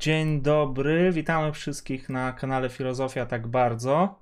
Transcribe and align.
Dzień 0.00 0.40
dobry, 0.42 1.12
witamy 1.12 1.52
wszystkich 1.52 2.08
na 2.08 2.32
kanale 2.32 2.68
Filozofia 2.68 3.26
Tak 3.26 3.46
Bardzo. 3.48 4.18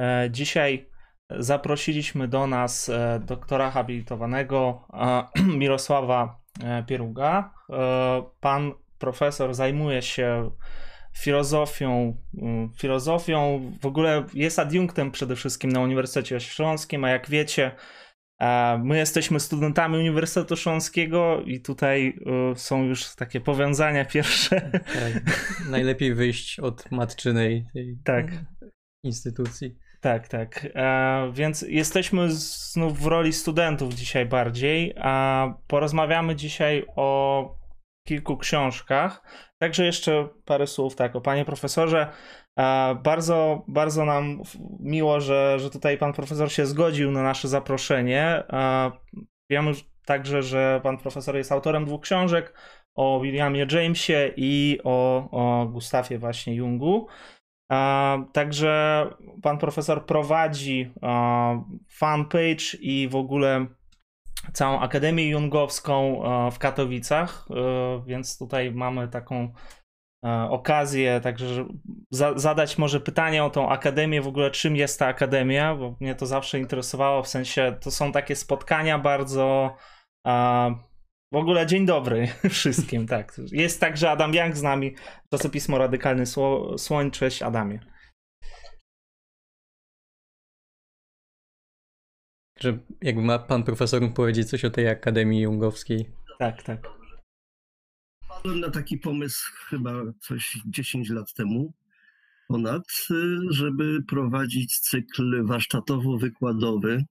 E, 0.00 0.28
dzisiaj 0.30 0.90
zaprosiliśmy 1.30 2.28
do 2.28 2.46
nas 2.46 2.88
e, 2.88 3.20
doktora 3.24 3.70
habilitowanego 3.70 4.88
Mirosława 5.58 6.40
Pieruga. 6.86 7.54
Pan 8.40 8.72
profesor 8.98 9.54
zajmuje 9.54 10.02
się 10.02 10.50
filozofią, 11.18 12.16
filozofią, 12.78 13.70
w 13.80 13.86
ogóle 13.86 14.24
jest 14.34 14.58
adiunktem 14.58 15.10
przede 15.10 15.36
wszystkim 15.36 15.72
na 15.72 15.80
Uniwersytecie 15.80 16.40
Śląskim, 16.40 17.04
a 17.04 17.10
jak 17.10 17.30
wiecie, 17.30 17.70
My 18.78 18.96
jesteśmy 18.98 19.40
studentami 19.40 19.98
Uniwersytetu 19.98 20.56
Śląskiego 20.56 21.42
i 21.42 21.60
tutaj 21.60 22.18
y, 22.52 22.58
są 22.58 22.84
już 22.84 23.14
takie 23.14 23.40
powiązania 23.40 24.04
pierwsze. 24.04 24.70
Tak, 24.72 25.22
najlepiej 25.70 26.14
wyjść 26.14 26.60
od 26.60 26.90
matczynej 26.90 27.66
tej 27.72 27.98
tak. 28.04 28.26
instytucji. 29.04 29.78
Tak, 30.00 30.28
tak. 30.28 30.68
Więc 31.32 31.62
jesteśmy 31.62 32.32
znów 32.32 33.00
w 33.00 33.06
roli 33.06 33.32
studentów 33.32 33.94
dzisiaj 33.94 34.26
bardziej, 34.26 34.94
a 35.00 35.46
porozmawiamy 35.66 36.36
dzisiaj 36.36 36.86
o 36.96 37.50
kilku 38.06 38.36
książkach. 38.36 39.22
Także 39.58 39.84
jeszcze 39.84 40.28
parę 40.44 40.66
słów 40.66 40.96
tak 40.96 41.16
o 41.16 41.20
panie 41.20 41.44
profesorze. 41.44 42.12
Bardzo, 43.04 43.64
bardzo 43.68 44.04
nam 44.04 44.42
miło, 44.80 45.20
że, 45.20 45.58
że 45.58 45.70
tutaj 45.70 45.98
pan 45.98 46.12
profesor 46.12 46.52
się 46.52 46.66
zgodził 46.66 47.10
na 47.10 47.22
nasze 47.22 47.48
zaproszenie. 47.48 48.42
Wiemy 49.50 49.72
także, 50.04 50.42
że 50.42 50.80
pan 50.82 50.98
profesor 50.98 51.36
jest 51.36 51.52
autorem 51.52 51.84
dwóch 51.84 52.00
książek 52.00 52.54
o 52.94 53.20
Williamie 53.20 53.66
Jamesie 53.72 54.32
i 54.36 54.80
o, 54.84 55.28
o 55.30 55.66
Gustafie 55.66 56.18
właśnie 56.18 56.54
Jungu. 56.54 57.06
Także 58.32 59.06
pan 59.42 59.58
profesor 59.58 60.06
prowadzi 60.06 60.92
fanpage 61.92 62.76
i 62.80 63.08
w 63.08 63.16
ogóle 63.16 63.66
całą 64.52 64.80
Akademię 64.80 65.28
Jungowską 65.28 66.22
w 66.52 66.58
Katowicach, 66.58 67.48
więc 68.06 68.38
tutaj 68.38 68.72
mamy 68.72 69.08
taką 69.08 69.52
okazję, 70.50 71.20
także 71.20 71.68
za, 72.10 72.38
zadać 72.38 72.78
może 72.78 73.00
pytanie 73.00 73.44
o 73.44 73.50
tą 73.50 73.68
akademię, 73.68 74.22
w 74.22 74.26
ogóle 74.26 74.50
czym 74.50 74.76
jest 74.76 74.98
ta 74.98 75.06
akademia, 75.06 75.74
bo 75.74 75.96
mnie 76.00 76.14
to 76.14 76.26
zawsze 76.26 76.58
interesowało, 76.58 77.22
w 77.22 77.28
sensie 77.28 77.76
to 77.80 77.90
są 77.90 78.12
takie 78.12 78.36
spotkania 78.36 78.98
bardzo 78.98 79.76
a, 80.26 80.70
w 81.32 81.36
ogóle 81.36 81.66
dzień 81.66 81.86
dobry 81.86 82.28
wszystkim, 82.50 83.06
tak. 83.06 83.40
Jest 83.52 83.80
także 83.80 84.10
Adam 84.10 84.34
Young 84.34 84.56
z 84.56 84.62
nami, 84.62 84.94
czasopismo 85.30 85.78
Radykalny 85.78 86.26
Sło, 86.26 86.78
Słoń, 86.78 87.10
cześć 87.10 87.42
Adamie. 87.42 87.80
Że 92.60 92.78
jakby 93.02 93.22
ma 93.22 93.38
pan 93.38 93.62
profesor 93.62 94.14
powiedzieć 94.14 94.50
coś 94.50 94.64
o 94.64 94.70
tej 94.70 94.88
Akademii 94.88 95.40
Jungowskiej. 95.40 96.10
Tak, 96.38 96.62
tak. 96.62 96.96
Wpadłem 98.46 98.60
na 98.60 98.70
taki 98.70 98.98
pomysł 98.98 99.52
chyba 99.68 99.92
coś 100.20 100.58
10 100.66 101.10
lat 101.10 101.34
temu 101.34 101.74
ponad, 102.48 102.82
żeby 103.50 104.02
prowadzić 104.02 104.78
cykl 104.78 105.44
warsztatowo-wykładowy 105.44 107.02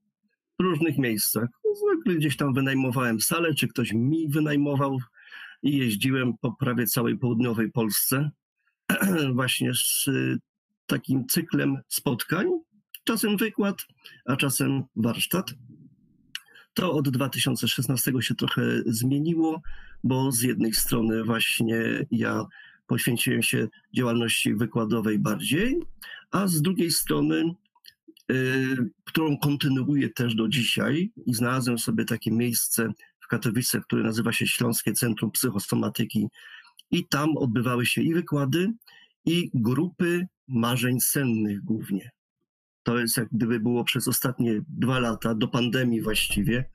w 0.60 0.64
różnych 0.64 0.98
miejscach. 0.98 1.50
Zwykle 1.76 2.16
gdzieś 2.16 2.38
tam 2.38 2.54
wynajmowałem 2.54 3.22
salę, 3.22 3.54
czy 3.54 3.68
ktoś 3.68 3.94
mi 3.94 4.30
wynajmował 4.30 5.00
i 5.64 5.78
jeździłem 5.78 6.34
po 6.42 6.52
prawie 6.52 6.88
całej 6.88 7.18
południowej 7.18 7.72
Polsce 7.72 8.30
właśnie 9.34 9.74
z 9.74 10.10
takim 10.86 11.28
cyklem 11.28 11.78
spotkań, 11.88 12.48
czasem 13.04 13.38
wykład, 13.38 13.86
a 14.26 14.36
czasem 14.36 14.84
warsztat. 14.96 15.54
To 16.76 16.94
od 16.94 17.10
2016 17.10 18.12
się 18.20 18.36
trochę 18.36 18.62
zmieniło, 18.86 19.62
bo 20.04 20.32
z 20.32 20.42
jednej 20.42 20.74
strony 20.74 21.24
właśnie 21.24 22.06
ja 22.12 22.46
poświęciłem 22.88 23.44
się 23.44 23.68
działalności 23.94 24.56
wykładowej 24.56 25.20
bardziej, 25.20 25.80
a 26.32 26.48
z 26.48 26.62
drugiej 26.62 26.92
strony, 26.92 27.44
yy, 28.30 28.90
którą 29.04 29.38
kontynuuję 29.38 30.10
też 30.10 30.36
do 30.36 30.48
dzisiaj 30.48 31.12
i 31.26 31.34
znalazłem 31.34 31.80
sobie 31.80 32.06
takie 32.06 32.32
miejsce 32.32 32.94
w 33.20 33.28
Katowicach, 33.28 33.84
które 33.84 34.04
nazywa 34.04 34.34
się 34.34 34.48
Śląskie 34.48 34.94
Centrum 34.94 35.32
Psychosomatyki 35.32 36.28
i 36.92 37.08
tam 37.08 37.38
odbywały 37.38 37.86
się 37.86 38.02
i 38.02 38.14
wykłady, 38.14 38.74
i 39.26 39.50
grupy 39.54 40.28
marzeń 40.48 41.00
sennych 41.00 41.64
głównie. 41.64 42.15
To 42.86 43.00
jest 43.00 43.18
jak 43.18 43.28
gdyby 43.32 43.60
było 43.60 43.84
przez 43.84 44.08
ostatnie 44.08 44.62
dwa 44.68 45.00
lata, 45.00 45.36
do 45.36 45.48
pandemii 45.48 46.02
właściwie, 46.02 46.70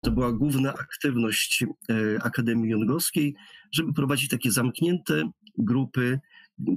to 0.00 0.10
była 0.10 0.32
główna 0.32 0.74
aktywność 0.74 1.64
e, 1.64 2.22
Akademii 2.22 2.70
Jungowskiej, 2.70 3.34
żeby 3.72 3.92
prowadzić 3.92 4.30
takie 4.30 4.50
zamknięte 4.50 5.30
grupy, 5.58 6.20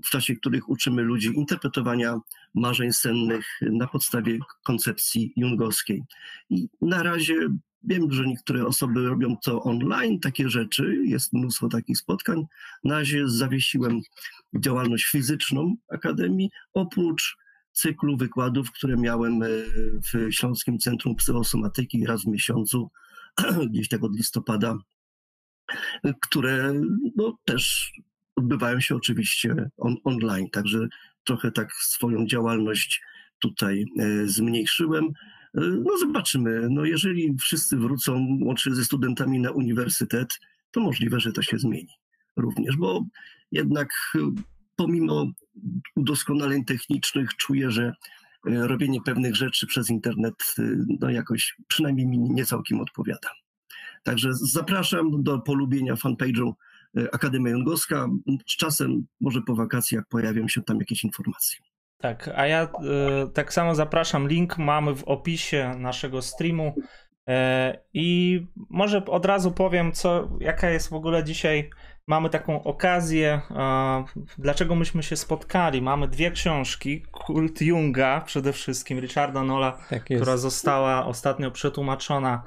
w 0.05 0.09
czasie 0.09 0.35
których 0.35 0.69
uczymy 0.69 1.01
ludzi 1.01 1.31
interpretowania 1.35 2.19
marzeń 2.55 2.93
sennych 2.93 3.45
na 3.61 3.87
podstawie 3.87 4.39
koncepcji 4.63 5.33
jungowskiej. 5.35 6.03
I 6.49 6.69
na 6.81 7.03
razie 7.03 7.35
wiem, 7.83 8.11
że 8.11 8.25
niektóre 8.25 8.65
osoby 8.65 9.03
robią 9.03 9.37
to 9.43 9.63
online, 9.63 10.19
takie 10.19 10.49
rzeczy, 10.49 11.01
jest 11.05 11.33
mnóstwo 11.33 11.69
takich 11.69 11.97
spotkań. 11.97 12.45
Na 12.83 12.99
razie 12.99 13.27
zawiesiłem 13.27 14.01
działalność 14.59 15.05
fizyczną 15.05 15.75
Akademii, 15.89 16.49
oprócz 16.73 17.37
cyklu 17.71 18.17
wykładów, 18.17 18.71
które 18.71 18.97
miałem 18.97 19.43
e, 19.43 19.47
w 20.13 20.33
Śląskim 20.33 20.79
Centrum 20.79 21.15
Psychosomatyki 21.15 22.05
raz 22.05 22.23
w 22.23 22.27
miesiącu, 22.27 22.91
gdzieś 23.71 23.87
tak 23.87 24.03
od 24.03 24.15
listopada, 24.15 24.77
które 26.21 26.73
no, 27.15 27.37
też 27.45 27.91
odbywają 28.35 28.79
się 28.79 28.95
oczywiście 28.95 29.69
on, 29.77 29.95
online, 30.03 30.49
także 30.49 30.87
trochę 31.23 31.51
tak 31.51 31.73
swoją 31.73 32.27
działalność 32.27 33.01
tutaj 33.39 33.85
e, 33.99 34.27
zmniejszyłem. 34.27 35.05
E, 35.05 35.61
no 35.61 35.97
zobaczymy, 35.97 36.67
no 36.69 36.85
jeżeli 36.85 37.35
wszyscy 37.39 37.77
wrócą 37.77 38.37
łącznie 38.41 38.75
ze 38.75 38.85
studentami 38.85 39.39
na 39.39 39.51
uniwersytet, 39.51 40.39
to 40.71 40.79
możliwe, 40.79 41.19
że 41.19 41.31
to 41.31 41.41
się 41.41 41.59
zmieni 41.59 41.93
również, 42.35 42.77
bo 42.77 43.05
jednak 43.51 43.89
pomimo 44.75 45.25
udoskonaleń 45.95 46.65
technicznych 46.65 47.35
czuję, 47.35 47.71
że 47.71 47.83
e, 47.83 47.93
robienie 48.67 49.01
pewnych 49.01 49.35
rzeczy 49.35 49.67
przez 49.67 49.89
internet 49.89 50.33
e, 50.59 50.63
no 50.99 51.09
jakoś 51.09 51.55
przynajmniej 51.67 52.07
mi 52.07 52.19
nie 52.19 52.45
całkiem 52.45 52.81
odpowiada. 52.81 53.29
Także 54.03 54.29
zapraszam 54.33 55.23
do 55.23 55.39
polubienia 55.39 55.93
fanpage'u 55.95 56.53
e, 56.97 57.15
Akademia 57.15 57.51
Jungowska. 57.51 58.07
Z 58.47 58.57
czasem, 58.57 59.05
może 59.21 59.41
po 59.41 59.55
wakacjach, 59.55 60.03
pojawią 60.09 60.47
się 60.47 60.61
tam 60.61 60.77
jakieś 60.79 61.03
informacje. 61.03 61.59
Tak, 61.97 62.29
a 62.35 62.47
ja 62.47 62.71
tak 63.33 63.53
samo 63.53 63.75
zapraszam. 63.75 64.27
Link 64.27 64.57
mamy 64.57 64.95
w 64.95 65.03
opisie 65.03 65.75
naszego 65.77 66.21
streamu. 66.21 66.75
I 67.93 68.39
może 68.69 69.05
od 69.05 69.25
razu 69.25 69.51
powiem, 69.51 69.91
co, 69.91 70.29
jaka 70.39 70.69
jest 70.69 70.89
w 70.89 70.93
ogóle 70.93 71.23
dzisiaj 71.23 71.69
mamy 72.07 72.29
taką 72.29 72.63
okazję, 72.63 73.41
dlaczego 74.37 74.75
myśmy 74.75 75.03
się 75.03 75.15
spotkali. 75.15 75.81
Mamy 75.81 76.07
dwie 76.07 76.31
książki, 76.31 77.05
Kult 77.11 77.61
Junga 77.61 78.21
przede 78.21 78.53
wszystkim, 78.53 78.99
Richarda 78.99 79.43
Nola, 79.43 79.77
tak 79.89 80.03
która 80.03 80.37
została 80.37 81.05
ostatnio 81.05 81.51
przetłumaczona 81.51 82.43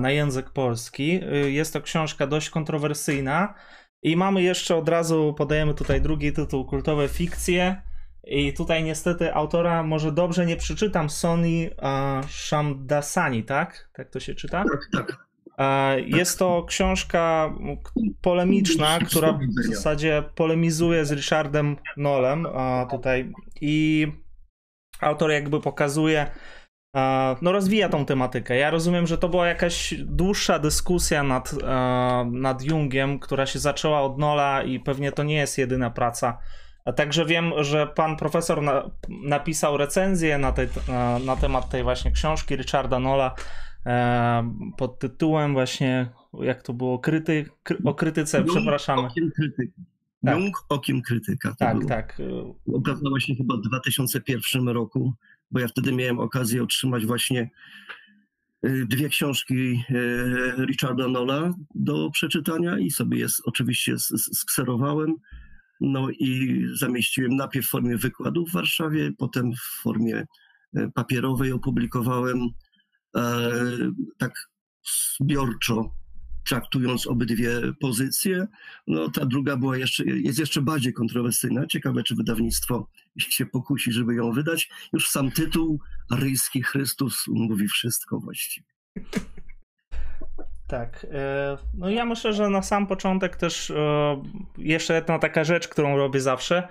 na 0.00 0.10
język 0.10 0.50
polski. 0.50 1.20
Y, 1.34 1.50
jest 1.50 1.72
to 1.72 1.80
książka 1.82 2.26
dość 2.26 2.50
kontrowersyjna 2.50 3.54
i 4.02 4.16
mamy 4.16 4.42
jeszcze 4.42 4.76
od 4.76 4.88
razu, 4.88 5.34
podajemy 5.38 5.74
tutaj 5.74 6.00
drugi 6.00 6.32
tytuł, 6.32 6.64
Kultowe 6.64 7.08
Fikcje. 7.08 7.82
I 8.24 8.52
tutaj 8.52 8.84
niestety 8.84 9.34
autora 9.34 9.82
może 9.82 10.12
dobrze 10.12 10.46
nie 10.46 10.56
przeczytam, 10.56 11.10
Sony 11.10 11.70
uh, 11.76 12.30
Shamdasani, 12.30 13.44
tak? 13.44 13.90
Tak 13.92 14.10
to 14.10 14.20
się 14.20 14.34
czyta? 14.34 14.64
Tak, 14.64 15.06
tak. 15.06 15.27
Jest 16.06 16.38
to 16.38 16.64
książka 16.68 17.54
polemiczna, 18.20 18.98
która 18.98 19.32
w 19.32 19.74
zasadzie 19.74 20.22
polemizuje 20.34 21.04
z 21.04 21.12
Richardem 21.12 21.76
Nolem 21.96 22.46
tutaj 22.90 23.32
i 23.60 24.06
autor 25.00 25.30
jakby 25.30 25.60
pokazuje, 25.60 26.30
no 27.42 27.52
rozwija 27.52 27.88
tą 27.88 28.04
tematykę. 28.04 28.56
Ja 28.56 28.70
rozumiem, 28.70 29.06
że 29.06 29.18
to 29.18 29.28
była 29.28 29.48
jakaś 29.48 29.94
dłuższa 29.98 30.58
dyskusja 30.58 31.22
nad, 31.22 31.54
nad 32.32 32.62
Jungiem, 32.62 33.18
która 33.18 33.46
się 33.46 33.58
zaczęła 33.58 34.02
od 34.02 34.18
Nola 34.18 34.62
i 34.62 34.80
pewnie 34.80 35.12
to 35.12 35.22
nie 35.22 35.36
jest 35.36 35.58
jedyna 35.58 35.90
praca. 35.90 36.38
Także 36.96 37.24
wiem, 37.24 37.52
że 37.60 37.86
pan 37.86 38.16
profesor 38.16 38.62
na, 38.62 38.90
napisał 39.24 39.76
recenzję 39.76 40.38
na, 40.38 40.52
tej, 40.52 40.68
na, 40.88 41.18
na 41.18 41.36
temat 41.36 41.68
tej 41.68 41.82
właśnie 41.82 42.10
książki 42.10 42.56
Richarda 42.56 42.98
Nola 42.98 43.34
E, 43.34 43.67
pod 44.76 44.98
tytułem 44.98 45.52
właśnie, 45.52 46.08
jak 46.40 46.62
to 46.62 46.72
było, 46.72 46.98
kryty, 46.98 47.46
kry, 47.62 47.78
o 47.84 47.94
krytyce, 47.94 48.44
no, 48.44 48.54
przepraszamy. 48.54 49.08
Tak. 50.24 50.38
Jung 50.38 50.64
okiem 50.68 51.02
krytyka. 51.02 51.54
tak, 51.58 51.76
było. 51.76 51.88
tak. 51.88 52.18
Ukazała 52.64 53.20
się 53.20 53.34
chyba 53.34 53.56
w 53.56 53.60
2001 53.60 54.68
roku, 54.68 55.12
bo 55.50 55.60
ja 55.60 55.68
wtedy 55.68 55.92
miałem 55.92 56.18
okazję 56.18 56.62
otrzymać 56.62 57.06
właśnie 57.06 57.50
y, 58.66 58.86
dwie 58.86 59.08
książki 59.08 59.84
y, 59.90 60.66
Richarda 60.66 61.08
Nola 61.08 61.54
do 61.74 62.10
przeczytania 62.10 62.78
i 62.78 62.90
sobie 62.90 63.18
je 63.18 63.26
oczywiście 63.44 63.98
skserowałem. 64.16 65.14
No 65.80 66.10
i 66.10 66.62
zamieściłem 66.74 67.36
najpierw 67.36 67.66
w 67.66 67.70
formie 67.70 67.96
wykładu 67.96 68.46
w 68.46 68.52
Warszawie, 68.52 69.10
potem 69.18 69.52
w 69.52 69.82
formie 69.82 70.26
y, 70.76 70.90
papierowej 70.94 71.52
opublikowałem 71.52 72.48
tak 74.18 74.32
zbiorczo 75.20 75.98
traktując 76.48 77.06
obydwie 77.06 77.50
pozycje. 77.80 78.46
No, 78.86 79.10
ta 79.10 79.26
druga 79.26 79.56
była 79.56 79.76
jeszcze, 79.76 80.04
jest 80.04 80.38
jeszcze 80.38 80.62
bardziej 80.62 80.92
kontrowersyjna. 80.92 81.66
Ciekawe, 81.66 82.02
czy 82.02 82.14
wydawnictwo 82.14 82.88
się 83.18 83.46
pokusi, 83.46 83.92
żeby 83.92 84.14
ją 84.14 84.32
wydać. 84.32 84.68
Już 84.92 85.08
sam 85.08 85.30
tytuł, 85.30 85.80
Aryjski 86.10 86.62
Chrystus, 86.62 87.24
mówi 87.28 87.68
wszystko 87.68 88.20
właściwie. 88.20 88.66
Tak. 90.68 91.06
E, 91.12 91.56
no 91.74 91.90
ja 91.90 92.04
myślę, 92.04 92.32
że 92.32 92.50
na 92.50 92.62
sam 92.62 92.86
początek 92.86 93.36
też 93.36 93.70
e, 93.70 94.22
jeszcze 94.58 94.94
jedna 94.94 95.18
taka 95.18 95.44
rzecz, 95.44 95.68
którą 95.68 95.96
robię 95.96 96.20
zawsze, 96.20 96.68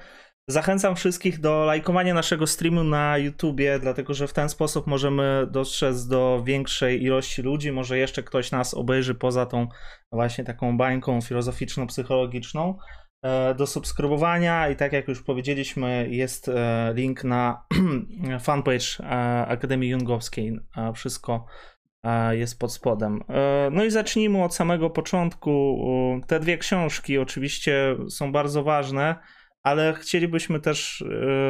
Zachęcam 0.49 0.95
wszystkich 0.95 1.39
do 1.39 1.65
lajkowania 1.65 2.13
naszego 2.13 2.47
streamu 2.47 2.83
na 2.83 3.17
YouTubie, 3.17 3.79
dlatego 3.79 4.13
że 4.13 4.27
w 4.27 4.33
ten 4.33 4.49
sposób 4.49 4.87
możemy 4.87 5.47
dostrzec 5.51 6.07
do 6.07 6.43
większej 6.45 7.03
ilości 7.03 7.41
ludzi. 7.41 7.71
Może 7.71 7.97
jeszcze 7.97 8.23
ktoś 8.23 8.51
nas 8.51 8.73
obejrzy 8.73 9.15
poza 9.15 9.45
tą 9.45 9.67
właśnie 10.11 10.43
taką 10.43 10.77
bańką 10.77 11.19
filozoficzno-psychologiczną. 11.21 12.75
E, 13.21 13.55
do 13.55 13.67
subskrybowania 13.67 14.69
i 14.69 14.75
tak 14.75 14.93
jak 14.93 15.07
już 15.07 15.23
powiedzieliśmy, 15.23 16.07
jest 16.09 16.49
e, 16.49 16.93
link 16.95 17.23
na 17.23 17.65
fanpage 18.39 18.99
e, 18.99 19.05
Akademii 19.47 19.89
Jungowskiej. 19.89 20.59
Wszystko 20.95 21.45
jest 22.31 22.59
pod 22.59 22.73
spodem. 22.73 23.23
No 23.71 23.83
i 23.83 23.91
zacznijmy 23.91 24.43
od 24.43 24.55
samego 24.55 24.89
początku. 24.89 25.77
Te 26.27 26.39
dwie 26.39 26.57
książki 26.57 27.17
oczywiście 27.17 27.95
są 28.09 28.31
bardzo 28.31 28.63
ważne 28.63 29.15
ale 29.67 29.93
chcielibyśmy 29.93 30.59
też 30.59 31.01
y, 31.01 31.07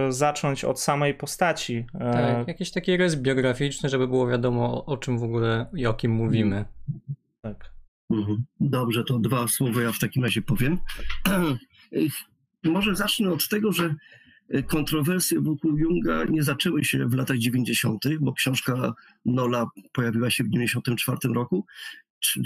zacząć 0.10 0.66
od 0.66 0.82
samej 0.82 1.14
postaci. 1.14 1.86
E, 1.94 2.14
tak, 2.14 2.48
jakiś 2.48 2.72
taki 2.72 2.98
rys 2.98 3.16
biograficzny, 3.16 3.90
żeby 3.90 4.08
było 4.08 4.28
wiadomo 4.28 4.86
o 4.86 4.98
czym 4.98 5.20
w 5.20 5.24
ogóle 5.24 5.66
i 5.74 5.86
o 5.86 5.94
kim 5.94 6.12
mówimy. 6.12 6.66
Tak. 7.42 7.72
Mhm. 8.10 8.46
Dobrze, 8.60 9.04
to 9.04 9.20
dwa 9.20 9.48
słowa 9.48 9.82
ja 9.82 9.92
w 9.92 10.00
takim 10.00 10.24
razie 10.24 10.42
powiem. 10.42 10.78
Może 12.64 12.96
zacznę 12.96 13.32
od 13.32 13.50
tego, 13.50 13.72
że 13.72 13.96
kontrowersje 14.68 15.42
wokół 15.42 15.78
Junga 15.78 16.24
nie 16.24 16.44
zaczęły 16.44 16.84
się 16.84 17.08
w 17.08 17.14
latach 17.14 17.38
90., 17.38 18.04
bo 18.20 18.34
książka 18.34 18.94
Nola 19.26 19.66
pojawiła 19.94 20.30
się 20.30 20.44
w 20.44 20.48
1994 20.48 21.34
roku, 21.34 21.66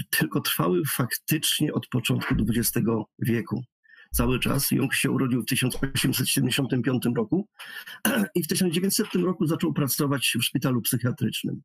tylko 0.10 0.42
trwały 0.42 0.82
faktycznie 0.86 1.74
od 1.74 1.88
początku 1.88 2.36
XX 2.50 2.88
wieku 3.20 3.64
cały 4.14 4.40
czas. 4.40 4.72
Jung 4.72 4.94
się 4.94 5.12
urodził 5.12 5.42
w 5.42 5.46
1875 5.46 7.04
roku 7.16 7.48
i 8.36 8.44
w 8.44 8.48
1900 8.48 9.16
roku 9.16 9.48
zaczął 9.48 9.74
pracować 9.74 10.34
w 10.40 10.44
szpitalu 10.44 10.82
psychiatrycznym. 10.82 11.62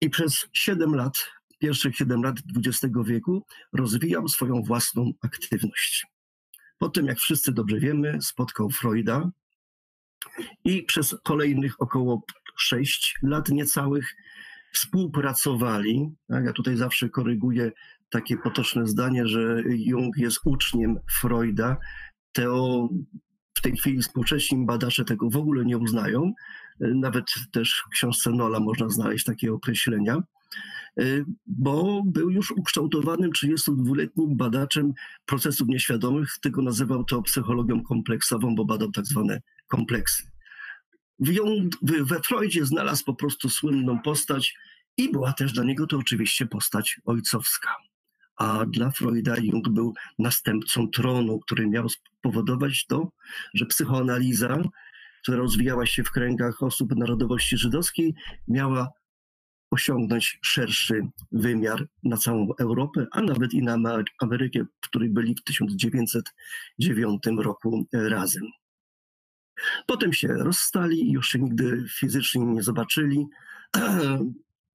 I 0.00 0.10
przez 0.10 0.46
7 0.52 0.94
lat, 0.94 1.12
pierwszych 1.58 1.96
7 1.96 2.22
lat 2.22 2.36
XX 2.56 2.94
wieku 3.04 3.46
rozwijał 3.72 4.28
swoją 4.28 4.62
własną 4.62 5.10
aktywność. 5.22 6.06
Potem, 6.78 7.06
jak 7.06 7.18
wszyscy 7.18 7.52
dobrze 7.52 7.80
wiemy, 7.80 8.18
spotkał 8.22 8.70
Freuda 8.70 9.30
i 10.64 10.82
przez 10.82 11.16
kolejnych 11.24 11.80
około 11.82 12.22
6 12.56 13.18
lat 13.22 13.48
niecałych 13.48 14.14
współpracowali. 14.72 16.10
Ja 16.28 16.52
tutaj 16.52 16.76
zawsze 16.76 17.08
koryguję 17.08 17.72
takie 18.10 18.36
potoczne 18.36 18.86
zdanie, 18.86 19.26
że 19.26 19.62
Jung 19.66 20.16
jest 20.16 20.40
uczniem 20.44 20.98
Freuda. 21.20 21.76
Teo 22.32 22.88
w 23.54 23.60
tej 23.60 23.76
chwili 23.76 24.02
współcześni 24.02 24.66
badacze 24.66 25.04
tego 25.04 25.30
w 25.30 25.36
ogóle 25.36 25.64
nie 25.64 25.78
uznają. 25.78 26.32
Nawet 26.80 27.24
też 27.52 27.82
w 27.86 27.90
książce 27.90 28.30
Nola 28.30 28.60
można 28.60 28.88
znaleźć 28.88 29.24
takie 29.24 29.52
określenia, 29.52 30.22
bo 31.46 32.02
był 32.06 32.30
już 32.30 32.50
ukształtowanym 32.50 33.30
32-letnim 33.30 34.36
badaczem 34.36 34.92
procesów 35.26 35.68
nieświadomych, 35.68 36.38
tylko 36.42 36.62
nazywał 36.62 37.04
to 37.04 37.22
psychologią 37.22 37.82
kompleksową, 37.82 38.54
bo 38.54 38.64
badał 38.64 38.90
tak 38.90 39.06
zwane 39.06 39.40
kompleksy. 39.68 40.31
We 41.82 42.20
Freudzie 42.26 42.66
znalazł 42.66 43.04
po 43.04 43.14
prostu 43.14 43.48
słynną 43.48 43.98
postać 43.98 44.54
i 44.96 45.12
była 45.12 45.32
też 45.32 45.52
dla 45.52 45.64
niego 45.64 45.86
to 45.86 45.96
oczywiście 45.96 46.46
postać 46.46 47.00
ojcowska 47.04 47.76
a 48.42 48.66
dla 48.66 48.90
Freuda 48.90 49.36
Jung 49.36 49.68
był 49.68 49.94
następcą 50.18 50.88
tronu, 50.88 51.40
który 51.40 51.66
miał 51.68 51.88
spowodować 51.88 52.86
to, 52.86 53.12
że 53.54 53.66
psychoanaliza, 53.66 54.62
która 55.22 55.38
rozwijała 55.38 55.86
się 55.86 56.04
w 56.04 56.10
kręgach 56.10 56.62
osób 56.62 56.96
narodowości 56.96 57.56
żydowskiej, 57.56 58.14
miała 58.48 58.88
osiągnąć 59.70 60.38
szerszy 60.42 61.02
wymiar 61.32 61.86
na 62.02 62.16
całą 62.16 62.48
Europę, 62.60 63.06
a 63.12 63.22
nawet 63.22 63.54
i 63.54 63.62
na 63.62 63.78
Amerykę, 64.18 64.64
w 64.80 64.88
której 64.88 65.10
byli 65.10 65.34
w 65.34 65.44
1909 65.44 67.22
roku 67.36 67.86
razem. 67.92 68.44
Potem 69.86 70.12
się 70.12 70.28
rozstali 70.28 71.08
i 71.08 71.12
już 71.12 71.28
się 71.28 71.38
nigdy 71.38 71.84
fizycznie 71.98 72.44
nie 72.44 72.62
zobaczyli. 72.62 73.26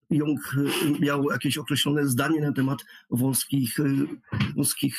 Jung 0.09 0.55
miał 0.99 1.23
jakieś 1.31 1.57
określone 1.57 2.07
zdanie 2.07 2.41
na 2.41 2.51
temat 2.51 2.85
wąskich, 3.09 3.77
wąskich 4.55 4.97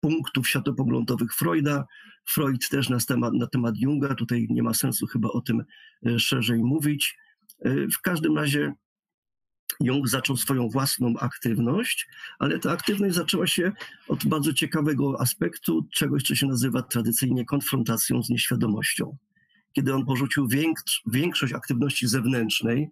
punktów 0.00 0.48
światopoglądowych 0.48 1.34
Freuda. 1.34 1.84
Freud 2.28 2.68
też 2.68 2.88
na 2.88 2.98
temat, 3.00 3.34
na 3.34 3.46
temat 3.46 3.74
Junga. 3.78 4.14
Tutaj 4.14 4.46
nie 4.50 4.62
ma 4.62 4.74
sensu 4.74 5.06
chyba 5.06 5.28
o 5.28 5.40
tym 5.40 5.64
y, 6.06 6.20
szerzej 6.20 6.64
mówić. 6.64 7.16
W 7.64 8.00
każdym 8.02 8.36
razie 8.36 8.72
Jung 9.80 10.08
zaczął 10.08 10.36
swoją 10.36 10.68
własną 10.68 11.14
aktywność, 11.20 12.08
ale 12.38 12.58
ta 12.58 12.72
aktywność 12.72 13.14
zaczęła 13.14 13.46
się 13.46 13.72
od 14.08 14.26
bardzo 14.26 14.52
ciekawego 14.52 15.20
aspektu, 15.20 15.88
czegoś, 15.94 16.22
co 16.22 16.34
się 16.34 16.46
nazywa 16.46 16.82
tradycyjnie 16.82 17.44
konfrontacją 17.44 18.22
z 18.22 18.28
nieświadomością. 18.28 19.16
Kiedy 19.72 19.94
on 19.94 20.06
porzucił 20.06 20.48
większość 21.06 21.52
aktywności 21.52 22.08
zewnętrznej, 22.08 22.90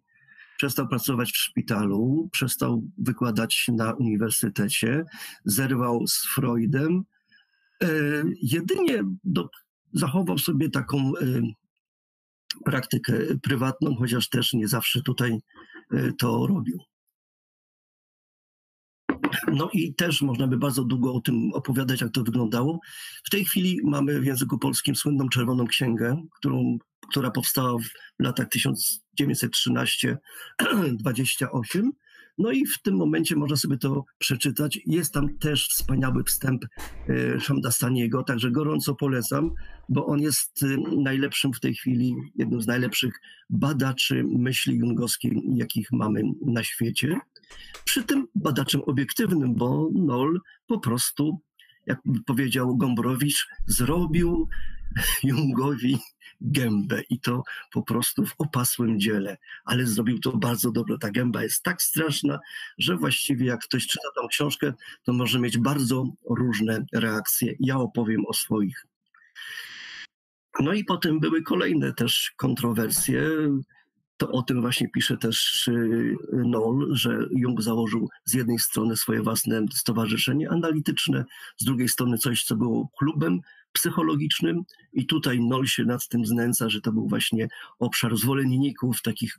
przestał 0.57 0.89
pracować 0.89 1.33
w 1.33 1.37
szpitalu, 1.37 2.29
przestał 2.33 2.83
wykładać 2.99 3.67
na 3.73 3.93
uniwersytecie, 3.93 5.05
zerwał 5.45 6.07
z 6.07 6.27
Freudem. 6.35 7.03
E, 7.83 7.89
jedynie 8.43 9.03
do, 9.25 9.51
zachował 9.93 10.39
sobie 10.39 10.71
taką 10.71 10.99
e, 10.99 11.43
praktykę 12.65 13.13
prywatną, 13.43 13.97
chociaż 13.97 14.29
też 14.29 14.53
nie 14.53 14.69
zawsze 14.69 15.03
tutaj 15.03 15.39
to 16.19 16.47
robił. 16.47 16.79
No 19.53 19.71
i 19.73 19.95
też 19.95 20.23
można 20.23 20.47
by 20.47 20.57
bardzo 20.57 20.85
długo 20.85 21.15
o 21.15 21.21
tym 21.21 21.53
opowiadać, 21.53 22.01
jak 22.01 22.13
to 22.13 22.23
wyglądało. 22.23 22.81
W 23.25 23.31
tej 23.31 23.45
chwili 23.45 23.81
mamy 23.85 24.21
w 24.21 24.25
języku 24.25 24.59
polskim 24.59 24.97
słynną 24.97 25.29
Czerwoną 25.29 25.67
Księgę, 25.67 26.23
którą, 26.39 26.79
która 27.11 27.31
powstała 27.31 27.79
w 27.79 27.89
latach 28.19 28.49
1913-28. 28.49 30.17
No 32.39 32.51
i 32.51 32.67
w 32.67 32.83
tym 32.83 32.97
momencie 32.97 33.37
można 33.37 33.57
sobie 33.57 33.77
to 33.77 34.05
przeczytać. 34.19 34.79
Jest 34.87 35.15
tam 35.15 35.39
też 35.39 35.69
wspaniały 35.69 36.25
wstęp 36.25 36.65
e, 37.09 37.41
Szamdastaniego, 37.41 38.23
także 38.23 38.51
gorąco 38.51 38.95
polecam, 38.95 39.51
bo 39.89 40.07
on 40.07 40.21
jest 40.21 40.63
e, 40.63 40.97
najlepszym 40.97 41.53
w 41.53 41.61
tej 41.61 41.75
chwili, 41.75 42.15
jednym 42.35 42.63
z 42.63 42.67
najlepszych 42.67 43.21
badaczy 43.51 44.25
myśli 44.29 44.77
jungowskiej, 44.77 45.43
jakich 45.55 45.93
mamy 45.93 46.23
na 46.47 46.65
świecie. 46.65 47.21
Przy 47.85 48.03
tym 48.03 48.27
badaczem 48.35 48.83
obiektywnym, 48.87 49.55
bo 49.55 49.89
Noll 49.95 50.41
po 50.67 50.81
prostu, 50.81 51.41
jak 51.87 51.99
powiedział 52.27 52.77
Gombrowicz, 52.77 53.49
zrobił 53.67 54.49
Jungowi 55.25 55.99
gębę 56.45 57.03
i 57.11 57.21
to 57.21 57.43
po 57.73 57.83
prostu 57.83 58.27
w 58.27 58.35
opasłym 58.39 59.01
dziele, 59.01 59.37
ale 59.65 59.87
zrobił 59.87 60.19
to 60.19 60.37
bardzo 60.37 60.73
dobrze. 60.73 60.99
Ta 60.99 61.11
gęba 61.11 61.43
jest 61.43 61.63
tak 61.63 61.83
straszna, 61.83 62.39
że 62.79 62.97
właściwie 62.97 63.47
jak 63.47 63.61
ktoś 63.61 63.87
czyta 63.87 64.09
tą 64.17 64.29
książkę, 64.29 64.73
to 65.05 65.13
może 65.13 65.41
mieć 65.41 65.59
bardzo 65.59 66.05
różne 66.31 66.85
reakcje. 66.93 67.55
Ja 67.61 67.77
opowiem 67.77 68.27
o 68.27 68.33
swoich. 68.33 68.87
No 70.61 70.73
i 70.73 70.85
potem 70.85 71.21
były 71.21 71.43
kolejne 71.43 71.95
też 71.95 72.33
kontrowersje 72.37 73.23
to 74.23 74.31
o 74.31 74.43
tym 74.43 74.61
właśnie 74.61 74.89
pisze 74.89 75.17
też 75.17 75.69
y, 75.69 76.17
Noll, 76.33 76.89
że 76.97 77.19
Jung 77.31 77.63
założył 77.63 78.09
z 78.25 78.35
jednej 78.35 78.59
strony 78.59 78.97
swoje 78.97 79.23
własne 79.23 79.65
stowarzyszenie 79.75 80.51
analityczne, 80.51 81.25
z 81.57 81.65
drugiej 81.65 81.89
strony 81.89 82.19
coś, 82.19 82.45
co 82.45 82.57
było 82.57 82.89
klubem 82.99 83.41
psychologicznym 83.73 84.63
i 84.93 85.07
tutaj 85.07 85.41
Noll 85.41 85.67
się 85.67 85.85
nad 85.85 86.09
tym 86.09 86.27
znęca, 86.27 86.69
że 86.69 86.81
to 86.81 86.93
był 86.93 87.09
właśnie 87.09 87.49
obszar 87.79 88.17
zwolenników, 88.17 89.03
takich 89.03 89.39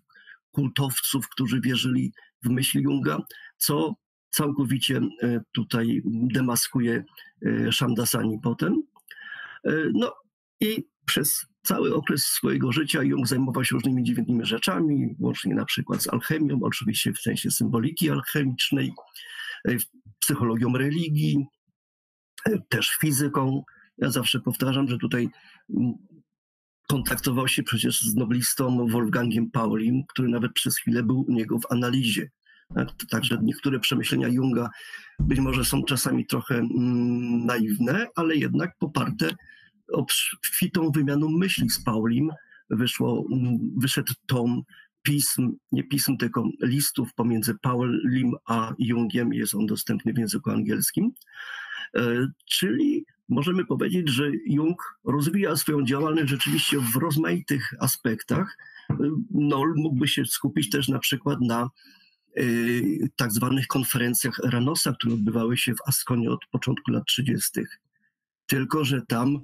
kultowców, 0.52 1.30
którzy 1.30 1.62
wierzyli 1.62 2.12
w 2.44 2.50
myśl 2.50 2.80
Junga, 2.82 3.18
co 3.58 3.96
całkowicie 4.30 4.98
y, 5.24 5.42
tutaj 5.52 6.02
demaskuje 6.06 7.04
y, 7.46 7.70
Shamdasani 7.72 8.40
potem. 8.44 8.84
No 9.94 10.14
i 10.60 10.84
przez 11.06 11.46
cały 11.64 11.96
okres 11.96 12.24
swojego 12.24 12.72
życia 12.72 13.04
Jung 13.04 13.28
zajmował 13.28 13.66
się 13.66 13.76
różnymi 13.76 14.04
dziwnymi 14.04 14.46
rzeczami, 14.46 15.16
łącznie 15.20 15.56
na 15.56 15.66
przykład 15.66 16.04
z 16.04 16.08
alchemią, 16.08 16.60
oczywiście 16.62 17.14
w 17.14 17.20
sensie 17.20 17.52
symboliki 17.52 18.10
alchemicznej, 18.10 18.94
e, 19.68 19.78
psychologią 20.20 20.78
religii, 20.78 21.46
e, 22.46 22.60
też 22.70 22.98
fizyką. 23.02 23.64
Ja 23.98 24.12
zawsze 24.12 24.40
powtarzam, 24.40 24.88
że 24.88 24.98
tutaj 24.98 25.30
mm, 25.70 25.94
kontaktował 26.88 27.48
się 27.48 27.64
przecież 27.64 28.02
z 28.02 28.16
noblistą 28.16 28.88
Wolfgangiem 28.88 29.52
Paulim, 29.52 30.04
który 30.08 30.30
nawet 30.30 30.54
przez 30.54 30.78
chwilę 30.78 31.04
był 31.04 31.22
u 31.22 31.32
niego 31.32 31.60
w 31.60 31.72
analizie. 31.72 32.30
Tak, 32.76 32.90
także 33.10 33.38
niektóre 33.44 33.80
przemyślenia 33.80 34.28
Junga 34.28 34.70
być 35.20 35.40
może 35.40 35.66
są 35.66 35.84
czasami 35.84 36.26
trochę 36.26 36.56
mm, 36.56 37.46
naiwne, 37.46 38.08
ale 38.16 38.36
jednak 38.36 38.72
poparte 38.80 39.30
obfitą 39.94 40.92
wymianą 40.92 41.30
myśli 41.30 41.70
z 41.70 41.84
Paulim. 41.84 42.30
Wyszło, 42.70 43.26
mm, 43.32 43.58
wyszedł 43.78 44.14
tom 44.26 44.62
pism, 45.04 45.52
nie 45.72 45.84
pism, 45.84 46.18
tylko 46.18 46.50
listów 46.62 47.14
pomiędzy 47.14 47.56
Paulim 47.62 48.36
a 48.46 48.74
Jungiem. 48.80 49.34
Jest 49.34 49.56
on 49.56 49.66
dostępny 49.66 50.14
w 50.14 50.18
języku 50.18 50.52
angielskim. 50.52 51.12
E, 51.98 52.28
czyli 52.46 53.06
możemy 53.30 53.66
powiedzieć, 53.66 54.10
że 54.10 54.32
Jung 54.46 55.00
rozwija 55.04 55.56
swoją 55.56 55.86
działalność 55.86 56.30
rzeczywiście 56.30 56.78
w 56.80 56.96
rozmaitych 56.96 57.74
aspektach. 57.80 58.58
Noll 59.32 59.74
mógłby 59.76 60.08
się 60.08 60.26
skupić 60.26 60.70
też 60.70 60.88
na 60.88 61.00
przykład 61.00 61.42
na 61.42 61.70
e, 62.38 62.44
tak 63.16 63.32
zwanych 63.32 63.68
konferencjach 63.68 64.40
Ranosa, 64.44 64.94
które 64.94 65.14
odbywały 65.14 65.58
się 65.58 65.74
w 65.74 65.88
Askonie 65.88 66.32
od 66.32 66.46
początku 66.52 66.92
lat 66.92 67.04
30. 67.06 67.52
Tylko, 68.48 68.86
że 68.86 69.02
tam 69.08 69.42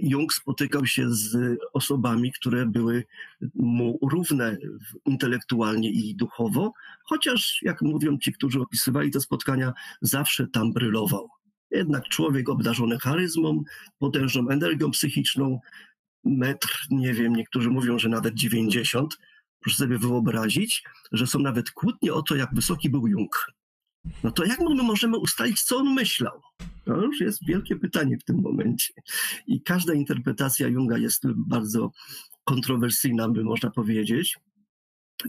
Jung 0.00 0.32
spotykał 0.32 0.86
się 0.86 1.10
z 1.10 1.58
osobami, 1.72 2.32
które 2.32 2.66
były 2.66 3.04
mu 3.54 3.98
równe 4.12 4.56
intelektualnie 5.06 5.90
i 5.90 6.14
duchowo, 6.14 6.72
chociaż, 7.04 7.58
jak 7.62 7.82
mówią 7.82 8.18
ci, 8.18 8.32
którzy 8.32 8.60
opisywali 8.60 9.10
te 9.10 9.20
spotkania, 9.20 9.72
zawsze 10.02 10.46
tam 10.46 10.72
brylował. 10.72 11.28
Jednak 11.70 12.08
człowiek 12.08 12.48
obdarzony 12.48 12.98
charyzmą, 12.98 13.64
potężną 13.98 14.48
energią 14.48 14.90
psychiczną, 14.90 15.60
metr, 16.24 16.86
nie 16.90 17.14
wiem, 17.14 17.36
niektórzy 17.36 17.70
mówią, 17.70 17.98
że 17.98 18.08
nawet 18.08 18.34
90. 18.34 19.18
Proszę 19.60 19.76
sobie 19.76 19.98
wyobrazić, 19.98 20.82
że 21.12 21.26
są 21.26 21.38
nawet 21.38 21.70
kłótnie 21.70 22.14
o 22.14 22.22
to, 22.22 22.36
jak 22.36 22.54
wysoki 22.54 22.90
był 22.90 23.06
Jung. 23.06 23.46
No 24.24 24.30
to 24.30 24.44
jak 24.44 24.60
my 24.60 24.82
możemy 24.82 25.18
ustalić, 25.18 25.62
co 25.62 25.76
on 25.76 25.94
myślał? 25.94 26.42
To 26.84 27.02
już 27.02 27.20
jest 27.20 27.46
wielkie 27.46 27.76
pytanie 27.76 28.18
w 28.18 28.24
tym 28.24 28.40
momencie. 28.40 28.94
I 29.46 29.62
każda 29.62 29.94
interpretacja 29.94 30.68
Junga 30.68 30.98
jest 30.98 31.22
bardzo 31.26 31.92
kontrowersyjna, 32.44 33.28
by 33.28 33.44
można 33.44 33.70
powiedzieć. 33.70 34.36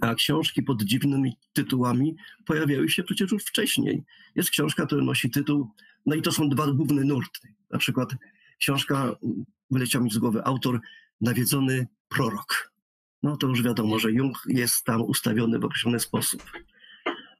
A 0.01 0.15
książki 0.15 0.63
pod 0.63 0.83
dziwnymi 0.83 1.37
tytułami 1.53 2.15
pojawiały 2.45 2.89
się 2.89 3.03
przecież 3.03 3.31
już 3.31 3.43
wcześniej. 3.43 4.03
Jest 4.35 4.49
książka, 4.49 4.85
która 4.85 5.03
nosi 5.03 5.29
tytuł, 5.29 5.71
no 6.05 6.15
i 6.15 6.21
to 6.21 6.31
są 6.31 6.49
dwa 6.49 6.67
główne 6.71 7.03
nurty. 7.03 7.53
Na 7.71 7.79
przykład 7.79 8.09
książka, 8.59 9.15
wyleciał 9.71 10.03
mi 10.03 10.11
z 10.11 10.17
głowy 10.17 10.43
autor, 10.43 10.79
Nawiedzony 11.21 11.87
prorok. 12.09 12.73
No 13.23 13.37
to 13.37 13.47
już 13.47 13.63
wiadomo, 13.63 13.99
że 13.99 14.11
Jung 14.11 14.43
jest 14.47 14.83
tam 14.83 15.01
ustawiony 15.01 15.59
w 15.59 15.65
określony 15.65 15.99
sposób. 15.99 16.51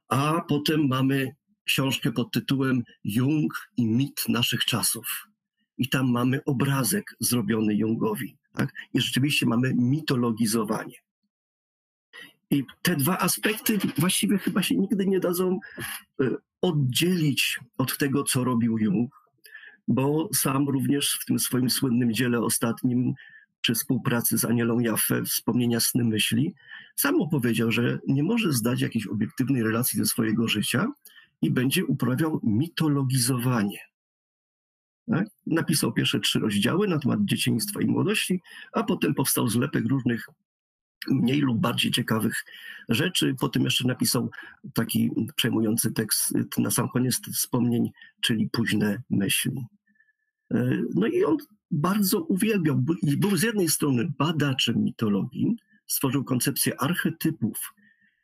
A 0.08 0.40
potem 0.48 0.88
mamy 0.88 1.36
książkę 1.64 2.12
pod 2.12 2.32
tytułem 2.32 2.82
Jung 3.04 3.70
i 3.76 3.86
mit 3.86 4.28
naszych 4.28 4.64
czasów. 4.64 5.28
I 5.78 5.88
tam 5.88 6.10
mamy 6.10 6.44
obrazek 6.44 7.16
zrobiony 7.20 7.74
Jungowi. 7.74 8.36
Tak? 8.52 8.72
I 8.94 9.00
rzeczywiście 9.00 9.46
mamy 9.46 9.74
mitologizowanie. 9.74 10.96
I 12.50 12.64
te 12.82 12.96
dwa 12.96 13.18
aspekty 13.18 13.78
właściwie 13.98 14.38
chyba 14.38 14.62
się 14.62 14.74
nigdy 14.74 15.06
nie 15.06 15.20
dadzą 15.20 15.58
e, 16.20 16.30
oddzielić 16.62 17.60
od 17.78 17.98
tego, 17.98 18.24
co 18.24 18.44
robił 18.44 18.78
Jung, 18.78 19.10
bo 19.88 20.28
sam 20.34 20.68
również 20.68 21.18
w 21.22 21.24
tym 21.24 21.38
swoim 21.38 21.70
słynnym 21.70 22.12
dziele 22.12 22.40
ostatnim 22.40 23.14
przy 23.60 23.74
współpracy 23.74 24.38
z 24.38 24.44
Anielą 24.44 24.78
Jaffe, 24.78 25.24
wspomnienia 25.24 25.80
sny 25.80 26.04
myśli, 26.04 26.54
sam 26.96 27.20
opowiedział, 27.20 27.72
że 27.72 27.98
nie 28.06 28.22
może 28.22 28.52
zdać 28.52 28.80
jakiejś 28.80 29.06
obiektywnej 29.06 29.62
relacji 29.62 29.98
ze 29.98 30.06
swojego 30.06 30.48
życia 30.48 30.86
i 31.42 31.50
będzie 31.50 31.84
uprawiał 31.84 32.40
mitologizowanie. 32.42 33.78
Tak? 35.10 35.28
Napisał 35.46 35.92
pierwsze 35.92 36.20
trzy 36.20 36.38
rozdziały 36.38 36.88
na 36.88 36.98
temat 36.98 37.24
dzieciństwa 37.24 37.80
i 37.80 37.86
młodości, 37.86 38.40
a 38.72 38.82
potem 38.82 39.14
powstał 39.14 39.48
zlepek 39.48 39.86
różnych 39.86 40.28
mniej 41.06 41.40
lub 41.40 41.58
bardziej 41.58 41.90
ciekawych 41.90 42.44
rzeczy. 42.88 43.34
Potem 43.40 43.62
jeszcze 43.64 43.86
napisał 43.86 44.30
taki 44.74 45.10
przejmujący 45.36 45.92
tekst 45.92 46.34
na 46.58 46.70
sam 46.70 46.88
koniec 46.88 47.20
wspomnień, 47.34 47.90
czyli 48.20 48.50
późne 48.50 49.02
myśli. 49.10 49.66
E, 50.54 50.82
no 50.94 51.06
i 51.06 51.24
on 51.24 51.36
bardzo 51.70 52.22
uwielbiał, 52.22 52.84
był 53.02 53.36
z 53.36 53.42
jednej 53.42 53.68
strony 53.68 54.12
badaczem 54.18 54.84
mitologii, 54.84 55.56
stworzył 55.86 56.24
koncepcję 56.24 56.80
archetypów, 56.80 57.74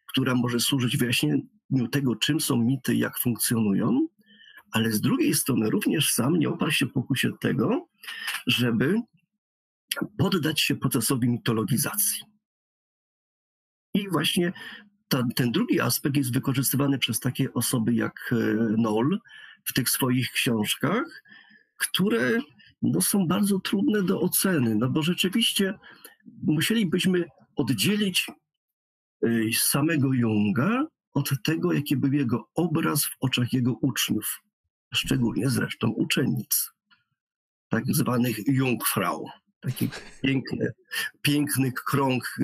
która 0.06 0.34
może 0.34 0.60
służyć 0.60 0.96
wyjaśnieniu 0.96 1.88
tego, 1.90 2.16
czym 2.16 2.40
są 2.40 2.56
mity, 2.56 2.96
jak 2.96 3.18
funkcjonują, 3.18 4.06
ale 4.70 4.92
z 4.92 5.00
drugiej 5.00 5.34
strony 5.34 5.70
również 5.70 6.12
sam 6.12 6.38
nie 6.38 6.48
oparł 6.48 6.70
się 6.70 6.86
pokusie 6.86 7.30
tego, 7.40 7.88
żeby 8.46 9.00
poddać 10.18 10.60
się 10.60 10.76
procesowi 10.76 11.28
mitologizacji. 11.28 12.33
I 13.94 14.08
właśnie 14.08 14.52
ta, 15.08 15.22
ten 15.36 15.52
drugi 15.52 15.80
aspekt 15.80 16.16
jest 16.16 16.32
wykorzystywany 16.32 16.98
przez 16.98 17.20
takie 17.20 17.52
osoby 17.52 17.94
jak 17.94 18.32
e, 18.32 18.36
Noll 18.76 19.18
w 19.64 19.72
tych 19.72 19.90
swoich 19.90 20.30
książkach, 20.30 21.22
które 21.76 22.38
no, 22.82 23.00
są 23.00 23.26
bardzo 23.26 23.58
trudne 23.58 24.02
do 24.02 24.20
oceny, 24.20 24.74
no 24.74 24.90
bo 24.90 25.02
rzeczywiście 25.02 25.74
musielibyśmy 26.42 27.24
oddzielić 27.56 28.26
y, 29.24 29.50
samego 29.54 30.12
Junga 30.12 30.86
od 31.14 31.30
tego, 31.44 31.72
jaki 31.72 31.96
był 31.96 32.12
jego 32.12 32.48
obraz 32.54 33.04
w 33.04 33.16
oczach 33.20 33.52
jego 33.52 33.72
uczniów, 33.72 34.42
szczególnie 34.94 35.50
zresztą 35.50 35.90
uczennic, 35.90 36.70
tak 37.68 37.84
zwanych 37.86 38.48
Jungfrau. 38.48 39.28
Taki 39.60 39.88
piękny, 40.22 40.72
piękny 41.22 41.72
krąg. 41.72 42.38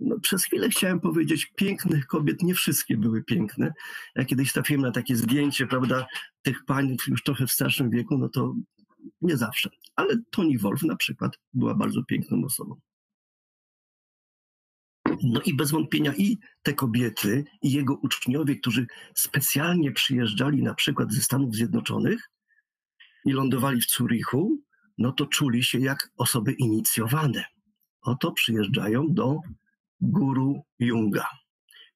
No, 0.00 0.20
przez 0.20 0.44
chwilę 0.44 0.68
chciałem 0.68 1.00
powiedzieć, 1.00 1.52
pięknych 1.56 2.06
kobiet, 2.06 2.42
nie 2.42 2.54
wszystkie 2.54 2.96
były 2.96 3.24
piękne. 3.24 3.72
Ja 4.16 4.24
kiedyś 4.24 4.52
trafiłem 4.52 4.82
na 4.82 4.92
takie 4.92 5.16
zdjęcie, 5.16 5.66
prawda, 5.66 6.06
tych 6.42 6.64
pań 6.64 6.96
już 7.06 7.22
trochę 7.22 7.46
w 7.46 7.52
starszym 7.52 7.90
wieku, 7.90 8.18
no 8.18 8.28
to 8.28 8.54
nie 9.20 9.36
zawsze, 9.36 9.70
ale 9.96 10.16
Toni 10.30 10.58
Wolf 10.58 10.82
na 10.82 10.96
przykład 10.96 11.38
była 11.54 11.74
bardzo 11.74 12.02
piękną 12.04 12.44
osobą. 12.44 12.80
No 15.22 15.40
i 15.44 15.56
bez 15.56 15.70
wątpienia 15.70 16.14
i 16.14 16.38
te 16.62 16.74
kobiety, 16.74 17.44
i 17.62 17.72
jego 17.72 17.94
uczniowie, 17.94 18.56
którzy 18.56 18.86
specjalnie 19.14 19.92
przyjeżdżali 19.92 20.62
na 20.62 20.74
przykład 20.74 21.12
ze 21.12 21.20
Stanów 21.20 21.54
Zjednoczonych 21.54 22.30
i 23.24 23.32
lądowali 23.32 23.80
w 23.80 23.90
Zurichu, 23.90 24.62
no 24.98 25.12
to 25.12 25.26
czuli 25.26 25.64
się 25.64 25.78
jak 25.78 26.10
osoby 26.16 26.52
inicjowane. 26.52 27.44
Oto 28.02 28.32
przyjeżdżają 28.32 29.06
do 29.08 29.40
guru 30.00 30.62
Junga 30.78 31.26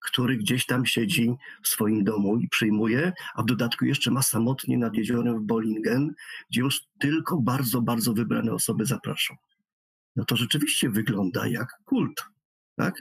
który 0.03 0.37
gdzieś 0.37 0.67
tam 0.67 0.87
siedzi 0.87 1.35
w 1.63 1.69
swoim 1.69 2.05
domu 2.05 2.37
i 2.37 2.49
przyjmuje, 2.49 3.13
a 3.35 3.43
w 3.43 3.47
dodatku 3.47 3.85
jeszcze 3.85 4.11
ma 4.11 4.23
samotnie 4.23 4.79
nad 4.79 4.95
jeziorem 4.95 5.39
w 5.39 5.43
Bollingen, 5.43 6.15
gdzie 6.51 6.61
już 6.61 6.81
tylko 6.99 7.37
bardzo, 7.37 7.83
bardzo 7.83 8.13
wybrane 8.13 8.53
osoby 8.53 8.87
zapraszą. 8.87 9.37
No 10.17 10.25
to 10.25 10.37
rzeczywiście 10.37 10.91
wygląda 10.91 11.47
jak 11.47 11.69
kult. 11.85 12.25
Tak? 12.77 12.95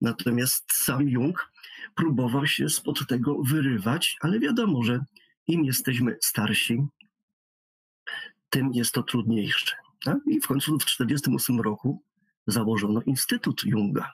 Natomiast 0.00 0.64
sam 0.72 1.08
Jung 1.08 1.50
próbował 1.94 2.46
się 2.46 2.68
spod 2.68 3.06
tego 3.06 3.42
wyrywać, 3.42 4.16
ale 4.20 4.40
wiadomo, 4.40 4.82
że 4.82 5.04
im 5.46 5.64
jesteśmy 5.64 6.16
starsi, 6.22 6.86
tym 8.50 8.72
jest 8.72 8.92
to 8.92 9.02
trudniejsze. 9.02 9.76
Tak? 10.04 10.18
I 10.26 10.40
w 10.40 10.46
końcu 10.46 10.78
w 10.78 10.84
1948 10.84 11.60
roku 11.60 12.02
założono 12.46 13.02
Instytut 13.02 13.64
Junga 13.64 14.12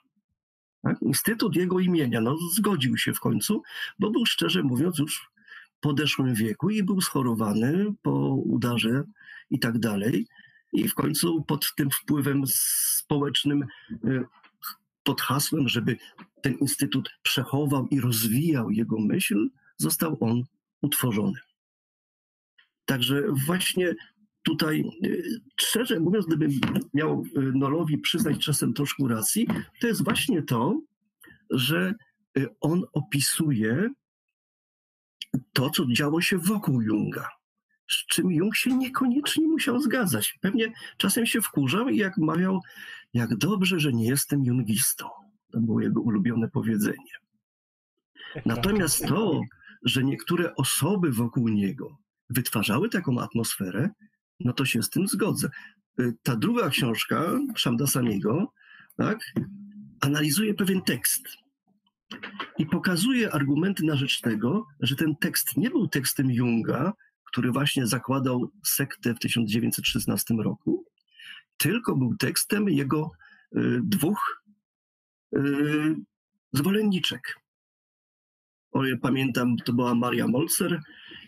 Tak? 0.82 1.02
Instytut 1.02 1.56
jego 1.56 1.80
imienia, 1.80 2.20
no 2.20 2.36
zgodził 2.56 2.96
się 2.96 3.14
w 3.14 3.20
końcu, 3.20 3.62
bo 3.98 4.10
był 4.10 4.26
szczerze 4.26 4.62
mówiąc 4.62 4.98
już 4.98 5.30
w 5.76 5.80
podeszłym 5.80 6.34
wieku 6.34 6.70
i 6.70 6.82
był 6.82 7.00
schorowany 7.00 7.86
po 8.02 8.34
udarze 8.34 9.04
i 9.50 9.58
tak 9.58 9.78
dalej. 9.78 10.26
I 10.72 10.88
w 10.88 10.94
końcu 10.94 11.44
pod 11.44 11.74
tym 11.74 11.90
wpływem 11.90 12.42
społecznym, 12.46 13.64
y, 14.04 14.24
pod 15.02 15.20
hasłem, 15.20 15.68
żeby 15.68 15.96
ten 16.42 16.54
instytut 16.54 17.10
przechował 17.22 17.86
i 17.86 18.00
rozwijał 18.00 18.70
jego 18.70 19.00
myśl, 19.00 19.48
został 19.76 20.16
on 20.20 20.42
utworzony. 20.82 21.40
Także 22.84 23.22
właśnie 23.46 23.94
tutaj, 24.42 24.84
y, 25.04 25.40
szczerze 25.60 26.00
mówiąc, 26.00 26.26
gdybym 26.26 26.50
miał 26.94 27.24
y, 27.36 27.40
Nolowi 27.54 27.98
przyznać 27.98 28.44
czasem 28.44 28.74
troszkę 28.74 29.08
racji, 29.08 29.46
to 29.80 29.86
jest 29.86 30.04
właśnie 30.04 30.42
to, 30.42 30.80
że 31.50 31.94
on 32.60 32.82
opisuje 32.92 33.90
to, 35.52 35.70
co 35.70 35.86
działo 35.92 36.20
się 36.20 36.38
wokół 36.38 36.82
Junga 36.82 37.28
z 37.90 38.06
czym 38.06 38.32
Jung 38.32 38.56
się 38.56 38.76
niekoniecznie 38.76 39.48
musiał 39.48 39.80
zgadzać. 39.80 40.38
Pewnie 40.40 40.72
czasem 40.96 41.26
się 41.26 41.40
wkurzał 41.40 41.88
i 41.88 41.96
jak 41.96 42.18
mawiał, 42.18 42.60
jak 43.14 43.36
dobrze, 43.36 43.80
że 43.80 43.92
nie 43.92 44.06
jestem 44.06 44.44
jungistą. 44.44 45.08
To 45.52 45.60
było 45.60 45.80
jego 45.80 46.00
ulubione 46.00 46.48
powiedzenie. 46.48 47.12
Natomiast 48.46 49.06
to, 49.06 49.40
że 49.82 50.04
niektóre 50.04 50.54
osoby 50.54 51.12
wokół 51.12 51.48
niego 51.48 51.96
wytwarzały 52.30 52.88
taką 52.88 53.20
atmosferę, 53.20 53.90
no 54.40 54.52
to 54.52 54.64
się 54.64 54.82
z 54.82 54.90
tym 54.90 55.08
zgodzę. 55.08 55.48
Y, 56.00 56.14
ta 56.22 56.36
druga 56.36 56.70
książka, 56.70 57.38
Shamdasaniego, 57.56 58.52
tak, 58.96 59.18
analizuje 60.00 60.54
pewien 60.54 60.82
tekst 60.82 61.22
i 62.58 62.66
pokazuje 62.66 63.32
argumenty 63.32 63.84
na 63.84 63.96
rzecz 63.96 64.20
tego, 64.20 64.66
że 64.80 64.96
ten 64.96 65.16
tekst 65.16 65.56
nie 65.56 65.70
był 65.70 65.88
tekstem 65.88 66.30
Junga, 66.30 66.92
który 67.24 67.52
właśnie 67.52 67.86
zakładał 67.86 68.50
sektę 68.64 69.14
w 69.14 69.18
1916 69.18 70.34
roku, 70.34 70.84
tylko 71.56 71.96
był 71.96 72.16
tekstem 72.16 72.68
jego 72.68 73.10
y, 73.56 73.80
dwóch 73.82 74.42
y, 75.36 75.94
zwolenniczek. 76.52 77.40
O, 78.72 78.84
ja 78.84 78.96
pamiętam, 79.02 79.56
to 79.56 79.72
była 79.72 79.94
Maria 79.94 80.28
Molzer 80.28 80.82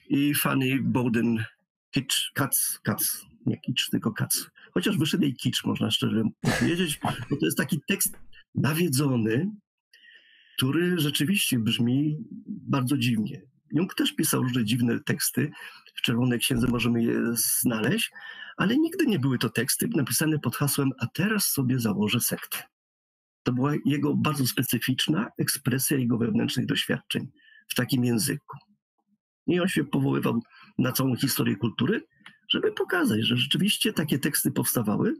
i 0.09 0.35
Fanny 0.35 0.79
Bowden 0.83 1.45
Kitsch, 1.91 2.33
Katz, 2.35 2.79
Katz, 2.83 3.27
nie 3.47 3.61
Kitsch, 3.61 3.91
tylko 3.91 4.13
Katz. 4.13 4.51
Chociaż 4.75 4.99
wyszedł 4.99 5.23
jej 5.23 5.35
Kitsch, 5.35 5.65
można 5.65 5.91
szczerze 5.91 6.23
powiedzieć, 6.43 7.01
bo 7.31 7.37
to 7.37 7.45
jest 7.47 7.59
taki 7.59 7.81
tekst 7.89 8.19
nawiedzony, 8.55 9.51
który 10.57 10.99
rzeczywiście 10.99 11.59
brzmi 11.59 12.17
bardzo 12.47 12.99
dziwnie. 12.99 13.43
Jung 13.73 13.95
też 13.95 14.13
pisał 14.13 14.43
różne 14.43 14.65
dziwne 14.65 15.01
teksty, 15.01 15.51
w 15.95 16.03
Czerwonej 16.03 16.39
Księdze 16.39 16.67
możemy 16.69 17.03
je 17.03 17.21
znaleźć, 17.33 18.11
ale 18.57 18.79
nigdy 18.79 19.07
nie 19.07 19.19
były 19.19 19.39
to 19.39 19.51
teksty 19.51 19.89
napisane 19.97 20.39
pod 20.39 20.57
hasłem 20.57 20.91
a 20.99 21.07
teraz 21.07 21.47
sobie 21.47 21.81
założę 21.81 22.21
sektę. 22.21 22.59
To 23.43 23.53
była 23.53 23.73
jego 23.85 24.17
bardzo 24.17 24.47
specyficzna 24.47 25.31
ekspresja 25.39 25.99
jego 25.99 26.19
wewnętrznych 26.19 26.67
doświadczeń 26.67 27.29
w 27.69 27.75
takim 27.75 28.05
języku. 28.05 28.59
I 29.47 29.61
on 29.61 29.69
się 29.69 29.85
powoływał 29.85 30.41
na 30.81 30.93
całą 30.93 31.17
historię 31.17 31.57
kultury, 31.57 32.07
żeby 32.49 32.73
pokazać, 32.73 33.21
że 33.21 33.37
rzeczywiście 33.37 33.93
takie 33.93 34.19
teksty 34.19 34.51
powstawały, 34.51 35.15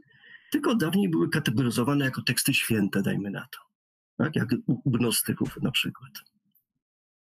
tylko 0.51 0.75
dawniej 0.75 1.09
były 1.09 1.29
kategoryzowane 1.29 2.05
jako 2.05 2.21
teksty 2.21 2.53
święte, 2.53 3.01
dajmy 3.01 3.31
na 3.31 3.41
to. 3.41 3.59
Tak? 4.17 4.35
Jak 4.35 4.49
u 4.67 4.91
gnostyków 4.91 5.61
na 5.61 5.71
przykład. 5.71 6.11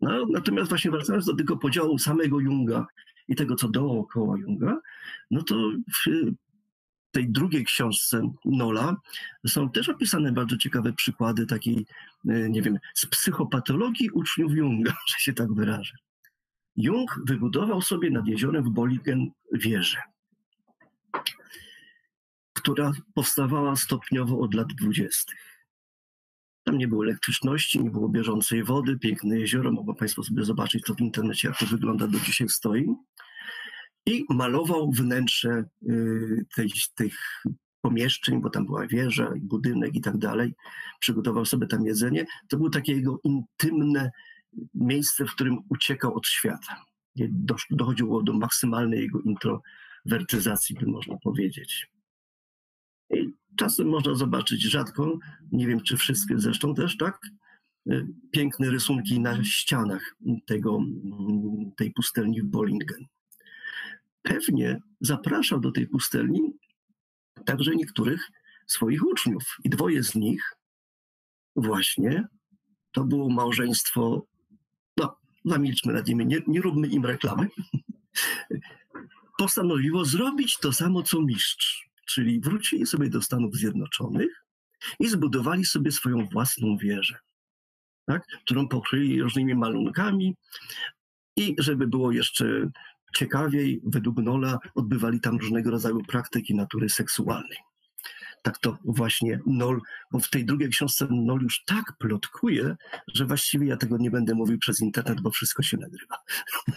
No, 0.00 0.26
natomiast 0.30 0.68
właśnie 0.68 0.90
wracając 0.90 1.26
do 1.26 1.36
tego 1.36 1.56
podziału 1.56 1.98
samego 1.98 2.40
Junga 2.40 2.86
i 3.28 3.36
tego, 3.36 3.54
co 3.54 3.68
dookoła 3.68 4.38
Junga, 4.38 4.80
no 5.30 5.42
to 5.42 5.54
w 6.04 6.10
tej 7.10 7.28
drugiej 7.28 7.64
książce 7.64 8.30
Nola 8.44 8.96
są 9.46 9.70
też 9.70 9.88
opisane 9.88 10.32
bardzo 10.32 10.56
ciekawe 10.56 10.92
przykłady 10.92 11.46
takiej, 11.46 11.86
e, 12.28 12.50
nie 12.50 12.62
wiem, 12.62 12.78
z 12.94 13.06
psychopatologii 13.06 14.10
uczniów 14.10 14.52
Junga, 14.52 14.92
że 15.10 15.18
się 15.18 15.32
tak 15.32 15.54
wyrażę. 15.54 15.94
Jung 16.76 17.20
wybudował 17.26 17.82
sobie 17.82 18.10
nad 18.10 18.26
jeziorem 18.26 18.64
w 18.64 18.70
Boligen 18.70 19.30
wieżę, 19.52 20.02
która 22.52 22.92
powstawała 23.14 23.76
stopniowo 23.76 24.38
od 24.38 24.54
lat 24.54 24.68
dwudziestych. 24.68 25.66
Tam 26.64 26.78
nie 26.78 26.88
było 26.88 27.04
elektryczności, 27.04 27.84
nie 27.84 27.90
było 27.90 28.08
bieżącej 28.08 28.64
wody, 28.64 28.98
piękne 28.98 29.40
jezioro, 29.40 29.72
mogą 29.72 29.94
Państwo 29.94 30.22
sobie 30.22 30.44
zobaczyć 30.44 30.82
to 30.84 30.94
w 30.94 31.00
internecie, 31.00 31.48
jak 31.48 31.58
to 31.58 31.66
wygląda 31.66 32.06
do 32.06 32.20
dzisiaj 32.20 32.48
stoi. 32.48 32.86
I 34.06 34.24
malował 34.30 34.90
wnętrze 34.90 35.64
y, 35.82 36.46
tej, 36.54 36.70
tych 36.94 37.42
pomieszczeń, 37.80 38.40
bo 38.40 38.50
tam 38.50 38.66
była 38.66 38.86
wieża, 38.86 39.32
budynek 39.36 39.94
i 39.94 40.00
tak 40.00 40.18
dalej. 40.18 40.54
Przygotował 41.00 41.44
sobie 41.44 41.66
tam 41.66 41.86
jedzenie. 41.86 42.26
To 42.48 42.56
było 42.56 42.70
takie 42.70 42.92
jego 42.92 43.20
intymne 43.24 44.10
miejsce, 44.74 45.24
w 45.24 45.32
którym 45.32 45.58
uciekał 45.68 46.14
od 46.14 46.26
świata. 46.26 46.84
Dochodziło 47.70 48.22
do 48.22 48.32
maksymalnej 48.32 49.00
jego 49.00 49.20
introwertyzacji, 49.20 50.76
by 50.80 50.86
można 50.86 51.16
powiedzieć. 51.16 51.90
I 53.10 53.30
czasem 53.56 53.88
można 53.88 54.14
zobaczyć 54.14 54.62
rzadko, 54.62 55.18
nie 55.52 55.66
wiem 55.66 55.80
czy 55.80 55.96
wszystkie 55.96 56.38
zresztą 56.38 56.74
też, 56.74 56.96
tak? 56.96 57.18
Y, 57.90 58.06
piękne 58.30 58.70
rysunki 58.70 59.20
na 59.20 59.44
ścianach 59.44 60.16
tego, 60.46 60.76
mm, 60.76 61.72
tej 61.76 61.92
pustelni 61.92 62.42
w 62.42 62.46
Bollingen. 62.46 63.06
Pewnie 64.22 64.80
zapraszał 65.00 65.60
do 65.60 65.72
tej 65.72 65.86
pustelni 65.86 66.40
także 67.44 67.76
niektórych 67.76 68.30
swoich 68.66 69.06
uczniów. 69.06 69.56
I 69.64 69.70
dwoje 69.70 70.02
z 70.02 70.14
nich 70.14 70.56
właśnie 71.56 72.28
to 72.92 73.04
było 73.04 73.30
małżeństwo, 73.30 74.26
zamilczmy 75.46 75.92
nad 75.92 76.06
nimi, 76.06 76.26
nie, 76.26 76.38
nie 76.46 76.60
róbmy 76.60 76.86
im 76.86 77.06
reklamy, 77.06 77.48
postanowiło 79.38 80.04
zrobić 80.04 80.58
to 80.58 80.72
samo 80.72 81.02
co 81.02 81.22
mistrz 81.22 81.86
czyli 82.06 82.40
wrócili 82.40 82.86
sobie 82.86 83.08
do 83.10 83.22
Stanów 83.22 83.54
Zjednoczonych 83.54 84.44
i 85.00 85.08
zbudowali 85.08 85.64
sobie 85.64 85.92
swoją 85.92 86.28
własną 86.32 86.76
wieżę, 86.76 87.18
tak? 88.06 88.26
którą 88.44 88.68
pokryli 88.68 89.22
różnymi 89.22 89.54
malunkami 89.54 90.34
i 91.36 91.54
żeby 91.58 91.86
było 91.86 92.12
jeszcze 92.12 92.70
ciekawiej, 93.16 93.80
według 93.84 94.16
Nola 94.16 94.58
odbywali 94.74 95.20
tam 95.20 95.36
różnego 95.36 95.70
rodzaju 95.70 96.02
praktyki 96.02 96.54
natury 96.54 96.88
seksualnej. 96.88 97.58
Tak 98.46 98.58
to 98.58 98.78
właśnie 98.84 99.40
Nol, 99.46 99.80
bo 100.12 100.18
w 100.18 100.30
tej 100.30 100.44
drugiej 100.44 100.68
książce 100.68 101.06
Nol 101.10 101.42
już 101.42 101.64
tak 101.64 101.92
plotkuje, 101.98 102.76
że 103.14 103.26
właściwie 103.26 103.66
ja 103.66 103.76
tego 103.76 103.96
nie 103.98 104.10
będę 104.10 104.34
mówił 104.34 104.58
przez 104.58 104.80
internet, 104.80 105.20
bo 105.20 105.30
wszystko 105.30 105.62
się 105.62 105.76
nagrywa. 105.76 106.16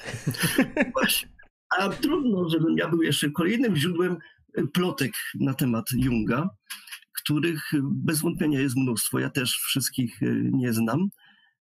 właśnie. 0.94 1.30
A 1.78 1.90
trudno, 1.90 2.50
żebym 2.50 2.78
ja 2.78 2.88
był 2.88 3.02
jeszcze 3.02 3.32
kolejnym 3.32 3.76
źródłem 3.76 4.18
plotek 4.74 5.12
na 5.40 5.54
temat 5.54 5.86
Junga, 5.92 6.50
których 7.14 7.72
bez 7.84 8.22
wątpienia 8.22 8.60
jest 8.60 8.76
mnóstwo. 8.76 9.20
Ja 9.20 9.30
też 9.30 9.52
wszystkich 9.52 10.24
e, 10.24 10.26
nie 10.52 10.74
znam. 10.74 11.10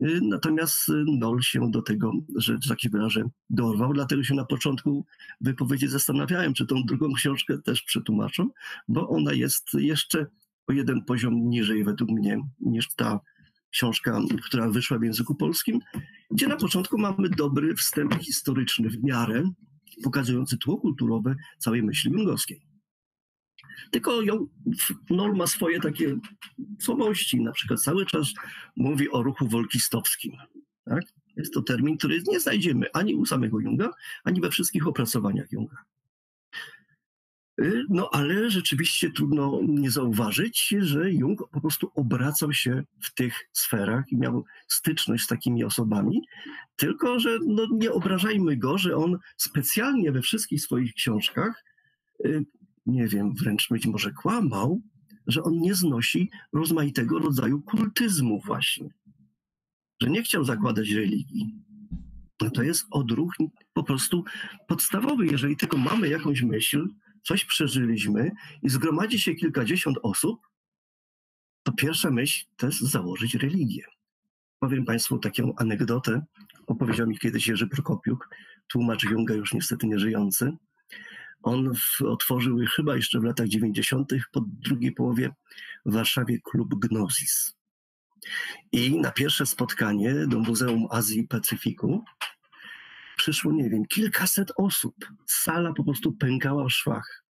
E, 0.00 0.20
natomiast 0.22 0.88
e, 0.88 0.92
Nol 1.06 1.40
się 1.42 1.70
do 1.70 1.82
tego, 1.82 2.12
że 2.36 2.58
tak 2.68 2.80
się 2.80 2.88
wyrażę, 2.88 3.24
dorwał. 3.50 3.92
Dlatego 3.92 4.24
się 4.24 4.34
na 4.34 4.44
początku 4.44 5.06
wypowiedzi 5.40 5.88
zastanawiałem, 5.88 6.54
czy 6.54 6.66
tą 6.66 6.82
drugą 6.82 7.12
książkę 7.12 7.58
też 7.58 7.82
przetłumaczą, 7.82 8.50
bo 8.88 9.08
ona 9.08 9.32
jest 9.32 9.74
jeszcze 9.74 10.26
o 10.66 10.72
jeden 10.72 11.04
poziom 11.04 11.48
niżej 11.48 11.84
według 11.84 12.10
mnie 12.10 12.38
niż 12.60 12.94
ta 12.94 13.20
książka, 13.70 14.20
która 14.42 14.70
wyszła 14.70 14.98
w 14.98 15.02
języku 15.02 15.34
polskim, 15.34 15.80
gdzie 16.30 16.48
na 16.48 16.56
początku 16.56 16.98
mamy 16.98 17.28
dobry 17.28 17.74
wstęp 17.74 18.14
historyczny 18.14 18.90
w 18.90 19.04
miarę, 19.04 19.42
pokazujący 20.02 20.58
tło 20.58 20.76
kulturowe 20.76 21.34
całej 21.58 21.82
myśli 21.82 22.12
jungowskiej. 22.12 22.73
Tylko 23.90 24.22
ją, 24.22 24.46
Nol 25.10 25.36
ma 25.36 25.46
swoje 25.46 25.80
takie 25.80 26.16
słabości. 26.80 27.40
Na 27.40 27.52
przykład 27.52 27.82
cały 27.82 28.06
czas 28.06 28.28
mówi 28.76 29.10
o 29.10 29.22
ruchu 29.22 29.48
wolkistowskim. 29.48 30.32
Tak? 30.84 31.04
Jest 31.36 31.54
to 31.54 31.62
termin, 31.62 31.96
który 31.96 32.22
nie 32.26 32.40
znajdziemy 32.40 32.86
ani 32.92 33.14
u 33.14 33.26
samego 33.26 33.60
Junga, 33.60 33.90
ani 34.24 34.40
we 34.40 34.50
wszystkich 34.50 34.86
opracowaniach 34.86 35.52
Junga. 35.52 35.76
Y, 37.60 37.84
no 37.88 38.08
ale 38.12 38.50
rzeczywiście 38.50 39.10
trudno 39.10 39.60
nie 39.68 39.90
zauważyć, 39.90 40.74
że 40.78 41.12
Jung 41.12 41.48
po 41.50 41.60
prostu 41.60 41.90
obracał 41.94 42.52
się 42.52 42.82
w 43.00 43.14
tych 43.14 43.34
sferach 43.52 44.04
i 44.12 44.16
miał 44.16 44.44
styczność 44.68 45.24
z 45.24 45.26
takimi 45.26 45.64
osobami, 45.64 46.22
tylko 46.76 47.20
że 47.20 47.38
no, 47.46 47.66
nie 47.72 47.92
obrażajmy 47.92 48.56
go, 48.56 48.78
że 48.78 48.96
on 48.96 49.18
specjalnie 49.36 50.12
we 50.12 50.22
wszystkich 50.22 50.62
swoich 50.62 50.94
książkach 50.94 51.64
y, 52.26 52.44
nie 52.86 53.06
wiem, 53.08 53.34
wręcz 53.34 53.68
być 53.68 53.86
może 53.86 54.12
kłamał, 54.12 54.80
że 55.26 55.42
on 55.42 55.58
nie 55.58 55.74
znosi 55.74 56.30
rozmaitego 56.52 57.18
rodzaju 57.18 57.62
kultyzmu 57.62 58.40
właśnie. 58.40 58.88
Że 60.02 60.10
nie 60.10 60.22
chciał 60.22 60.44
zakładać 60.44 60.90
religii. 60.90 61.64
No 62.40 62.50
to 62.50 62.62
jest 62.62 62.86
odruch 62.90 63.34
po 63.72 63.82
prostu 63.82 64.24
podstawowy. 64.68 65.26
Jeżeli 65.26 65.56
tylko 65.56 65.78
mamy 65.78 66.08
jakąś 66.08 66.42
myśl, 66.42 66.88
coś 67.22 67.44
przeżyliśmy 67.44 68.30
i 68.62 68.68
zgromadzi 68.68 69.18
się 69.18 69.34
kilkadziesiąt 69.34 69.98
osób, 70.02 70.40
to 71.62 71.72
pierwsza 71.72 72.10
myśl 72.10 72.46
to 72.56 72.66
jest 72.66 72.80
założyć 72.80 73.34
religię. 73.34 73.84
Powiem 74.58 74.84
Państwu 74.84 75.18
taką 75.18 75.54
anegdotę. 75.56 76.22
Opowiedział 76.66 77.06
mi 77.06 77.18
kiedyś 77.18 77.46
Jerzy 77.46 77.66
Prokopiuk, 77.66 78.28
tłumacz 78.66 79.04
Junga, 79.04 79.34
już 79.34 79.54
niestety 79.54 79.86
nieżyjący. 79.86 80.56
On 81.44 81.72
otworzył 82.04 82.58
chyba 82.76 82.96
jeszcze 82.96 83.20
w 83.20 83.24
latach 83.24 83.48
90., 83.48 84.12
po 84.32 84.44
drugiej 84.46 84.92
połowie 84.92 85.30
w 85.86 85.92
Warszawie 85.92 86.38
klub 86.44 86.74
Gnosis. 86.74 87.56
I 88.72 89.00
na 89.00 89.10
pierwsze 89.10 89.46
spotkanie 89.46 90.14
do 90.26 90.38
Muzeum 90.38 90.86
Azji 90.90 91.20
i 91.20 91.28
Pacyfiku 91.28 92.04
przyszło, 93.16 93.52
nie 93.52 93.70
wiem, 93.70 93.86
kilkaset 93.86 94.52
osób. 94.56 94.94
Sala 95.26 95.72
po 95.72 95.84
prostu 95.84 96.12
pękała 96.12 96.64
w 96.64 96.72
szwach. 96.72 97.24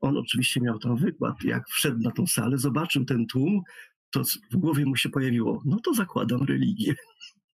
On 0.00 0.16
oczywiście 0.16 0.60
miał 0.60 0.78
tam 0.78 0.96
wykład. 0.96 1.44
Jak 1.44 1.68
wszedł 1.68 1.98
na 1.98 2.10
tą 2.10 2.26
salę, 2.26 2.58
zobaczył 2.58 3.04
ten 3.04 3.26
tłum, 3.26 3.62
to 4.10 4.22
w 4.50 4.56
głowie 4.56 4.86
mu 4.86 4.96
się 4.96 5.08
pojawiło, 5.08 5.62
no 5.64 5.80
to 5.80 5.94
zakładam 5.94 6.42
religię. 6.42 6.94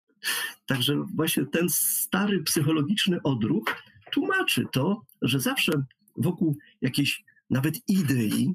Także 0.66 1.04
właśnie 1.14 1.46
ten 1.46 1.68
stary 1.70 2.42
psychologiczny 2.42 3.22
odruch 3.22 3.64
tłumaczy 4.12 4.64
to, 4.72 5.02
że 5.22 5.40
zawsze 5.40 5.72
wokół 6.16 6.56
jakiejś 6.80 7.24
nawet 7.50 7.88
idei, 7.88 8.54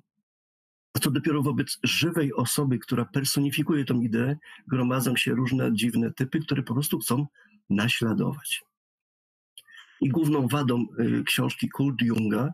a 0.94 1.00
to 1.00 1.12
dopiero 1.12 1.44
wobec 1.44 1.80
żywej 1.84 2.34
osoby, 2.34 2.80
która 2.80 3.06
personifikuje 3.06 3.86
tą 3.86 4.02
ideę, 4.02 4.38
gromadzą 4.68 5.16
się 5.16 5.32
różne 5.32 5.74
dziwne 5.74 6.14
typy, 6.14 6.40
które 6.40 6.64
po 6.64 6.74
prostu 6.74 7.00
chcą 7.00 7.28
naśladować. 7.70 8.62
I 10.02 10.10
główną 10.10 10.48
wadą 10.48 10.86
y, 11.00 11.24
książki 11.24 11.70
Kult 11.70 12.02
Junga 12.02 12.54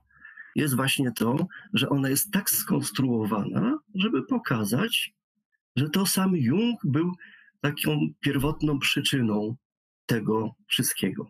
jest 0.56 0.76
właśnie 0.76 1.12
to, 1.12 1.48
że 1.74 1.90
ona 1.90 2.10
jest 2.10 2.32
tak 2.32 2.50
skonstruowana, 2.50 3.80
żeby 3.96 4.24
pokazać, 4.24 5.14
że 5.76 5.90
to 5.90 6.06
sam 6.06 6.36
Jung 6.36 6.80
był 6.84 7.12
taką 7.62 8.08
pierwotną 8.20 8.80
przyczyną 8.80 9.56
tego 10.06 10.56
wszystkiego. 10.68 11.28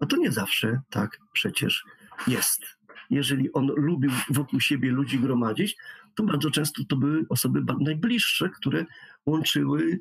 A 0.00 0.06
to 0.06 0.16
nie 0.16 0.32
zawsze 0.32 0.80
tak 0.90 1.18
przecież 1.32 1.84
jest. 2.26 2.62
Jeżeli 3.10 3.52
on 3.52 3.66
lubił 3.66 4.10
wokół 4.30 4.60
siebie 4.60 4.90
ludzi 4.90 5.18
gromadzić, 5.18 5.76
to 6.14 6.22
bardzo 6.22 6.50
często 6.50 6.82
to 6.88 6.96
były 6.96 7.26
osoby 7.28 7.62
najbliższe, 7.80 8.48
które 8.48 8.86
łączyły, 9.26 10.00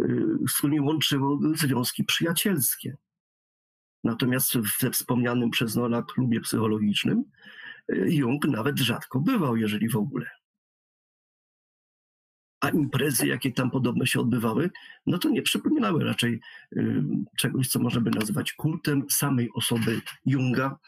y, 0.00 0.26
z 0.48 0.58
którymi 0.58 0.80
łączyło 0.80 1.40
związki 1.54 2.04
przyjacielskie. 2.04 2.96
Natomiast 4.04 4.58
we 4.82 4.90
wspomnianym 4.90 5.50
przez 5.50 5.76
Nola 5.76 6.02
klubie 6.02 6.40
psychologicznym 6.40 7.24
y, 7.92 8.06
Jung 8.10 8.48
nawet 8.48 8.78
rzadko 8.78 9.20
bywał, 9.20 9.56
jeżeli 9.56 9.88
w 9.88 9.96
ogóle 9.96 10.30
a 12.64 12.68
imprezy, 12.70 13.26
jakie 13.26 13.52
tam 13.52 13.70
podobno 13.70 14.06
się 14.06 14.20
odbywały, 14.20 14.70
no 15.06 15.18
to 15.18 15.28
nie 15.28 15.42
przypominały 15.42 16.04
raczej 16.04 16.40
y, 16.76 17.02
czegoś, 17.36 17.68
co 17.68 17.78
można 17.78 18.00
by 18.00 18.10
nazwać 18.10 18.52
kultem 18.52 19.04
samej 19.10 19.50
osoby 19.54 20.00
Junga, 20.26 20.78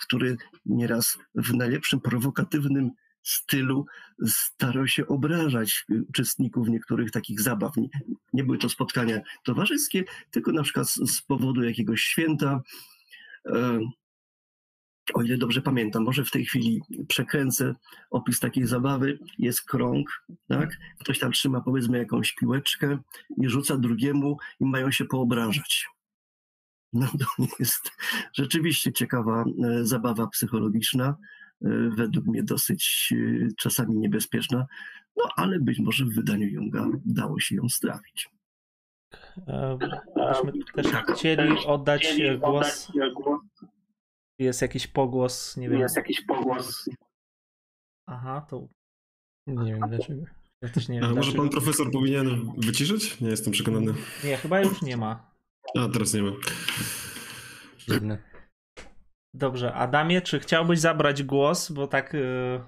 który 0.00 0.36
nieraz 0.66 1.18
w 1.34 1.54
najlepszym 1.54 2.00
prowokatywnym 2.00 2.90
stylu 3.22 3.86
starał 4.26 4.86
się 4.86 5.06
obrażać 5.06 5.86
uczestników 6.08 6.68
niektórych 6.68 7.10
takich 7.10 7.40
zabaw. 7.40 7.76
Nie, 7.76 7.88
nie 8.32 8.44
były 8.44 8.58
to 8.58 8.68
spotkania 8.68 9.20
towarzyskie, 9.44 10.04
tylko 10.30 10.52
na 10.52 10.62
przykład 10.62 10.90
z, 10.90 10.94
z 10.94 11.22
powodu 11.22 11.62
jakiegoś 11.62 12.00
święta. 12.00 12.60
O 15.14 15.22
ile 15.22 15.36
dobrze 15.36 15.62
pamiętam, 15.62 16.02
może 16.04 16.24
w 16.24 16.30
tej 16.30 16.44
chwili 16.44 16.82
przekręcę 17.08 17.74
opis 18.10 18.40
takiej 18.40 18.66
zabawy, 18.66 19.18
jest 19.38 19.62
krąg, 19.62 20.24
tak? 20.48 20.76
Ktoś 21.00 21.18
tam 21.18 21.32
trzyma 21.32 21.60
powiedzmy 21.60 21.98
jakąś 21.98 22.32
piłeczkę 22.32 22.98
i 23.38 23.48
rzuca 23.48 23.76
drugiemu 23.76 24.38
i 24.60 24.64
mają 24.64 24.90
się 24.90 25.04
poobrażać. 25.04 25.86
No 26.92 27.06
to 27.06 27.46
jest 27.58 27.90
rzeczywiście 28.32 28.92
ciekawa 28.92 29.44
e, 29.44 29.84
zabawa 29.84 30.26
psychologiczna, 30.26 31.06
e, 31.06 31.68
według 31.96 32.26
mnie 32.26 32.42
dosyć 32.42 33.14
e, 33.16 33.48
czasami 33.58 33.98
niebezpieczna, 33.98 34.66
no 35.16 35.24
ale 35.36 35.60
być 35.60 35.78
może 35.78 36.04
w 36.04 36.14
wydaniu 36.14 36.48
Junga 36.48 36.86
dało 37.04 37.40
się 37.40 37.54
ją 37.54 37.68
strawić. 37.68 38.30
Byśmy 39.78 40.82
też 40.82 40.86
chcieli 41.14 41.66
oddać 41.66 42.20
głos 42.38 42.92
jest 44.44 44.62
jakiś 44.62 44.86
pogłos, 44.86 45.56
nie 45.56 45.68
wiem. 45.68 45.80
Jest 45.80 45.96
jakiś 45.96 46.20
pogłos. 46.20 46.88
Aha, 48.06 48.46
to. 48.50 48.68
Nie 49.46 49.72
wiem 49.72 49.80
dlaczego. 49.88 50.22
Ja 50.62 50.68
też 50.68 50.88
nie 50.88 51.00
wiem. 51.00 51.10
A 51.10 51.14
może 51.14 51.32
pan 51.32 51.48
profesor 51.48 51.90
powinien 51.92 52.52
wyciszyć? 52.56 53.20
Nie 53.20 53.28
jestem 53.28 53.52
przekonany. 53.52 53.94
Nie, 54.24 54.36
chyba 54.36 54.60
już 54.60 54.82
nie 54.82 54.96
ma. 54.96 55.30
A, 55.78 55.88
teraz 55.88 56.14
nie 56.14 56.22
ma. 56.22 56.32
Dziwne. 57.78 58.18
Dobrze, 59.34 59.74
Adamie, 59.74 60.20
czy 60.20 60.40
chciałbyś 60.40 60.80
zabrać 60.80 61.22
głos, 61.22 61.72
bo 61.72 61.86
tak... 61.86 62.12
Yy... 62.14 62.60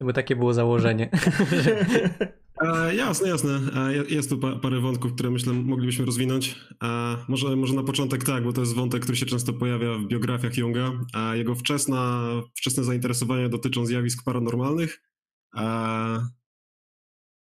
Bo 0.00 0.12
takie 0.12 0.36
było 0.36 0.54
założenie. 0.54 1.10
E, 2.62 2.94
jasne, 2.94 3.28
jasne. 3.28 3.60
E, 3.76 3.94
jest 4.08 4.30
tu 4.30 4.38
pa, 4.38 4.56
parę 4.56 4.80
wątków, 4.80 5.14
które 5.14 5.30
myślę 5.30 5.52
moglibyśmy 5.52 6.04
rozwinąć. 6.04 6.56
E, 6.82 7.16
może, 7.28 7.56
może 7.56 7.74
na 7.74 7.82
początek 7.82 8.24
tak, 8.24 8.44
bo 8.44 8.52
to 8.52 8.60
jest 8.60 8.74
wątek, 8.74 9.02
który 9.02 9.16
się 9.16 9.26
często 9.26 9.52
pojawia 9.52 9.94
w 9.94 10.06
biografiach 10.06 10.56
Junga. 10.56 10.92
Jego 11.34 11.54
wczesna, 11.54 12.22
wczesne 12.54 12.84
zainteresowania 12.84 13.48
dotyczą 13.48 13.86
zjawisk 13.86 14.24
paranormalnych. 14.24 15.02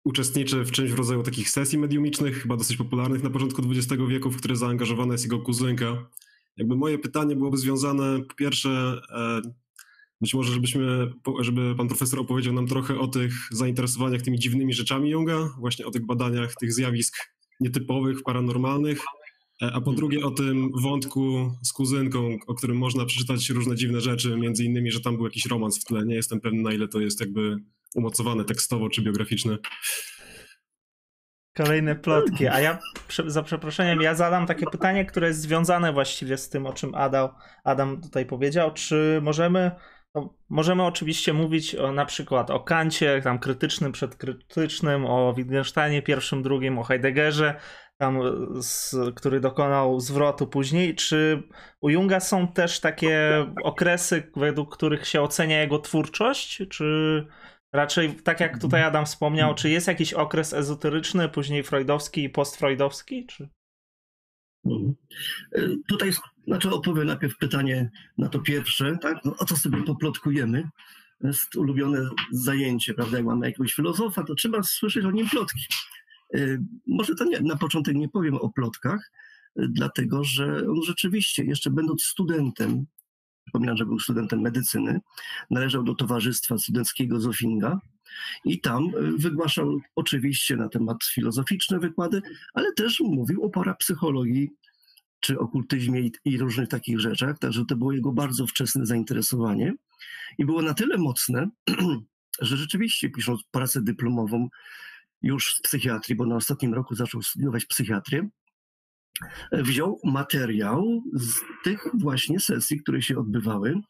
Uczestniczy 0.04 0.64
w 0.64 0.70
czymś 0.70 0.90
w 0.90 0.98
rodzaju 0.98 1.22
takich 1.22 1.50
sesji 1.50 1.78
mediumicznych, 1.78 2.42
chyba 2.42 2.56
dosyć 2.56 2.76
popularnych 2.76 3.22
na 3.22 3.30
początku 3.30 3.62
XX 3.70 4.02
wieku, 4.08 4.30
w 4.30 4.36
które 4.36 4.56
zaangażowana 4.56 5.14
jest 5.14 5.24
jego 5.24 5.38
kuzynka. 5.38 6.10
Jakby 6.56 6.76
moje 6.76 6.98
pytanie 6.98 7.36
byłoby 7.36 7.56
związane 7.56 8.22
po 8.28 8.34
pierwsze 8.34 9.00
być 10.20 10.34
może, 10.34 10.52
żebyśmy, 10.52 11.12
żeby 11.40 11.74
pan 11.74 11.88
profesor 11.88 12.20
opowiedział 12.20 12.54
nam 12.54 12.66
trochę 12.66 12.98
o 12.98 13.06
tych 13.06 13.32
zainteresowaniach 13.50 14.22
tymi 14.22 14.38
dziwnymi 14.38 14.74
rzeczami 14.74 15.10
Junga, 15.10 15.48
właśnie 15.58 15.86
o 15.86 15.90
tych 15.90 16.06
badaniach 16.06 16.54
tych 16.54 16.72
zjawisk 16.72 17.16
nietypowych, 17.60 18.22
paranormalnych, 18.22 18.98
e, 19.62 19.72
a 19.72 19.80
po 19.80 19.92
drugie 19.92 20.26
o 20.26 20.30
tym 20.30 20.70
wątku 20.82 21.50
z 21.62 21.72
kuzynką, 21.72 22.36
o 22.46 22.54
którym 22.54 22.76
można 22.76 23.04
przeczytać 23.04 23.50
różne 23.50 23.76
dziwne 23.76 24.00
rzeczy, 24.00 24.36
między 24.36 24.64
innymi, 24.64 24.90
że 24.90 25.00
tam 25.00 25.16
był 25.16 25.24
jakiś 25.24 25.46
romans 25.46 25.80
w 25.80 25.84
tle. 25.84 26.06
Nie 26.06 26.14
jestem 26.14 26.40
pewny, 26.40 26.62
na 26.62 26.72
ile 26.72 26.88
to 26.88 27.00
jest 27.00 27.20
jakby 27.20 27.56
umocowane 27.94 28.44
tekstowo 28.44 28.88
czy 28.88 29.02
biograficzne. 29.02 29.58
Kolejne 31.56 31.96
plotki. 31.96 32.48
A 32.48 32.60
ja 32.60 32.78
za 33.26 33.42
przeproszeniem, 33.42 34.00
ja 34.00 34.14
zadam 34.14 34.46
takie 34.46 34.66
pytanie, 34.66 35.04
które 35.04 35.28
jest 35.28 35.40
związane 35.40 35.92
właściwie 35.92 36.38
z 36.38 36.48
tym, 36.48 36.66
o 36.66 36.72
czym 36.72 36.94
Adam, 36.94 37.28
Adam 37.64 38.00
tutaj 38.00 38.26
powiedział. 38.26 38.72
Czy 38.72 39.20
możemy 39.22 39.70
no, 40.16 40.34
możemy 40.48 40.82
oczywiście 40.82 41.32
mówić 41.32 41.74
o, 41.74 41.92
na 41.92 42.04
przykład 42.04 42.50
o 42.50 42.60
Kancie, 42.60 43.20
tam 43.24 43.38
krytycznym, 43.38 43.92
przedkrytycznym, 43.92 45.06
o 45.06 45.34
Wittgensteinie 45.34 46.02
pierwszym, 46.02 46.42
drugim, 46.42 46.78
o 46.78 46.82
Heideggerze, 46.82 47.60
tam, 47.98 48.20
z, 48.62 48.94
który 49.14 49.40
dokonał 49.40 50.00
zwrotu 50.00 50.46
później. 50.46 50.94
Czy 50.94 51.42
u 51.80 51.90
Junga 51.90 52.20
są 52.20 52.48
też 52.48 52.80
takie 52.80 53.46
okresy, 53.64 54.30
według 54.36 54.76
których 54.76 55.06
się 55.06 55.22
ocenia 55.22 55.60
jego 55.60 55.78
twórczość? 55.78 56.62
Czy 56.70 57.26
raczej, 57.72 58.14
tak 58.14 58.40
jak 58.40 58.60
tutaj 58.60 58.82
Adam 58.82 59.06
wspomniał, 59.06 59.54
czy 59.54 59.70
jest 59.70 59.88
jakiś 59.88 60.14
okres 60.14 60.52
ezoteryczny, 60.52 61.28
później 61.28 61.62
freudowski 61.62 62.24
i 62.24 62.30
postfreudowski? 62.30 63.26
Czy... 63.26 63.48
Mhm. 64.66 64.94
E, 65.52 65.60
tutaj 65.88 66.10
znaczy 66.46 66.70
odpowiem 66.70 67.06
najpierw 67.06 67.38
pytanie 67.38 67.90
na 68.18 68.28
to 68.28 68.38
pierwsze, 68.40 68.98
tak? 69.02 69.24
No, 69.24 69.36
o 69.38 69.44
co 69.44 69.56
sobie 69.56 69.82
poplotkujemy? 69.82 70.68
Jest 71.20 71.56
ulubione 71.56 72.08
zajęcie, 72.32 72.94
prawda? 72.94 73.16
Jak 73.16 73.26
mamy 73.26 73.46
jakiegoś 73.46 73.74
filozofa, 73.74 74.24
to 74.24 74.34
trzeba 74.34 74.62
słyszeć 74.62 75.04
o 75.04 75.10
nim 75.10 75.28
plotki. 75.28 75.64
E, 76.34 76.38
może 76.86 77.14
to 77.14 77.24
nie, 77.24 77.40
na 77.40 77.56
początek 77.56 77.96
nie 77.96 78.08
powiem 78.08 78.34
o 78.34 78.48
plotkach, 78.48 79.12
e, 79.56 79.68
dlatego 79.68 80.24
że 80.24 80.68
on 80.68 80.82
rzeczywiście, 80.82 81.44
jeszcze 81.44 81.70
będąc 81.70 82.02
studentem, 82.02 82.86
przypominam, 83.44 83.76
że 83.76 83.86
był 83.86 83.98
studentem 83.98 84.40
medycyny, 84.40 85.00
należał 85.50 85.82
do 85.82 85.94
towarzystwa 85.94 86.58
studenckiego 86.58 87.20
Zofinga 87.20 87.80
i 88.44 88.60
tam 88.60 88.90
wygłaszał 89.18 89.80
oczywiście 89.96 90.56
na 90.56 90.68
temat 90.68 91.04
filozoficzne 91.04 91.78
wykłady, 91.78 92.22
ale 92.54 92.72
też 92.72 93.00
mówił 93.00 93.44
o 93.44 93.50
parapsychologii 93.50 94.50
czy 95.20 95.38
okultyzmie 95.38 96.00
i, 96.00 96.12
i 96.24 96.38
różnych 96.38 96.68
takich 96.68 97.00
rzeczach, 97.00 97.38
także 97.38 97.64
to 97.64 97.76
było 97.76 97.92
jego 97.92 98.12
bardzo 98.12 98.46
wczesne 98.46 98.86
zainteresowanie. 98.86 99.74
I 100.38 100.44
było 100.44 100.62
na 100.62 100.74
tyle 100.74 100.98
mocne, 100.98 101.50
że 102.40 102.56
rzeczywiście 102.56 103.10
pisząc 103.10 103.40
pracę 103.50 103.82
dyplomową 103.82 104.48
już 105.22 105.54
z 105.54 105.60
psychiatrii, 105.60 106.16
bo 106.16 106.26
na 106.26 106.36
ostatnim 106.36 106.74
roku 106.74 106.94
zaczął 106.94 107.22
studiować 107.22 107.66
psychiatrię, 107.66 108.28
wziął 109.52 110.00
materiał 110.04 111.02
z 111.14 111.34
tych 111.64 111.88
właśnie 111.94 112.40
sesji, 112.40 112.80
które 112.80 113.02
się 113.02 113.18
odbywały, 113.18 113.80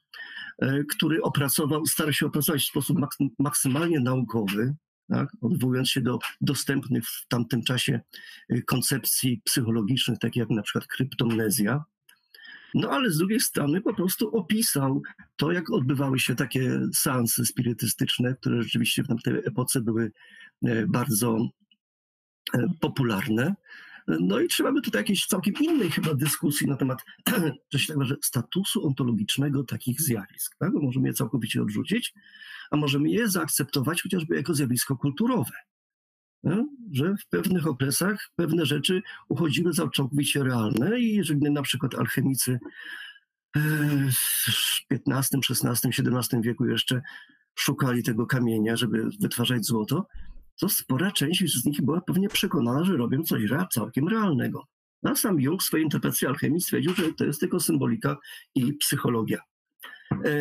e, 0.58 0.84
który 0.84 1.22
opracował, 1.22 1.86
starał 1.86 2.12
się 2.12 2.26
opracować 2.26 2.62
w 2.62 2.68
sposób 2.68 2.98
maksymalnie 3.38 4.00
naukowy, 4.00 4.74
tak, 5.08 5.28
odwołując 5.40 5.90
się 5.90 6.00
do 6.00 6.18
dostępnych 6.40 7.04
w 7.08 7.26
tamtym 7.28 7.62
czasie 7.62 8.00
e, 8.48 8.62
koncepcji 8.62 9.40
psychologicznych, 9.44 10.18
takich 10.18 10.40
jak 10.40 10.50
na 10.50 10.62
przykład 10.62 10.86
kryptomnezja. 10.86 11.84
No 12.74 12.90
ale 12.90 13.10
z 13.10 13.18
drugiej 13.18 13.40
strony 13.40 13.80
po 13.80 13.94
prostu 13.94 14.36
opisał 14.36 15.02
to, 15.36 15.52
jak 15.52 15.70
odbywały 15.70 16.18
się 16.18 16.34
takie 16.34 16.80
seansy 16.94 17.46
spirytystyczne, 17.46 18.34
które 18.34 18.62
rzeczywiście 18.62 19.02
w 19.02 19.08
tamtej 19.08 19.34
epoce 19.34 19.80
były 19.80 20.12
e, 20.64 20.86
bardzo 20.86 21.48
popularne. 22.80 23.54
No 24.06 24.40
i 24.40 24.48
trzeba 24.48 24.72
by 24.72 24.82
tutaj 24.82 25.00
jakiejś 25.00 25.26
całkiem 25.26 25.54
innej 25.60 25.90
chyba 25.90 26.14
dyskusji 26.14 26.66
na 26.66 26.76
temat 26.76 26.98
coś 27.72 27.86
takiego, 27.86 28.04
że 28.04 28.16
statusu 28.24 28.86
ontologicznego 28.86 29.64
takich 29.64 30.00
zjawisk. 30.00 30.56
Tak? 30.58 30.72
możemy 30.72 31.08
je 31.08 31.14
całkowicie 31.14 31.62
odrzucić, 31.62 32.14
a 32.70 32.76
możemy 32.76 33.10
je 33.10 33.28
zaakceptować 33.28 34.02
chociażby 34.02 34.36
jako 34.36 34.54
zjawisko 34.54 34.96
kulturowe. 34.96 35.52
Że 36.92 37.14
w 37.16 37.28
pewnych 37.28 37.66
okresach 37.66 38.30
pewne 38.36 38.66
rzeczy 38.66 39.02
uchodziły 39.28 39.72
za 39.72 39.88
całkowicie 39.96 40.44
realne 40.44 41.00
i 41.00 41.14
jeżeli 41.14 41.40
na 41.40 41.62
przykład 41.62 41.94
alchemicy 41.94 42.58
w 43.54 44.94
XV, 45.06 45.38
XVI, 45.50 45.88
XVII 45.88 46.42
wieku 46.42 46.66
jeszcze 46.66 47.02
szukali 47.54 48.02
tego 48.02 48.26
kamienia, 48.26 48.76
żeby 48.76 49.08
wytwarzać 49.20 49.64
złoto, 49.64 50.06
to 50.60 50.68
spora 50.68 51.10
część 51.10 51.54
z 51.54 51.64
nich 51.64 51.82
była 51.82 52.00
pewnie 52.00 52.28
przekonana, 52.28 52.84
że 52.84 52.96
robią 52.96 53.22
coś 53.22 53.42
całkiem 53.70 54.08
realnego. 54.08 54.64
A 55.02 55.14
sam 55.14 55.40
Jung 55.40 55.62
w 55.62 55.64
swojej 55.64 55.84
interpretacji 55.84 56.26
alchemii 56.26 56.60
stwierdził, 56.60 56.94
że 56.94 57.12
to 57.12 57.24
jest 57.24 57.40
tylko 57.40 57.60
symbolika 57.60 58.16
i 58.54 58.72
psychologia. 58.72 59.38
E, 60.12 60.32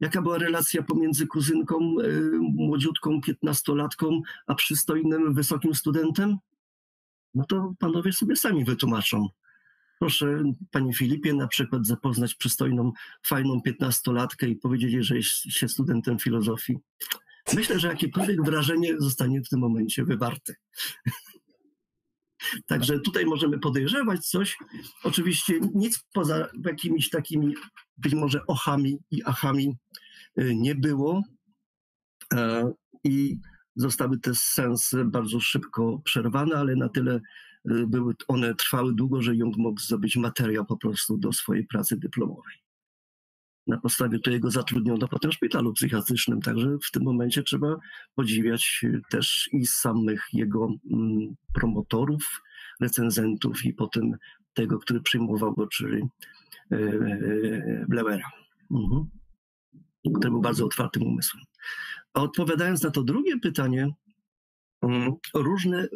jaka 0.00 0.22
była 0.22 0.38
relacja 0.38 0.82
pomiędzy 0.82 1.26
kuzynką, 1.26 1.76
e, 1.76 2.08
młodziutką, 2.40 3.20
piętnastolatką, 3.20 4.20
a 4.46 4.54
przystojnym, 4.54 5.34
wysokim 5.34 5.74
studentem? 5.74 6.36
No 7.34 7.44
to 7.44 7.74
panowie 7.78 8.12
sobie 8.12 8.36
sami 8.36 8.64
wytłumaczą. 8.64 9.28
Proszę, 9.98 10.42
panie 10.70 10.94
Filipie, 10.94 11.34
na 11.34 11.48
przykład 11.48 11.86
zapoznać 11.86 12.34
przystojną, 12.34 12.92
fajną 13.26 13.62
piętnastolatkę 13.62 14.48
i 14.48 14.56
powiedzieć, 14.56 15.06
że 15.06 15.16
jest 15.16 15.32
się 15.32 15.68
studentem 15.68 16.18
filozofii. 16.18 16.78
Myślę, 17.54 17.78
że 17.78 17.88
jakiekolwiek 17.88 18.44
wrażenie 18.44 18.94
zostanie 18.98 19.42
w 19.42 19.48
tym 19.48 19.60
momencie 19.60 20.04
wywarte. 20.04 20.54
Także 22.66 23.00
tutaj 23.00 23.26
możemy 23.26 23.58
podejrzewać 23.58 24.28
coś. 24.28 24.58
Oczywiście 25.04 25.60
nic 25.74 26.04
poza 26.12 26.48
jakimiś 26.64 27.10
takimi 27.10 27.54
być 27.96 28.14
może 28.14 28.46
ochami 28.46 28.98
i 29.10 29.22
achami 29.24 29.76
y, 30.38 30.54
nie 30.54 30.74
było. 30.74 31.22
E, 32.34 32.72
I 33.04 33.38
zostały 33.76 34.18
te 34.18 34.34
sensy 34.34 35.04
bardzo 35.04 35.40
szybko 35.40 36.00
przerwane, 36.04 36.56
ale 36.56 36.76
na 36.76 36.88
tyle 36.88 37.20
y, 37.70 37.86
były 37.86 38.14
one 38.28 38.54
trwały 38.54 38.94
długo, 38.94 39.22
że 39.22 39.36
Jung 39.36 39.56
mógł 39.56 39.80
zdobyć 39.80 40.16
materiał 40.16 40.66
po 40.66 40.76
prostu 40.76 41.18
do 41.18 41.32
swojej 41.32 41.66
pracy 41.66 41.96
dyplomowej 41.96 42.65
na 43.66 43.78
podstawie 43.78 44.18
którego 44.18 44.50
zatrudniono 44.50 45.08
potem 45.08 45.30
w 45.30 45.34
szpitalu 45.34 45.72
psychiatrycznym. 45.72 46.40
Także 46.40 46.76
w 46.88 46.90
tym 46.90 47.02
momencie 47.02 47.42
trzeba 47.42 47.76
podziwiać 48.14 48.84
też 49.10 49.48
i 49.52 49.66
samych 49.66 50.24
jego 50.32 50.68
mm, 50.92 51.34
promotorów, 51.54 52.42
recenzentów 52.80 53.64
i 53.64 53.74
potem 53.74 54.12
tego, 54.54 54.78
który 54.78 55.00
przyjmował 55.00 55.54
go, 55.54 55.66
czyli 55.66 56.02
e, 56.72 56.76
e, 56.76 57.86
Bleuera, 57.88 58.30
mhm. 58.70 59.06
który 60.02 60.30
był 60.30 60.40
bardzo 60.40 60.64
otwartym 60.64 61.02
umysłem. 61.02 61.44
A 62.14 62.22
odpowiadając 62.22 62.82
na 62.82 62.90
to 62.90 63.02
drugie 63.02 63.38
pytanie, 63.38 63.88
mm, 64.82 65.12
różne, 65.34 65.88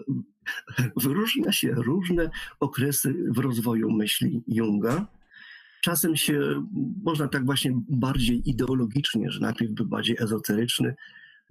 wyróżnia 0.97 1.53
się 1.53 1.73
różne 1.73 2.31
okresy 2.61 3.15
w 3.29 3.39
rozwoju 3.39 3.91
myśli 3.91 4.43
Junga. 4.47 5.20
Czasem 5.81 6.17
się, 6.17 6.67
można 7.03 7.29
tak 7.29 7.47
właśnie 7.47 7.73
bardziej 7.89 8.51
ideologicznie, 8.51 9.31
że 9.31 9.41
najpierw 9.41 9.73
był 9.73 9.87
bardziej 9.87 10.17
ezoteryczny, 10.21 10.95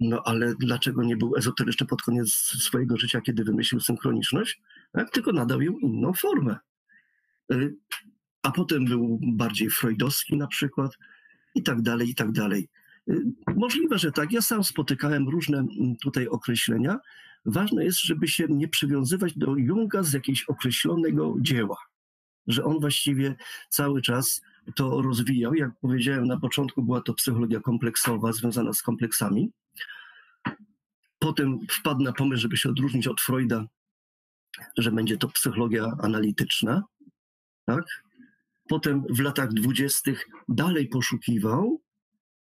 no 0.00 0.22
ale 0.24 0.54
dlaczego 0.60 1.02
nie 1.02 1.16
był 1.16 1.36
ezoteryczny 1.36 1.86
pod 1.86 2.02
koniec 2.02 2.32
swojego 2.34 2.96
życia, 2.96 3.20
kiedy 3.20 3.44
wymyślił 3.44 3.80
synchroniczność? 3.80 4.60
Tak? 4.92 5.10
Tylko 5.10 5.32
nadał 5.32 5.62
ją 5.62 5.78
inną 5.78 6.12
formę. 6.12 6.56
Y, 7.52 7.76
a 8.42 8.50
potem 8.50 8.84
był 8.84 9.20
bardziej 9.22 9.70
freudowski 9.70 10.36
na 10.36 10.46
przykład 10.46 10.98
i 11.54 11.62
tak 11.62 11.82
dalej, 11.82 12.10
i 12.10 12.14
tak 12.14 12.32
dalej. 12.32 12.68
Y, 13.10 13.24
możliwe, 13.56 13.98
że 13.98 14.12
tak. 14.12 14.32
Ja 14.32 14.42
sam 14.42 14.64
spotykałem 14.64 15.28
różne 15.28 15.66
tutaj 16.02 16.28
określenia. 16.28 16.98
Ważne 17.44 17.84
jest, 17.84 18.00
żeby 18.00 18.28
się 18.28 18.46
nie 18.48 18.68
przywiązywać 18.68 19.38
do 19.38 19.56
Junga 19.56 20.02
z 20.02 20.12
jakiegoś 20.12 20.44
określonego 20.44 21.34
dzieła 21.40 21.76
że 22.46 22.64
on 22.64 22.80
właściwie 22.80 23.34
cały 23.68 24.02
czas 24.02 24.42
to 24.74 25.02
rozwijał. 25.02 25.54
Jak 25.54 25.70
powiedziałem 25.80 26.26
na 26.26 26.40
początku, 26.40 26.82
była 26.82 27.00
to 27.00 27.14
psychologia 27.14 27.60
kompleksowa, 27.60 28.32
związana 28.32 28.72
z 28.72 28.82
kompleksami. 28.82 29.50
Potem 31.18 31.58
wpadł 31.70 32.02
na 32.02 32.12
pomysł, 32.12 32.42
żeby 32.42 32.56
się 32.56 32.68
odróżnić 32.68 33.06
od 33.06 33.20
Freuda, 33.20 33.66
że 34.78 34.92
będzie 34.92 35.16
to 35.16 35.28
psychologia 35.28 35.96
analityczna. 36.02 36.82
Tak? 37.66 37.84
Potem 38.68 39.04
w 39.10 39.20
latach 39.20 39.52
dwudziestych 39.52 40.28
dalej 40.48 40.88
poszukiwał 40.88 41.80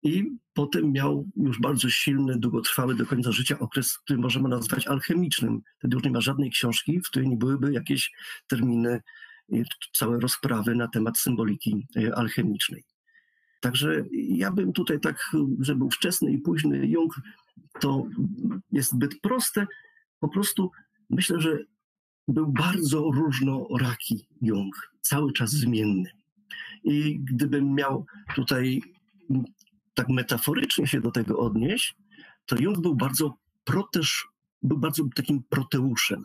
i 0.04 0.32
potem 0.54 0.92
miał 0.92 1.30
już 1.36 1.60
bardzo 1.60 1.90
silny, 1.90 2.40
długotrwały 2.40 2.96
do 2.96 3.06
końca 3.06 3.32
życia 3.32 3.60
okres, 3.60 3.98
który 3.98 4.20
możemy 4.20 4.50
nazwać 4.50 4.88
alchemicznym. 4.88 5.62
Wtedy 5.78 5.96
już 5.96 6.04
nie 6.04 6.12
ma 6.12 6.22
żadnej 6.22 6.52
książki, 6.52 7.00
w 7.00 7.10
której 7.10 7.30
nie 7.30 7.38
byłyby 7.38 7.74
jakieś 7.74 8.12
terminy 8.48 9.02
całe 9.94 10.20
rozprawy 10.20 10.76
na 10.76 10.88
temat 10.88 11.18
symboliki 11.18 11.88
e, 11.96 12.16
alchemicznej. 12.16 12.84
Także 13.62 14.06
ja 14.14 14.52
bym 14.52 14.74
tutaj 14.74 15.00
tak, 15.00 15.32
że 15.60 15.76
był 15.76 15.90
wczesny 15.90 16.32
i 16.32 16.38
późny 16.38 16.88
Jung, 16.88 17.16
to 17.80 18.04
jest 18.72 18.92
zbyt 18.92 19.22
proste. 19.22 19.68
Po 20.20 20.30
prostu 20.30 20.72
myślę, 21.10 21.42
że 21.42 21.58
był 22.28 22.48
bardzo 22.48 23.12
różnoraki 23.12 24.28
Jung, 24.42 24.92
cały 25.02 25.34
czas 25.34 25.52
zmienny. 25.52 26.12
I 26.84 27.20
gdybym 27.20 27.74
miał 27.74 28.06
tutaj 28.36 28.82
tak 29.94 30.10
metaforycznie 30.10 30.88
się 30.88 31.02
do 31.02 31.12
tego 31.12 31.40
odnieść, 31.40 31.96
to 32.46 32.56
Jung 32.60 32.80
był 32.80 32.96
bardzo 32.96 33.38
protesz, 33.64 34.28
był 34.64 34.78
bardzo 34.78 35.04
takim 35.16 35.44
proteuszem 35.50 36.24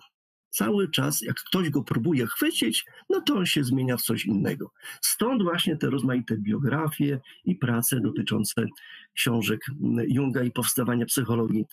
cały 0.52 0.90
czas, 0.90 1.22
jak 1.22 1.36
ktoś 1.36 1.70
go 1.70 1.82
próbuje 1.82 2.26
chwycić, 2.26 2.84
no 3.10 3.20
to 3.20 3.34
on 3.34 3.46
się 3.46 3.64
zmienia 3.64 3.96
w 3.96 4.02
coś 4.02 4.26
innego. 4.26 4.70
Stąd 5.00 5.42
właśnie 5.42 5.76
te 5.76 5.90
rozmaite 5.90 6.36
biografie 6.38 7.20
i 7.44 7.54
prace 7.54 8.00
dotyczące 8.00 8.66
książek 9.14 9.60
Junga 10.08 10.42
i 10.42 10.50
powstawania 10.50 11.06
psychologii. 11.06 11.64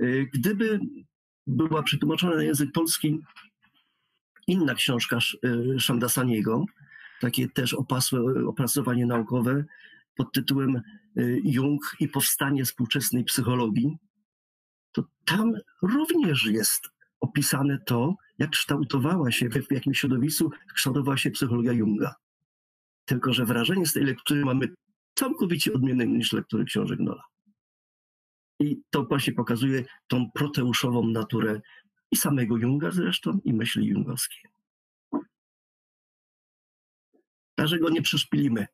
Y, 0.00 0.26
gdyby 0.32 0.80
była 1.46 1.82
przetłumaczona 1.82 2.36
na 2.36 2.42
język 2.42 2.72
polski 2.72 3.18
inna 4.46 4.74
książka 4.74 5.18
y, 5.44 5.80
Szandasaniego, 5.80 6.64
takie 7.20 7.48
też 7.48 7.74
opasłe 7.74 8.20
opracowanie 8.46 9.06
naukowe 9.06 9.64
pod 10.16 10.32
tytułem 10.32 10.76
y, 11.18 11.40
Jung 11.44 11.96
i 12.00 12.08
powstanie 12.08 12.64
współczesnej 12.64 13.24
psychologii, 13.24 13.96
to 14.92 15.04
tam 15.24 15.52
również 15.82 16.46
jest 16.46 16.88
opisane 17.38 17.78
to, 17.78 18.14
jak 18.38 18.50
kształtowała 18.50 19.32
się 19.32 19.48
w 19.48 19.72
jakim 19.72 19.94
środowisku 19.94 20.50
kształtowała 20.74 21.16
się 21.16 21.30
psychologia 21.30 21.72
Junga. 21.72 22.14
Tylko, 23.04 23.32
że 23.32 23.44
wrażenie 23.44 23.86
z 23.86 23.92
tej 23.92 24.04
lektury 24.04 24.44
mamy 24.44 24.68
całkowicie 25.14 25.72
odmienne 25.72 26.06
niż 26.06 26.32
lektury 26.32 26.64
książek 26.64 27.00
Nola. 27.00 27.22
I 28.60 28.82
to 28.90 29.04
właśnie 29.04 29.32
pokazuje 29.32 29.84
tą 30.08 30.30
proteuszową 30.30 31.06
naturę 31.06 31.60
i 32.10 32.16
samego 32.16 32.56
Junga 32.56 32.90
zresztą, 32.90 33.38
i 33.44 33.52
myśli 33.52 33.86
jungowskiej. 33.86 34.50
Także 37.54 37.78
go 37.78 37.90
nie 37.90 38.02
przeszpilimy. 38.02 38.66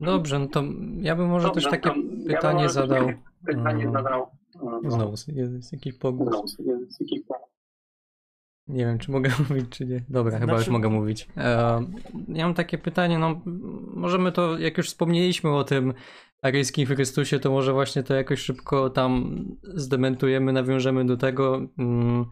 Dobrze, 0.00 0.38
no 0.38 0.46
to 0.46 0.64
ja 1.00 1.16
bym 1.16 1.28
może 1.28 1.46
Dobrze, 1.46 1.70
też 1.70 1.70
takie 1.70 2.02
pytanie 2.26 2.62
ja 2.62 2.68
zadał. 2.68 3.12
Pytanie 3.46 3.90
zadał. 3.92 4.43
Znowu 4.88 5.14
jest 5.28 5.72
jakiś 5.72 5.98
pogłos. 5.98 6.56
Nie 8.68 8.86
wiem, 8.86 8.98
czy 8.98 9.10
mogę 9.10 9.30
mówić, 9.48 9.68
czy 9.70 9.86
nie. 9.86 10.04
Dobra, 10.08 10.30
znaczy... 10.30 10.46
chyba 10.46 10.58
już 10.58 10.68
mogę 10.68 10.88
mówić. 10.88 11.28
E, 11.36 11.80
ja 12.28 12.44
mam 12.44 12.54
takie 12.54 12.78
pytanie, 12.78 13.18
no 13.18 13.40
możemy 13.94 14.32
to, 14.32 14.58
jak 14.58 14.78
już 14.78 14.88
wspomnieliśmy 14.88 15.50
o 15.50 15.64
tym 15.64 15.94
aryjskim 16.42 16.86
Chrystusie, 16.86 17.38
to 17.38 17.50
może 17.50 17.72
właśnie 17.72 18.02
to 18.02 18.14
jakoś 18.14 18.40
szybko 18.40 18.90
tam 18.90 19.44
zdementujemy, 19.62 20.52
nawiążemy 20.52 21.06
do 21.06 21.16
tego, 21.16 21.68
mm, 21.78 22.24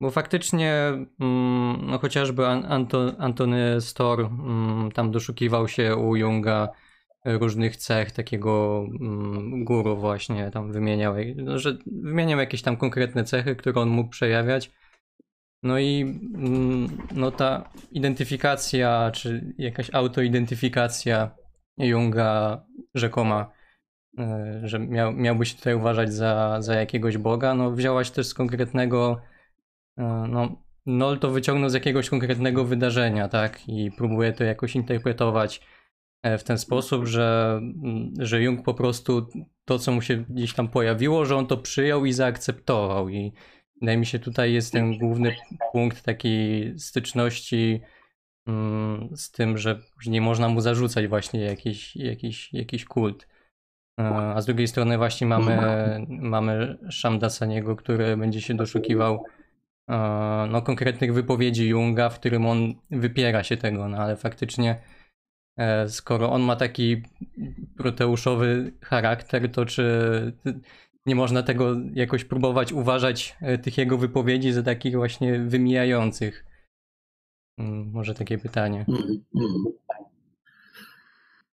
bo 0.00 0.10
faktycznie 0.10 0.74
mm, 1.20 1.86
no 1.86 1.98
chociażby 1.98 2.46
Anto, 2.46 3.12
Antony 3.18 3.80
Storr 3.80 4.20
mm, 4.20 4.92
tam 4.92 5.10
doszukiwał 5.10 5.68
się 5.68 5.96
u 5.96 6.16
Junga 6.16 6.68
różnych 7.24 7.76
cech 7.76 8.10
takiego 8.10 8.86
guru 9.52 9.96
właśnie, 9.96 10.50
tam 10.50 10.72
wymieniał, 10.72 11.14
no, 11.36 11.58
że 11.58 11.78
wymieniał 11.86 12.38
jakieś 12.38 12.62
tam 12.62 12.76
konkretne 12.76 13.24
cechy, 13.24 13.56
które 13.56 13.80
on 13.80 13.88
mógł 13.88 14.10
przejawiać, 14.10 14.70
no 15.62 15.78
i 15.78 16.00
mm, 16.34 16.98
no 17.14 17.30
ta 17.30 17.70
identyfikacja, 17.90 19.10
czy 19.14 19.54
jakaś 19.58 19.90
autoidentyfikacja 19.94 21.30
Junga 21.78 22.64
rzekoma, 22.94 23.52
e, 24.18 24.60
że 24.64 24.78
miał, 24.78 25.12
miałby 25.12 25.46
się 25.46 25.56
tutaj 25.56 25.74
uważać 25.74 26.12
za, 26.12 26.56
za 26.62 26.74
jakiegoś 26.74 27.18
Boga, 27.18 27.54
no 27.54 27.70
wzięłaś 27.70 28.10
też 28.10 28.26
z 28.26 28.34
konkretnego, 28.34 29.20
e, 29.98 30.26
no 30.28 30.62
Nol 30.86 31.18
to 31.18 31.30
wyciągnął 31.30 31.70
z 31.70 31.74
jakiegoś 31.74 32.10
konkretnego 32.10 32.64
wydarzenia, 32.64 33.28
tak? 33.28 33.68
I 33.68 33.90
próbuje 33.90 34.32
to 34.32 34.44
jakoś 34.44 34.76
interpretować 34.76 35.60
w 36.38 36.42
ten 36.44 36.58
sposób, 36.58 37.06
że, 37.06 37.58
mm, 37.62 38.12
że 38.18 38.42
Jung 38.42 38.64
po 38.64 38.74
prostu 38.74 39.28
to, 39.64 39.78
co 39.78 39.92
mu 39.92 40.02
się 40.02 40.16
gdzieś 40.16 40.54
tam 40.54 40.68
pojawiło, 40.68 41.24
że 41.24 41.36
on 41.36 41.46
to 41.46 41.56
przyjął 41.56 42.04
i 42.04 42.12
zaakceptował. 42.12 43.08
I 43.08 43.32
Wydaje 43.80 43.98
mi 43.98 44.06
się, 44.06 44.18
tutaj 44.18 44.52
jest 44.52 44.72
ten 44.72 44.98
główny 44.98 45.36
punkt 45.72 46.02
takiej 46.02 46.78
styczności 46.78 47.80
mm, 48.46 49.08
z 49.16 49.30
tym, 49.30 49.58
że 49.58 49.80
nie 50.06 50.20
można 50.20 50.48
mu 50.48 50.60
zarzucać 50.60 51.06
właśnie 51.06 51.40
jakiś, 51.40 51.96
jakiś, 51.96 52.52
jakiś 52.52 52.84
kult. 52.84 53.28
E, 54.00 54.04
a 54.34 54.40
z 54.40 54.46
drugiej 54.46 54.68
strony 54.68 54.98
właśnie 54.98 55.26
mamy, 55.26 55.56
mamy 56.08 56.78
Shamdasaniego, 56.90 57.76
który 57.76 58.16
będzie 58.16 58.40
się 58.40 58.54
doszukiwał 58.54 59.24
e, 59.90 59.96
no, 60.50 60.62
konkretnych 60.62 61.14
wypowiedzi 61.14 61.68
Junga, 61.68 62.08
w 62.08 62.20
którym 62.20 62.46
on 62.46 62.74
wypiera 62.90 63.44
się 63.44 63.56
tego, 63.56 63.88
no 63.88 63.98
ale 63.98 64.16
faktycznie 64.16 64.70
e, 64.70 64.99
skoro 65.88 66.32
on 66.32 66.42
ma 66.42 66.56
taki 66.56 67.02
proteuszowy 67.76 68.72
charakter, 68.80 69.52
to 69.52 69.66
czy 69.66 69.84
nie 71.06 71.14
można 71.14 71.42
tego 71.42 71.76
jakoś 71.94 72.24
próbować 72.24 72.72
uważać 72.72 73.36
e, 73.40 73.58
tych 73.58 73.78
jego 73.78 73.98
wypowiedzi 73.98 74.52
za 74.52 74.62
takich 74.62 74.94
właśnie 74.94 75.38
wymijających? 75.38 76.44
Mm, 77.58 77.90
może 77.90 78.14
takie 78.14 78.38
pytanie. 78.38 78.84
Mm, 78.88 79.24
mm. 79.36 79.64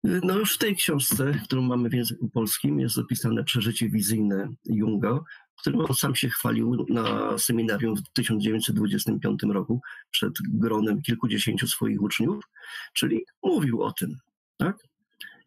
No 0.04 0.34
w 0.44 0.58
tej 0.58 0.76
książce, 0.76 1.40
którą 1.44 1.62
mamy 1.62 1.88
w 1.88 1.94
języku 1.94 2.28
polskim, 2.28 2.80
jest 2.80 2.98
opisane 2.98 3.44
przeżycie 3.44 3.88
wizyjne 3.88 4.48
Junga, 4.64 5.20
którym 5.60 5.80
on 5.80 5.94
sam 5.94 6.14
się 6.14 6.28
chwalił 6.28 6.86
na 6.88 7.38
seminarium 7.38 7.96
w 7.96 8.02
1925 8.12 9.42
roku 9.42 9.80
przed 10.10 10.32
gronem 10.48 11.02
kilkudziesięciu 11.02 11.66
swoich 11.66 12.02
uczniów, 12.02 12.44
czyli 12.92 13.24
mówił 13.42 13.82
o 13.82 13.92
tym, 13.92 14.16
tak? 14.56 14.76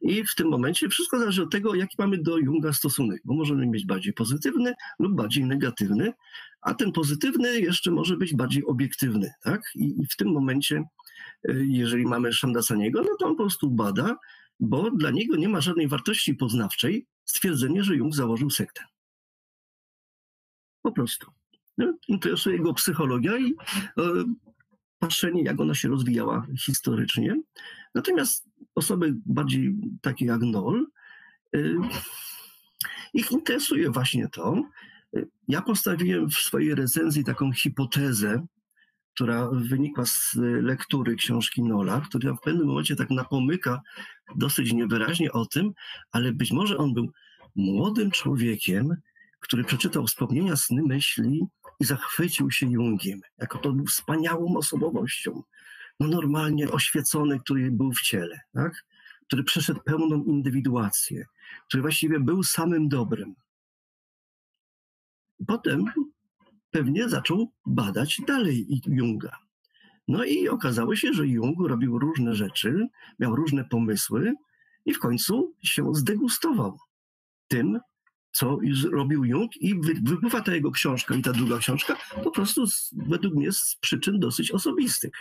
I 0.01 0.23
w 0.23 0.35
tym 0.35 0.47
momencie 0.47 0.89
wszystko 0.89 1.19
zależy 1.19 1.43
od 1.43 1.51
tego, 1.51 1.75
jaki 1.75 1.95
mamy 1.99 2.17
do 2.17 2.37
Junga 2.37 2.73
stosunek, 2.73 3.21
bo 3.25 3.33
możemy 3.33 3.67
mieć 3.67 3.85
bardziej 3.85 4.13
pozytywny 4.13 4.73
lub 4.99 5.15
bardziej 5.15 5.45
negatywny, 5.45 6.13
a 6.61 6.73
ten 6.73 6.91
pozytywny 6.91 7.59
jeszcze 7.59 7.91
może 7.91 8.17
być 8.17 8.35
bardziej 8.35 8.65
obiektywny. 8.65 9.31
Tak? 9.43 9.61
I, 9.75 10.05
w 10.11 10.15
tym 10.15 10.31
momencie, 10.31 10.83
y, 11.49 11.65
jeżeli 11.69 12.05
mamy 12.05 12.33
Szandasaniego, 12.33 13.01
no 13.01 13.09
to 13.19 13.25
on 13.25 13.35
po 13.35 13.43
prostu 13.43 13.71
bada, 13.71 14.15
bo 14.59 14.91
dla 14.91 15.11
niego 15.11 15.35
nie 15.35 15.49
ma 15.49 15.61
żadnej 15.61 15.87
wartości 15.87 16.35
poznawczej 16.35 17.07
stwierdzenie, 17.25 17.83
że 17.83 17.95
Jung 17.95 18.15
założył 18.15 18.49
sektę. 18.49 18.83
Po 20.87 20.91
prostu. 20.91 21.31
No, 21.77 21.93
interesuje 22.07 22.59
go 22.59 22.73
psychologia 22.73 23.37
i 23.37 23.53
e, 23.97 24.03
patrzenie, 24.99 25.43
jak 25.43 25.59
ona 25.59 25.75
się 25.75 25.89
rozwijała 25.89 26.47
historycznie. 26.65 27.41
Natomiast 27.95 28.49
osoby 28.75 29.13
bardziej 29.25 29.75
takie 30.01 30.25
jak 30.25 30.41
Nol, 30.41 30.87
y, 31.55 31.75
ich 33.13 33.31
interesuje 33.31 33.89
właśnie 33.89 34.29
to. 34.29 34.63
Ja 35.47 35.61
postawiłem 35.61 36.29
w 36.29 36.33
swojej 36.33 36.75
recenzji 36.75 37.23
taką 37.23 37.53
hipotezę, 37.53 38.45
która 39.15 39.49
wynikła 39.51 40.05
z 40.05 40.35
lektury 40.61 41.15
książki 41.15 41.63
Nola, 41.63 42.01
która 42.01 42.33
w 42.33 42.41
pewnym 42.41 42.67
momencie 42.67 42.95
tak 42.95 43.09
napomyka 43.09 43.81
dosyć 44.35 44.73
niewyraźnie 44.73 45.31
o 45.31 45.45
tym, 45.45 45.73
ale 46.11 46.33
być 46.33 46.51
może 46.51 46.77
on 46.77 46.93
był 46.93 47.11
młodym 47.55 48.11
człowiekiem, 48.11 48.95
który 49.39 49.63
przeczytał 49.63 50.07
wspomnienia 50.07 50.55
sny 50.55 50.83
myśli 50.83 51.47
i 51.79 51.85
zachwycił 51.85 52.51
się 52.51 52.71
Jungiem, 52.71 53.21
jako 53.37 53.57
tą 53.57 53.83
wspaniałą 53.85 54.57
osobowością, 54.57 55.43
no 55.99 56.07
normalnie 56.07 56.69
oświecony, 56.69 57.39
który 57.39 57.71
był 57.71 57.91
w 57.91 58.01
ciele, 58.01 58.39
tak? 58.53 58.85
który 59.27 59.43
przeszedł 59.43 59.79
pełną 59.85 60.23
indywiduację, 60.23 61.25
który 61.67 61.81
właściwie 61.81 62.19
był 62.19 62.43
samym 62.43 62.89
dobrem. 62.89 63.35
Potem 65.47 65.85
pewnie 66.71 67.09
zaczął 67.09 67.51
badać 67.65 68.21
dalej 68.27 68.81
Junga. 68.87 69.37
No 70.07 70.23
i 70.23 70.49
okazało 70.49 70.95
się, 70.95 71.13
że 71.13 71.27
Jung 71.27 71.59
robił 71.67 71.99
różne 71.99 72.35
rzeczy, 72.35 72.87
miał 73.19 73.35
różne 73.35 73.65
pomysły 73.65 74.33
i 74.85 74.93
w 74.93 74.99
końcu 74.99 75.53
się 75.63 75.95
zdegustował 75.95 76.79
tym, 77.47 77.79
co 78.37 78.59
robił 78.91 79.25
Jung 79.25 79.57
i 79.57 79.75
wypływa 80.03 80.41
ta 80.41 80.55
jego 80.55 80.71
książka 80.71 81.15
i 81.15 81.21
ta 81.21 81.33
druga 81.33 81.57
książka 81.57 81.97
po 82.23 82.31
prostu 82.31 82.67
z, 82.67 82.95
według 83.07 83.35
mnie 83.35 83.51
z 83.51 83.77
przyczyn 83.81 84.19
dosyć 84.19 84.51
osobistych. 84.51 85.11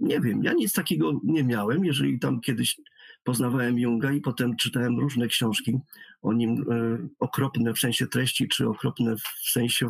Nie 0.00 0.20
wiem, 0.20 0.44
ja 0.44 0.52
nic 0.52 0.72
takiego 0.72 1.20
nie 1.24 1.44
miałem, 1.44 1.84
jeżeli 1.84 2.18
tam 2.18 2.40
kiedyś 2.40 2.76
poznawałem 3.24 3.78
Junga 3.78 4.12
i 4.12 4.20
potem 4.20 4.56
czytałem 4.56 4.98
różne 4.98 5.28
książki 5.28 5.78
o 6.22 6.32
nim, 6.32 6.72
y, 6.72 7.08
okropne 7.18 7.74
w 7.74 7.78
sensie 7.78 8.06
treści, 8.06 8.48
czy 8.48 8.68
okropne 8.68 9.16
w 9.16 9.50
sensie 9.50 9.88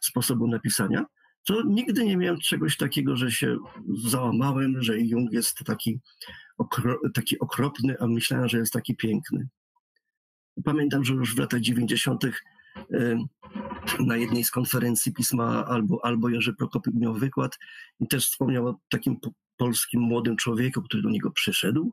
sposobu 0.00 0.48
napisania, 0.48 1.04
to 1.46 1.62
nigdy 1.66 2.04
nie 2.04 2.16
miałem 2.16 2.40
czegoś 2.40 2.76
takiego, 2.76 3.16
że 3.16 3.30
się 3.30 3.56
załamałem, 4.04 4.82
że 4.82 5.00
Jung 5.00 5.32
jest 5.32 5.58
taki, 5.64 6.00
okro, 6.58 7.00
taki 7.14 7.38
okropny, 7.38 7.96
a 8.00 8.06
myślałem, 8.06 8.48
że 8.48 8.58
jest 8.58 8.72
taki 8.72 8.96
piękny. 8.96 9.48
Pamiętam, 10.64 11.04
że 11.04 11.14
już 11.14 11.34
w 11.34 11.38
latach 11.38 11.60
90. 11.60 12.24
Y, 12.24 13.18
na 14.00 14.16
jednej 14.16 14.44
z 14.44 14.50
konferencji 14.50 15.12
pisma 15.12 15.66
albo, 15.66 16.04
albo 16.04 16.28
Jerzy 16.28 16.54
Prokopik 16.54 16.94
miał 16.94 17.14
wykład 17.14 17.58
i 18.00 18.06
też 18.06 18.26
wspomniał 18.26 18.66
o 18.66 18.78
takim 18.88 19.16
polskim 19.56 20.00
młodym 20.00 20.36
człowieku, 20.36 20.82
który 20.82 21.02
do 21.02 21.10
niego 21.10 21.30
przyszedł 21.30 21.92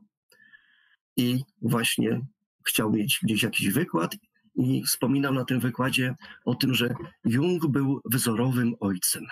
i 1.16 1.40
właśnie 1.62 2.20
chciał 2.64 2.92
mieć 2.92 3.20
gdzieś 3.22 3.42
jakiś 3.42 3.68
wykład 3.68 4.16
i 4.54 4.82
wspominał 4.82 5.34
na 5.34 5.44
tym 5.44 5.60
wykładzie 5.60 6.14
o 6.44 6.54
tym, 6.54 6.74
że 6.74 6.94
Jung 7.24 7.66
był 7.66 8.00
wzorowym 8.04 8.74
ojcem 8.80 9.26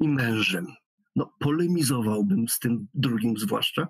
i 0.00 0.08
mężem. 0.08 0.66
No, 1.16 1.32
polemizowałbym 1.38 2.48
z 2.48 2.58
tym 2.58 2.86
drugim 2.94 3.38
zwłaszcza, 3.38 3.88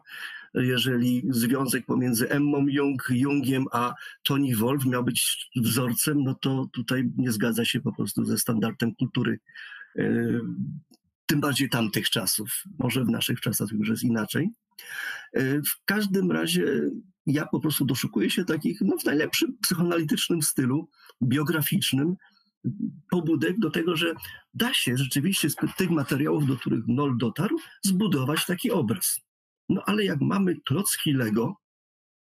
jeżeli 0.55 1.23
związek 1.31 1.87
pomiędzy 1.87 2.31
Emmą 2.31 2.67
Jung, 2.69 3.07
Jungiem 3.11 3.65
a 3.73 3.95
Tony 4.23 4.57
Wolf 4.57 4.87
miał 4.87 5.05
być 5.05 5.51
wzorcem, 5.57 6.23
no 6.23 6.35
to 6.35 6.67
tutaj 6.73 7.11
nie 7.17 7.33
zgadza 7.33 7.65
się 7.65 7.81
po 7.81 7.93
prostu 7.93 8.25
ze 8.25 8.39
standardem 8.39 8.95
kultury. 8.95 9.39
E, 9.99 10.41
tym 11.27 11.41
bardziej 11.41 11.71
tamtych 11.71 12.11
czasów. 12.11 12.63
Może 12.79 13.05
w 13.05 13.09
naszych 13.09 13.41
czasach 13.41 13.69
już 13.73 13.89
jest 13.89 14.03
inaczej. 14.03 14.51
E, 15.33 15.63
w 15.63 15.85
każdym 15.85 16.33
razie 16.33 16.91
ja 17.27 17.47
po 17.47 17.61
prostu 17.61 17.85
doszukuję 17.85 18.31
się 18.31 18.45
takich, 18.45 18.81
no 18.81 18.99
w 18.99 19.05
najlepszym 19.05 19.57
psychoanalitycznym 19.63 20.43
stylu, 20.43 20.89
biograficznym, 21.23 22.17
pobudek 23.11 23.59
do 23.59 23.71
tego, 23.71 23.97
że 23.97 24.15
da 24.55 24.75
się 24.75 24.97
rzeczywiście 24.97 25.51
z 25.51 25.57
tych 25.77 25.91
materiałów, 25.91 26.47
do 26.47 26.57
których 26.57 26.87
Nol 26.87 27.19
dotarł, 27.19 27.57
zbudować 27.83 28.47
taki 28.47 28.71
obraz. 28.71 29.21
No 29.69 29.83
ale 29.87 30.05
jak 30.05 30.21
mamy 30.21 30.61
klocki 30.61 31.13
Lego, 31.13 31.57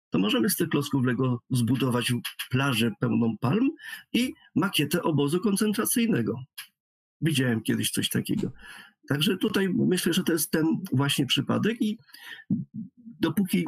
to 0.10 0.20
możemy 0.20 0.50
z 0.50 0.56
tych 0.56 0.70
klocków 0.70 1.06
Lego 1.06 1.42
zbudować 1.50 2.14
plażę 2.50 2.92
pełną 3.00 3.38
palm 3.38 3.72
i 4.14 4.34
makietę 4.56 5.04
obozu 5.04 5.40
koncentracyjnego. 5.40 6.44
Widziałem 7.22 7.62
kiedyś 7.62 7.92
coś 7.92 8.10
takiego. 8.10 8.52
Także 9.08 9.38
tutaj 9.38 9.70
myślę, 9.70 10.14
że 10.14 10.24
to 10.24 10.34
jest 10.34 10.52
ten 10.52 10.66
właśnie 10.92 11.26
przypadek 11.26 11.82
i 11.82 11.98
dopóki 13.20 13.66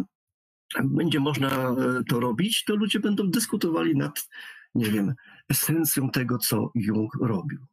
będzie 0.83 1.19
można 1.19 1.69
e, 1.69 2.03
to 2.09 2.19
robić, 2.19 2.63
to 2.63 2.75
ludzie 2.75 2.99
będą 2.99 3.31
dyskutowali 3.31 3.95
nad, 3.95 4.29
nie 4.75 4.85
wiem, 4.85 5.13
esencją 5.49 6.09
tego, 6.09 6.37
co 6.37 6.71
Jung 6.75 7.13
robił. 7.21 7.65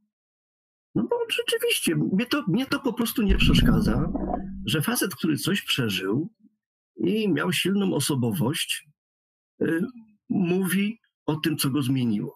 No 0.94 1.02
bo 1.02 1.16
rzeczywiście, 1.28 1.96
mnie 1.96 2.26
to, 2.26 2.44
mnie 2.48 2.66
to 2.66 2.80
po 2.80 2.92
prostu 2.92 3.22
nie 3.22 3.36
przeszkadza, 3.36 4.12
że 4.66 4.82
facet, 4.82 5.14
który 5.14 5.36
coś 5.36 5.62
przeżył 5.62 6.30
i 6.96 7.28
miał 7.28 7.52
silną 7.52 7.94
osobowość, 7.94 8.88
y, 9.62 9.80
mówi 10.28 11.00
o 11.26 11.36
tym, 11.36 11.56
co 11.56 11.70
go 11.70 11.82
zmieniło. 11.82 12.34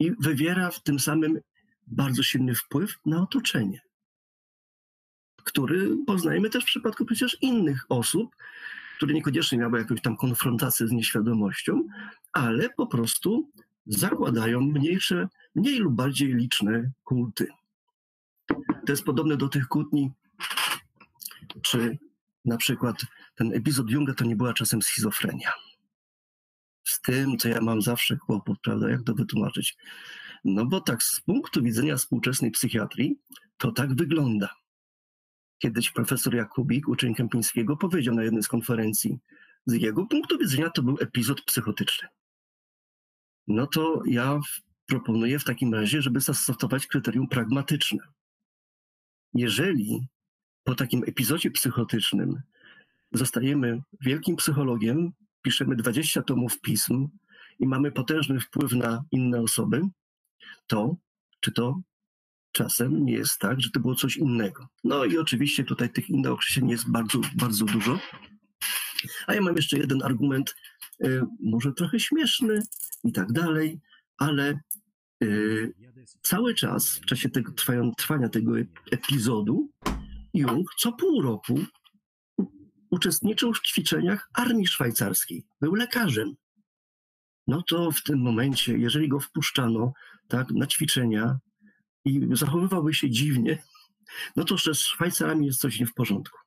I 0.00 0.12
wywiera 0.20 0.70
w 0.70 0.82
tym 0.82 0.98
samym 0.98 1.40
bardzo 1.86 2.22
silny 2.22 2.54
wpływ 2.54 2.94
na 3.06 3.22
otoczenie, 3.22 3.80
który 5.44 5.96
poznajemy 6.06 6.50
też 6.50 6.64
w 6.64 6.66
przypadku 6.66 7.04
przecież 7.04 7.36
innych 7.42 7.86
osób, 7.88 8.36
które 8.96 9.14
niekoniecznie 9.14 9.58
miały 9.58 9.78
jakąś 9.78 10.00
tam 10.00 10.16
konfrontację 10.16 10.88
z 10.88 10.92
nieświadomością, 10.92 11.82
ale 12.32 12.70
po 12.70 12.86
prostu 12.86 13.50
zakładają 13.86 14.60
mniejsze, 14.60 15.28
mniej 15.56 15.78
lub 15.78 15.94
bardziej 15.94 16.34
liczne 16.34 16.90
kulty. 17.04 17.46
To 18.86 18.92
jest 18.92 19.04
podobne 19.04 19.36
do 19.36 19.48
tych 19.48 19.68
kłótni, 19.68 20.12
czy 21.62 21.98
na 22.44 22.56
przykład 22.56 22.96
ten 23.34 23.52
epizod 23.52 23.90
Junga 23.90 24.14
to 24.14 24.24
nie 24.24 24.36
była 24.36 24.52
czasem 24.52 24.82
schizofrenia. 24.82 25.52
Z 26.84 27.00
tym, 27.00 27.38
co 27.38 27.48
ja 27.48 27.60
mam 27.60 27.82
zawsze 27.82 28.16
kłopot, 28.16 28.58
prawda, 28.62 28.90
jak 28.90 29.02
to 29.02 29.14
wytłumaczyć. 29.14 29.76
No 30.44 30.66
bo 30.66 30.80
tak 30.80 31.02
z 31.02 31.20
punktu 31.20 31.62
widzenia 31.62 31.96
współczesnej 31.96 32.50
psychiatrii, 32.50 33.18
to 33.56 33.72
tak 33.72 33.94
wygląda. 33.94 34.54
Kiedyś 35.58 35.90
profesor 35.90 36.34
Jakubik, 36.34 36.88
uczeń 36.88 37.14
Kępińskiego, 37.14 37.76
powiedział 37.76 38.14
na 38.14 38.22
jednej 38.22 38.42
z 38.42 38.48
konferencji, 38.48 39.18
z 39.66 39.72
jego 39.72 40.06
punktu 40.06 40.38
widzenia 40.38 40.70
to 40.70 40.82
był 40.82 40.96
epizod 41.00 41.42
psychotyczny. 41.42 42.08
No 43.46 43.66
to 43.66 44.02
ja 44.06 44.40
proponuję 44.86 45.38
w 45.38 45.44
takim 45.44 45.74
razie, 45.74 46.02
żeby 46.02 46.20
zastosować 46.20 46.86
kryterium 46.86 47.28
pragmatyczne. 47.28 47.98
Jeżeli 49.34 50.06
po 50.64 50.74
takim 50.74 51.04
epizodzie 51.06 51.50
psychotycznym 51.50 52.40
zostajemy 53.12 53.82
wielkim 54.00 54.36
psychologiem, 54.36 55.12
piszemy 55.42 55.76
20 55.76 56.22
tomów 56.22 56.60
pism 56.60 57.08
i 57.58 57.66
mamy 57.66 57.92
potężny 57.92 58.40
wpływ 58.40 58.72
na 58.72 59.04
inne 59.10 59.40
osoby, 59.40 59.82
to 60.66 60.96
czy 61.40 61.52
to 61.52 61.80
czasem 62.52 63.04
nie 63.04 63.12
jest 63.12 63.38
tak, 63.38 63.60
że 63.60 63.70
to 63.70 63.80
było 63.80 63.94
coś 63.94 64.16
innego. 64.16 64.68
No 64.84 65.04
i 65.04 65.18
oczywiście 65.18 65.64
tutaj 65.64 65.90
tych 65.92 66.10
innych 66.10 66.32
określeń 66.32 66.70
jest 66.70 66.90
bardzo, 66.90 67.20
bardzo 67.34 67.64
dużo. 67.64 67.98
A 69.26 69.34
ja 69.34 69.40
mam 69.40 69.56
jeszcze 69.56 69.78
jeden 69.78 70.02
argument, 70.02 70.54
y, 71.04 71.22
może 71.40 71.72
trochę 71.72 72.00
śmieszny 72.00 72.62
i 73.04 73.12
tak 73.12 73.32
dalej, 73.32 73.80
ale 74.18 74.60
y, 75.24 75.74
cały 76.22 76.54
czas 76.54 76.96
w 76.96 77.06
czasie 77.06 77.28
tego 77.28 77.52
trwania 77.96 78.28
tego 78.28 78.52
epizodu 78.90 79.70
Jung 80.34 80.68
co 80.78 80.92
pół 80.92 81.22
roku 81.22 81.64
uczestniczył 82.90 83.52
w 83.54 83.60
ćwiczeniach 83.60 84.28
armii 84.34 84.66
szwajcarskiej. 84.66 85.46
Był 85.60 85.74
lekarzem. 85.74 86.34
No 87.46 87.62
to 87.62 87.90
w 87.90 88.02
tym 88.02 88.20
momencie, 88.20 88.78
jeżeli 88.78 89.08
go 89.08 89.20
wpuszczano 89.20 89.92
tak, 90.28 90.50
na 90.50 90.66
ćwiczenia 90.66 91.38
i 92.04 92.28
zachowywałby 92.32 92.94
się 92.94 93.10
dziwnie, 93.10 93.62
no 94.36 94.44
to 94.44 94.58
z 94.58 94.78
Szwajcarami 94.78 95.46
jest 95.46 95.60
coś 95.60 95.80
nie 95.80 95.86
w 95.86 95.94
porządku. 95.94 96.38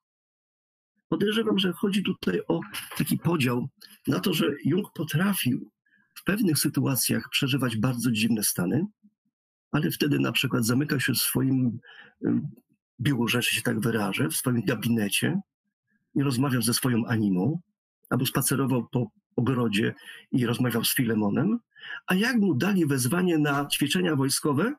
Podejrzewam, 1.10 1.60
że 1.60 1.74
chodzi 1.74 2.04
tutaj 2.04 2.42
o 2.48 2.60
taki 2.98 3.18
podział 3.18 3.70
na 4.08 4.20
to, 4.20 4.34
że 4.34 4.46
Jung 4.66 4.92
potrafił 4.94 5.72
w 6.20 6.24
pewnych 6.24 6.60
sytuacjach 6.60 7.30
przeżywać 7.32 7.78
bardzo 7.78 8.12
dziwne 8.12 8.44
stany, 8.44 8.86
ale 9.72 9.92
wtedy 9.92 10.20
na 10.20 10.32
przykład 10.32 10.66
zamykał 10.66 11.00
się 11.00 11.14
w 11.14 11.18
swoim 11.18 11.80
biurze, 13.02 13.42
że 13.42 13.50
się 13.50 13.62
tak 13.62 13.80
wyrażę, 13.80 14.30
w 14.30 14.36
swoim 14.36 14.62
gabinecie 14.62 15.40
i 16.16 16.24
rozmawiał 16.24 16.62
ze 16.62 16.74
swoją 16.74 17.06
animą, 17.06 17.60
albo 18.10 18.26
spacerował 18.26 18.88
po 18.88 19.12
ogrodzie 19.36 19.96
i 20.32 20.46
rozmawiał 20.46 20.86
z 20.86 20.96
Filemonem, 20.96 21.60
a 22.08 22.16
jak 22.16 22.38
mu 22.38 22.56
dali 22.56 22.86
wezwanie 22.86 23.38
na 23.38 23.66
ćwiczenia 23.66 24.16
wojskowe, 24.16 24.74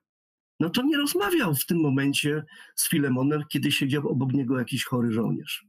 no 0.61 0.71
to 0.71 0.83
nie 0.83 0.97
rozmawiał 0.97 1.55
w 1.55 1.67
tym 1.67 1.81
momencie 1.81 2.45
z 2.75 2.89
Filemonem, 2.89 3.43
kiedy 3.49 3.73
siedział 3.73 4.09
obok 4.09 4.33
niego 4.33 4.59
jakiś 4.59 4.85
chory 4.85 5.13
żołnierz. 5.13 5.67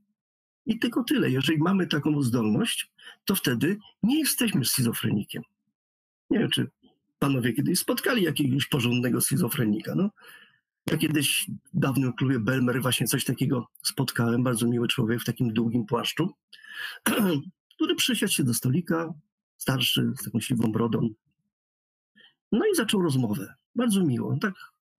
I 0.66 0.80
tylko 0.80 1.04
tyle. 1.04 1.30
Jeżeli 1.30 1.58
mamy 1.58 1.88
taką 1.88 2.22
zdolność, 2.22 2.92
to 3.26 3.36
wtedy 3.36 3.78
nie 4.04 4.20
jesteśmy 4.20 4.66
schizofrenikiem. 4.66 5.44
Nie 6.32 6.40
wiem, 6.40 6.50
czy 6.50 6.68
panowie 7.20 7.54
kiedyś 7.54 7.80
spotkali 7.80 8.24
jakiegoś 8.24 8.68
porządnego 8.68 9.22
schizofrenika. 9.22 9.96
No, 9.96 10.10
ja 10.92 10.98
kiedyś 10.98 11.48
w 11.74 11.80
dawnym 11.80 12.14
klubie 12.14 12.40
Belmer 12.40 12.82
właśnie 12.82 13.08
coś 13.08 13.26
takiego 13.26 13.68
spotkałem. 13.84 14.44
Bardzo 14.44 14.68
miły 14.68 14.88
człowiek 14.88 15.22
w 15.22 15.26
takim 15.26 15.54
długim 15.54 15.86
płaszczu, 15.86 16.30
który 17.76 17.96
przysiadł 17.96 18.32
się 18.32 18.44
do 18.44 18.54
stolika, 18.54 19.14
starszy, 19.58 20.14
z 20.20 20.24
taką 20.24 20.40
siwą 20.40 20.72
brodą. 20.72 21.10
No 22.52 22.66
i 22.74 22.76
zaczął 22.76 23.02
rozmowę. 23.02 23.54
Bardzo 23.76 24.04
miło. 24.04 24.38
Tak 24.42 24.54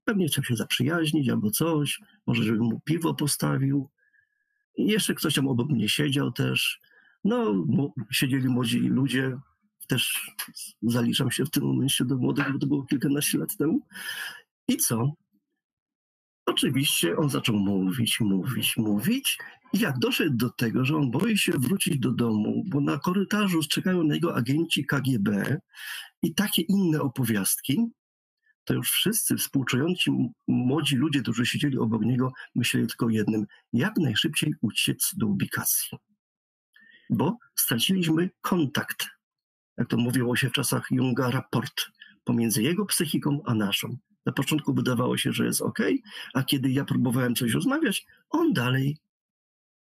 pewnie 0.05 0.27
chciał 0.27 0.45
się 0.45 0.57
zaprzyjaźnić 0.57 1.29
albo 1.29 1.51
coś. 1.51 2.01
Może 2.27 2.43
żeby 2.43 2.59
mu 2.59 2.81
piwo 2.81 3.15
postawił. 3.15 3.91
I 4.77 4.87
jeszcze 4.87 5.15
ktoś 5.15 5.35
tam 5.35 5.49
obok 5.49 5.71
mnie 5.71 5.89
siedział 5.89 6.33
też. 6.33 6.81
No, 7.25 7.65
siedzieli 8.11 8.49
młodzi 8.49 8.79
ludzie. 8.79 9.39
Też 9.93 10.31
zaliczam 10.83 11.31
się 11.31 11.45
w 11.45 11.51
tym 11.51 11.65
momencie 11.65 12.05
do 12.05 12.17
młodych, 12.17 12.53
bo 12.53 12.59
to 12.59 12.67
było 12.67 12.87
kilkanaście 12.87 13.39
lat 13.39 13.57
temu. 13.57 13.81
I 14.69 14.77
co? 14.77 15.13
Oczywiście 16.47 17.17
on 17.17 17.31
zaczął 17.31 17.57
mówić, 17.57 18.21
mówić, 18.21 18.77
mówić. 18.77 19.39
I 19.73 19.79
jak 19.79 19.99
doszedł 19.99 20.37
do 20.37 20.51
tego, 20.51 20.85
że 20.85 20.97
on 20.97 21.11
boi 21.11 21.39
się 21.39 21.53
wrócić 21.53 21.99
do 21.99 22.13
domu, 22.13 22.65
bo 22.67 22.81
na 22.81 22.99
korytarzu 22.99 23.61
czekają 23.63 24.05
na 24.05 24.15
niego 24.15 24.37
agenci 24.37 24.87
KGB 24.87 25.59
i 26.23 26.35
takie 26.35 26.63
inne 26.63 27.01
opowiastki, 27.01 27.87
to 28.65 28.75
już 28.75 28.91
wszyscy 28.91 29.37
współczujący 29.37 30.11
młodzi 30.49 30.97
ludzie, 30.97 31.23
którzy 31.23 31.47
siedzieli 31.47 31.79
obok 31.79 32.03
niego, 32.03 32.33
myśleli 32.55 32.87
tylko 32.87 33.09
jednym: 33.09 33.47
jak 33.73 33.97
najszybciej 33.97 34.55
uciec 34.61 35.11
do 35.17 35.27
ubikacji. 35.27 35.99
Bo 37.11 37.39
straciliśmy 37.55 38.31
kontakt, 38.41 39.07
jak 39.79 39.89
to 39.89 39.97
mówiło 39.97 40.37
się 40.37 40.49
w 40.49 40.53
czasach 40.53 40.87
Junga, 40.91 41.31
raport 41.31 41.83
pomiędzy 42.25 42.63
jego 42.63 42.87
psychiką 42.87 43.41
a 43.47 43.55
naszą. 43.55 43.97
Na 44.27 44.33
początku 44.33 44.75
wydawało 44.75 45.17
się, 45.17 45.33
że 45.33 45.45
jest 45.45 45.63
ok, 45.63 45.79
a 46.35 46.43
kiedy 46.43 46.71
ja 46.71 46.85
próbowałem 46.85 47.35
coś 47.35 47.53
rozmawiać, 47.53 48.07
on 48.31 48.53
dalej 48.53 48.99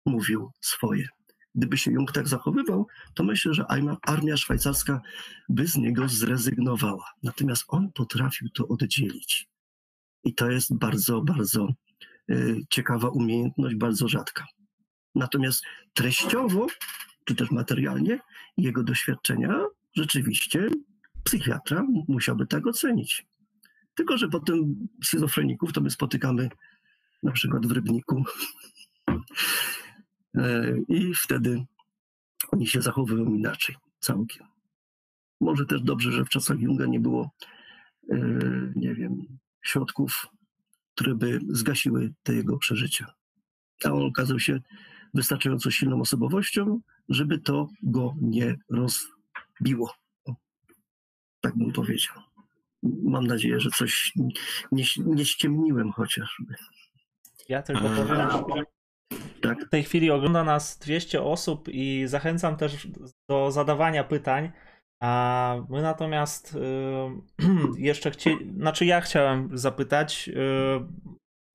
mówił 0.07 0.51
swoje. 0.61 1.09
Gdyby 1.55 1.79
się 1.79 1.93
Jung 1.93 2.13
tak 2.13 2.29
zachowywał, 2.29 2.87
to 3.15 3.25
myślę, 3.25 3.55
że 3.55 3.65
armia 4.03 4.37
szwajcarska 4.37 5.01
by 5.49 5.67
z 5.67 5.77
niego 5.77 6.09
zrezygnowała. 6.09 7.05
Natomiast 7.23 7.65
on 7.69 7.93
potrafił 7.93 8.49
to 8.51 8.69
oddzielić. 8.69 9.49
I 10.25 10.35
to 10.35 10.51
jest 10.51 10.79
bardzo, 10.79 11.21
bardzo 11.21 11.69
y, 12.31 12.61
ciekawa 12.71 13.09
umiejętność, 13.09 13.77
bardzo 13.77 14.09
rzadka. 14.09 14.47
Natomiast 15.15 15.65
treściowo, 15.95 16.67
czy 17.25 17.35
też 17.35 17.51
materialnie, 17.51 18.19
jego 18.57 18.83
doświadczenia 18.83 19.65
rzeczywiście 19.97 20.69
psychiatra 21.25 21.85
musiałby 22.09 22.47
tak 22.47 22.67
ocenić. 22.67 23.27
Tylko, 23.95 24.19
że 24.19 24.29
potem 24.29 24.89
schizofreników 25.05 25.73
to 25.73 25.81
my 25.81 25.91
spotykamy 25.91 26.49
na 27.23 27.33
przykład 27.33 27.67
w 27.67 27.73
Rybniku. 27.73 28.25
E, 30.39 30.75
I 30.89 31.15
wtedy 31.15 31.65
oni 32.53 32.67
się 32.67 32.83
zachowują 32.83 33.25
inaczej 33.25 33.77
całkiem. 34.01 34.47
Może 35.41 35.67
też 35.67 35.83
dobrze, 35.83 36.13
że 36.13 36.25
w 36.25 36.29
czasach 36.29 36.61
Junga 36.61 36.87
nie 36.87 37.01
było, 37.01 37.31
e, 38.11 38.17
nie 38.77 38.95
wiem, 38.95 39.39
środków, 39.63 40.27
które 40.95 41.15
by 41.15 41.41
zgasiły 41.49 42.15
te 42.23 42.35
jego 42.35 42.59
przeżycia. 42.59 43.07
A 43.85 43.93
on 43.93 44.03
okazał 44.03 44.41
się 44.41 44.61
wystarczająco 45.15 45.71
silną 45.71 46.01
osobowością, 46.01 46.81
żeby 47.09 47.39
to 47.39 47.69
go 47.83 48.15
nie 48.21 48.57
rozbiło. 49.61 49.95
Tak 51.41 51.57
bym 51.57 51.73
powiedział 51.73 52.15
mam 52.83 53.27
nadzieję, 53.27 53.61
że 53.61 53.71
coś 53.71 54.13
nie, 54.73 54.85
nie 54.99 55.25
ściemniłem 55.25 55.93
chociażby. 55.93 56.55
Ja 57.49 57.63
tylko 57.63 57.83
powiem, 57.83 58.29
tak? 59.43 59.67
w 59.67 59.71
tej 59.71 59.85
chwili 59.85 60.11
ogląda 60.11 60.45
nas 60.45 60.79
200 60.79 61.23
osób 61.23 61.69
i 61.69 62.03
zachęcam 62.07 62.57
też 62.57 62.89
do 63.31 63.51
zadawania 63.51 64.05
pytań. 64.05 64.53
A 65.03 65.57
my 65.69 65.83
natomiast 65.83 66.55
yy, 67.39 67.79
jeszcze 67.89 68.11
chcieli, 68.11 68.53
znaczy 68.57 68.87
ja 68.87 69.01
chciałem 69.01 69.59
zapytać, 69.59 70.29
yy, 70.29 70.87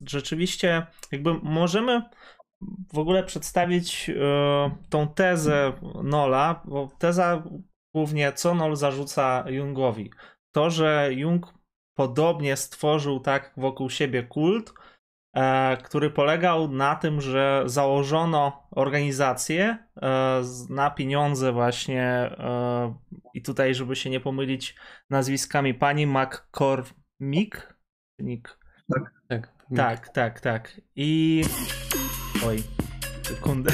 rzeczywiście 0.07 0.87
jakby 1.11 1.33
możemy 1.33 2.01
w 2.93 2.99
ogóle 2.99 3.23
przedstawić 3.23 4.07
yy, 4.07 4.15
tą 4.89 5.07
tezę 5.07 5.73
Nola, 6.03 6.61
bo 6.65 6.89
teza 6.99 7.43
głównie 7.95 8.33
co 8.33 8.55
Nol 8.55 8.75
zarzuca 8.75 9.43
Jungowi 9.47 10.11
to, 10.51 10.69
że 10.69 11.09
Jung 11.13 11.53
podobnie 11.93 12.55
stworzył 12.55 13.19
tak 13.19 13.53
wokół 13.57 13.89
siebie 13.89 14.23
kult, 14.23 14.73
e, 15.35 15.77
który 15.77 16.09
polegał 16.09 16.71
na 16.71 16.95
tym, 16.95 17.21
że 17.21 17.63
założono 17.65 18.67
organizację 18.71 19.77
e, 20.01 20.41
na 20.69 20.89
pieniądze 20.89 21.51
właśnie 21.51 22.03
e, 22.03 22.93
i 23.33 23.41
tutaj, 23.41 23.75
żeby 23.75 23.95
się 23.95 24.09
nie 24.09 24.19
pomylić 24.19 24.75
nazwiskami, 25.09 25.73
pani 25.73 26.07
McCormick? 26.07 27.75
Nick. 28.19 28.59
Tak. 28.93 29.13
Tak, 29.27 29.49
tak, 29.75 30.09
tak, 30.09 30.39
tak. 30.39 30.81
I... 30.95 31.43
Oj, 32.45 32.63
sekundę. 33.35 33.71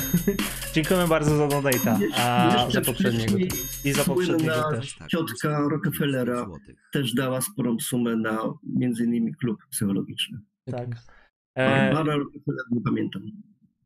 Dziękujemy 0.73 1.07
bardzo 1.07 1.37
za 1.37 1.47
donate'a. 1.47 1.99
A 2.15 2.67
za 2.69 2.81
poprzedniego. 2.81 3.37
I 3.85 3.91
za 3.91 4.03
poprzedniego 4.03 4.71
też. 4.71 4.97
Ciotka 5.07 5.59
Rockefellera 5.71 6.47
też 6.93 7.13
dała 7.13 7.41
sporą 7.41 7.79
sumę 7.79 8.15
na 8.15 8.39
między 8.63 9.03
innymi 9.03 9.35
klub 9.35 9.57
psychologiczny. 9.71 10.39
Tak. 10.71 10.87
E... 11.55 11.93
Rockefeller, 11.93 12.65
nie 12.71 12.81
pamiętam. 12.81 13.21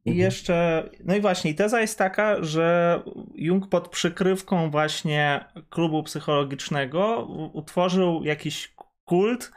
I 0.05 0.15
jeszcze, 0.15 0.89
no 1.05 1.15
i 1.15 1.22
właśnie, 1.22 1.53
teza 1.53 1.82
jest 1.82 1.97
taka, 1.97 2.43
że 2.43 2.99
Jung 3.36 3.67
pod 3.67 3.89
przykrywką 3.89 4.72
właśnie 4.72 5.45
klubu 5.69 6.03
psychologicznego 6.03 7.28
utworzył 7.53 8.24
jakiś 8.24 8.74
kult, 9.05 9.51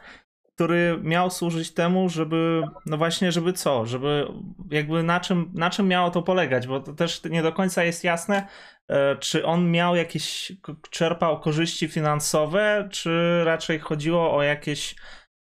który 0.55 0.99
miał 1.03 1.31
służyć 1.31 1.73
temu, 1.73 2.09
żeby, 2.09 2.63
no 2.85 2.97
właśnie, 2.97 3.31
żeby 3.31 3.53
co, 3.53 3.85
żeby 3.85 4.27
jakby 4.71 5.03
na 5.03 5.19
czym, 5.19 5.51
na 5.53 5.69
czym 5.69 5.87
miało 5.87 6.11
to 6.11 6.21
polegać, 6.21 6.67
bo 6.67 6.79
to 6.79 6.93
też 6.93 7.23
nie 7.23 7.43
do 7.43 7.53
końca 7.53 7.83
jest 7.83 8.03
jasne, 8.03 8.47
e, 8.87 9.15
czy 9.15 9.45
on 9.45 9.71
miał 9.71 9.95
jakieś, 9.95 10.51
czerpał 10.89 11.39
korzyści 11.39 11.87
finansowe, 11.87 12.87
czy 12.91 13.41
raczej 13.43 13.79
chodziło 13.79 14.35
o 14.35 14.43
jakieś, 14.43 14.95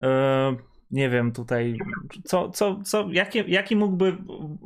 e, 0.03 0.57
nie 0.91 1.11
wiem, 1.11 1.33
tutaj, 1.33 1.79
co, 2.25 2.51
co, 2.51 2.83
co, 2.83 3.09
jaki, 3.11 3.45
jaki 3.47 3.77
mógłby 3.77 4.17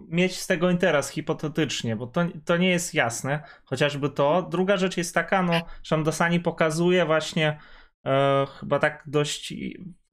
mieć 0.08 0.40
z 0.40 0.46
tego 0.46 0.70
interes 0.70 1.08
hipotetycznie, 1.08 1.96
bo 1.96 2.06
to, 2.06 2.24
to 2.44 2.56
nie 2.56 2.70
jest 2.70 2.94
jasne, 2.94 3.42
chociażby 3.64 4.10
to. 4.10 4.42
Druga 4.50 4.76
rzecz 4.76 4.96
jest 4.96 5.14
taka, 5.14 5.42
no, 5.42 5.52
Shamdasani 5.82 6.40
pokazuje 6.40 7.06
właśnie 7.06 7.58
e, 8.06 8.46
chyba 8.60 8.78
tak 8.78 9.02
dość 9.06 9.54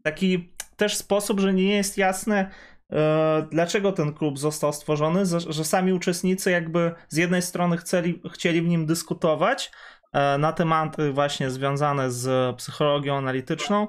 taki 0.04 0.54
też 0.76 0.97
sposób, 0.97 1.39
że 1.39 1.54
nie 1.54 1.76
jest 1.76 1.97
jasne, 1.97 2.52
e, 2.91 3.47
dlaczego 3.52 3.91
ten 3.91 4.14
klub 4.14 4.39
został 4.39 4.74
stworzony, 4.74 5.26
że 5.49 5.64
sami 5.64 5.93
uczestnicy 5.93 6.52
jakby 6.52 6.91
z 7.10 7.18
jednej 7.18 7.41
strony 7.41 7.78
chcieli, 7.78 8.22
chcieli 8.34 8.62
w 8.62 8.68
nim 8.68 8.86
dyskutować 8.86 9.72
e, 10.14 10.38
na 10.38 10.54
tematy 10.54 11.12
właśnie 11.12 11.49
związane 11.49 12.12
z 12.12 12.56
psychologią 12.56 13.18
analityczną, 13.18 13.88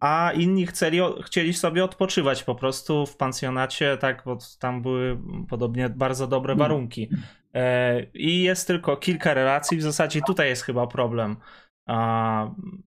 a 0.00 0.32
inni 0.34 0.66
chcieli, 0.66 0.98
chcieli 1.24 1.54
sobie 1.54 1.84
odpoczywać 1.84 2.42
po 2.42 2.54
prostu 2.54 3.06
w 3.06 3.16
pensjonacie, 3.16 3.96
tak, 3.96 4.22
bo 4.26 4.38
tam 4.58 4.82
były 4.82 5.18
podobnie 5.48 5.88
bardzo 5.88 6.26
dobre 6.26 6.52
mm. 6.52 6.58
warunki. 6.58 7.08
E, 7.54 8.02
I 8.14 8.42
jest 8.42 8.66
tylko 8.66 8.96
kilka 8.96 9.34
relacji, 9.34 9.78
w 9.78 9.82
zasadzie 9.82 10.20
tutaj 10.26 10.48
jest 10.48 10.62
chyba 10.62 10.86
problem. 10.86 11.36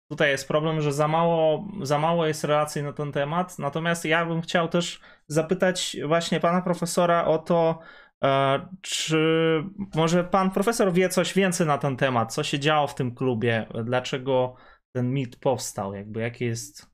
Tutaj 0.09 0.31
jest 0.31 0.49
problem, 0.49 0.81
że 0.81 0.93
za 0.93 1.09
mało, 1.09 1.69
za 1.83 1.99
mało 1.99 2.27
jest 2.27 2.45
relacji 2.45 2.83
na 2.83 2.93
ten 2.93 3.13
temat. 3.13 3.59
Natomiast 3.59 4.05
ja 4.05 4.27
bym 4.27 4.41
chciał 4.41 4.69
też 4.69 5.01
zapytać 5.29 5.97
właśnie 6.07 6.41
pana 6.41 6.63
profesora 6.63 7.25
o 7.25 7.39
to, 7.39 7.79
e, 8.25 8.69
czy 8.81 9.19
może 9.95 10.25
pan 10.25 10.51
profesor 10.51 10.93
wie 10.93 11.09
coś 11.09 11.35
więcej 11.35 11.67
na 11.67 11.79
ten 11.79 11.97
temat? 11.97 12.35
Co 12.35 12.43
się 12.43 12.59
działo 12.59 12.87
w 12.87 12.95
tym 12.95 13.15
klubie? 13.15 13.67
Dlaczego 13.85 14.55
ten 14.93 15.13
mit 15.13 15.37
powstał? 15.37 15.95
Jakby 15.95 16.21
jakie 16.21 16.47
jest 16.47 16.91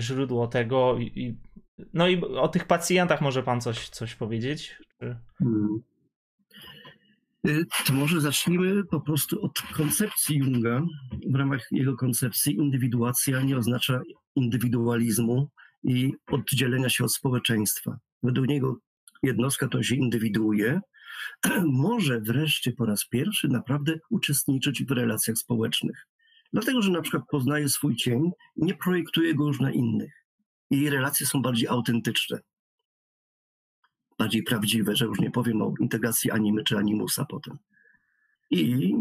źródło 0.00 0.46
tego? 0.46 0.98
I, 0.98 1.38
no 1.92 2.08
i 2.08 2.20
o 2.24 2.48
tych 2.48 2.66
pacjentach 2.66 3.20
może 3.20 3.42
pan 3.42 3.60
coś, 3.60 3.88
coś 3.88 4.14
powiedzieć? 4.14 4.78
Czy... 5.00 5.16
Hmm. 5.38 5.82
Y, 7.48 7.66
to 7.86 7.92
może 7.92 8.20
zacznijmy 8.20 8.84
po 8.84 9.00
prostu 9.00 9.44
od 9.44 9.60
koncepcji 9.60 10.36
Junga. 10.36 10.82
W 11.26 11.34
ramach 11.34 11.66
jego 11.70 11.96
koncepcji 11.96 12.56
indywiduacja 12.56 13.42
nie 13.42 13.56
oznacza 13.56 14.00
indywidualizmu 14.36 15.48
i 15.82 16.12
oddzielenia 16.26 16.88
się 16.88 17.04
od 17.04 17.14
społeczeństwa. 17.14 17.98
Według 18.22 18.48
niego 18.48 18.76
jednostka 19.22 19.68
to 19.68 19.82
się 19.82 19.94
indywiduuje, 19.94 20.80
może 21.66 22.20
wreszcie 22.20 22.72
po 22.72 22.86
raz 22.86 23.06
pierwszy 23.06 23.48
naprawdę 23.48 23.94
uczestniczyć 24.10 24.84
w 24.84 24.90
relacjach 24.90 25.36
społecznych. 25.36 26.06
Dlatego, 26.52 26.82
że 26.82 26.90
na 26.90 27.02
przykład 27.02 27.22
poznaje 27.30 27.68
swój 27.68 27.96
cień 27.96 28.30
i 28.56 28.64
nie 28.64 28.74
projektuje 28.74 29.34
go 29.34 29.46
już 29.46 29.60
na 29.60 29.72
innych. 29.72 30.24
I 30.70 30.90
relacje 30.90 31.26
są 31.26 31.42
bardziej 31.42 31.68
autentyczne 31.68 32.40
bardziej 34.18 34.42
prawdziwe, 34.42 34.96
że 34.96 35.04
już 35.04 35.20
nie 35.20 35.30
powiem 35.30 35.62
o 35.62 35.74
integracji 35.80 36.30
animy 36.30 36.64
czy 36.64 36.78
animusa 36.78 37.24
potem. 37.24 37.58
I 38.50 38.94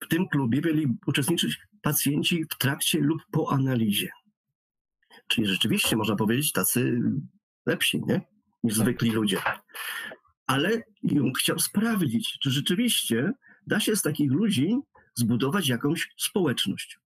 w 0.00 0.08
tym 0.08 0.28
klubie 0.28 0.60
mieli 0.64 0.86
uczestniczyć 1.06 1.58
pacjenci 1.82 2.44
w 2.44 2.58
trakcie 2.58 3.00
lub 3.00 3.22
po 3.30 3.52
analizie. 3.52 4.08
Czyli 5.26 5.46
rzeczywiście 5.46 5.96
można 5.96 6.16
powiedzieć 6.16 6.52
tacy 6.52 7.00
lepsi, 7.66 8.00
nie? 8.06 8.20
Niż 8.64 8.74
tak. 8.74 8.84
zwykli 8.84 9.10
ludzie. 9.10 9.38
Ale 10.46 10.82
Jung 11.02 11.38
chciał 11.38 11.58
sprawdzić, 11.58 12.38
czy 12.38 12.50
rzeczywiście 12.50 13.32
da 13.66 13.80
się 13.80 13.96
z 13.96 14.02
takich 14.02 14.30
ludzi 14.30 14.76
zbudować 15.14 15.68
jakąś 15.68 16.10
społeczność. 16.16 16.98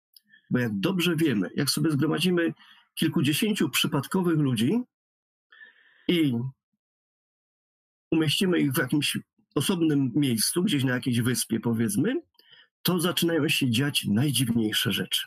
Bo 0.51 0.59
jak 0.59 0.80
dobrze 0.80 1.16
wiemy, 1.16 1.51
jak 1.55 1.70
sobie 1.70 1.91
zgromadzimy 1.91 2.55
kilkudziesięciu 2.95 3.70
przypadkowych 3.70 4.39
ludzi 4.39 4.80
i 6.09 6.32
umieścimy 8.14 8.58
ich 8.58 8.72
w 8.72 8.78
jakimś 8.78 9.18
osobnym 9.54 10.12
miejscu, 10.14 10.62
gdzieś 10.62 10.84
na 10.84 10.94
jakiejś 10.94 11.20
wyspie 11.20 11.60
powiedzmy, 11.60 12.14
to 12.82 13.00
zaczynają 13.00 13.48
się 13.48 13.70
dziać 13.70 14.04
najdziwniejsze 14.04 14.92
rzeczy. 14.92 15.26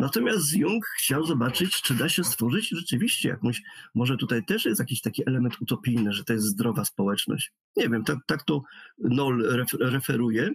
Natomiast 0.00 0.56
Jung 0.56 0.86
chciał 0.86 1.26
zobaczyć, 1.26 1.82
czy 1.82 1.94
da 1.94 2.08
się 2.08 2.24
stworzyć 2.24 2.68
rzeczywiście 2.68 3.28
jakąś, 3.28 3.62
może 3.94 4.16
tutaj 4.16 4.44
też 4.44 4.64
jest 4.64 4.80
jakiś 4.80 5.00
taki 5.00 5.22
element 5.26 5.60
utopijny, 5.60 6.12
że 6.12 6.24
to 6.24 6.32
jest 6.32 6.46
zdrowa 6.46 6.84
społeczność. 6.84 7.52
Nie 7.76 7.88
wiem, 7.88 8.04
tak, 8.04 8.18
tak 8.26 8.42
to 8.44 8.62
Noll 8.98 9.66
referuje, 9.80 10.50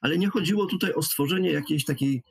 ale 0.00 0.18
nie 0.18 0.28
chodziło 0.28 0.66
tutaj 0.66 0.92
o 0.92 1.02
stworzenie 1.02 1.50
jakiejś 1.52 1.84
takiej 1.84 2.22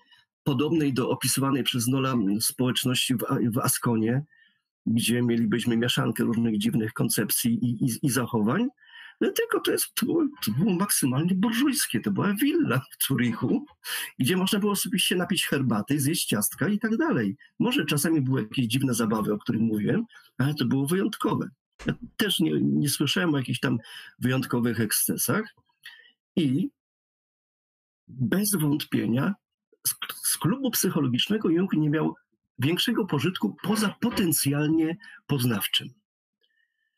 podobnej 0.44 0.94
do 0.94 1.10
opisywanej 1.10 1.64
przez 1.64 1.88
Nola 1.88 2.16
społeczności 2.40 3.16
w, 3.16 3.20
w 3.54 3.58
Askonie, 3.58 4.24
gdzie 4.86 5.22
mielibyśmy 5.22 5.78
mieszankę 5.78 6.24
różnych 6.24 6.58
dziwnych 6.58 6.94
koncepcji 6.94 7.54
i, 7.66 7.86
i, 7.86 7.90
i 8.02 8.10
zachowań, 8.10 8.68
no 9.22 9.32
tylko 9.32 9.60
to, 9.60 9.72
jest, 9.72 9.96
to, 9.96 10.06
było, 10.06 10.28
to 10.46 10.52
było 10.52 10.74
maksymalnie 10.74 11.36
burżujskie. 11.36 12.00
To 12.00 12.12
była 12.12 12.34
willa 12.34 12.82
w 13.00 13.08
Zurichu, 13.08 13.66
gdzie 14.20 14.38
można 14.38 14.60
było 14.60 14.76
sobie 14.76 15.00
się 15.00 15.16
napić 15.16 15.48
herbaty, 15.48 16.00
zjeść 16.00 16.26
ciastka 16.26 16.68
i 16.68 16.80
tak 16.80 16.98
dalej. 16.98 17.38
Może 17.60 17.86
czasami 17.86 18.22
były 18.22 18.42
jakieś 18.42 18.66
dziwne 18.66 18.94
zabawy, 18.94 19.34
o 19.34 19.38
których 19.38 19.62
mówiłem, 19.62 20.06
ale 20.38 20.54
to 20.54 20.66
było 20.66 20.88
wyjątkowe. 20.88 21.50
Ja 21.86 21.94
też 22.18 22.40
nie, 22.40 22.62
nie 22.62 22.90
słyszałem 22.90 23.34
o 23.34 23.38
jakichś 23.38 23.60
tam 23.60 23.78
wyjątkowych 24.20 24.80
ekscesach 24.80 25.56
i 26.36 26.70
bez 28.08 28.56
wątpienia 28.56 29.36
z, 29.88 29.96
z 30.24 30.38
klubu 30.38 30.72
psychologicznego 30.72 31.50
Jung 31.50 31.74
nie 31.74 31.90
miał 31.90 32.16
większego 32.60 33.06
pożytku 33.06 33.56
poza 33.64 33.96
potencjalnie 34.02 34.98
poznawczym. 35.28 35.90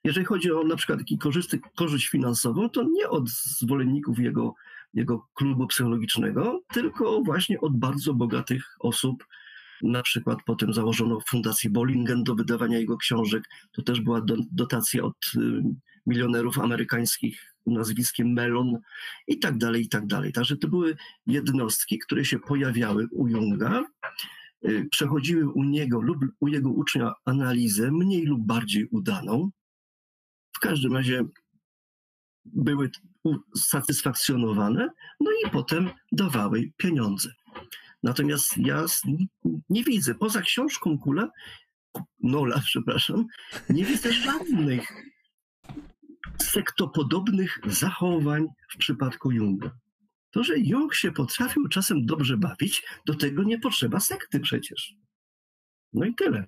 Jeżeli 0.04 0.26
chodzi 0.26 0.51
o 0.51 0.64
na 0.64 0.76
przykład 0.76 0.99
korzysty, 1.20 1.60
korzyść 1.76 2.08
finansową, 2.08 2.70
to 2.70 2.84
nie 2.84 3.10
od 3.10 3.30
zwolenników 3.30 4.20
jego, 4.20 4.54
jego 4.93 5.28
klubu 5.34 5.68
psychologicznego, 5.68 6.62
tylko 6.74 7.22
właśnie 7.22 7.62
od 7.62 7.78
bardzo 7.78 8.14
bogatych 8.14 8.76
osób. 8.80 9.28
Na 9.82 10.04
przykład 10.04 10.39
potem 10.45 10.74
założono 10.74 11.20
Fundację 11.30 11.70
Bollingen 11.70 12.24
do 12.24 12.36
wydawania 12.36 12.80
jego 12.80 12.97
książek. 12.97 13.43
To 13.72 13.82
też 13.82 14.01
była 14.01 14.22
do, 14.22 14.36
dotacja 14.51 15.04
od 15.04 15.16
y, 15.36 15.64
milionerów 16.06 16.60
amerykańskich 16.60 17.56
nazwiskiem 17.66 18.34
Melon 18.34 18.78
i 19.28 19.39
tak 19.39 19.58
dalej, 19.58 19.82
i 19.82 19.89
tak 19.89 20.08
dalej. 20.08 20.34
Także 20.34 20.58
to 20.58 20.68
były 20.68 20.95
jednostki, 21.28 21.99
które 21.99 22.26
się 22.26 22.39
pojawiały 22.39 23.08
u 23.12 23.28
Junga 23.28 23.84
przechodziły 24.91 25.49
u 25.49 25.64
niego 25.64 26.01
lub 26.01 26.18
u 26.39 26.47
jego 26.47 26.70
ucznia 26.70 27.14
analizę 27.26 27.91
mniej 27.91 28.26
lub 28.26 28.45
bardziej 28.45 28.88
udaną. 28.88 29.49
W 30.55 30.59
każdym 30.59 30.93
razie 30.93 31.24
były 32.45 32.89
usatysfakcjonowane, 33.24 34.89
no 35.20 35.32
i 35.45 35.49
potem 35.49 35.89
dawały 36.11 36.72
pieniądze. 36.78 37.34
Natomiast 38.03 38.57
ja 38.57 38.86
nie 39.70 39.84
widzę, 39.84 40.16
poza 40.16 40.41
książką 40.41 40.97
Kula, 40.97 41.30
Nola, 42.24 42.61
przepraszam, 42.66 43.26
nie 43.70 43.86
widzę 43.86 44.14
żadnych 44.14 44.93
sektopodobnych 46.41 47.59
zachowań 47.66 48.47
w 48.74 48.78
przypadku 48.78 49.32
Junga. 49.32 49.72
To, 50.34 50.44
że 50.44 50.54
Jung 50.58 50.96
się 50.96 51.12
potrafił 51.12 51.68
czasem 51.68 52.06
dobrze 52.06 52.38
bawić, 52.38 52.84
do 53.06 53.16
tego 53.16 53.44
nie 53.44 53.60
potrzeba 53.60 54.00
sekty 54.00 54.40
przecież. 54.40 54.96
No 55.94 56.06
i 56.06 56.16
tyle. 56.16 56.46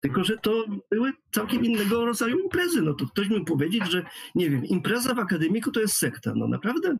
Tylko, 0.00 0.24
że 0.24 0.36
to 0.36 0.64
były 0.90 1.12
całkiem 1.32 1.64
innego 1.64 2.06
rodzaju 2.06 2.38
imprezy. 2.38 2.82
No 2.82 2.94
to 2.94 3.06
ktoś 3.06 3.28
mi 3.28 3.44
powiedzieć, 3.44 3.90
że 3.90 4.06
nie 4.34 4.50
wiem, 4.50 4.64
impreza 4.64 5.14
w 5.14 5.18
akademiku 5.18 5.70
to 5.70 5.80
jest 5.80 5.94
sekta. 5.94 6.32
No 6.36 6.48
naprawdę? 6.48 6.96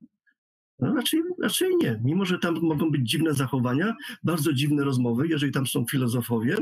No 0.78 0.94
raczej, 0.94 1.22
raczej 1.42 1.76
nie. 1.76 2.00
Mimo, 2.04 2.24
że 2.24 2.38
tam 2.38 2.60
mogą 2.62 2.90
być 2.90 3.10
dziwne 3.10 3.34
zachowania, 3.34 3.96
bardzo 4.22 4.52
dziwne 4.52 4.84
rozmowy, 4.84 5.28
jeżeli 5.28 5.52
tam 5.52 5.66
są 5.66 5.84
filozofowie 5.90 6.56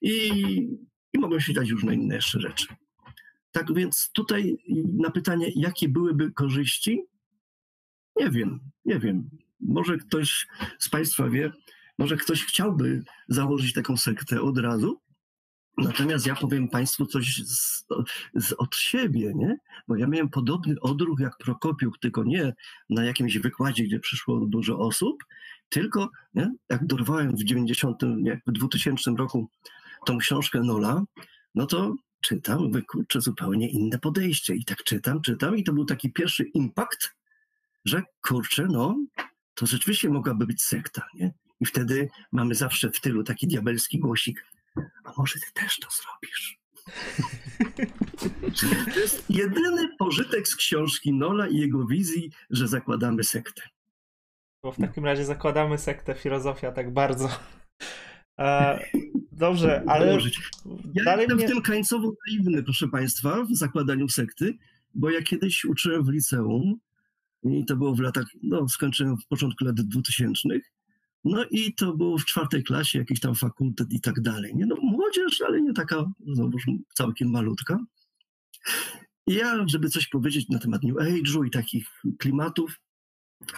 i, 0.00 0.28
i 1.12 1.18
mogą 1.18 1.40
się 1.40 1.52
dać 1.52 1.70
różne 1.70 1.94
inne 1.94 2.14
jeszcze 2.14 2.40
rzeczy. 2.40 2.66
Tak 3.52 3.74
więc 3.74 4.10
tutaj 4.12 4.56
na 4.98 5.10
pytanie, 5.10 5.52
jakie 5.56 5.88
byłyby 5.88 6.32
korzyści, 6.32 7.02
nie 8.20 8.30
wiem, 8.30 8.60
nie 8.84 8.98
wiem. 8.98 9.30
Może 9.60 9.96
ktoś 9.96 10.46
z 10.78 10.88
Państwa 10.88 11.28
wie, 11.28 11.52
może 11.98 12.16
ktoś 12.16 12.44
chciałby 12.44 13.02
założyć 13.28 13.72
taką 13.72 13.96
sektę 13.96 14.42
od 14.42 14.58
razu, 14.58 15.00
Natomiast 15.78 16.26
ja 16.26 16.34
powiem 16.34 16.68
Państwu 16.68 17.06
coś 17.06 17.36
z, 17.36 17.86
z, 18.34 18.52
od 18.52 18.76
siebie, 18.76 19.32
nie? 19.34 19.58
Bo 19.88 19.96
ja 19.96 20.06
miałem 20.06 20.28
podobny 20.28 20.80
odruch 20.80 21.20
jak 21.20 21.36
Prokopiuk, 21.36 21.98
tylko 21.98 22.24
nie 22.24 22.54
na 22.90 23.04
jakimś 23.04 23.38
wykładzie, 23.38 23.84
gdzie 23.84 24.00
przyszło 24.00 24.46
dużo 24.46 24.78
osób, 24.78 25.24
tylko 25.68 26.10
nie? 26.34 26.54
jak 26.70 26.86
dorwałem 26.86 27.36
w 27.36 27.44
90, 27.44 28.02
nie, 28.16 28.40
w 28.46 28.52
2000 28.52 29.10
roku 29.18 29.48
tą 30.06 30.18
książkę 30.18 30.60
Nola, 30.60 31.04
no 31.54 31.66
to 31.66 31.94
czytam, 32.20 32.72
wykurczę 32.72 33.20
zupełnie 33.20 33.68
inne 33.70 33.98
podejście. 33.98 34.54
I 34.54 34.64
tak 34.64 34.84
czytam, 34.84 35.22
czytam 35.22 35.56
i 35.56 35.64
to 35.64 35.72
był 35.72 35.84
taki 35.84 36.12
pierwszy 36.12 36.44
impact, 36.44 37.14
że 37.88 38.02
kurczę, 38.22 38.66
no, 38.70 38.96
to 39.54 39.66
rzeczywiście 39.66 40.10
mogłaby 40.10 40.46
być 40.46 40.62
sekta, 40.62 41.06
nie? 41.14 41.32
I 41.60 41.66
wtedy 41.66 42.08
mamy 42.32 42.54
zawsze 42.54 42.90
w 42.90 43.00
tylu 43.00 43.24
taki 43.24 43.46
diabelski 43.46 43.98
głosik, 43.98 44.44
a 45.04 45.12
może 45.16 45.34
ty 45.34 45.52
też 45.54 45.78
to 45.78 45.88
zrobisz? 45.90 46.58
to 48.94 49.00
jest 49.00 49.30
jedyny 49.30 49.88
pożytek 49.98 50.48
z 50.48 50.56
książki 50.56 51.12
Nola 51.12 51.48
i 51.48 51.56
jego 51.56 51.86
wizji, 51.86 52.30
że 52.50 52.68
zakładamy 52.68 53.24
sektę. 53.24 53.62
Bo 54.62 54.72
w 54.72 54.76
takim 54.76 55.04
razie 55.04 55.24
zakładamy 55.24 55.78
sektę 55.78 56.14
filozofia 56.14 56.72
tak 56.72 56.92
bardzo. 56.92 57.28
E, 58.38 58.78
dobrze, 59.32 59.82
ale. 59.88 60.18
Ja 60.94 61.04
dalej 61.04 61.20
jestem 61.20 61.36
mnie... 61.36 61.46
w 61.46 61.50
tym 61.50 61.62
krańcowo 61.62 62.12
naiwny, 62.28 62.62
proszę 62.62 62.88
Państwa, 62.88 63.44
w 63.44 63.56
zakładaniu 63.56 64.08
sekty, 64.08 64.58
bo 64.94 65.10
ja 65.10 65.22
kiedyś 65.22 65.64
uczyłem 65.64 66.04
w 66.04 66.08
liceum 66.08 66.78
i 67.42 67.64
to 67.64 67.76
było 67.76 67.94
w 67.94 68.00
latach, 68.00 68.26
no 68.42 68.68
skończyłem 68.68 69.16
w 69.16 69.26
początku 69.26 69.64
lat 69.64 69.74
2000 69.74 70.48
no 71.24 71.44
i 71.50 71.74
to 71.74 71.96
było 71.96 72.18
w 72.18 72.24
czwartej 72.24 72.64
klasie, 72.64 72.98
jakiś 72.98 73.20
tam 73.20 73.34
fakultet 73.34 73.92
i 73.92 74.00
tak 74.00 74.20
dalej. 74.20 74.56
Nie? 74.56 74.66
No 74.66 74.76
młodzież, 74.82 75.40
ale 75.40 75.62
nie 75.62 75.72
taka, 75.72 76.04
znowuż 76.26 76.62
całkiem 76.94 77.30
malutka. 77.30 77.78
I 79.26 79.34
ja, 79.34 79.64
żeby 79.66 79.88
coś 79.88 80.08
powiedzieć 80.08 80.48
na 80.48 80.58
temat 80.58 80.82
New 80.82 80.96
Age'u 80.96 81.46
i 81.46 81.50
takich 81.50 81.86
klimatów, 82.18 82.80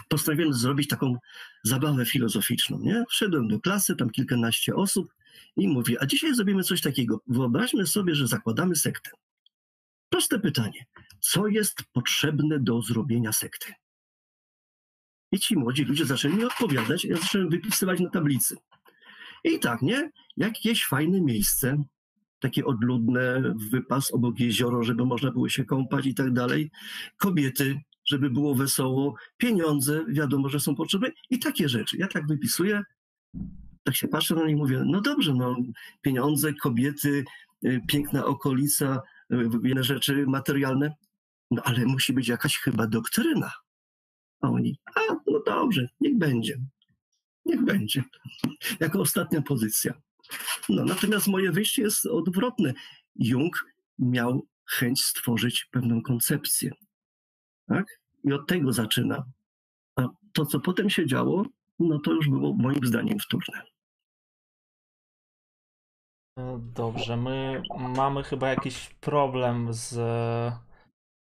postanowiłem 0.08 0.52
zrobić 0.52 0.88
taką 0.88 1.16
zabawę 1.64 2.06
filozoficzną. 2.06 2.78
Nie? 2.80 3.04
Wszedłem 3.08 3.48
do 3.48 3.60
klasy, 3.60 3.96
tam 3.96 4.10
kilkanaście 4.10 4.74
osób 4.74 5.14
i 5.56 5.68
mówię, 5.68 5.96
a 6.00 6.06
dzisiaj 6.06 6.34
zrobimy 6.34 6.64
coś 6.64 6.80
takiego. 6.80 7.20
Wyobraźmy 7.26 7.86
sobie, 7.86 8.14
że 8.14 8.26
zakładamy 8.26 8.76
sektę. 8.76 9.10
Proste 10.08 10.40
pytanie. 10.40 10.84
Co 11.20 11.46
jest 11.46 11.82
potrzebne 11.92 12.58
do 12.60 12.82
zrobienia 12.82 13.32
sekty? 13.32 13.72
I 15.32 15.38
ci 15.38 15.56
młodzi 15.56 15.84
ludzie 15.84 16.06
zaczęli 16.06 16.34
mi 16.34 16.44
odpowiadać, 16.44 17.04
ja 17.04 17.16
zacząłem 17.16 17.50
wypisywać 17.50 18.00
na 18.00 18.10
tablicy. 18.10 18.56
I 19.44 19.58
tak, 19.58 19.82
nie? 19.82 20.10
Jakieś 20.36 20.86
fajne 20.86 21.20
miejsce, 21.20 21.84
takie 22.40 22.64
odludne, 22.64 23.54
wypas 23.70 24.10
obok 24.14 24.40
jezioro, 24.40 24.82
żeby 24.82 25.04
można 25.06 25.30
było 25.30 25.48
się 25.48 25.64
kąpać 25.64 26.06
i 26.06 26.14
tak 26.14 26.32
dalej. 26.32 26.70
Kobiety, 27.16 27.80
żeby 28.04 28.30
było 28.30 28.54
wesoło, 28.54 29.14
pieniądze, 29.36 30.04
wiadomo, 30.08 30.48
że 30.48 30.60
są 30.60 30.74
potrzebne 30.74 31.10
i 31.30 31.38
takie 31.38 31.68
rzeczy. 31.68 31.96
Ja 31.96 32.08
tak 32.08 32.26
wypisuję, 32.26 32.82
tak 33.84 33.96
się 33.96 34.08
patrzę 34.08 34.34
na 34.34 34.44
nie 34.44 34.52
i 34.52 34.56
mówię, 34.56 34.82
no 34.86 35.00
dobrze, 35.00 35.34
no 35.34 35.56
pieniądze, 36.02 36.54
kobiety, 36.54 37.24
y, 37.64 37.80
piękna 37.88 38.24
okolica, 38.24 39.02
wiele 39.62 39.80
y, 39.80 39.84
rzeczy 39.84 40.24
materialne, 40.26 40.94
no 41.50 41.62
ale 41.64 41.84
musi 41.84 42.12
być 42.12 42.28
jakaś 42.28 42.58
chyba 42.58 42.86
doktryna. 42.86 43.52
A 44.40 44.48
oni, 44.48 44.78
a 44.94 45.00
no 45.26 45.40
dobrze, 45.46 45.88
niech 46.00 46.18
będzie. 46.18 46.60
Niech 47.44 47.64
będzie. 47.64 48.04
Jako 48.80 49.00
ostatnia 49.00 49.42
pozycja. 49.42 49.94
No, 50.68 50.84
natomiast 50.84 51.26
moje 51.26 51.52
wyjście 51.52 51.82
jest 51.82 52.06
odwrotne. 52.06 52.74
Jung 53.16 53.66
miał 53.98 54.46
chęć 54.66 55.04
stworzyć 55.04 55.68
pewną 55.70 56.02
koncepcję. 56.02 56.70
Tak? 57.66 57.86
I 58.24 58.32
od 58.32 58.48
tego 58.48 58.72
zaczyna. 58.72 59.24
A 59.96 60.08
to, 60.32 60.46
co 60.46 60.60
potem 60.60 60.90
się 60.90 61.06
działo, 61.06 61.46
no 61.78 61.98
to 61.98 62.12
już 62.12 62.28
było 62.28 62.54
moim 62.54 62.86
zdaniem 62.86 63.18
wtórne. 63.18 63.62
No 66.36 66.58
dobrze, 66.58 67.16
my 67.16 67.62
mamy 67.78 68.22
chyba 68.22 68.48
jakiś 68.48 68.90
problem 69.00 69.68
z 69.72 69.98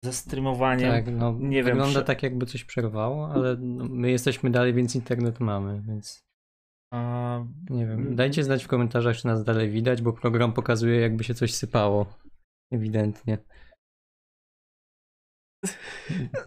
ze 0.04 0.14
streamowaniem. 0.14 0.92
Tak, 0.92 1.14
no, 1.14 1.36
nie 1.40 1.64
wygląda 1.64 2.00
wiem, 2.00 2.06
tak 2.06 2.24
jakby 2.24 2.46
coś 2.46 2.64
przerwało, 2.64 3.32
ale 3.32 3.58
no, 3.58 3.86
my 3.90 4.12
jesteśmy 4.12 4.50
dalej, 4.50 4.74
więc 4.74 4.96
internet 4.96 5.40
mamy, 5.40 5.82
więc 5.88 6.28
A... 6.94 7.40
nie 7.70 7.88
wiem. 7.88 8.16
Dajcie 8.16 8.44
znać 8.44 8.64
w 8.64 8.68
komentarzach, 8.68 9.18
czy 9.18 9.28
nas 9.28 9.44
dalej 9.44 9.70
widać, 9.70 10.02
bo 10.02 10.14
program 10.14 10.54
pokazuje 10.54 11.00
jakby 11.00 11.24
się 11.24 11.34
coś 11.34 11.54
sypało. 11.54 12.06
Ewidentnie. 12.72 13.38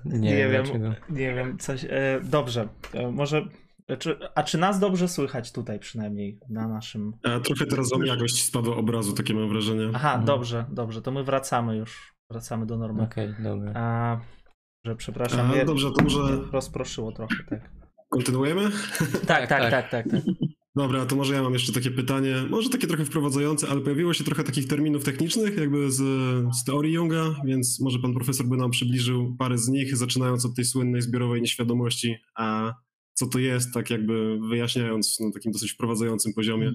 Nie, 0.05 0.19
nie 0.19 0.49
wiem, 0.49 0.65
dlaczego. 0.65 0.95
nie 1.11 1.35
wiem, 1.35 1.59
coś. 1.59 1.85
E, 1.85 2.21
dobrze, 2.23 2.69
e, 2.95 3.11
może 3.11 3.49
czy, 3.99 4.19
a 4.35 4.43
czy 4.43 4.59
nas 4.59 4.79
dobrze 4.79 5.09
słychać 5.09 5.53
tutaj 5.53 5.79
przynajmniej 5.79 6.39
na 6.49 6.69
naszym. 6.69 7.13
A 7.23 7.41
trochę 7.41 7.67
teraz 7.67 7.91
wam 7.91 8.07
jakość 8.07 8.45
spadła 8.45 8.77
obrazu, 8.77 9.13
takie 9.13 9.35
mam 9.35 9.49
wrażenie. 9.49 9.91
Aha, 9.95 10.09
mhm. 10.09 10.25
dobrze, 10.25 10.67
dobrze, 10.73 11.03
to 11.03 11.11
my 11.11 11.25
wracamy 11.25 11.77
już. 11.77 12.20
Wracamy 12.31 12.67
do 12.67 12.79
normy. 12.79 13.03
Okej, 13.03 13.31
okay, 13.31 13.43
dobra. 13.43 13.73
A, 13.75 14.21
że 14.85 14.97
przepraszam. 14.97 15.51
A, 15.51 15.65
dobrze, 15.65 15.91
to 15.99 16.05
może. 16.05 16.39
Rozproszyło 16.53 17.13
trochę, 17.13 17.35
tak. 17.49 17.71
Kontynuujemy? 18.09 18.71
Tak, 19.27 19.49
tak, 19.49 19.49
tak, 19.49 19.71
tak, 19.71 19.91
tak. 19.91 20.11
tak. 20.11 20.23
Dobra, 20.77 21.07
to 21.07 21.17
może 21.17 21.35
ja 21.35 21.43
mam 21.43 21.53
jeszcze 21.53 21.73
takie 21.73 21.91
pytanie, 21.91 22.35
może 22.51 22.71
takie 22.71 22.87
trochę 22.87 23.05
wprowadzające, 23.05 23.69
ale 23.69 23.81
pojawiło 23.81 24.15
się 24.15 24.25
trochę 24.25 24.45
takich 24.45 24.69
terminów 24.69 25.05
technicznych, 25.05 25.57
jakby 25.57 25.91
z, 25.91 26.03
z 26.57 26.65
teorii 26.65 26.93
Junga, 26.93 27.35
więc 27.45 27.81
może 27.81 27.99
pan 27.99 28.15
profesor 28.15 28.47
by 28.47 28.57
nam 28.57 28.71
przybliżył 28.71 29.37
parę 29.39 29.59
z 29.59 29.69
nich, 29.69 29.97
zaczynając 29.97 30.45
od 30.45 30.55
tej 30.55 30.65
słynnej 30.65 31.03
zbiorowej 31.03 31.41
nieświadomości, 31.41 32.17
a 32.35 32.75
co 33.15 33.27
to 33.27 33.39
jest, 33.39 33.75
tak 33.75 33.91
jakby 33.91 34.39
wyjaśniając 34.49 35.21
na 35.21 35.33
takim 35.33 35.53
dosyć 35.53 35.73
wprowadzającym 35.73 36.33
poziomie. 36.33 36.73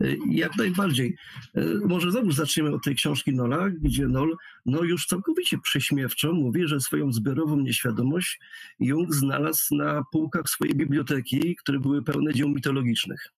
-hmm. 0.00 0.16
Jak 0.28 0.56
najbardziej. 0.56 1.16
E, 1.54 1.64
może 1.84 2.10
znowu 2.10 2.32
zaczniemy 2.32 2.74
od 2.74 2.84
tej 2.84 2.94
książki 2.94 3.32
Nola, 3.32 3.70
gdzie 3.70 4.08
Nol 4.08 4.36
no 4.66 4.82
już 4.82 5.06
całkowicie 5.06 5.58
prześmiewczo 5.58 6.32
mówi, 6.32 6.68
że 6.68 6.80
swoją 6.80 7.12
zbiorową 7.12 7.56
nieświadomość 7.56 8.40
Jung 8.80 9.14
znalazł 9.14 9.74
na 9.74 10.04
półkach 10.12 10.48
swojej 10.48 10.74
biblioteki, 10.74 11.56
które 11.56 11.80
były 11.80 12.02
pełne 12.02 12.34
dzieł 12.34 12.48
mitologicznych 12.48 13.32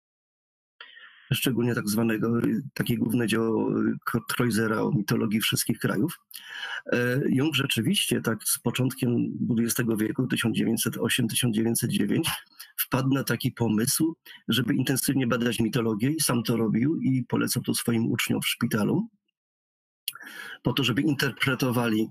szczególnie 1.35 1.75
tak 1.75 1.89
zwanego, 1.89 2.41
takie 2.75 2.97
główne 2.97 3.27
dzieło 3.27 3.71
Kreuzera 4.29 4.81
o 4.81 4.91
mitologii 4.91 5.41
wszystkich 5.41 5.79
krajów. 5.79 6.19
E, 6.93 7.21
Jung 7.29 7.55
rzeczywiście 7.55 8.21
tak 8.21 8.45
z 8.45 8.59
początkiem 8.59 9.39
XX 9.59 9.91
wieku, 9.99 10.27
1908-1909, 10.27 12.21
wpadł 12.77 13.09
na 13.09 13.25
taki 13.25 13.53
pomysł, 13.53 14.17
żeby 14.49 14.75
intensywnie 14.75 15.27
badać 15.27 15.61
mitologię 15.61 16.11
i 16.11 16.21
sam 16.21 16.43
to 16.43 16.57
robił 16.57 16.97
i 16.97 17.25
polecał 17.29 17.63
to 17.63 17.75
swoim 17.75 18.07
uczniom 18.07 18.43
w 18.43 18.49
szpitalu, 18.49 19.09
po 20.63 20.73
to, 20.73 20.85
żeby 20.85 21.03
interpretowali 21.03 22.09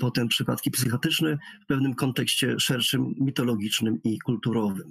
potem 0.00 0.28
przypadki 0.28 0.70
psychiatryczne 0.70 1.38
w 1.62 1.66
pewnym 1.66 1.94
kontekście 1.94 2.60
szerszym, 2.60 3.14
mitologicznym 3.20 4.02
i 4.04 4.18
kulturowym. 4.18 4.90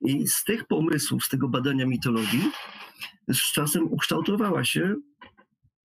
I 0.00 0.28
z 0.28 0.44
tych 0.44 0.66
pomysłów, 0.66 1.24
z 1.24 1.28
tego 1.28 1.48
badania 1.48 1.86
mitologii, 1.86 2.50
z 3.28 3.52
czasem 3.52 3.92
ukształtowała 3.92 4.64
się 4.64 4.94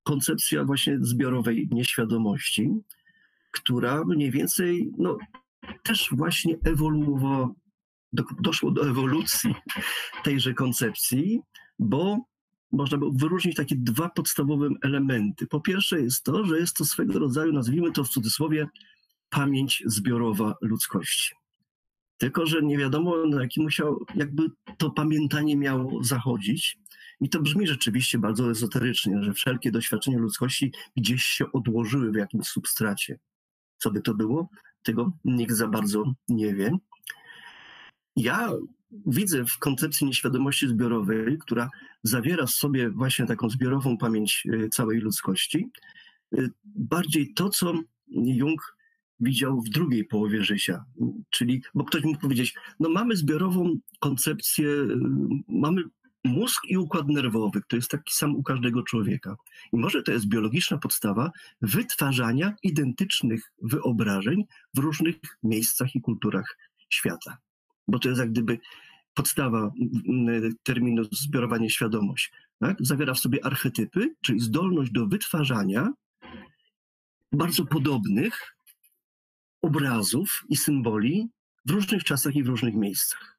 koncepcja 0.04 0.64
właśnie 0.64 0.98
zbiorowej 1.02 1.68
nieświadomości, 1.72 2.70
która 3.52 4.06
mniej 4.06 4.32
więcej 4.32 4.92
no, 4.98 5.18
też 5.84 6.10
właśnie 6.12 6.58
ewoluowała, 6.66 7.50
do, 8.14 8.24
doszło 8.40 8.72
do 8.72 8.90
ewolucji 8.90 9.56
tejże 10.24 10.54
koncepcji, 10.54 11.42
bo 11.80 12.18
można 12.72 12.98
by 12.98 13.06
wyróżnić 13.14 13.56
takie 13.56 13.76
dwa 13.76 14.10
podstawowe 14.10 14.70
elementy. 14.82 15.48
Po 15.48 15.62
pierwsze 15.62 16.02
jest 16.02 16.24
to, 16.24 16.46
że 16.46 16.60
jest 16.60 16.76
to 16.76 16.86
swego 16.86 17.20
rodzaju, 17.20 17.54
nazwijmy 17.54 17.92
to 17.92 18.04
w 18.04 18.10
cudzysłowie, 18.10 18.68
pamięć 19.30 19.84
zbiorowa 19.86 20.56
ludzkości. 20.62 21.43
Tylko, 22.18 22.46
że 22.46 22.62
nie 22.62 22.78
wiadomo, 22.78 23.26
na 23.26 23.42
jaki 23.42 23.62
musiał, 23.62 24.06
jakby 24.16 24.44
to 24.78 24.90
pamiętanie 24.90 25.58
miało 25.58 26.04
zachodzić. 26.04 26.78
I 27.22 27.30
to 27.30 27.42
brzmi 27.42 27.68
rzeczywiście 27.68 28.18
bardzo 28.18 28.52
ezoterycznie, 28.52 29.24
że 29.24 29.34
wszelkie 29.34 29.72
doświadczenia 29.72 30.18
ludzkości 30.18 30.72
gdzieś 30.98 31.24
się 31.24 31.52
odłożyły 31.52 32.12
w 32.12 32.16
jakimś 32.16 32.48
substracie. 32.48 33.20
Co 33.78 33.92
by 33.92 34.02
to 34.02 34.14
było? 34.14 34.50
Tego 34.84 35.12
nikt 35.26 35.54
za 35.54 35.68
bardzo 35.68 36.14
nie 36.30 36.56
wie. 36.56 36.78
Ja 38.16 38.50
widzę 39.06 39.46
w 39.46 39.58
koncepcji 39.58 40.08
nieświadomości 40.08 40.68
zbiorowej, 40.68 41.38
która 41.38 41.70
zawiera 42.04 42.46
w 42.46 42.52
sobie 42.52 42.90
właśnie 42.90 43.26
taką 43.26 43.50
zbiorową 43.50 43.98
pamięć 43.98 44.48
e, 44.54 44.70
całej 44.70 45.00
ludzkości, 45.00 45.70
e, 46.38 46.48
bardziej 46.66 47.34
to, 47.34 47.50
co 47.50 47.74
Jung 48.08 48.76
widział 49.24 49.62
w 49.62 49.70
drugiej 49.70 50.06
połowie 50.06 50.44
życia. 50.44 50.86
Czyli, 51.30 51.62
bo 51.74 51.84
ktoś 51.84 52.04
mógł 52.04 52.20
powiedzieć, 52.20 52.54
no 52.80 52.90
mamy 52.90 53.16
zbiorową 53.16 53.76
koncepcję, 54.00 54.68
mamy 55.48 55.84
mózg 56.24 56.62
i 56.70 56.78
układ 56.78 57.08
nerwowy, 57.08 57.62
to 57.68 57.76
jest 57.76 57.90
taki 57.90 58.14
sam 58.14 58.36
u 58.36 58.44
każdego 58.44 58.84
człowieka. 58.84 59.36
I 59.74 59.78
może 59.78 60.04
to 60.04 60.12
jest 60.12 60.28
biologiczna 60.28 60.78
podstawa 60.78 61.32
wytwarzania 61.62 62.56
identycznych 62.64 63.52
wyobrażeń 63.62 64.44
w 64.74 64.80
różnych 64.80 65.16
miejscach 65.44 65.96
i 65.96 66.02
kulturach 66.02 66.58
świata 66.90 67.38
bo 67.88 68.00
to 68.00 68.10
jest 68.10 68.22
jak 68.22 68.32
gdyby 68.32 68.60
podstawa 69.14 69.72
terminu 70.64 71.04
zbiorowa 71.12 71.58
nieświadomość. 71.58 72.32
Tak? 72.60 72.78
Zawiera 72.80 73.14
w 73.14 73.20
sobie 73.20 73.46
archetypy, 73.46 74.16
czyli 74.22 74.40
zdolność 74.40 74.92
do 74.92 75.08
wytwarzania 75.08 75.94
bardzo 77.32 77.66
podobnych 77.66 78.56
obrazów 79.64 80.46
i 80.50 80.58
symboli 80.58 81.30
w 81.66 81.72
różnych 81.72 82.04
czasach 82.04 82.36
i 82.36 82.44
w 82.44 82.48
różnych 82.48 82.76
miejscach, 82.76 83.38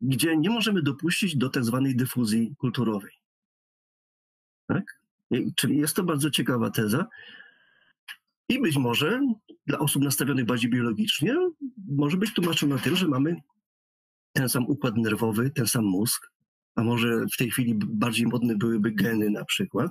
gdzie 0.00 0.36
nie 0.36 0.50
możemy 0.50 0.82
dopuścić 0.82 1.36
do 1.36 1.48
tak 1.48 1.64
zwanej 1.64 1.96
dyfuzji 1.96 2.54
kulturowej. 2.58 3.12
Tak? 4.66 5.00
Czyli 5.56 5.78
jest 5.78 5.96
to 5.96 6.04
bardzo 6.04 6.30
ciekawa 6.30 6.70
teza. 6.70 7.06
I 8.48 8.60
być 8.60 8.76
może 8.76 9.20
dla 9.66 9.78
osób 9.78 10.02
nastawionych 10.02 10.44
bardziej 10.44 10.70
biologicznie 10.70 11.36
może 11.88 12.16
być 12.16 12.34
tłumaczona 12.34 12.78
tym, 12.78 12.96
że 12.96 13.08
mamy 13.08 13.36
ten 14.32 14.48
sam 14.48 14.66
układ 14.66 14.96
nerwowy, 14.96 15.50
ten 15.50 15.66
sam 15.66 15.84
mózg, 15.84 16.30
a 16.74 16.82
może 16.82 17.26
w 17.32 17.36
tej 17.36 17.50
chwili 17.50 17.74
bardziej 17.74 18.26
modne 18.26 18.56
byłyby 18.56 18.92
geny 18.92 19.30
na 19.30 19.44
przykład. 19.44 19.90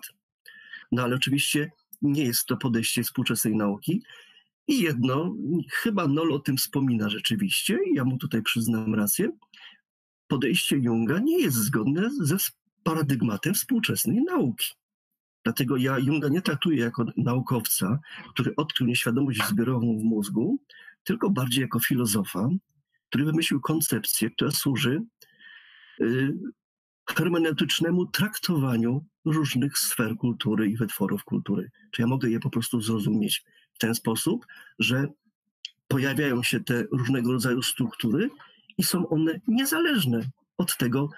No 0.92 1.04
ale 1.04 1.16
oczywiście 1.16 1.72
nie 2.02 2.24
jest 2.24 2.46
to 2.46 2.58
podejście 2.58 3.04
współczesnej 3.04 3.56
nauki. 3.56 4.04
I 4.68 4.82
jedno, 4.82 5.36
chyba 5.72 6.07
Nol 6.07 6.34
o 6.34 6.39
tym 6.39 6.57
wspomina 6.57 7.09
rzeczywiście, 7.09 7.80
i 7.91 7.95
ja 7.95 8.05
mu 8.05 8.18
tutaj 8.18 8.41
przyznam 8.41 8.95
rację, 8.95 9.30
podejście 10.28 10.78
Junga 10.78 11.20
nie 11.20 11.39
jest 11.39 11.57
zgodne 11.57 12.09
ze 12.22 12.38
paradygmatem 12.84 13.53
współczesnej 13.53 14.24
nauki. 14.24 14.68
Dlatego 15.43 15.78
ja 15.78 15.99
Junga 15.99 16.30
nie 16.30 16.41
traktuję 16.41 16.78
jako 16.78 17.05
naukowca, 17.18 17.99
który 18.30 18.55
odkrył 18.55 18.88
nieświadomość 18.88 19.47
zbiorową 19.47 19.99
w 19.99 20.03
mózgu, 20.03 20.59
tylko 21.03 21.30
bardziej 21.30 21.61
jako 21.61 21.80
filozofa, 21.80 22.49
który 23.09 23.26
wymyślił 23.26 23.61
koncepcję, 23.61 24.30
która 24.30 24.51
służy 24.51 25.01
y, 26.01 26.34
hermeneutycznemu 27.09 28.05
traktowaniu 28.05 29.05
różnych 29.26 29.78
sfer 29.78 30.16
kultury 30.18 30.70
i 30.70 30.78
wytworów 30.78 31.24
kultury. 31.24 31.72
Czy 31.91 32.01
ja 32.01 32.07
mogę 32.07 32.30
je 32.30 32.39
po 32.39 32.49
prostu 32.49 32.82
zrozumieć 32.82 33.43
w 33.74 33.78
ten 33.80 33.96
sposób, 33.96 34.46
że 34.80 35.08
pojawiają 35.88 36.44
się 36.44 36.60
te 36.60 36.84
różnego 36.92 37.32
rodzaju 37.32 37.62
struktury 37.62 38.30
i 38.78 38.84
są 38.84 39.10
one 39.10 39.40
niezależne 39.48 40.30
od 40.58 40.78
tego, 40.78 41.10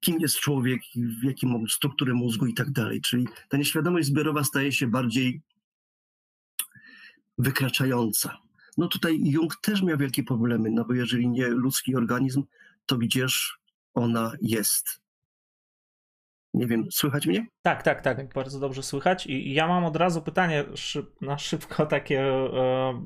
kim 0.00 0.20
jest 0.20 0.40
człowiek, 0.40 0.80
w 1.20 1.24
jakim 1.24 1.68
strukturę 1.68 2.14
mózgu 2.14 2.46
i 2.46 2.54
tak 2.54 2.70
dalej. 2.70 3.00
Czyli 3.00 3.26
ta 3.48 3.56
nieświadomość 3.56 4.06
zbiorowa 4.06 4.44
staje 4.44 4.72
się 4.72 4.86
bardziej 4.86 5.40
wykraczająca 7.38 8.38
no 8.80 8.88
tutaj 8.88 9.20
Jung 9.24 9.56
też 9.56 9.82
miał 9.82 9.98
wielkie 9.98 10.22
problemy, 10.22 10.70
no 10.70 10.84
bo 10.84 10.94
jeżeli 10.94 11.28
nie 11.28 11.48
ludzki 11.48 11.96
organizm, 11.96 12.42
to 12.86 12.98
gdzież 12.98 13.58
ona 13.94 14.32
jest? 14.42 15.00
Nie 16.54 16.66
wiem, 16.66 16.84
słychać 16.92 17.26
mnie? 17.26 17.46
Tak, 17.66 17.82
tak, 17.82 18.02
tak, 18.02 18.34
bardzo 18.34 18.60
dobrze 18.60 18.82
słychać. 18.82 19.26
I 19.26 19.54
ja 19.54 19.68
mam 19.68 19.84
od 19.84 19.96
razu 19.96 20.22
pytanie 20.22 20.64
szyb, 20.74 21.20
na 21.20 21.38
szybko 21.38 21.86
takie. 21.86 22.20
E, 22.20 23.02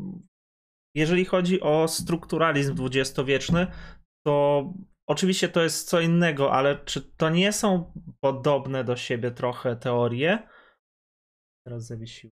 jeżeli 0.94 1.24
chodzi 1.24 1.60
o 1.60 1.88
strukturalizm 1.88 2.74
dwudziestowieczny, 2.74 3.66
to 4.26 4.64
oczywiście 5.08 5.48
to 5.48 5.62
jest 5.62 5.88
co 5.88 6.00
innego, 6.00 6.52
ale 6.52 6.84
czy 6.84 7.02
to 7.02 7.30
nie 7.30 7.52
są 7.52 7.92
podobne 8.20 8.84
do 8.84 8.96
siebie 8.96 9.30
trochę 9.30 9.76
teorie? 9.76 10.48
Teraz 11.66 11.86
zawiesiło. 11.86 12.32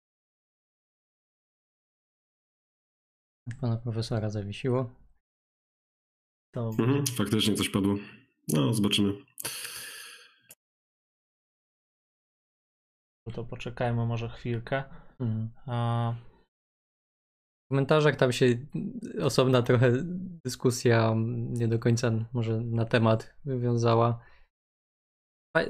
Pana 3.60 3.76
profesora 3.76 4.30
zawiesiło. 4.30 4.94
To... 6.54 6.70
Mhm, 6.78 7.06
faktycznie 7.06 7.54
coś 7.54 7.68
padło. 7.68 7.94
No, 8.48 8.74
zobaczymy. 8.74 9.12
To 13.34 13.44
poczekajmy 13.44 14.06
może 14.06 14.28
chwilkę. 14.28 14.84
Mhm. 15.20 15.50
A... 15.66 16.14
W 17.66 17.68
komentarzach 17.70 18.16
tam 18.16 18.32
się 18.32 18.46
osobna 19.22 19.62
trochę 19.62 19.92
dyskusja, 20.44 21.14
nie 21.48 21.68
do 21.68 21.78
końca 21.78 22.10
może 22.32 22.60
na 22.60 22.84
temat 22.84 23.34
wywiązała. 23.44 24.20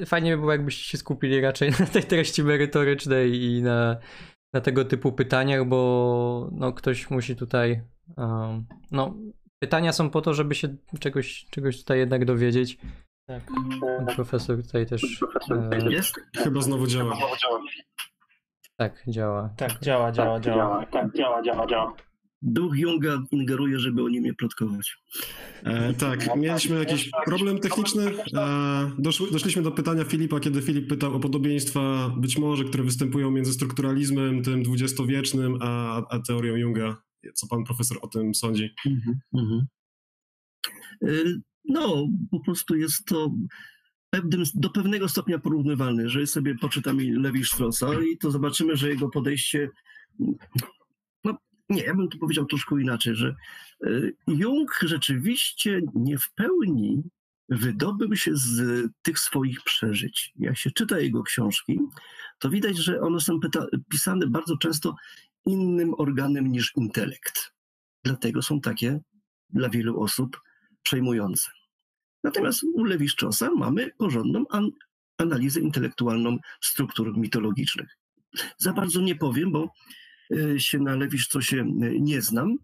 Fajnie 0.06 0.30
by 0.30 0.40
było, 0.40 0.52
jakbyście 0.52 0.84
się 0.84 0.98
skupili 0.98 1.40
raczej 1.40 1.70
na 1.80 1.86
tej 1.86 2.02
treści 2.02 2.44
merytorycznej 2.44 3.42
i 3.42 3.62
na 3.62 3.96
na 4.52 4.60
tego 4.60 4.84
typu 4.84 5.12
pytaniach, 5.12 5.64
bo 5.64 6.50
no, 6.52 6.72
ktoś 6.72 7.10
musi 7.10 7.36
tutaj. 7.36 7.82
Um, 8.16 8.66
no, 8.90 9.14
pytania 9.62 9.92
są 9.92 10.10
po 10.10 10.20
to, 10.20 10.34
żeby 10.34 10.54
się 10.54 10.76
czegoś, 11.00 11.46
czegoś 11.50 11.78
tutaj 11.78 11.98
jednak 11.98 12.24
dowiedzieć. 12.24 12.78
Tak. 13.28 13.42
Profesor 14.14 14.62
tutaj 14.62 14.86
też. 14.86 15.22
E... 15.50 15.90
Jest? 15.90 16.14
Chyba 16.36 16.60
znowu 16.60 16.86
działa. 16.86 17.16
Tak, 18.76 19.02
działa. 19.08 19.54
Tak, 19.56 19.80
działa, 19.80 20.12
działa, 20.12 20.40
działa. 20.40 20.86
Tak, 20.86 21.16
działa, 21.16 21.42
działa, 21.42 21.66
działa 21.66 21.96
duch 22.42 22.78
Junga 22.78 23.22
ingeruje, 23.30 23.78
żeby 23.78 24.04
o 24.04 24.08
nim 24.08 24.24
nie 24.24 24.34
plotkować. 24.34 24.96
E, 25.64 25.94
tak, 25.94 26.36
mieliśmy 26.36 26.78
jakiś 26.78 27.10
problem 27.24 27.58
techniczny. 27.58 28.12
E, 28.36 28.90
doszły, 28.98 29.30
doszliśmy 29.30 29.62
do 29.62 29.70
pytania 29.70 30.04
Filipa, 30.04 30.40
kiedy 30.40 30.62
Filip 30.62 30.88
pytał 30.88 31.14
o 31.14 31.20
podobieństwa, 31.20 32.10
być 32.18 32.38
może, 32.38 32.64
które 32.64 32.84
występują 32.84 33.30
między 33.30 33.52
strukturalizmem, 33.52 34.42
tym 34.42 34.62
dwudziestowiecznym, 34.62 35.58
a, 35.60 36.02
a 36.08 36.18
teorią 36.18 36.56
Junga. 36.56 36.96
Co 37.34 37.46
pan 37.46 37.64
profesor 37.64 37.98
o 38.02 38.08
tym 38.08 38.34
sądzi? 38.34 38.74
Mm 38.86 39.00
-hmm. 39.34 39.60
No, 41.68 42.08
po 42.30 42.40
prostu 42.40 42.76
jest 42.76 43.04
to 43.04 43.32
pewnym, 44.10 44.44
do 44.54 44.70
pewnego 44.70 45.08
stopnia 45.08 45.38
porównywalne. 45.38 46.02
Jeżeli 46.02 46.26
sobie 46.26 46.54
poczytamy 46.54 47.18
Lewi 47.18 47.44
Straussa 47.44 47.86
i 48.12 48.18
to 48.18 48.30
zobaczymy, 48.30 48.76
że 48.76 48.88
jego 48.88 49.08
podejście 49.08 49.70
nie, 51.68 51.82
ja 51.82 51.94
bym 51.94 52.08
to 52.08 52.18
powiedział 52.18 52.46
troszkę 52.46 52.80
inaczej, 52.80 53.14
że 53.14 53.34
y, 53.86 54.14
Jung 54.26 54.78
rzeczywiście 54.82 55.80
nie 55.94 56.18
w 56.18 56.32
pełni 56.32 57.02
wydobył 57.48 58.16
się 58.16 58.36
z 58.36 58.86
tych 59.02 59.18
swoich 59.18 59.62
przeżyć. 59.62 60.32
Jak 60.36 60.58
się 60.58 60.70
czyta 60.70 61.00
jego 61.00 61.22
książki, 61.22 61.78
to 62.38 62.50
widać, 62.50 62.76
że 62.76 63.00
one 63.00 63.20
są 63.20 63.40
pisane 63.90 64.26
bardzo 64.26 64.56
często 64.56 64.96
innym 65.46 65.94
organem 65.98 66.52
niż 66.52 66.72
intelekt. 66.76 67.52
Dlatego 68.04 68.42
są 68.42 68.60
takie 68.60 69.00
dla 69.50 69.68
wielu 69.68 70.00
osób 70.00 70.40
przejmujące. 70.82 71.50
Natomiast 72.24 72.64
u 72.74 72.84
Lewiszczosa 72.84 73.50
mamy 73.50 73.90
porządną 73.98 74.44
an 74.50 74.70
analizę 75.18 75.60
intelektualną 75.60 76.38
struktur 76.60 77.18
mitologicznych. 77.18 77.98
Za 78.58 78.72
bardzo 78.72 79.00
nie 79.00 79.16
powiem, 79.16 79.52
bo 79.52 79.72
Y, 80.32 80.60
się 80.60 80.78
na 80.78 80.96
się 81.40 81.56
y, 81.56 82.00
nie 82.00 82.22
znam. 82.22 82.56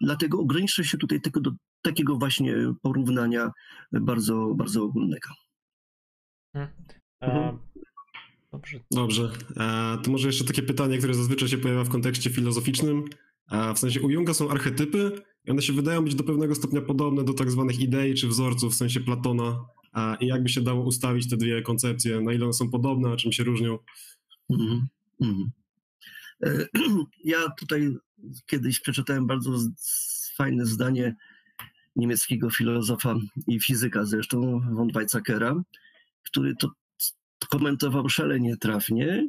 Dlatego 0.00 0.38
ograniczę 0.38 0.84
się 0.84 0.98
tutaj 0.98 1.20
tylko 1.20 1.40
do 1.40 1.50
takiego 1.82 2.16
właśnie 2.16 2.54
porównania 2.82 3.50
bardzo, 3.92 4.54
bardzo 4.54 4.82
ogólnego. 4.82 5.28
Hmm. 6.52 6.72
Mhm. 7.20 7.58
Dobrze. 8.52 8.80
Dobrze. 8.90 9.30
A, 9.56 9.98
to 10.04 10.10
może 10.10 10.28
jeszcze 10.28 10.44
takie 10.44 10.62
pytanie, 10.62 10.98
które 10.98 11.14
zazwyczaj 11.14 11.48
się 11.48 11.58
pojawia 11.58 11.84
w 11.84 11.88
kontekście 11.88 12.30
filozoficznym. 12.30 13.04
A 13.48 13.74
w 13.74 13.78
sensie 13.78 14.00
u 14.00 14.10
Junga 14.10 14.34
są 14.34 14.50
archetypy 14.50 15.22
i 15.44 15.50
one 15.50 15.62
się 15.62 15.72
wydają 15.72 16.04
być 16.04 16.14
do 16.14 16.24
pewnego 16.24 16.54
stopnia 16.54 16.80
podobne 16.80 17.24
do 17.24 17.34
tak 17.34 17.50
zwanych 17.50 17.80
idei 17.80 18.14
czy 18.14 18.28
wzorców 18.28 18.72
w 18.72 18.76
sensie 18.76 19.00
Platona. 19.00 19.64
A, 19.92 20.16
I 20.20 20.26
jakby 20.26 20.48
się 20.48 20.60
dało 20.60 20.84
ustawić 20.84 21.30
te 21.30 21.36
dwie 21.36 21.62
koncepcje, 21.62 22.20
na 22.20 22.32
ile 22.32 22.44
one 22.44 22.52
są 22.52 22.70
podobne, 22.70 23.12
a 23.12 23.16
czym 23.16 23.32
się 23.32 23.44
różnią? 23.44 23.78
Mhm. 24.50 24.88
Mhm. 25.22 25.50
Ja 27.24 27.38
tutaj 27.58 27.96
kiedyś 28.46 28.80
przeczytałem 28.80 29.26
bardzo 29.26 29.58
fajne 30.36 30.66
zdanie 30.66 31.16
niemieckiego 31.96 32.50
filozofa 32.50 33.14
i 33.46 33.60
fizyka 33.60 34.04
zresztą, 34.04 34.60
von 34.74 34.92
Weizsäckera, 34.92 35.62
który 36.22 36.56
to 36.56 36.70
komentował 37.50 38.08
szalenie 38.08 38.56
trafnie, 38.56 39.28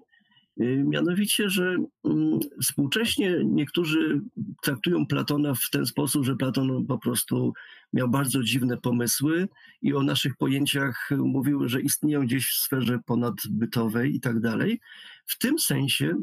mianowicie, 0.60 1.50
że 1.50 1.76
mm, 2.06 2.40
współcześnie 2.62 3.38
niektórzy 3.46 4.22
traktują 4.62 5.06
Platona 5.06 5.54
w 5.54 5.70
ten 5.72 5.86
sposób, 5.86 6.26
że 6.26 6.36
Platon 6.36 6.86
po 6.86 6.98
prostu 6.98 7.54
miał 7.94 8.10
bardzo 8.10 8.44
dziwne 8.44 8.78
pomysły 8.78 9.48
i 9.82 9.94
o 9.94 10.04
naszych 10.04 10.38
pojęciach 10.38 11.10
mówił, 11.18 11.70
że 11.70 11.82
istnieją 11.82 12.26
gdzieś 12.26 12.50
w 12.50 12.54
sferze 12.54 13.00
ponadbytowej 13.06 14.16
i 14.16 14.20
tak 14.20 14.40
dalej. 14.40 14.80
W 15.26 15.38
tym 15.38 15.60
sensie 15.60 16.16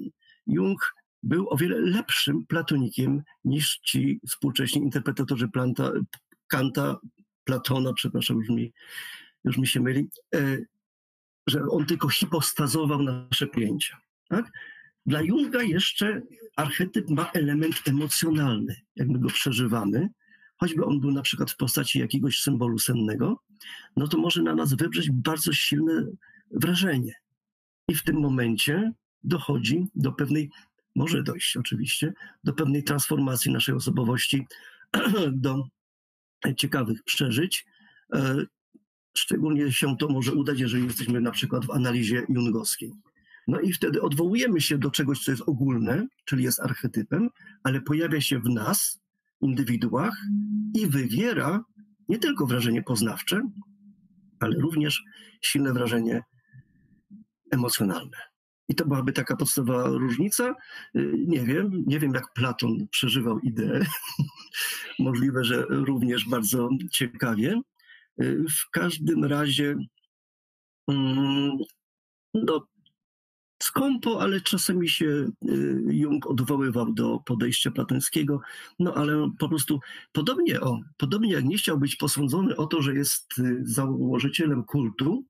Jung 0.47 0.95
był 1.22 1.49
o 1.51 1.57
wiele 1.57 1.80
lepszym 1.80 2.47
platonikiem 2.47 3.22
niż 3.45 3.78
ci 3.78 4.20
współcześni 4.28 4.82
interpretatorzy 4.82 5.49
Planta, 5.49 5.93
Kanta, 6.47 6.97
Platona, 7.45 7.93
przepraszam, 7.93 8.37
już 8.37 8.49
mi, 8.49 8.72
już 9.45 9.59
mi 9.59 9.66
się 9.66 9.80
myli, 9.80 10.09
e, 10.34 10.59
że 11.47 11.62
on 11.70 11.87
tylko 11.87 12.09
hipostazował 12.09 13.03
nasze 13.03 13.47
pojęcia. 13.47 14.06
Tak? 14.29 14.53
Dla 15.07 15.22
Junga 15.22 15.62
jeszcze 15.62 16.22
archetyp 16.57 17.11
ma 17.11 17.31
element 17.31 17.89
emocjonalny, 17.89 18.77
jak 18.97 19.09
my 19.09 19.18
go 19.18 19.29
przeżywamy, 19.29 20.09
choćby 20.57 20.85
on 20.85 21.01
był 21.01 21.12
na 21.12 21.22
przykład 21.22 21.51
w 21.51 21.57
postaci 21.57 21.99
jakiegoś 21.99 22.39
symbolu 22.39 22.79
sennego, 22.79 23.41
no 23.97 24.09
to 24.09 24.18
może 24.18 24.43
na 24.43 24.55
nas 24.55 24.74
wywrzeć 24.74 25.11
bardzo 25.11 25.53
silne 25.53 26.07
wrażenie. 26.51 27.12
I 27.89 27.95
w 27.95 28.05
tym 28.05 28.20
momencie 28.20 28.93
dochodzi 29.24 29.87
do 29.95 30.12
pewnej, 30.12 30.51
może 30.95 31.22
dojść 31.22 31.57
oczywiście, 31.57 32.12
do 32.45 32.53
pewnej 32.53 32.85
transformacji 32.85 33.53
naszej 33.53 33.74
osobowości, 33.74 34.47
do 35.33 35.64
ciekawych 36.57 37.03
przeżyć. 37.03 37.66
E, 38.12 38.37
szczególnie 39.16 39.72
się 39.72 39.97
to 39.97 40.09
może 40.09 40.33
udać, 40.33 40.61
jeżeli 40.61 40.85
jesteśmy 40.85 41.20
na 41.20 41.31
przykład 41.31 41.66
w 41.66 41.70
analizie 41.70 42.27
jungowskiej. 42.29 42.93
No 43.47 43.61
i 43.61 43.73
wtedy 43.73 44.03
odwołujemy 44.03 44.61
się 44.61 44.79
do 44.79 44.91
czegoś, 44.91 45.25
co 45.25 45.31
jest 45.31 45.43
ogólne, 45.47 46.07
czyli 46.25 46.45
jest 46.45 46.61
archetypem, 46.61 47.29
ale 47.63 47.81
pojawia 47.81 48.21
się 48.21 48.39
w 48.41 48.49
nas, 48.49 49.01
indywiduach 49.41 50.17
i 50.75 50.87
wywiera 50.87 51.65
nie 52.09 52.19
tylko 52.19 52.47
wrażenie 52.47 52.83
poznawcze, 52.83 53.43
ale 54.41 54.57
również 54.57 55.03
silne 55.41 55.73
wrażenie 55.73 56.23
emocjonalne. 57.51 58.19
I 58.69 58.75
to 58.75 58.87
byłaby 58.87 59.13
taka 59.13 59.37
podstawowa 59.37 59.89
różnica. 59.89 60.55
Nie 61.27 61.41
wiem, 61.41 61.85
nie 61.87 61.99
wiem 61.99 62.15
jak 62.15 62.33
Platon 62.33 62.89
przeżywał 62.91 63.41
ideę. 63.41 63.87
Możliwe, 64.99 65.45
że 65.45 65.67
również 65.69 66.29
bardzo 66.29 66.69
ciekawie. 66.93 67.61
W 68.49 68.71
każdym 68.71 69.25
razie 69.25 69.77
mm, 70.89 71.59
no, 72.35 72.67
skąpo, 73.67 74.21
ale 74.23 74.41
czasami 74.41 74.89
się 74.89 75.07
y, 75.07 75.31
Jung 75.89 76.27
odwoływał 76.27 76.93
do 76.93 77.19
podejścia 77.27 77.71
platońskiego, 77.71 78.41
no 78.79 78.95
ale 78.95 79.31
po 79.39 79.49
prostu 79.49 79.81
podobnie, 80.12 80.61
o, 80.61 80.81
podobnie 80.97 81.33
jak 81.33 81.45
nie 81.45 81.59
chciał 81.59 81.79
być 81.79 81.97
posądzony 81.97 82.57
o 82.57 82.67
to, 82.67 82.83
że 82.83 82.95
jest 82.95 83.35
założycielem 83.62 84.64
kultu, 84.64 85.25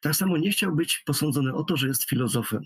tak 0.00 0.16
samo 0.16 0.36
nie 0.36 0.50
chciał 0.50 0.76
być 0.76 0.98
posądzony 1.06 1.54
o 1.54 1.64
to, 1.64 1.76
że 1.76 1.86
jest 1.86 2.04
filozofem. 2.04 2.62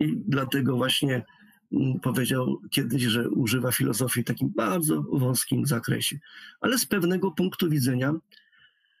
I 0.00 0.16
dlatego 0.28 0.76
właśnie 0.76 1.24
mm, 1.72 2.00
powiedział 2.00 2.60
kiedyś, 2.70 3.02
że 3.02 3.30
używa 3.30 3.72
filozofii 3.72 4.22
w 4.22 4.26
takim 4.26 4.48
bardzo 4.56 5.02
wąskim 5.02 5.66
zakresie. 5.66 6.18
Ale 6.60 6.78
z 6.78 6.86
pewnego 6.86 7.30
punktu 7.30 7.70
widzenia 7.70 8.14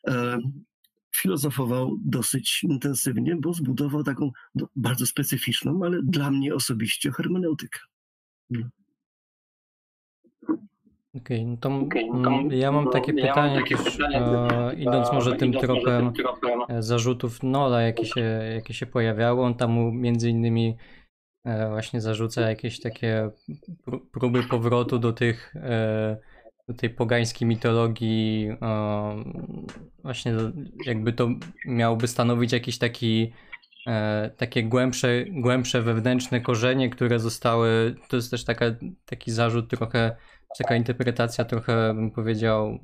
e, 0.08 0.38
filozofował 1.16 1.96
dosyć 2.04 2.64
intensywnie, 2.64 3.36
bo 3.36 3.52
zbudował 3.52 4.02
taką 4.02 4.30
no, 4.54 4.68
bardzo 4.76 5.06
specyficzną, 5.06 5.80
ale 5.84 6.02
dla 6.02 6.30
mnie 6.30 6.54
osobiście 6.54 7.10
hermeneutykę. 7.10 7.80
No. 8.50 8.68
Okej, 11.16 11.40
okay, 11.40 11.46
no 11.46 11.56
to, 11.56 11.68
okay, 11.68 12.02
no 12.12 12.48
to 12.48 12.54
ja 12.54 12.72
mam 12.72 12.90
takie 12.90 13.12
ja 13.12 13.26
pytanie, 13.26 13.54
mam 13.54 13.64
takie 13.64 13.76
też, 13.76 13.96
pytanie 13.96 14.20
e, 14.20 14.74
idąc 14.74 15.12
może 15.12 15.36
tym 15.36 15.52
tropem 15.52 16.12
e, 16.68 16.82
zarzutów 16.82 17.42
Nola, 17.42 17.82
jakie 17.82 18.04
się, 18.04 18.20
jakie 18.54 18.74
się 18.74 18.86
pojawiały, 18.86 19.42
on 19.42 19.54
tam 19.54 19.70
mu 19.70 19.92
między 19.92 20.30
innymi 20.30 20.76
e, 21.44 21.68
właśnie 21.68 22.00
zarzuca 22.00 22.40
jakieś 22.40 22.80
takie 22.80 23.30
próby 24.12 24.42
powrotu 24.42 24.98
do 24.98 25.12
tych 25.12 25.56
e, 25.56 26.16
tej 26.74 26.90
pogańskiej 26.90 27.48
mitologii 27.48 28.48
e, 28.62 29.24
właśnie 30.02 30.32
jakby 30.86 31.12
to 31.12 31.28
miałoby 31.66 32.08
stanowić 32.08 32.52
jakiś 32.52 32.78
taki 32.78 33.32
e, 33.86 34.30
takie 34.36 34.62
głębsze, 34.62 35.24
głębsze 35.28 35.82
wewnętrzne 35.82 36.40
korzenie, 36.40 36.90
które 36.90 37.18
zostały, 37.18 37.94
to 38.08 38.16
jest 38.16 38.30
też 38.30 38.44
taka, 38.44 38.64
taki 39.04 39.30
zarzut 39.30 39.70
trochę 39.70 40.16
taka 40.58 40.76
interpretacja 40.76 41.44
trochę, 41.44 41.94
bym 41.94 42.10
powiedział, 42.10 42.78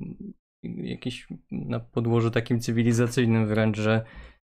jakiś 0.63 1.27
na 1.51 1.79
podłożu 1.79 2.31
takim 2.31 2.59
cywilizacyjnym 2.59 3.47
wręcz, 3.47 3.77
że 3.77 4.05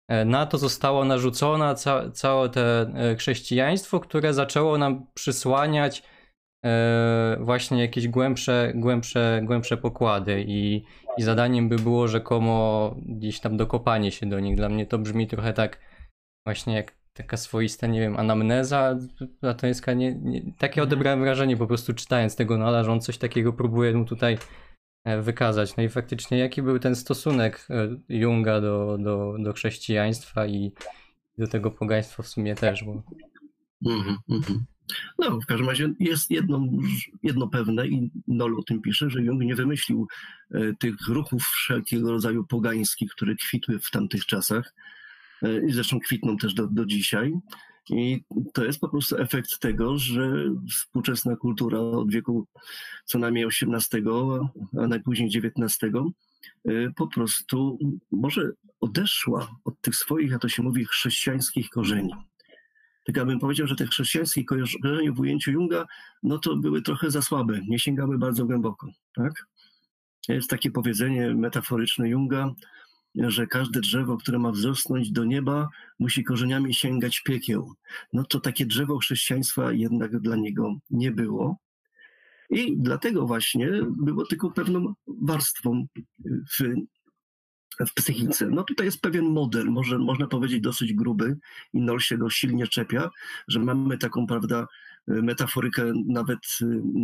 e, 0.08 0.24
na 0.24 0.46
to 0.46 0.58
zostało 0.58 1.04
narzucone 1.04 1.74
ca 1.74 2.10
całe 2.10 2.48
te 2.48 2.92
chrześcijaństwo, 3.18 4.00
które 4.00 4.34
zaczęło 4.34 4.78
nam 4.78 5.06
przysłaniać 5.14 6.02
właśnie 7.40 7.80
jakieś 7.80 8.08
głębsze, 8.08 8.72
głębsze, 8.74 9.40
głębsze 9.44 9.76
pokłady 9.76 10.44
i, 10.48 10.84
i 11.18 11.22
zadaniem 11.22 11.68
by 11.68 11.76
było 11.76 12.08
rzekomo 12.08 12.94
gdzieś 13.06 13.40
tam 13.40 13.56
dokopanie 13.56 14.12
się 14.12 14.26
do 14.26 14.40
nich. 14.40 14.56
Dla 14.56 14.68
mnie 14.68 14.86
to 14.86 14.98
brzmi 14.98 15.26
trochę 15.26 15.52
tak 15.52 15.80
właśnie 16.44 16.74
jak 16.74 16.96
taka 17.16 17.36
swoista, 17.36 17.86
nie 17.86 18.00
wiem, 18.00 18.16
anamneza 18.16 18.98
platońska, 19.40 19.92
nie, 19.92 20.14
nie, 20.14 20.40
takie 20.40 20.80
mhm. 20.80 20.88
odebrałem 20.88 21.20
wrażenie 21.20 21.56
po 21.56 21.66
prostu 21.66 21.94
czytając 21.94 22.36
tego 22.36 22.58
Nola, 22.58 22.84
że 22.84 22.92
on 22.92 23.00
coś 23.00 23.18
takiego 23.18 23.52
próbuje 23.52 23.92
mu 23.92 24.04
tutaj 24.04 24.38
e, 25.04 25.22
wykazać. 25.22 25.76
No 25.76 25.82
i 25.82 25.88
faktycznie 25.88 26.38
jaki 26.38 26.62
był 26.62 26.78
ten 26.78 26.96
stosunek 26.96 27.66
e, 27.70 27.88
Junga 28.08 28.60
do, 28.60 28.98
do, 28.98 29.36
do 29.38 29.52
chrześcijaństwa 29.52 30.46
i 30.46 30.72
do 31.38 31.46
tego 31.46 31.70
pogaństwa 31.70 32.22
w 32.22 32.28
sumie 32.28 32.54
też, 32.54 32.84
bo... 32.84 33.02
Mm 33.86 34.16
-hmm. 34.30 34.58
No, 35.18 35.40
w 35.40 35.46
każdym 35.46 35.68
razie 35.68 35.94
jest 36.00 36.30
jedno, 36.30 36.66
jedno 37.22 37.48
pewne 37.48 37.86
i 37.88 38.10
Nol 38.28 38.58
o 38.58 38.62
tym 38.62 38.82
pisze, 38.82 39.10
że 39.10 39.22
Jung 39.22 39.42
nie 39.42 39.54
wymyślił 39.54 40.06
e, 40.50 40.74
tych 40.74 40.94
ruchów 41.08 41.42
wszelkiego 41.42 42.10
rodzaju 42.10 42.44
pogańskich, 42.44 43.10
które 43.10 43.34
kwitły 43.34 43.78
w 43.78 43.90
tamtych 43.90 44.26
czasach, 44.26 44.72
E, 45.42 45.66
i 45.66 45.72
zresztą 45.72 46.00
kwitną 46.00 46.36
też 46.36 46.54
do, 46.54 46.66
do 46.66 46.84
dzisiaj. 46.84 47.32
I 47.90 48.22
to 48.54 48.64
jest 48.64 48.80
po 48.80 48.88
prostu 48.88 49.16
efekt 49.16 49.58
tego, 49.58 49.98
że 49.98 50.44
współczesna 50.70 51.36
kultura 51.36 51.78
od 51.78 52.10
wieku 52.10 52.46
co 53.04 53.18
najmniej 53.18 53.44
XVIII, 53.44 54.04
a 54.78 54.86
najpóźniej 54.86 55.28
XIX, 55.28 55.78
e, 56.64 56.90
po 56.96 57.06
prostu 57.06 57.78
może 58.12 58.52
odeszła 58.80 59.56
od 59.64 59.80
tych 59.80 59.96
swoich, 59.96 60.34
a 60.34 60.38
to 60.38 60.48
się 60.48 60.62
mówi, 60.62 60.84
chrześcijańskich 60.84 61.68
korzeni. 61.68 62.10
Ja 63.14 63.24
bym 63.24 63.38
powiedział, 63.38 63.66
że 63.66 63.76
te 63.76 63.86
chrześcijańskie 63.86 64.44
korzenie 64.44 65.12
w 65.12 65.20
ujęciu 65.20 65.50
Junga, 65.50 65.86
no 66.22 66.38
to 66.38 66.56
były 66.56 66.82
trochę 66.82 67.10
za 67.10 67.22
słabe, 67.22 67.60
nie 67.68 67.78
sięgały 67.78 68.18
bardzo 68.18 68.44
głęboko. 68.44 68.88
Tak? 69.14 69.32
Jest 70.28 70.50
takie 70.50 70.70
powiedzenie 70.70 71.34
metaforyczne 71.34 72.08
Junga, 72.08 72.54
że 73.14 73.46
każde 73.46 73.80
drzewo, 73.80 74.16
które 74.16 74.38
ma 74.38 74.50
wzrosnąć 74.50 75.10
do 75.12 75.24
nieba, 75.24 75.68
musi 75.98 76.24
korzeniami 76.24 76.74
sięgać 76.74 77.20
piekieł. 77.20 77.72
No 78.12 78.24
to 78.24 78.40
takie 78.40 78.66
drzewo 78.66 78.98
chrześcijaństwa 78.98 79.72
jednak 79.72 80.18
dla 80.20 80.36
niego 80.36 80.74
nie 80.90 81.10
było. 81.10 81.56
I 82.50 82.76
dlatego 82.78 83.26
właśnie 83.26 83.70
było 83.98 84.26
tylko 84.26 84.50
pewną 84.50 84.94
warstwą 85.06 85.86
w, 86.26 86.74
w 87.86 87.94
psychice. 87.94 88.46
No 88.50 88.64
tutaj 88.64 88.86
jest 88.86 89.00
pewien 89.00 89.24
model, 89.24 89.66
może, 89.66 89.98
można 89.98 90.26
powiedzieć 90.26 90.60
dosyć 90.60 90.92
gruby 90.94 91.36
i 91.72 91.80
Nol 91.80 92.00
się 92.00 92.18
go 92.18 92.30
silnie 92.30 92.66
czepia, 92.66 93.10
że 93.48 93.60
mamy 93.60 93.98
taką, 93.98 94.26
prawda, 94.26 94.66
metaforykę 95.06 95.92
nawet 96.06 96.38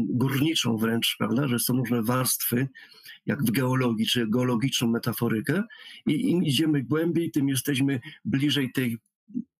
górniczą 0.08 0.76
wręcz, 0.76 1.16
prawda, 1.18 1.48
że 1.48 1.58
są 1.58 1.76
różne 1.76 2.02
warstwy 2.02 2.68
jak 3.26 3.44
w 3.44 3.50
geologii, 3.50 4.06
czy 4.06 4.26
geologiczną 4.26 4.88
metaforykę 4.88 5.62
i 6.06 6.30
im 6.30 6.44
idziemy 6.44 6.82
głębiej, 6.82 7.30
tym 7.30 7.48
jesteśmy 7.48 8.00
bliżej 8.24 8.72
tej 8.72 8.98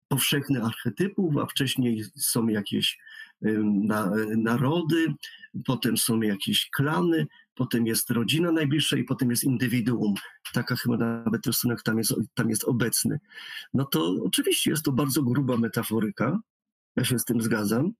powszechnych 0.07 0.63
archetypów, 0.63 1.37
a 1.37 1.45
wcześniej 1.45 2.03
są 2.15 2.47
jakieś 2.47 2.99
na, 3.63 4.11
narody, 4.37 5.13
potem 5.65 5.97
są 5.97 6.21
jakieś 6.21 6.69
klany, 6.69 7.27
potem 7.55 7.87
jest 7.87 8.09
rodzina 8.09 8.51
najbliższa 8.51 8.97
i 8.97 9.03
potem 9.03 9.29
jest 9.29 9.43
indywiduum. 9.43 10.13
Taka 10.53 10.75
chyba 10.75 10.97
nawet 10.97 11.47
rysunek 11.47 11.83
tam 11.83 11.97
jest, 11.97 12.13
tam 12.33 12.49
jest 12.49 12.63
obecny. 12.63 13.19
No 13.73 13.85
to 13.85 14.15
oczywiście 14.23 14.69
jest 14.69 14.83
to 14.83 14.91
bardzo 14.91 15.23
gruba 15.23 15.57
metaforyka, 15.57 16.39
ja 16.95 17.03
się 17.03 17.19
z 17.19 17.25
tym 17.25 17.41
zgadzam, 17.41 17.91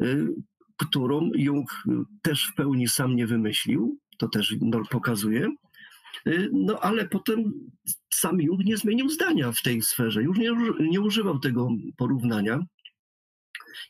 y, 0.00 0.28
którą 0.76 1.30
Jung 1.34 1.82
też 2.22 2.46
w 2.46 2.54
pełni 2.54 2.88
sam 2.88 3.16
nie 3.16 3.26
wymyślił, 3.26 3.98
to 4.18 4.28
też 4.28 4.54
Nol 4.60 4.84
pokazuje. 4.90 5.48
Y, 6.26 6.50
no 6.52 6.80
ale 6.80 7.08
potem 7.08 7.52
sam 8.12 8.40
Jung 8.40 8.64
nie 8.64 8.76
zmienił 8.76 9.08
zdania 9.08 9.52
w 9.52 9.62
tej 9.62 9.82
sferze, 9.82 10.22
już 10.22 10.38
nie, 10.38 10.50
nie 10.80 11.00
używał 11.00 11.38
tego 11.38 11.68
porównania. 11.96 12.60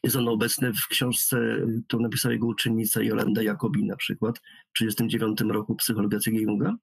Jest 0.02 0.16
ono 0.16 0.32
obecne 0.32 0.72
w 0.72 0.86
książce, 0.88 1.66
którą 1.86 2.02
napisała 2.02 2.32
jego 2.32 2.46
uczennica 2.46 3.02
Jolanda 3.02 3.42
Jakobi 3.42 3.84
na 3.84 3.96
przykład, 3.96 4.38
w 4.38 4.78
1939 4.78 5.54
roku 5.54 5.76
Psychologia 5.76 6.18
Junga. 6.26 6.74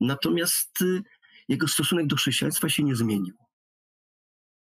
Natomiast 0.00 0.82
y, 0.82 1.02
jego 1.48 1.68
stosunek 1.68 2.06
do 2.06 2.16
chrześcijaństwa 2.16 2.68
się 2.68 2.82
nie 2.82 2.96
zmienił. 2.96 3.34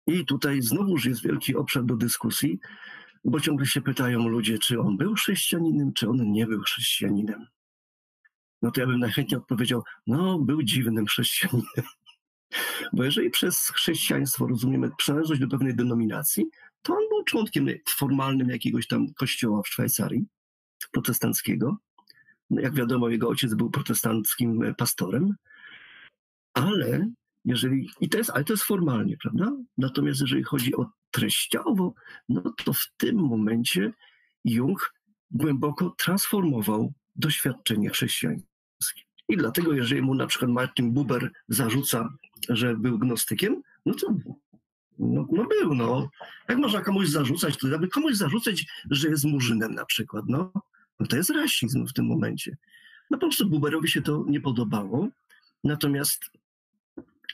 I 0.08 0.26
tutaj 0.26 0.62
znowuż 0.62 1.06
jest 1.06 1.24
wielki 1.24 1.56
obszar 1.56 1.84
do 1.84 1.96
dyskusji, 1.96 2.60
bo 3.24 3.40
ciągle 3.40 3.66
się 3.66 3.82
pytają 3.82 4.28
ludzie, 4.28 4.58
czy 4.58 4.80
on 4.80 4.98
był 4.98 5.14
chrześcijaninem, 5.14 5.94
czy 5.94 6.10
on 6.10 6.32
nie 6.32 6.48
był 6.48 6.62
chrześcijaninem. 6.62 7.46
No 8.62 8.72
to 8.72 8.82
ja 8.82 8.88
bym 8.88 9.00
najchętniej 9.00 9.38
odpowiedział, 9.38 9.84
no 10.08 10.40
był 10.40 10.64
dziwnym 10.64 11.06
chrześcijaninem. 11.06 11.86
Bo 12.94 13.04
jeżeli 13.04 13.30
przez 13.30 13.70
chrześcijaństwo 13.70 14.48
rozumiemy 14.48 14.92
przynależność 14.98 15.42
do 15.42 15.48
pewnej 15.48 15.76
denominacji, 15.76 16.46
to 16.82 16.94
on 16.94 17.10
był 17.10 17.24
członkiem 17.24 17.68
formalnym 17.90 18.50
jakiegoś 18.50 18.88
tam 18.88 19.14
kościoła 19.14 19.62
w 19.62 19.68
Szwajcarii, 19.68 20.26
protestanckiego. 20.92 21.78
No 22.50 22.62
jak 22.62 22.74
wiadomo, 22.74 23.10
jego 23.10 23.30
ojciec 23.30 23.54
był 23.54 23.70
protestanckim 23.70 24.76
pastorem, 24.78 25.36
ale 26.54 27.10
jeżeli, 27.46 27.90
i 28.02 28.10
to 28.10 28.18
jest, 28.18 28.30
ale 28.30 28.44
to 28.44 28.54
jest 28.54 28.64
formalnie, 28.64 29.18
prawda? 29.18 29.52
Natomiast 29.78 30.22
jeżeli 30.22 30.44
chodzi 30.44 30.76
o 30.76 30.90
treściowo, 31.12 31.94
no 32.30 32.54
to 32.66 32.74
w 32.74 32.88
tym 32.98 33.16
momencie 33.16 33.94
Jung 34.46 34.94
głęboko 35.32 35.96
transformował 35.98 36.94
doświadczenie 37.16 37.90
chrześcijańskie. 37.90 39.04
I 39.30 39.38
dlatego, 39.38 39.74
jeżeli 39.74 40.02
mu 40.02 40.16
na 40.16 40.28
przykład 40.28 40.52
Martin 40.52 40.92
Buber 40.92 41.32
zarzuca, 41.48 42.10
że 42.50 42.76
był 42.76 43.00
gnostykiem, 43.00 43.62
no 43.86 43.94
to 43.94 44.16
no, 45.00 45.28
no 45.32 45.46
był, 45.46 45.76
no. 45.76 46.10
Jak 46.50 46.58
można 46.58 46.82
komuś 46.82 47.08
zarzucać, 47.08 47.58
to 47.58 47.76
aby 47.76 47.88
komuś 47.88 48.16
zarzucać, 48.16 48.66
że 48.92 49.10
jest 49.10 49.26
murzynem 49.26 49.76
na 49.76 49.86
przykład, 49.86 50.26
no, 50.28 50.52
no 51.00 51.08
to 51.08 51.18
jest 51.18 51.30
rasizm 51.30 51.86
w 51.88 51.94
tym 51.94 52.06
momencie. 52.06 52.58
No 53.12 53.18
po 53.18 53.28
prostu 53.28 53.50
Buberowi 53.50 53.90
się 53.90 54.02
to 54.02 54.26
nie 54.28 54.42
podobało, 54.42 55.08
natomiast 55.64 56.26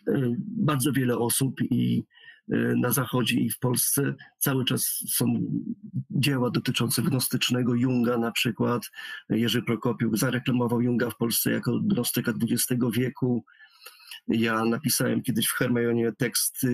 y, 0.07 0.36
bardzo 0.39 0.91
wiele 0.91 1.18
osób 1.18 1.61
i 1.61 2.03
y, 2.53 2.74
na 2.78 2.91
Zachodzie 2.91 3.36
i 3.36 3.49
w 3.49 3.59
Polsce 3.59 4.16
cały 4.38 4.66
czas 4.66 5.03
są 5.09 5.26
dzieła 6.11 6.49
dotyczące 6.49 7.01
gnostycznego 7.01 7.76
Junga 7.76 8.18
na 8.18 8.32
przykład. 8.32 8.91
Jerzy 9.30 9.61
Prokopiuk 9.61 10.18
zareklamował 10.18 10.82
Junga 10.82 11.09
w 11.09 11.18
Polsce 11.18 11.51
jako 11.51 11.80
gnostyka 11.80 12.34
XX 12.41 12.84
wieku. 12.93 13.45
Ja 14.28 14.66
napisałem 14.66 15.22
kiedyś 15.22 15.47
w 15.47 15.57
Hermionie 15.57 16.11
tekst 16.18 16.66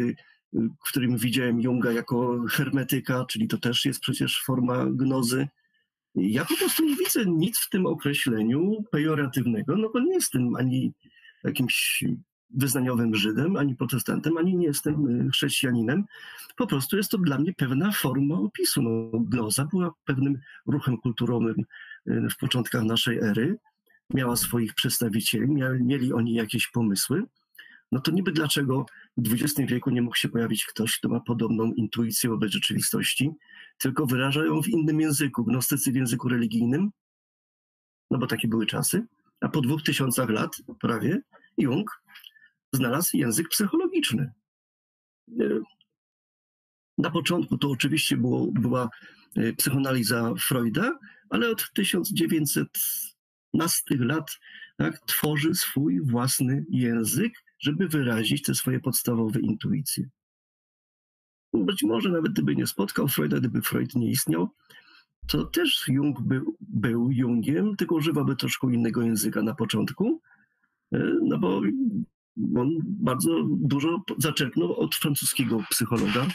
w 0.53 0.89
którym 0.89 1.17
widziałem 1.17 1.61
Junga 1.61 1.91
jako 1.91 2.45
hermetyka, 2.49 3.25
czyli 3.25 3.47
to 3.47 3.57
też 3.57 3.85
jest 3.85 3.99
przecież 3.99 4.43
forma 4.45 4.85
gnozy. 4.85 5.47
Ja 6.15 6.45
po 6.45 6.57
prostu 6.57 6.85
nie 6.85 6.95
widzę 6.95 7.25
nic 7.25 7.59
w 7.59 7.69
tym 7.69 7.85
określeniu 7.85 8.83
pejoratywnego, 8.91 9.77
no 9.77 9.89
bo 9.93 9.99
nie 9.99 10.13
jestem 10.13 10.55
ani 10.55 10.93
jakimś 11.43 12.03
wyznaniowym 12.53 13.15
Żydem, 13.15 13.55
ani 13.55 13.75
protestantem, 13.75 14.37
ani 14.37 14.55
nie 14.55 14.67
jestem 14.67 15.07
y, 15.27 15.29
chrześcijaninem. 15.29 16.05
Po 16.55 16.67
prostu 16.67 16.97
jest 16.97 17.11
to 17.11 17.17
dla 17.17 17.37
mnie 17.37 17.53
pewna 17.53 17.91
forma 17.91 18.35
opisu. 18.35 18.81
No, 18.81 19.19
gnoza 19.19 19.65
była 19.65 19.93
pewnym 20.05 20.39
ruchem 20.65 20.97
kulturowym 20.97 21.65
y, 22.07 22.27
w 22.31 22.37
początkach 22.37 22.83
naszej 22.83 23.17
ery. 23.19 23.57
Miała 24.13 24.35
swoich 24.35 24.73
przedstawicieli, 24.73 25.47
mieli 25.79 26.13
oni 26.13 26.33
jakieś 26.33 26.67
pomysły 26.67 27.23
no 27.91 27.99
to 27.99 28.11
niby 28.11 28.31
dlaczego 28.31 28.85
w 29.17 29.33
XX 29.33 29.71
wieku 29.71 29.89
nie 29.89 30.01
mógł 30.01 30.15
się 30.15 30.29
pojawić 30.29 30.65
ktoś, 30.65 30.97
kto 30.97 31.09
ma 31.09 31.19
podobną 31.19 31.73
intuicję 31.73 32.29
wobec 32.29 32.51
rzeczywistości, 32.51 33.31
tylko 33.77 34.05
wyraża 34.05 34.45
ją 34.45 34.61
w 34.61 34.67
innym 34.67 35.01
języku, 35.01 35.43
gnostycy 35.43 35.91
w 35.91 35.95
języku 35.95 36.29
religijnym, 36.29 36.91
no 38.11 38.17
bo 38.17 38.27
takie 38.27 38.47
były 38.47 38.65
czasy, 38.65 39.05
a 39.41 39.49
po 39.49 39.61
dwóch 39.61 39.83
tysiącach 39.83 40.29
lat 40.29 40.57
prawie 40.79 41.21
Jung 41.57 42.01
znalazł 42.73 43.17
język 43.17 43.49
psychologiczny. 43.49 44.31
Na 46.97 47.11
początku 47.11 47.57
to 47.57 47.69
oczywiście 47.69 48.17
było, 48.17 48.51
była 48.51 48.89
e, 49.35 49.53
psychoanaliza 49.53 50.33
Freuda, 50.39 50.99
ale 51.29 51.49
od 51.49 51.71
1915 51.73 53.83
lat 53.89 54.39
tak, 54.77 54.99
tworzy 54.99 55.55
swój 55.55 56.01
własny 56.01 56.65
język, 56.69 57.33
żeby 57.61 57.87
wyrazić 57.87 58.41
te 58.41 58.55
swoje 58.55 58.79
podstawowe 58.79 59.39
intuicje. 59.39 60.09
Być 61.53 61.83
może 61.83 62.09
nawet 62.09 62.31
gdyby 62.31 62.55
nie 62.55 62.67
spotkał 62.67 63.07
Freuda, 63.07 63.39
gdyby 63.39 63.61
Freud 63.61 63.95
nie 63.95 64.09
istniał, 64.09 64.49
to 65.27 65.45
też 65.45 65.87
Jung 65.87 66.21
był, 66.21 66.57
był 66.59 67.11
Jungiem, 67.11 67.75
tylko 67.75 67.95
używałby 67.95 68.35
troszkę 68.35 68.73
innego 68.73 69.01
języka 69.01 69.41
na 69.41 69.55
początku, 69.55 70.21
e, 70.93 71.13
no 71.21 71.39
bo 71.39 71.61
on 72.37 72.79
bardzo 72.83 73.43
dużo 73.49 74.03
zaczerpnął 74.17 74.79
od 74.79 74.95
francuskiego 74.95 75.63
psychologa 75.69 76.27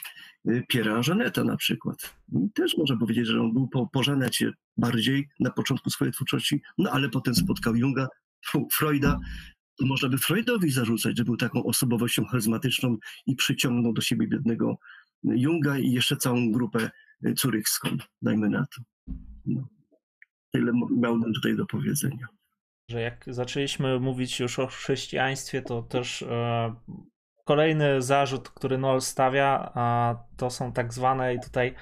e, 0.49 0.63
Pierre'a 0.73 1.09
Jeanetta 1.09 1.45
na 1.45 1.57
przykład. 1.57 2.15
I 2.33 2.51
też 2.51 2.77
można 2.79 2.97
powiedzieć, 2.97 3.27
że 3.27 3.41
on 3.41 3.53
był 3.53 3.69
po, 3.69 3.87
po 3.87 4.01
bardziej 4.77 5.29
na 5.41 5.51
początku 5.51 5.91
swojej 5.91 6.13
twórczości, 6.13 6.63
no 6.79 6.91
ale 6.91 7.09
potem 7.09 7.35
spotkał 7.35 7.77
Junga, 7.77 8.09
Freuda 8.73 9.21
można 9.81 10.09
by 10.09 10.19
Freudowi 10.19 10.71
zarzucać, 10.71 11.19
że 11.19 11.25
był 11.25 11.37
taką 11.37 11.65
osobowością 11.65 12.25
charyzmatyczną 12.25 12.97
i 13.27 13.37
przyciągnął 13.37 13.93
do 13.93 14.01
siebie 14.01 14.27
biednego 14.27 14.79
Junga 15.25 15.79
i 15.79 15.93
jeszcze 15.93 16.17
całą 16.17 16.53
grupę 16.53 16.91
curychską, 17.37 17.91
dajmy 18.23 18.49
na 18.49 18.67
to. 18.67 18.83
No. 19.47 19.69
Tyle 20.53 20.73
miałbym 20.97 21.35
tutaj 21.35 21.57
do 21.57 21.67
powiedzenia. 21.67 22.27
Że 22.91 23.01
jak 23.01 23.25
zaczęliśmy 23.27 24.01
mówić 24.01 24.41
już 24.41 24.59
o 24.59 24.67
chrześcijaństwie, 24.67 25.63
to 25.63 25.83
też 25.83 26.23
e, 26.23 26.75
kolejny 27.45 28.03
zarzut, 28.03 28.49
który 28.49 28.79
Noel 28.79 29.01
stawia, 29.01 29.73
a 29.75 30.17
to 30.37 30.51
są 30.51 30.73
tak 30.73 30.95
zwane 30.95 31.35
i 31.35 31.41
tutaj 31.41 31.75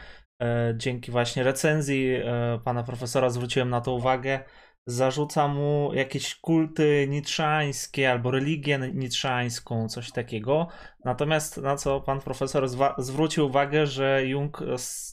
e, 0.43 0.75
dzięki 0.77 1.11
właśnie 1.13 1.43
recenzji 1.43 2.15
e, 2.15 2.61
pana 2.65 2.83
profesora 2.83 3.31
zwróciłem 3.31 3.71
na 3.71 3.81
to 3.81 3.95
uwagę, 3.95 4.45
zarzuca 4.87 5.49
mu 5.49 5.91
jakieś 5.95 6.35
kulty 6.35 7.07
nitrzańskie 7.09 8.11
albo 8.11 8.31
religię 8.31 8.79
nitrzańską, 8.95 9.89
coś 9.89 10.13
takiego. 10.13 10.69
Natomiast 11.05 11.57
na 11.57 11.77
co 11.77 12.01
pan 12.01 12.21
profesor 12.21 12.69
zwrócił 12.99 13.47
uwagę, 13.47 13.87
że 13.87 14.27
Jung 14.27 14.61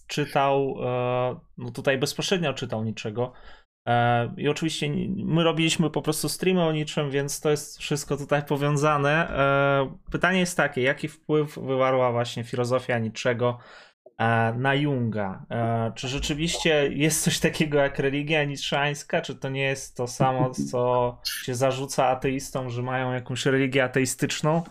czytał, 0.08 0.76
e, 0.84 1.40
no 1.58 1.72
tutaj 1.72 1.98
bezpośrednio 1.98 2.54
czytał 2.54 2.84
niczego. 2.84 3.34
E, 3.88 4.34
I 4.38 4.50
oczywiście 4.50 4.90
my 5.16 5.44
robiliśmy 5.44 5.90
po 5.90 6.02
prostu 6.02 6.30
streamy 6.30 6.64
o 6.64 6.72
niczym, 6.72 7.12
więc 7.12 7.40
to 7.40 7.50
jest 7.50 7.80
wszystko 7.80 8.18
tutaj 8.18 8.44
powiązane. 8.44 9.30
E, 9.30 9.98
pytanie 10.12 10.40
jest 10.40 10.58
takie, 10.58 10.82
jaki 10.82 11.08
wpływ 11.08 11.60
wywarła 11.60 12.12
właśnie 12.12 12.44
filozofia 12.44 13.00
niczego 13.00 13.58
E, 13.58 13.91
na 14.58 14.76
Junga. 14.76 15.46
Czy 15.96 16.08
rzeczywiście 16.08 16.90
jest 16.94 17.24
coś 17.24 17.40
takiego 17.40 17.78
jak 17.78 18.00
religia 18.00 18.44
nitrzańska? 18.44 19.22
Czy 19.22 19.36
to 19.36 19.50
nie 19.50 19.64
jest 19.64 19.98
to 19.98 20.08
samo, 20.08 20.52
co 20.72 21.18
się 21.44 21.56
zarzuca 21.56 22.08
ateistom, 22.08 22.70
że 22.70 22.82
mają 22.82 23.14
jakąś 23.14 23.46
religię 23.46 23.84
ateistyczną? 23.84 24.64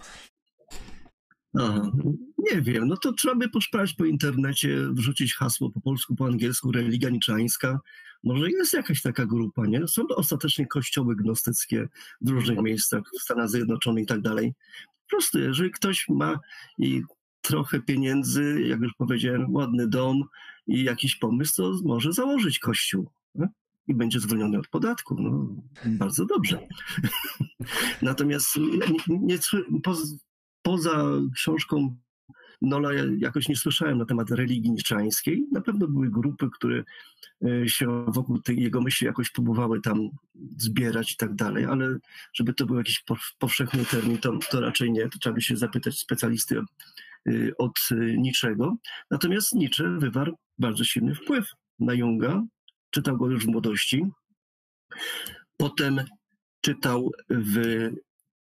Aha, 1.59 1.91
nie 2.39 2.63
wiem, 2.63 2.89
no 2.89 2.97
to 2.97 3.13
trzeba 3.13 3.35
by 3.35 3.49
poszperać 3.49 3.93
po 3.93 4.05
internecie, 4.05 4.77
wrzucić 4.93 5.35
hasło 5.35 5.71
po 5.71 5.81
polsku, 5.81 6.17
po 6.17 6.27
angielsku, 6.27 6.73
religia 6.73 7.11
niczańska. 7.11 7.81
Może 8.25 8.51
jest 8.51 8.73
jakaś 8.73 9.03
taka 9.03 9.27
grupa, 9.27 9.67
nie? 9.67 9.89
Są 9.89 10.07
to 10.07 10.17
ostatecznie 10.17 10.67
kościoły 10.67 11.17
gnostyckie 11.17 11.89
w 12.21 12.29
różnych 12.29 12.59
miejscach, 12.59 13.03
w 13.19 13.23
Stanach 13.23 13.49
Zjednoczonych 13.49 14.05
i 14.05 14.07
tak 14.07 14.21
dalej. 14.21 14.55
Po 14.87 15.17
prostu, 15.17 15.39
jeżeli 15.39 15.71
ktoś 15.71 16.09
ma 16.09 16.39
i 16.79 17.03
trochę 17.41 17.81
pieniędzy, 17.81 18.63
jak 18.67 18.81
już 18.81 18.93
powiedziałem, 18.99 19.55
ładny 19.55 19.89
dom 19.89 20.25
i 20.67 20.85
jakiś 20.85 21.17
pomysł, 21.17 21.57
to 21.57 21.73
może 21.85 22.13
założyć 22.13 22.59
kościół. 22.59 23.11
Nie? 23.35 23.49
I 23.89 23.95
będzie 23.95 24.21
zwolniony 24.21 24.59
od 24.59 24.69
podatku. 24.69 25.17
No, 25.19 25.49
bardzo 25.87 26.27
dobrze. 26.27 26.69
Natomiast 28.03 28.57
nie, 28.57 29.19
nie, 29.19 29.39
po, 29.83 29.97
poza 30.63 31.05
książką 31.35 31.97
Nola 32.63 32.93
ja 32.93 33.05
jakoś 33.19 33.49
nie 33.49 33.57
słyszałem 33.57 33.99
na 33.99 34.05
temat 34.05 34.31
religii 34.31 34.71
niczańskiej. 34.71 35.47
Na 35.53 35.61
pewno 35.61 35.89
były 35.89 36.11
grupy, 36.11 36.49
które 36.55 36.85
e, 37.45 37.69
się 37.69 38.05
wokół 38.09 38.39
tej 38.39 38.63
jego 38.63 38.81
myśli 38.81 39.07
jakoś 39.07 39.31
próbowały 39.31 39.81
tam 39.81 40.09
zbierać 40.57 41.13
i 41.13 41.17
tak 41.17 41.35
dalej, 41.35 41.65
ale 41.65 41.99
żeby 42.33 42.55
to 42.55 42.67
był 42.67 42.77
jakiś 42.77 43.05
powszechny 43.39 43.85
termin, 43.85 44.19
to, 44.19 44.39
to 44.51 44.61
raczej 44.61 44.93
nie. 44.93 45.09
To 45.09 45.19
trzeba 45.19 45.35
by 45.35 45.43
się 45.43 45.57
zapytać 45.57 45.99
specjalisty 45.99 46.61
od 47.59 47.79
y, 47.91 48.17
niczego. 48.19 48.77
Natomiast 49.11 49.55
Nietzsche 49.55 49.99
wywarł 49.99 50.37
bardzo 50.59 50.85
silny 50.85 51.15
wpływ 51.15 51.47
na 51.79 51.95
Junga. 51.95 52.43
Czytał 52.91 53.17
go 53.17 53.31
już 53.31 53.45
w 53.45 53.49
młodości. 53.49 54.07
Potem 55.57 56.01
czytał 56.61 57.11
w 57.31 57.61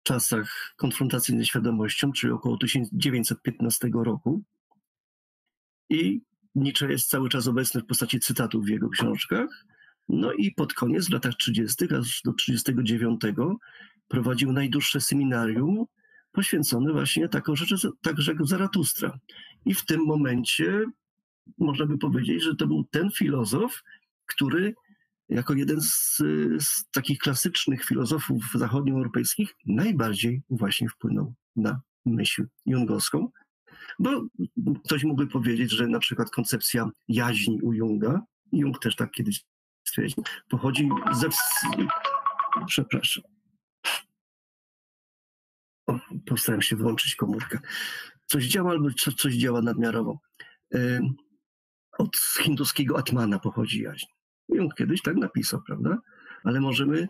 czasach 0.02 0.74
konfrontacji 0.76 1.38
ze 1.38 1.44
świadomością, 1.44 2.12
czyli 2.12 2.32
około 2.32 2.56
1915 2.56 3.90
roku. 3.94 4.42
I 5.90 6.20
Nietzsche 6.54 6.90
jest 6.90 7.10
cały 7.10 7.28
czas 7.28 7.46
obecny 7.46 7.80
w 7.80 7.86
postaci 7.86 8.20
cytatów 8.20 8.64
w 8.64 8.68
jego 8.68 8.88
książkach. 8.88 9.64
No 10.08 10.32
i 10.32 10.50
pod 10.50 10.74
koniec, 10.74 11.08
w 11.08 11.12
latach 11.12 11.34
30., 11.34 11.94
aż 11.94 12.22
do 12.24 12.32
39, 12.32 13.20
prowadził 14.08 14.52
najdłuższe 14.52 15.00
seminarium 15.00 15.84
poświęcone 16.32 16.92
właśnie 16.92 17.28
taką 17.28 17.56
rzeczy, 17.56 17.88
także 18.02 18.34
Zaratustra. 18.40 19.18
I 19.66 19.74
w 19.74 19.84
tym 19.84 20.00
momencie 20.04 20.84
można 21.58 21.86
by 21.86 21.98
powiedzieć, 21.98 22.42
że 22.42 22.56
to 22.56 22.66
był 22.66 22.84
ten 22.84 23.10
filozof, 23.10 23.82
który 24.26 24.74
jako 25.28 25.54
jeden 25.54 25.80
z, 25.80 26.16
z 26.58 26.90
takich 26.90 27.18
klasycznych 27.18 27.84
filozofów 27.84 28.44
zachodnioeuropejskich 28.54 29.54
najbardziej 29.66 30.42
właśnie 30.50 30.88
wpłynął 30.88 31.34
na 31.56 31.80
myśl 32.06 32.46
jungowską. 32.66 33.30
Bo 33.98 34.26
ktoś 34.84 35.04
mógłby 35.04 35.26
powiedzieć, 35.26 35.70
że 35.70 35.86
na 35.86 35.98
przykład 35.98 36.30
koncepcja 36.30 36.90
jaźni 37.08 37.60
u 37.62 37.72
Junga, 37.72 38.22
Jung 38.52 38.78
też 38.78 38.96
tak 38.96 39.10
kiedyś 39.10 39.44
stwierdził, 39.84 40.24
pochodzi 40.48 40.88
ze... 41.12 41.28
Przepraszam. 42.66 43.37
O, 45.88 45.98
postarałem 46.26 46.62
się 46.62 46.76
wyłączyć 46.76 47.14
komórkę. 47.16 47.58
Coś 48.26 48.44
działa 48.46 48.70
albo 48.70 48.88
coś 49.16 49.34
działa 49.34 49.62
nadmiarowo. 49.62 50.20
Od 51.98 52.16
hinduskiego 52.42 52.98
Atmana 52.98 53.38
pochodzi 53.38 53.82
jaźń. 53.82 54.06
Jung 54.48 54.74
kiedyś 54.74 55.02
tak 55.02 55.16
napisał, 55.16 55.62
prawda? 55.66 55.98
Ale 56.44 56.60
możemy, 56.60 57.08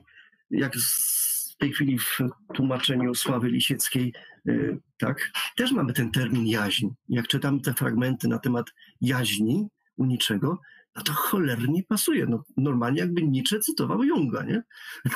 jak 0.51 0.77
w 0.77 1.57
tej 1.59 1.73
chwili 1.73 1.99
w 1.99 2.19
tłumaczeniu 2.55 3.15
Sławy 3.15 3.49
Lisieckiej, 3.49 4.13
y, 4.49 4.79
tak, 4.99 5.31
też 5.57 5.73
mamy 5.73 5.93
ten 5.93 6.11
termin 6.11 6.47
jaźń. 6.47 6.89
Jak 7.09 7.29
czytam 7.29 7.61
te 7.61 7.75
fragmenty 7.75 8.29
na 8.29 8.39
temat 8.39 8.67
jaźni 9.01 9.69
u 9.97 10.05
niczego, 10.05 10.61
no 10.97 11.03
to 11.03 11.13
cholernie 11.13 11.83
pasuje. 11.83 12.27
No, 12.27 12.45
normalnie 12.57 13.01
jakby 13.01 13.23
Nietzsche 13.23 13.61
cytował 13.61 14.05
Junga, 14.05 14.45
nie? 14.45 14.63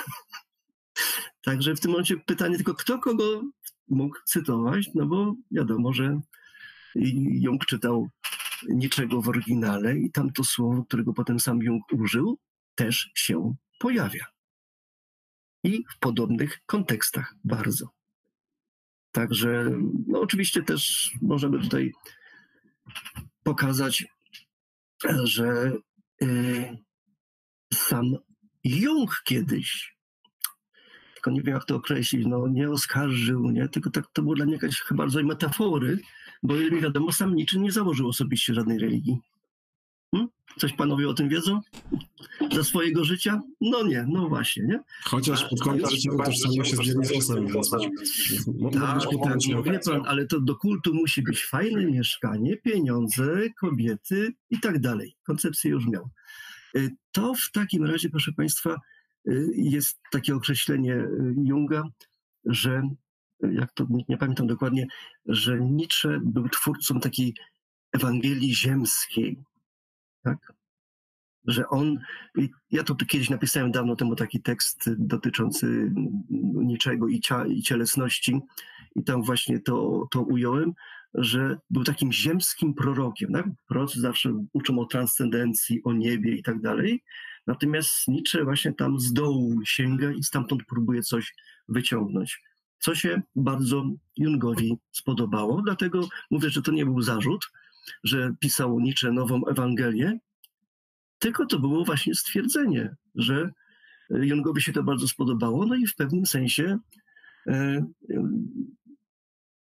Także 1.43 1.75
w 1.75 1.81
tym 1.81 1.91
momencie 1.91 2.17
pytanie 2.17 2.57
tylko, 2.57 2.75
kto 2.75 2.99
kogo 2.99 3.43
mógł 3.89 4.17
cytować, 4.25 4.91
no 4.95 5.07
bo 5.07 5.35
wiadomo, 5.51 5.93
że 5.93 6.21
Jung 6.95 7.67
czytał 7.67 8.09
niczego 8.69 9.23
w 9.23 9.29
oryginale 9.29 9.99
i 9.99 10.11
tam 10.11 10.33
to 10.33 10.45
słowo, 10.45 10.85
którego 10.85 11.13
potem 11.13 11.41
sam 11.41 11.63
Jung 11.63 11.83
użył, 11.93 12.39
też 12.75 13.11
się 13.15 13.55
pojawia. 13.79 14.27
I 15.65 15.85
w 15.97 15.99
podobnych 15.99 16.61
kontekstach 16.67 17.35
bardzo. 17.45 17.89
Także 19.13 19.71
no 20.07 20.21
oczywiście 20.21 20.63
też 20.63 21.13
możemy 21.23 21.61
tutaj 21.61 21.93
pokazać, 23.43 24.05
że 25.25 25.73
y, 26.23 26.79
sam 27.75 28.17
Jung 28.65 29.23
kiedyś, 29.25 29.97
tylko 31.23 31.31
nie 31.31 31.43
wiem 31.43 31.55
jak 31.55 31.65
to 31.65 31.77
określić, 31.77 32.27
no 32.27 32.49
nie 32.49 32.71
oskarżył, 32.71 33.51
nie, 33.51 33.69
tylko 33.69 33.91
tak 33.91 34.05
to 34.13 34.23
było 34.23 34.35
dla 34.35 34.45
mnie 34.45 34.55
jakaś 34.55 34.81
chyba 34.81 35.05
rodzaj 35.05 35.25
metafory, 35.25 35.99
bo 36.43 36.55
mi 36.55 36.81
wiadomo, 36.81 37.13
sam 37.13 37.35
niczym 37.35 37.63
nie 37.63 37.73
założył 37.73 38.09
osobiście 38.09 38.55
żadnej 38.55 38.79
religii. 38.79 39.19
Hmm? 40.15 40.31
Coś 40.59 40.73
panowie 40.73 41.09
o 41.09 41.15
tym 41.15 41.29
wiedzą? 41.29 41.61
Za 42.53 42.65
swojego 42.65 43.05
życia? 43.05 43.41
No 43.61 43.87
nie, 43.87 44.07
no 44.09 44.29
właśnie, 44.29 44.63
nie? 44.63 44.81
Chociaż 45.05 45.49
pod 45.49 45.61
koniec 45.61 45.91
życia 45.91 46.13
utożsamiał 46.13 46.65
się 46.65 46.77
z 46.77 46.81
Dionizosem. 46.81 47.49
Tak, 48.73 50.03
ale 50.07 50.27
to 50.27 50.41
do 50.41 50.57
kultu 50.57 50.95
musi 50.95 51.23
być 51.23 51.45
fajne 51.45 51.87
mieszkanie, 51.87 52.57
pieniądze, 52.57 53.43
kobiety 53.61 54.33
i 54.51 54.61
tak 54.61 54.81
dalej. 54.81 55.17
Koncepcję 55.23 55.71
już 55.71 55.87
miał. 55.87 56.11
Y, 56.77 56.91
to 57.13 57.35
w 57.35 57.53
takim 57.53 57.85
razie, 57.85 58.11
proszę 58.11 58.33
Państwa, 58.33 58.71
y, 58.71 58.79
jest 59.55 60.01
takie 60.11 60.35
określenie 60.35 60.95
y, 60.95 61.35
Junga, 61.45 61.83
że 62.45 62.83
jak 63.53 63.73
to 63.73 63.87
nie 64.09 64.17
pamiętam 64.17 64.47
dokładnie, 64.47 64.87
że 65.27 65.61
Nietzsche 65.61 66.21
był 66.25 66.49
twórcą 66.49 67.01
takiej 67.01 67.35
Ewangelii 67.93 68.55
ziemskiej. 68.55 69.39
Tak? 70.23 70.53
Że 71.45 71.69
on, 71.69 71.99
ja 72.71 72.83
to 72.83 72.95
kiedyś 72.95 73.31
napisałem 73.31 73.73
dawno 73.73 73.97
temu 73.97 74.17
taki 74.17 74.43
tekst 74.43 74.91
dotyczący 74.99 75.93
niczego 76.55 77.09
i, 77.09 77.21
cia, 77.21 77.47
i 77.47 77.63
cielesności, 77.63 78.41
i 78.97 79.05
tam 79.05 79.23
właśnie 79.23 79.61
to, 79.61 80.07
to 80.11 80.23
ująłem, 80.23 80.73
że 81.15 81.59
był 81.71 81.85
takim 81.85 82.13
ziemskim 82.13 82.75
prorokiem. 82.75 83.33
Tak? 83.33 83.47
Prorocy 83.69 84.01
zawsze 84.01 84.45
uczą 84.53 84.79
o 84.79 84.87
transcendencji, 84.87 85.83
o 85.85 85.93
niebie 85.93 86.37
i 86.37 86.43
tak 86.43 86.61
dalej. 86.61 87.03
Natomiast 87.47 88.09
Nietzsche 88.09 88.45
właśnie 88.45 88.73
tam 88.73 89.01
z 89.01 89.13
dołu 89.13 89.61
sięga 89.65 90.13
i 90.13 90.23
stamtąd 90.23 90.63
próbuje 90.69 91.03
coś 91.03 91.35
wyciągnąć 91.69 92.41
co 92.83 92.95
się 92.95 93.23
bardzo 93.37 93.85
Jungowi 94.17 94.79
spodobało. 94.93 95.63
Dlatego 95.63 96.09
mówię, 96.31 96.51
że 96.51 96.63
to 96.63 96.73
nie 96.73 96.85
był 96.85 97.03
zarzut, 97.03 97.51
że 98.05 98.35
pisał 98.41 98.81
Nietzsche 98.81 99.13
nową 99.13 99.47
Ewangelię, 99.47 100.19
tylko 101.19 101.47
to 101.47 101.59
było 101.59 101.85
właśnie 101.85 102.15
stwierdzenie, 102.15 102.97
że 103.15 103.51
Jungowi 104.11 104.63
się 104.63 104.73
to 104.73 104.83
bardzo 104.83 105.09
spodobało, 105.09 105.67
no 105.67 105.75
i 105.75 105.87
w 105.87 105.95
pewnym 105.95 106.27
sensie 106.27 106.79
e, 107.47 107.87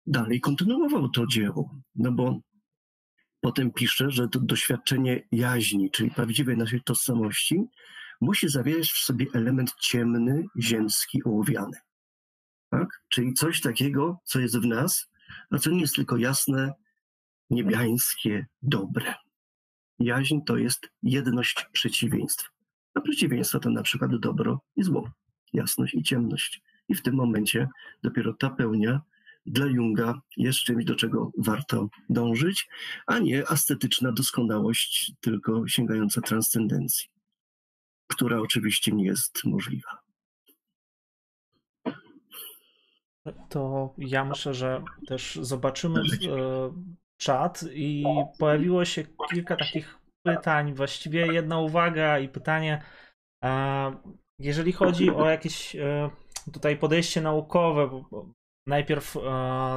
dalej 0.07 0.41
kontynuował 0.41 1.09
to 1.09 1.27
dzieło, 1.27 1.75
no 1.95 2.13
bo 2.13 2.41
potem 3.43 3.73
pisze, 3.73 4.11
że 4.11 4.29
to 4.29 4.41
doświadczenie 4.41 5.23
jaźni, 5.33 5.91
czyli 5.91 6.11
prawdziwej 6.11 6.57
naszej 6.57 6.83
tożsamości, 6.83 7.65
musi 8.21 8.49
zawierać 8.49 8.93
w 8.93 9.05
sobie 9.05 9.27
element 9.35 9.75
ciemny, 9.81 10.45
ziemski, 10.59 11.25
ołowiany. 11.25 11.79
Tak? 12.71 12.89
Czyli 13.09 13.35
coś 13.35 13.61
takiego, 13.61 14.21
co 14.25 14.41
jest 14.41 14.59
w 14.59 14.67
nas, 14.67 15.11
a 15.51 15.59
co 15.59 15.71
nie 15.71 15.81
jest 15.81 15.95
tylko 15.95 16.17
jasne, 16.17 16.73
niebiańskie, 17.51 18.47
dobre. 18.63 19.15
Jaźń 19.99 20.39
to 20.47 20.57
jest 20.57 20.89
jedność 21.03 21.67
przeciwieństw. 21.73 22.51
A 22.95 23.01
przeciwieństwa 23.01 23.59
to 23.59 23.71
na 23.71 23.83
przykład 23.83 24.17
dobro 24.21 24.61
i 24.77 24.83
zło, 24.83 25.11
jasność 25.53 25.95
i 25.95 26.03
ciemność. 26.03 26.63
I 26.89 26.95
w 26.95 27.03
tym 27.03 27.15
momencie 27.15 27.69
dopiero 28.03 28.33
ta 28.33 28.51
pełnia 28.51 29.01
dla 29.47 29.67
Junga 29.67 30.21
jest 30.37 30.59
czymś, 30.59 30.85
do 30.85 30.95
czego 30.95 31.31
warto 31.39 31.89
dążyć, 32.09 32.69
a 33.07 33.19
nie 33.19 33.49
ascetyczna 33.49 34.13
doskonałość, 34.13 35.13
tylko 35.21 35.69
sięgająca 35.69 36.21
transcendencji, 36.21 37.09
która 38.09 38.41
oczywiście 38.41 38.93
nie 38.93 39.05
jest 39.05 39.45
możliwa. 39.45 40.03
To 43.49 43.95
ja 43.99 44.25
myślę, 44.25 44.55
że 44.55 44.83
też 45.07 45.39
zobaczymy 45.43 46.01
e, 46.01 46.05
czat 47.21 47.65
i 47.73 48.05
pojawiło 48.39 48.85
się 48.85 49.05
kilka 49.31 49.57
takich 49.57 49.99
pytań, 50.23 50.75
właściwie 50.75 51.27
jedna 51.27 51.59
uwaga 51.59 52.19
i 52.19 52.29
pytanie. 52.29 52.83
E, 53.45 53.93
jeżeli 54.39 54.73
chodzi 54.73 55.11
o 55.11 55.31
jakieś 55.31 55.77
e, 55.77 56.11
tutaj 56.53 56.79
podejście 56.79 57.21
naukowe, 57.21 57.89
bo 57.89 58.33
najpierw 58.67 59.17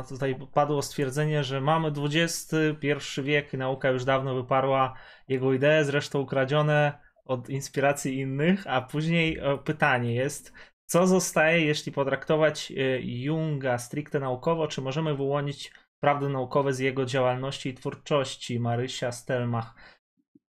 tutaj 0.10 0.36
padło 0.54 0.82
stwierdzenie, 0.82 1.44
że 1.44 1.62
mamy 1.62 1.92
XXI 1.98 3.22
wiek, 3.24 3.54
nauka 3.54 3.90
już 3.90 4.06
dawno 4.06 4.36
wyparła 4.36 4.94
jego 5.28 5.54
idee, 5.54 5.84
zresztą 5.84 6.20
ukradzione 6.20 7.00
od 7.26 7.50
inspiracji 7.50 8.20
innych, 8.20 8.68
a 8.68 8.82
później 8.82 9.40
pytanie 9.64 10.16
jest, 10.16 10.54
co 10.86 11.08
zostaje, 11.08 11.66
jeśli 11.66 11.92
potraktować 11.92 12.72
y, 12.72 13.02
Junga 13.04 13.78
stricte 13.78 14.20
naukowo? 14.20 14.68
Czy 14.68 14.82
możemy 14.82 15.16
wyłonić 15.16 15.72
prawdy 16.00 16.30
naukowe 16.30 16.74
z 16.74 16.80
jego 16.80 17.06
działalności 17.06 17.70
i 17.70 17.74
twórczości? 17.74 18.60
Marysia 18.60 19.12
Stelmach. 19.12 19.76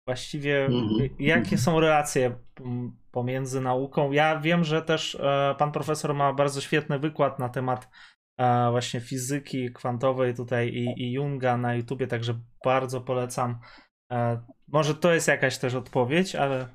Właściwie 0.05 0.65
mhm. 0.65 1.09
jakie 1.19 1.57
są 1.57 1.79
relacje 1.79 2.35
pomiędzy 3.11 3.61
nauką? 3.61 4.11
Ja 4.11 4.39
wiem, 4.39 4.63
że 4.63 4.81
też 4.81 5.15
e, 5.15 5.55
pan 5.57 5.71
profesor 5.71 6.13
ma 6.13 6.33
bardzo 6.33 6.61
świetny 6.61 6.99
wykład 6.99 7.39
na 7.39 7.49
temat 7.49 7.83
e, 7.85 7.89
właśnie 8.71 8.99
fizyki 8.99 9.73
kwantowej 9.73 10.35
tutaj 10.35 10.69
i, 10.69 11.03
i 11.03 11.11
Junga 11.11 11.57
na 11.57 11.75
YouTubie, 11.75 12.07
także 12.07 12.39
bardzo 12.63 13.01
polecam. 13.01 13.59
E, 14.11 14.41
może 14.67 14.95
to 14.95 15.13
jest 15.13 15.27
jakaś 15.27 15.57
też 15.57 15.73
odpowiedź, 15.73 16.35
ale 16.35 16.67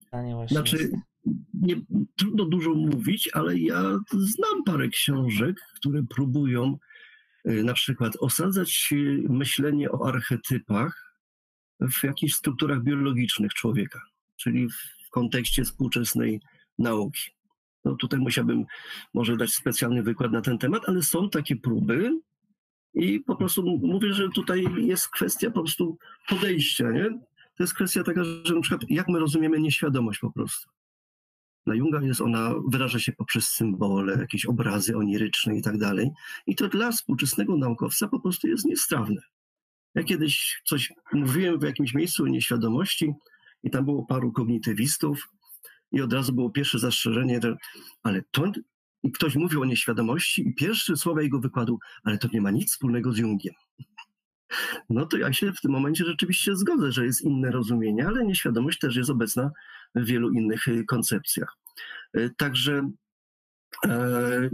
pytanie 0.00 0.34
właśnie. 0.34 0.54
Znaczy, 0.56 0.90
nie, 1.54 1.76
trudno 2.16 2.44
dużo 2.44 2.74
mówić, 2.74 3.30
ale 3.32 3.58
ja 3.58 3.82
znam 4.12 4.64
parę 4.66 4.88
książek, 4.88 5.56
które 5.76 6.02
próbują 6.02 6.78
y, 7.48 7.64
na 7.64 7.74
przykład 7.74 8.16
osadzać 8.20 8.94
myślenie 9.28 9.92
o 9.92 10.08
archetypach 10.08 11.16
w 11.80 12.04
jakichś 12.04 12.34
strukturach 12.34 12.82
biologicznych 12.82 13.54
człowieka, 13.54 14.00
czyli 14.36 14.68
w 15.06 15.10
kontekście 15.10 15.64
współczesnej 15.64 16.40
nauki. 16.78 17.33
No 17.84 17.96
tutaj 17.96 18.20
musiałbym 18.20 18.64
może 19.14 19.36
dać 19.36 19.50
specjalny 19.50 20.02
wykład 20.02 20.32
na 20.32 20.40
ten 20.40 20.58
temat, 20.58 20.82
ale 20.86 21.02
są 21.02 21.30
takie 21.30 21.56
próby 21.56 22.20
i 22.94 23.20
po 23.20 23.36
prostu 23.36 23.62
mówię, 23.62 24.12
że 24.12 24.28
tutaj 24.28 24.64
jest 24.76 25.08
kwestia 25.08 25.50
po 25.50 25.60
prostu 25.60 25.98
podejścia, 26.28 26.90
nie? 26.90 27.10
To 27.56 27.62
jest 27.62 27.74
kwestia 27.74 28.02
taka, 28.02 28.24
że 28.24 28.54
na 28.54 28.60
przykład 28.60 28.90
jak 28.90 29.08
my 29.08 29.18
rozumiemy 29.18 29.60
nieświadomość 29.60 30.18
po 30.18 30.30
prostu. 30.30 30.70
Dla 31.66 31.74
Junga 31.74 32.00
jest 32.02 32.20
ona, 32.20 32.54
wyraża 32.68 32.98
się 32.98 33.12
poprzez 33.12 33.48
symbole, 33.48 34.16
jakieś 34.20 34.46
obrazy 34.46 34.96
oniryczne 34.96 35.58
i 35.58 35.62
tak 35.62 35.78
dalej. 35.78 36.10
I 36.46 36.54
to 36.56 36.68
dla 36.68 36.92
współczesnego 36.92 37.56
naukowca 37.56 38.08
po 38.08 38.20
prostu 38.20 38.48
jest 38.48 38.64
niestrawne. 38.64 39.20
Ja 39.94 40.02
kiedyś 40.02 40.62
coś 40.64 40.92
mówiłem 41.12 41.58
w 41.58 41.62
jakimś 41.62 41.94
miejscu 41.94 42.24
o 42.24 42.28
nieświadomości 42.28 43.12
i 43.62 43.70
tam 43.70 43.84
było 43.84 44.06
paru 44.06 44.32
kognitywistów 44.32 45.28
i 45.94 46.00
od 46.00 46.12
razu 46.12 46.32
było 46.32 46.50
pierwsze 46.50 46.78
zastrzeżenie, 46.78 47.40
że 47.42 47.56
ale 48.02 48.22
to 48.30 48.52
i 49.02 49.12
ktoś 49.12 49.36
mówił 49.36 49.62
o 49.62 49.64
nieświadomości 49.64 50.48
i 50.48 50.54
pierwsze 50.54 50.96
słowa 50.96 51.22
jego 51.22 51.40
wykładu, 51.40 51.78
ale 52.04 52.18
to 52.18 52.28
nie 52.32 52.40
ma 52.40 52.50
nic 52.50 52.72
wspólnego 52.72 53.12
z 53.12 53.18
Jungiem. 53.18 53.54
No 54.90 55.06
to 55.06 55.16
ja 55.16 55.32
się 55.32 55.52
w 55.52 55.60
tym 55.60 55.70
momencie 55.70 56.04
rzeczywiście 56.04 56.56
zgodzę, 56.56 56.92
że 56.92 57.06
jest 57.06 57.22
inne 57.22 57.50
rozumienie, 57.50 58.06
ale 58.06 58.24
nieświadomość 58.24 58.78
też 58.78 58.96
jest 58.96 59.10
obecna 59.10 59.50
w 59.94 60.04
wielu 60.04 60.30
innych 60.30 60.68
y, 60.68 60.84
koncepcjach. 60.84 61.56
Y, 62.16 62.30
także 62.36 62.90
e, 63.86 64.50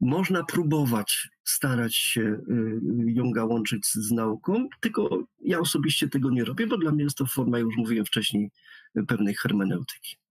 można 0.00 0.44
próbować 0.44 1.28
starać 1.44 1.96
się 1.96 2.20
y, 2.20 2.80
Junga 3.06 3.44
łączyć 3.44 3.86
z 3.86 4.10
nauką, 4.10 4.68
tylko 4.80 5.24
ja 5.40 5.58
osobiście 5.58 6.08
tego 6.08 6.30
nie 6.30 6.44
robię, 6.44 6.66
bo 6.66 6.78
dla 6.78 6.92
mnie 6.92 7.04
jest 7.04 7.16
to 7.16 7.26
forma, 7.26 7.58
już 7.58 7.76
mówiłem 7.76 8.06
wcześniej, 8.06 8.50
pewnej 9.08 9.34
hermeneutyki. 9.34 10.21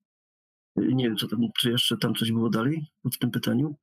Nie 0.75 1.03
wiem, 1.03 1.15
czy, 1.15 1.27
tam, 1.27 1.39
czy 1.57 1.71
jeszcze 1.71 1.97
tam 1.97 2.15
coś 2.15 2.31
było 2.31 2.49
dalej 2.49 2.85
w 3.13 3.17
tym 3.17 3.31
pytaniu? 3.31 3.75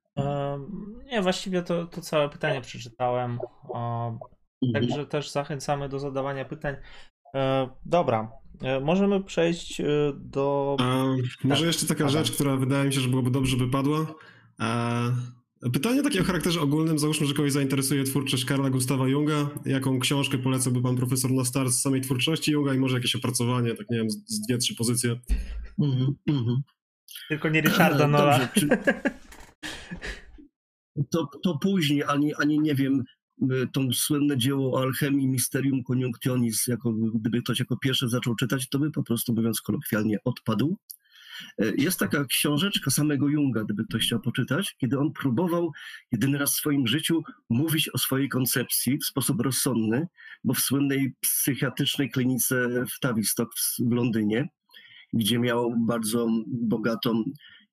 nie, 1.12 1.22
właściwie 1.22 1.62
to, 1.62 1.86
to 1.86 2.00
całe 2.00 2.28
pytanie 2.28 2.60
przeczytałem. 2.60 3.38
Mhm. 4.62 4.72
Także 4.72 5.06
też 5.06 5.30
zachęcamy 5.30 5.88
do 5.88 5.98
zadawania 5.98 6.44
pytań. 6.44 6.76
E, 7.34 7.68
dobra, 7.86 8.32
e, 8.62 8.80
możemy 8.80 9.24
przejść 9.24 9.80
e, 9.80 9.86
do. 10.16 10.76
A, 10.80 11.04
może 11.44 11.60
tak, 11.60 11.66
jeszcze 11.66 11.86
taka 11.86 12.08
rzecz, 12.08 12.32
która 12.32 12.56
wydaje 12.56 12.84
mi 12.84 12.92
się, 12.92 13.00
że 13.00 13.08
byłoby 13.08 13.30
dobrze, 13.30 13.56
by 13.56 13.70
padła. 13.70 14.06
Pytanie 15.72 16.02
takie 16.02 16.20
o 16.20 16.24
charakterze 16.24 16.60
ogólnym. 16.60 16.98
Załóżmy, 16.98 17.26
że 17.26 17.34
kogoś 17.34 17.52
zainteresuje 17.52 18.04
twórczość 18.04 18.44
Karla 18.44 18.70
Gustawa 18.70 19.08
Junga. 19.08 19.50
Jaką 19.64 19.98
książkę 19.98 20.38
polecałby 20.38 20.82
pan 20.82 20.96
profesor 20.96 21.30
na 21.30 21.44
start 21.44 21.70
z 21.70 21.80
samej 21.80 22.00
twórczości 22.00 22.52
Junga 22.52 22.74
i 22.74 22.78
może 22.78 22.96
jakieś 22.96 23.16
opracowanie, 23.16 23.74
tak 23.74 23.90
nie 23.90 23.98
wiem, 23.98 24.10
z 24.10 24.40
dwie, 24.40 24.58
trzy 24.58 24.74
pozycje? 24.74 25.20
Mm 25.78 26.14
-hmm. 26.28 26.56
Tylko 27.28 27.48
nie 27.48 27.60
Richarda 27.60 28.08
Nola. 28.08 28.48
To, 31.10 31.30
to 31.42 31.58
później, 31.58 32.04
ani, 32.04 32.34
ani 32.34 32.60
nie 32.60 32.74
wiem, 32.74 33.04
to 33.72 33.80
słynne 33.92 34.38
dzieło 34.38 34.72
o 34.72 34.82
alchemii 34.82 35.28
Mysterium 35.28 35.82
Conjunctionis, 35.82 36.66
jako, 36.66 36.92
gdyby 36.92 37.42
ktoś 37.42 37.58
jako 37.58 37.76
pierwszy 37.76 38.08
zaczął 38.08 38.34
czytać, 38.34 38.68
to 38.68 38.78
by 38.78 38.90
po 38.90 39.02
prostu, 39.02 39.34
mówiąc 39.34 39.60
kolokwialnie, 39.60 40.18
odpadł. 40.24 40.76
E, 41.58 41.72
jest 41.76 41.98
taka 41.98 42.24
książeczka 42.24 42.90
samego 42.90 43.28
Junga, 43.28 43.64
gdyby 43.64 43.84
ktoś 43.84 44.06
chciał 44.06 44.20
poczytać, 44.20 44.74
kiedy 44.78 44.98
on 44.98 45.12
próbował 45.12 45.72
jedyny 46.12 46.38
raz 46.38 46.52
w 46.52 46.56
swoim 46.56 46.86
życiu 46.86 47.22
mówić 47.50 47.88
o 47.88 47.98
swojej 47.98 48.28
koncepcji 48.28 48.98
w 48.98 49.04
sposób 49.04 49.40
rozsądny, 49.40 50.06
bo 50.44 50.54
w 50.54 50.60
słynnej 50.60 51.14
psychiatrycznej 51.20 52.10
klinice 52.10 52.84
w 52.96 53.00
Tavistock 53.00 53.52
w 53.78 53.92
Londynie, 53.92 54.48
gdzie 55.12 55.38
miał 55.38 55.74
bardzo 55.86 56.26
bogatą 56.46 57.24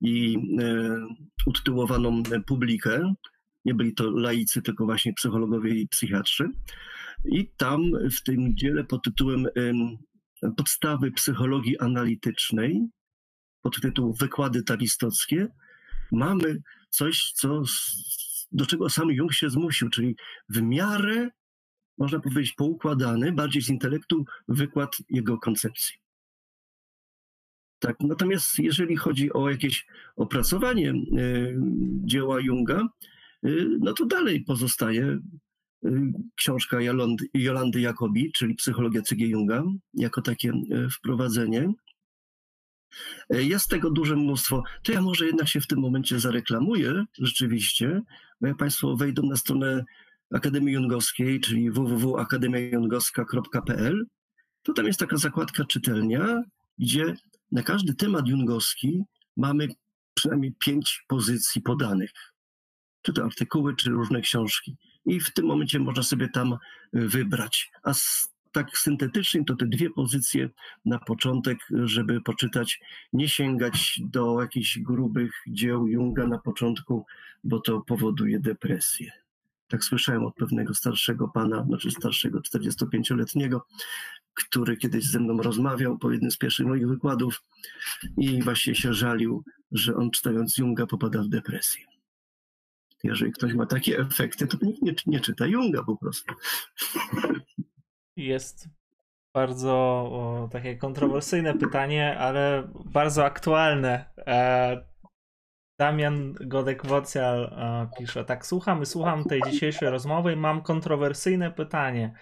i 0.02 0.38
e, 0.60 0.98
utytułowaną 1.46 2.24
publikę, 2.48 3.14
nie 3.66 3.74
byli 3.74 3.94
to 3.94 4.10
laicy, 4.10 4.62
tylko 4.62 4.86
właśnie 4.86 5.14
psychologowie 5.14 5.82
i 5.82 5.88
psychiatrzy. 5.88 6.50
I 7.26 7.52
tam 7.58 7.82
w 8.12 8.24
tym 8.24 8.58
dziele 8.58 8.84
pod 8.84 9.04
tytułem 9.04 9.48
Podstawy 10.58 11.12
psychologii 11.12 11.80
analitycznej, 11.80 12.88
pod 13.62 13.82
tytuł 13.82 14.14
Wykłady 14.14 14.64
tawistockie, 14.64 15.48
mamy 16.12 16.62
coś, 16.90 17.32
co, 17.36 17.62
do 18.52 18.66
czego 18.66 18.90
sam 18.90 19.12
Jung 19.12 19.34
się 19.34 19.50
zmusił, 19.50 19.90
czyli 19.90 20.16
w 20.50 20.62
miarę, 20.62 21.30
można 21.98 22.20
powiedzieć, 22.20 22.54
poukładany, 22.54 23.32
bardziej 23.32 23.62
z 23.62 23.70
intelektu, 23.70 24.26
wykład 24.48 24.98
jego 25.10 25.38
koncepcji. 25.38 26.05
Tak, 27.86 27.96
natomiast 28.00 28.60
jeżeli 28.60 28.96
chodzi 28.96 29.34
o 29.34 29.50
jakieś 29.50 29.88
opracowanie 30.16 30.92
y, 30.92 31.58
dzieła 32.06 32.40
Junga, 32.40 32.88
Y, 33.46 33.78
no 33.80 33.94
to 33.94 34.06
dalej 34.06 34.44
pozostaje 34.44 35.20
y, 35.86 36.12
książka 36.36 36.78
Jolandy, 37.34 37.82
Jakobi, 37.82 38.32
czyli 38.32 38.56
Psychologia 38.56 39.02
C.G. 39.02 39.28
Junga, 39.28 39.64
jako 39.94 40.22
takie 40.22 40.54
wprowadzenie. 40.92 41.74
Jest 43.30 43.70
tego 43.70 43.90
duże 43.90 44.16
mnóstwo. 44.16 44.64
To 44.84 44.92
ja 44.92 45.02
może 45.02 45.26
jednak 45.26 45.48
się 45.48 45.62
w 45.62 45.68
tym 45.68 45.80
momencie 45.80 46.20
zareklamuję 46.20 47.06
rzeczywiście, 47.18 48.02
bo 48.42 48.48
jak 48.48 48.58
Państwo 48.58 48.96
wejdą 48.96 49.24
na 49.24 49.36
stronę 49.36 49.86
Akademii 50.34 50.74
Jungowskiej, 50.74 51.40
czyli 51.40 51.72
www.akademiajungowska.pl, 51.72 54.06
to 54.64 54.74
tam 54.74 54.86
jest 54.86 55.00
taka 55.00 55.18
zakładka 55.18 55.66
czytelnia, 55.66 56.44
gdzie 56.78 57.16
na 57.56 57.64
każdy 57.64 57.94
temat 57.94 58.28
jungowski 58.28 59.04
mamy 59.38 59.68
przynajmniej 60.14 60.56
pięć 60.60 61.04
pozycji 61.08 61.62
podanych 61.62 62.12
czy 63.06 63.14
to 63.14 63.24
artykuły, 63.24 63.76
czy 63.76 63.90
różne 63.90 64.22
książki. 64.22 64.78
I 65.06 65.20
w 65.20 65.34
tym 65.34 65.46
momencie 65.46 65.80
można 65.80 66.04
sobie 66.04 66.30
tam 66.30 66.54
y, 66.54 66.58
wybrać. 66.94 67.72
A 67.84 67.94
z, 67.94 68.34
tak 68.52 68.78
syntetycznie 68.78 69.46
to 69.46 69.56
te 69.56 69.66
dwie 69.66 69.90
pozycje 69.90 70.50
na 70.86 71.00
początek, 71.00 71.58
żeby 71.84 72.22
poczytać, 72.22 72.80
nie 73.14 73.30
sięgać 73.30 74.00
do 74.04 74.42
jakichś 74.42 74.80
grubych 74.80 75.32
dzieł 75.48 75.88
Junga 75.88 76.28
na 76.28 76.40
początku, 76.40 77.06
bo 77.44 77.60
to 77.60 77.82
powoduje 77.82 78.40
depresję. 78.40 79.12
Tak 79.68 79.84
słyszałem 79.84 80.26
od 80.26 80.36
pewnego 80.36 80.74
starszego 80.74 81.28
pana, 81.28 81.64
znaczy 81.64 81.92
starszego 81.92 82.40
45-letniego, 82.40 83.66
który 84.36 84.78
kiedyś 84.78 85.06
ze 85.06 85.20
mną 85.20 85.38
rozmawiał 85.38 85.98
po 85.98 86.12
jednym 86.12 86.32
z 86.32 86.38
pierwszych 86.38 86.68
moich 86.68 86.88
wykładów 86.88 87.44
i 88.18 88.44
właśnie 88.44 88.76
się 88.76 88.94
żalił, 88.94 89.44
że 89.72 89.96
on 89.96 90.12
czytając 90.12 90.58
Junga 90.58 90.86
popada 90.86 91.24
w 91.24 91.28
depresję. 91.28 91.86
Jeżeli 93.04 93.32
ktoś 93.32 93.54
ma 93.54 93.66
takie 93.66 94.00
efekty, 94.00 94.48
to 94.48 94.58
nikt 94.62 94.82
nie, 94.82 94.96
nie 95.06 95.20
czyta 95.20 95.48
Junga 95.48 95.84
po 95.84 95.98
prostu. 95.98 96.34
Jest 98.16 98.70
bardzo 99.34 99.74
o, 99.74 100.50
takie 100.52 100.78
kontrowersyjne 100.78 101.54
pytanie, 101.58 102.20
ale 102.20 102.68
bardzo 102.86 103.26
aktualne. 103.26 104.06
E, 104.18 104.86
Damian 105.80 106.34
Godek-Wocjal 106.34 107.44
e, 107.44 107.90
pisze 107.98 108.26
tak, 108.26 108.46
słucham 108.46 108.86
słucham 108.86 109.24
tej 109.24 109.42
dzisiejszej 109.52 109.90
rozmowy 109.90 110.34
i 110.34 110.36
mam 110.36 110.62
kontrowersyjne 110.62 111.52
pytanie. 111.52 112.14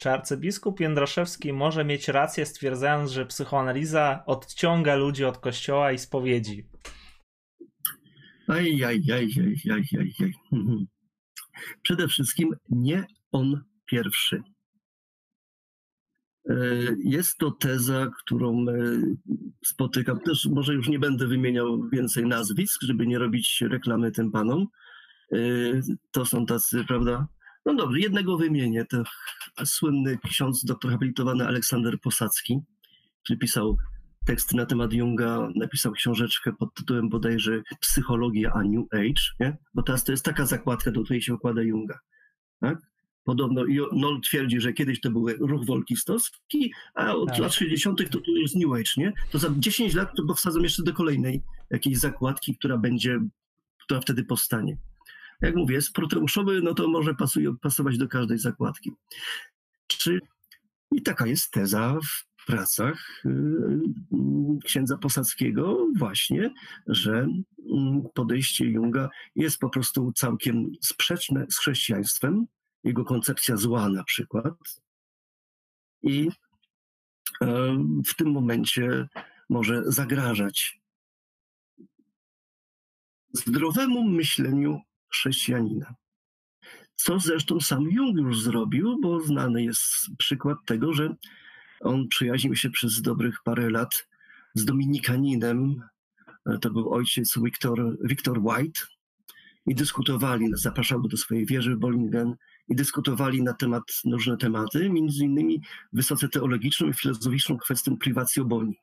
Czy 0.00 0.10
arcybiskup 0.10 0.80
Jędraszewski 0.80 1.52
może 1.52 1.84
mieć 1.84 2.08
rację 2.08 2.46
stwierdzając, 2.46 3.10
że 3.10 3.26
psychoanaliza 3.26 4.22
odciąga 4.26 4.94
ludzi 4.94 5.24
od 5.24 5.38
kościoła 5.38 5.92
i 5.92 5.98
spowiedzi? 5.98 6.66
Aj, 8.48 8.84
aj, 8.84 9.02
aj, 9.12 9.28
aj, 9.38 9.72
aj, 9.72 9.84
aj, 9.98 10.12
aj. 10.20 10.32
Mhm. 10.52 10.86
Przede 11.82 12.08
wszystkim 12.08 12.56
nie 12.70 13.06
on 13.32 13.64
pierwszy. 13.86 14.42
E, 16.48 16.54
jest 17.04 17.38
to 17.38 17.50
teza, 17.50 18.10
którą 18.24 18.66
e, 18.68 18.74
spotykam. 19.64 20.20
Też 20.20 20.46
może 20.46 20.74
już 20.74 20.88
nie 20.88 20.98
będę 20.98 21.26
wymieniał 21.26 21.88
więcej 21.92 22.26
nazwisk, 22.26 22.82
żeby 22.82 23.06
nie 23.06 23.18
robić 23.18 23.60
reklamy 23.60 24.12
tym 24.12 24.30
panom. 24.30 24.66
E, 25.32 25.36
to 26.10 26.26
są 26.26 26.46
tacy, 26.46 26.84
prawda? 26.84 27.28
No 27.66 27.74
dobrze, 27.74 28.00
jednego 28.00 28.36
wymienię. 28.36 28.84
To 28.84 29.04
słynny 29.64 30.18
ksiądz 30.18 30.64
doktor 30.64 30.90
habilitowany 30.90 31.46
Aleksander 31.46 32.00
Posadzki, 32.00 32.60
który 33.22 33.38
pisał 33.38 33.76
teksty 34.26 34.56
na 34.56 34.66
temat 34.66 34.92
Junga, 34.92 35.48
napisał 35.54 35.92
książeczkę 35.92 36.52
pod 36.52 36.74
tytułem 36.74 37.08
bodajże 37.08 37.62
Psychologia 37.80 38.52
a 38.52 38.62
New 38.62 38.84
Age, 38.92 39.22
nie? 39.40 39.56
bo 39.74 39.82
teraz 39.82 40.04
to 40.04 40.12
jest 40.12 40.24
taka 40.24 40.46
zakładka, 40.46 40.90
do 40.90 41.02
której 41.02 41.22
się 41.22 41.34
układa 41.34 41.62
Junga. 41.62 41.98
Tak? 42.60 42.78
Podobno 43.24 43.64
Noll 43.92 44.20
twierdzi, 44.20 44.60
że 44.60 44.72
kiedyś 44.72 45.00
to 45.00 45.10
był 45.10 45.28
ruch 45.28 45.66
wolkistowski, 45.66 46.72
a 46.94 47.14
od 47.14 47.28
tak. 47.28 47.38
lat 47.38 47.54
60. 47.54 48.10
to 48.10 48.20
tu 48.20 48.36
jest 48.36 48.56
New 48.56 48.72
Age, 48.72 48.90
nie? 48.96 49.12
To 49.30 49.38
za 49.38 49.48
10 49.58 49.94
lat 49.94 50.12
to 50.16 50.34
wsadzą 50.34 50.60
jeszcze 50.60 50.82
do 50.82 50.92
kolejnej 50.92 51.42
jakiejś 51.70 51.98
zakładki, 51.98 52.56
która 52.56 52.78
będzie, 52.78 53.20
która 53.84 54.00
wtedy 54.00 54.24
powstanie. 54.24 54.76
Jak 55.40 55.56
mówię, 55.56 55.74
jest 55.74 55.92
proteuszowy, 55.92 56.60
no 56.62 56.74
to 56.74 56.88
może 56.88 57.14
pasuje, 57.14 57.54
pasować 57.60 57.98
do 57.98 58.08
każdej 58.08 58.38
zakładki. 58.38 58.92
Czy... 59.86 60.20
I 60.92 61.02
taka 61.02 61.26
jest 61.26 61.50
teza 61.50 61.98
w 62.00 62.46
pracach 62.46 63.24
y, 63.24 63.30
księdza 64.64 64.98
Posadzkiego 64.98 65.86
właśnie, 65.98 66.54
że 66.86 67.26
mm, 67.72 68.02
podejście 68.14 68.64
Junga 68.64 69.08
jest 69.36 69.58
po 69.58 69.70
prostu 69.70 70.12
całkiem 70.12 70.72
sprzeczne 70.80 71.46
z 71.50 71.58
chrześcijaństwem, 71.58 72.46
jego 72.84 73.04
koncepcja 73.04 73.56
zła 73.56 73.88
na 73.88 74.04
przykład. 74.04 74.54
I 76.02 76.28
e, 77.42 77.46
w 78.06 78.14
tym 78.14 78.32
momencie 78.32 79.08
może 79.48 79.82
zagrażać 79.86 80.80
zdrowemu 83.32 84.04
myśleniu 84.04 84.80
chrześcijanina. 85.12 85.94
Co 86.96 87.18
zresztą 87.18 87.60
sam 87.60 87.90
Jung 87.90 88.18
już 88.18 88.42
zrobił, 88.42 89.00
bo 89.00 89.20
znany 89.20 89.64
jest 89.64 89.84
przykład 90.18 90.58
tego, 90.66 90.92
że 90.92 91.14
on 91.80 92.08
przyjaźnił 92.08 92.56
się 92.56 92.70
przez 92.70 93.02
dobrych 93.02 93.42
parę 93.44 93.70
lat 93.70 94.06
z 94.54 94.64
Dominikaninem, 94.64 95.82
to 96.60 96.70
był 96.70 96.92
ojciec 96.92 97.38
Victor, 97.38 97.96
Victor 98.04 98.38
White, 98.42 98.80
i 99.66 99.74
dyskutowali, 99.74 100.50
zapraszał 100.52 101.02
go 101.02 101.08
do 101.08 101.16
swojej 101.16 101.46
wieży 101.46 101.76
w 101.76 101.78
Bolingen 101.78 102.34
i 102.68 102.74
dyskutowali 102.74 103.42
na 103.42 103.52
temat, 103.52 103.82
różne 104.12 104.36
tematy, 104.36 104.90
między 104.90 105.24
innymi 105.24 105.62
wysoce 105.92 106.28
teologiczną 106.28 106.88
i 106.88 106.94
filozoficzną 106.94 107.58
kwestię 107.58 107.96
prywacji 107.96 108.42
oboni. 108.42 108.78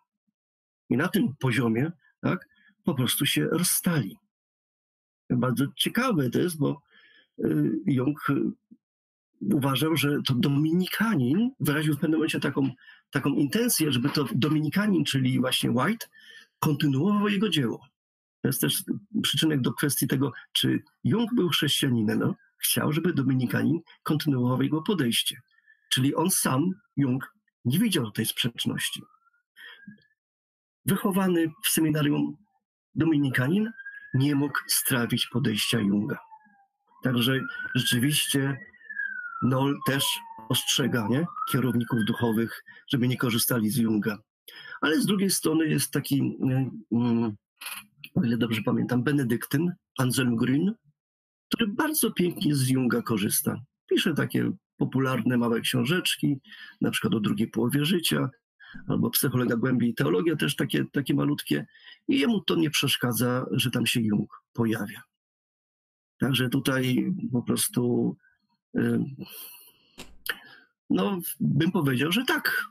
I 0.89 0.97
na 0.97 1.07
tym 1.07 1.35
poziomie 1.39 1.91
tak, 2.21 2.47
po 2.83 2.93
prostu 2.93 3.25
się 3.25 3.45
rozstali. 3.45 4.17
Bardzo 5.29 5.65
ciekawe 5.75 6.29
to 6.29 6.39
jest, 6.39 6.57
bo 6.57 6.81
y, 7.39 7.71
Jung 7.85 8.29
y, 8.29 8.33
uważał, 9.41 9.97
że 9.97 10.21
to 10.25 10.33
Dominikanin 10.33 11.51
wyraził 11.59 11.93
w 11.93 11.99
pewnym 11.99 12.19
momencie 12.19 12.39
taką, 12.39 12.69
taką 13.11 13.29
intencję, 13.29 13.91
żeby 13.91 14.09
to 14.09 14.25
Dominikanin, 14.35 15.05
czyli 15.05 15.39
właśnie 15.39 15.71
White, 15.71 16.07
kontynuował 16.59 17.27
jego 17.27 17.49
dzieło. 17.49 17.87
To 18.41 18.47
jest 18.47 18.61
też 18.61 18.83
przyczynek 19.23 19.61
do 19.61 19.73
kwestii 19.73 20.07
tego, 20.07 20.31
czy 20.51 20.83
Jung 21.03 21.33
był 21.35 21.49
chrześcijaninem. 21.49 22.19
No, 22.19 22.35
chciał, 22.57 22.93
żeby 22.93 23.13
Dominikanin 23.13 23.79
kontynuował 24.03 24.61
jego 24.61 24.81
podejście. 24.81 25.41
Czyli 25.89 26.15
on 26.15 26.31
sam, 26.31 26.71
Jung, 26.97 27.33
nie 27.65 27.79
widział 27.79 28.11
tej 28.11 28.25
sprzeczności. 28.25 29.01
Wychowany 30.85 31.51
w 31.65 31.69
seminarium 31.69 32.37
Dominikanin 32.95 33.71
nie 34.13 34.35
mógł 34.35 34.59
strawić 34.67 35.27
podejścia 35.27 35.79
Junga. 35.79 36.17
Także 37.03 37.39
rzeczywiście 37.75 38.57
Noll 39.43 39.77
też 39.85 40.05
ostrzega 40.49 41.07
nie? 41.09 41.25
kierowników 41.51 41.99
duchowych, 42.05 42.63
żeby 42.89 43.07
nie 43.07 43.17
korzystali 43.17 43.69
z 43.69 43.77
Junga. 43.77 44.17
Ale 44.81 45.01
z 45.01 45.05
drugiej 45.05 45.29
strony 45.29 45.67
jest 45.67 45.91
taki, 45.91 46.37
mm, 46.91 47.35
o 48.15 48.23
ile 48.23 48.37
dobrze 48.37 48.61
pamiętam, 48.61 49.03
Benedyktyn, 49.03 49.71
Anselm 49.99 50.35
Grün, 50.35 50.73
który 51.49 51.67
bardzo 51.67 52.11
pięknie 52.11 52.55
z 52.55 52.69
Junga 52.69 53.01
korzysta. 53.01 53.61
Pisze 53.89 54.13
takie 54.13 54.51
popularne 54.77 55.37
małe 55.37 55.61
książeczki, 55.61 56.39
na 56.81 56.91
przykład 56.91 57.13
o 57.13 57.19
drugiej 57.19 57.47
połowie 57.47 57.85
życia, 57.85 58.29
albo 58.87 59.09
Psychologia 59.09 59.55
Głębi 59.55 59.89
i 59.89 59.93
Teologia 59.93 60.35
też 60.35 60.55
takie, 60.55 60.85
takie 60.85 61.13
malutkie. 61.13 61.65
I 62.07 62.19
jemu 62.19 62.41
to 62.41 62.55
nie 62.55 62.69
przeszkadza, 62.69 63.45
że 63.51 63.71
tam 63.71 63.85
się 63.85 64.01
Jung 64.01 64.43
pojawia. 64.53 65.01
Także 66.19 66.49
tutaj 66.49 67.13
po 67.31 67.43
prostu 67.43 68.15
no, 70.89 71.19
bym 71.39 71.71
powiedział, 71.71 72.11
że 72.11 72.25
tak. 72.25 72.65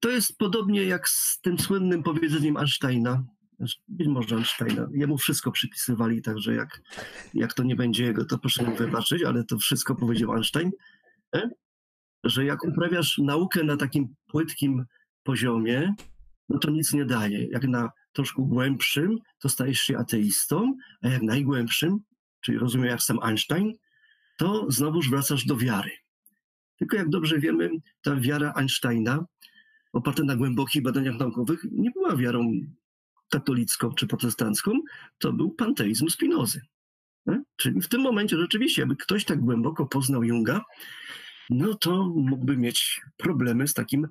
To 0.00 0.10
jest 0.10 0.38
podobnie 0.38 0.84
jak 0.84 1.08
z 1.08 1.40
tym 1.40 1.58
słynnym 1.58 2.02
powiedzeniem 2.02 2.56
Einsteina, 2.56 3.24
być 3.88 4.08
może 4.08 4.36
Einsteina. 4.36 4.88
Jemu 4.92 5.18
wszystko 5.18 5.52
przypisywali, 5.52 6.22
także 6.22 6.54
jak, 6.54 6.82
jak 7.34 7.54
to 7.54 7.62
nie 7.62 7.76
będzie 7.76 8.04
jego, 8.04 8.24
to 8.24 8.38
proszę 8.38 8.70
mi 8.70 8.76
wybaczyć, 8.76 9.22
ale 9.22 9.44
to 9.44 9.58
wszystko 9.58 9.94
powiedział 9.94 10.32
Einstein, 10.32 10.70
e? 11.34 11.50
Że 12.24 12.44
jak 12.44 12.64
uprawiasz 12.64 13.18
naukę 13.18 13.64
na 13.64 13.76
takim 13.76 14.14
płytkim 14.26 14.84
poziomie, 15.22 15.94
no 16.48 16.58
to 16.58 16.70
nic 16.70 16.92
nie 16.92 17.04
daje. 17.04 17.46
Jak 17.46 17.64
na 17.64 17.90
troszkę 18.12 18.42
głębszym, 18.42 19.18
to 19.38 19.48
stajesz 19.48 19.80
się 19.80 19.98
ateistą, 19.98 20.76
a 21.02 21.08
jak 21.08 21.22
najgłębszym, 21.22 21.98
czyli 22.40 22.58
rozumiem 22.58 22.88
jak 22.88 23.02
sam 23.02 23.18
Einstein, 23.22 23.72
to 24.38 24.66
znowuż 24.70 25.10
wracasz 25.10 25.44
do 25.44 25.56
wiary. 25.56 25.90
Tylko 26.78 26.96
jak 26.96 27.08
dobrze 27.08 27.38
wiemy, 27.38 27.70
ta 28.02 28.16
wiara 28.16 28.52
Einsteina, 28.56 29.24
oparta 29.92 30.22
na 30.24 30.36
głębokich 30.36 30.82
badaniach 30.82 31.18
naukowych, 31.18 31.64
nie 31.72 31.90
była 31.90 32.16
wiarą 32.16 32.52
katolicką 33.30 33.94
czy 33.94 34.06
protestancką, 34.06 34.72
to 35.18 35.32
był 35.32 35.50
panteizm 35.50 36.08
Spinozy. 36.08 36.60
Czyli 37.56 37.80
w 37.80 37.88
tym 37.88 38.00
momencie 38.00 38.36
rzeczywiście, 38.36 38.82
aby 38.82 38.96
ktoś 38.96 39.24
tak 39.24 39.40
głęboko 39.40 39.86
poznał 39.86 40.24
Junga, 40.24 40.60
no 41.50 41.74
to 41.74 42.08
mógłby 42.16 42.56
mieć 42.56 43.00
problemy 43.16 43.68
z 43.68 43.74
takim 43.74 44.08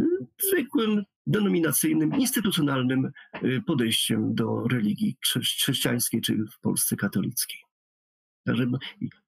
y, 0.00 0.04
zwykłym, 0.48 1.04
denominacyjnym, 1.26 2.14
instytucjonalnym 2.14 3.10
y, 3.44 3.62
podejściem 3.66 4.34
do 4.34 4.68
religii 4.68 5.16
chrześcijańskiej 5.24 6.20
czy 6.20 6.36
w 6.36 6.60
Polsce 6.60 6.96
katolickiej. 6.96 7.60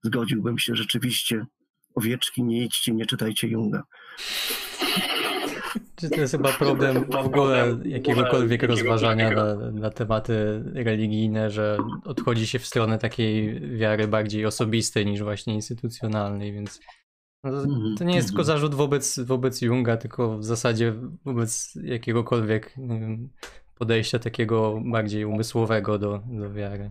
Zgodziłbym 0.02 0.58
się 0.58 0.74
rzeczywiście, 0.74 1.46
owieczki 1.94 2.42
nie 2.42 2.64
idźcie, 2.64 2.92
nie 2.92 3.06
czytajcie 3.06 3.48
Junga. 3.48 3.82
Czy 6.00 6.10
to 6.10 6.20
jest 6.20 6.32
chyba 6.32 6.52
problem 6.58 7.04
w 7.04 7.14
ogóle 7.14 7.78
jakiegokolwiek 7.84 8.62
rozważania 8.62 9.30
na, 9.30 9.54
na 9.56 9.90
tematy 9.90 10.62
religijne, 10.74 11.50
że 11.50 11.78
odchodzi 12.04 12.46
się 12.46 12.58
w 12.58 12.66
stronę 12.66 12.98
takiej 12.98 13.60
wiary 13.76 14.08
bardziej 14.08 14.46
osobistej 14.46 15.06
niż 15.06 15.22
właśnie 15.22 15.54
instytucjonalnej, 15.54 16.52
więc 16.52 16.80
no 17.44 17.50
to, 17.50 17.62
mhm, 17.62 17.96
to, 17.96 18.04
nie 18.04 18.16
jest 18.16 18.28
tylko 18.28 18.42
mhm. 18.42 18.46
zarzut 18.46 18.74
wobec, 18.74 19.18
wobec 19.18 19.62
Junga, 19.62 19.96
tylko 19.96 20.38
w 20.38 20.44
zasadzie 20.44 20.94
wobec 21.24 21.74
jakiegokolwiek 21.82 22.74
wiem, 22.76 23.28
podejścia 23.78 24.18
takiego 24.18 24.80
bardziej 24.84 25.24
umysłowego 25.24 25.98
do, 25.98 26.22
do 26.26 26.52
wiary. 26.52 26.90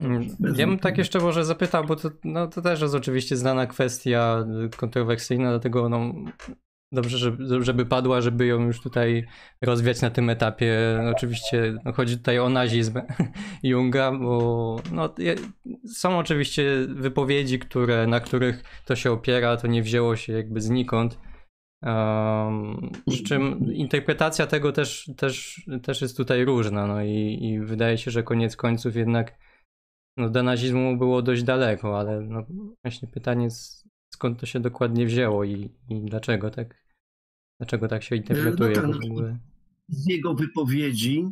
Mm, 0.00 0.36
ja 0.56 0.66
bym 0.66 0.78
tak 0.78 0.98
jeszcze 0.98 1.18
może 1.18 1.44
zapytał, 1.44 1.84
bo 1.84 1.96
to, 1.96 2.10
no, 2.24 2.46
to 2.46 2.62
też 2.62 2.80
jest 2.80 2.94
oczywiście 2.94 3.36
znana 3.36 3.66
kwestia 3.66 4.44
kontrowersyjna, 4.76 5.50
dlatego 5.50 5.88
no, 5.88 6.14
dobrze, 6.92 7.18
żeby, 7.18 7.64
żeby 7.64 7.86
padła, 7.86 8.20
żeby 8.20 8.46
ją 8.46 8.66
już 8.66 8.80
tutaj 8.80 9.26
rozwiać 9.62 10.02
na 10.02 10.10
tym 10.10 10.30
etapie. 10.30 11.00
Oczywiście 11.16 11.74
no, 11.84 11.92
chodzi 11.92 12.16
tutaj 12.16 12.38
o 12.38 12.48
nazizm 12.48 13.00
Junga, 13.62 14.12
bo 14.12 14.76
no, 14.92 15.14
są 15.94 16.18
oczywiście 16.18 16.64
wypowiedzi, 16.88 17.58
które, 17.58 18.06
na 18.06 18.20
których 18.20 18.82
to 18.84 18.96
się 18.96 19.12
opiera, 19.12 19.56
to 19.56 19.66
nie 19.66 19.82
wzięło 19.82 20.16
się 20.16 20.32
jakby 20.32 20.60
znikąd. 20.60 21.18
Um, 21.82 22.90
przy 23.08 23.22
czym 23.22 23.72
interpretacja 23.72 24.46
tego 24.46 24.72
też, 24.72 25.10
też, 25.16 25.62
też 25.82 26.02
jest 26.02 26.16
tutaj 26.16 26.44
różna, 26.44 26.86
no 26.86 27.02
i, 27.02 27.38
i 27.42 27.60
wydaje 27.60 27.98
się, 27.98 28.10
że 28.10 28.22
koniec 28.22 28.56
końców 28.56 28.96
jednak 28.96 29.38
no, 30.16 30.30
do 30.30 30.42
nazizmu 30.42 30.96
było 30.96 31.22
dość 31.22 31.42
daleko, 31.42 31.98
ale 31.98 32.20
no, 32.20 32.46
właśnie 32.84 33.08
pytanie 33.08 33.48
skąd 34.10 34.40
to 34.40 34.46
się 34.46 34.60
dokładnie 34.60 35.06
wzięło 35.06 35.44
i, 35.44 35.70
i 35.88 36.00
dlaczego 36.00 36.50
tak 36.50 36.86
dlaczego 37.58 37.88
tak 37.88 38.02
się 38.02 38.16
interpretuje 38.16 38.76
no, 38.76 38.82
tak, 38.82 39.02
w 39.02 39.04
ogóle. 39.04 39.38
Z 39.88 40.06
jego 40.06 40.34
wypowiedzi 40.34 41.26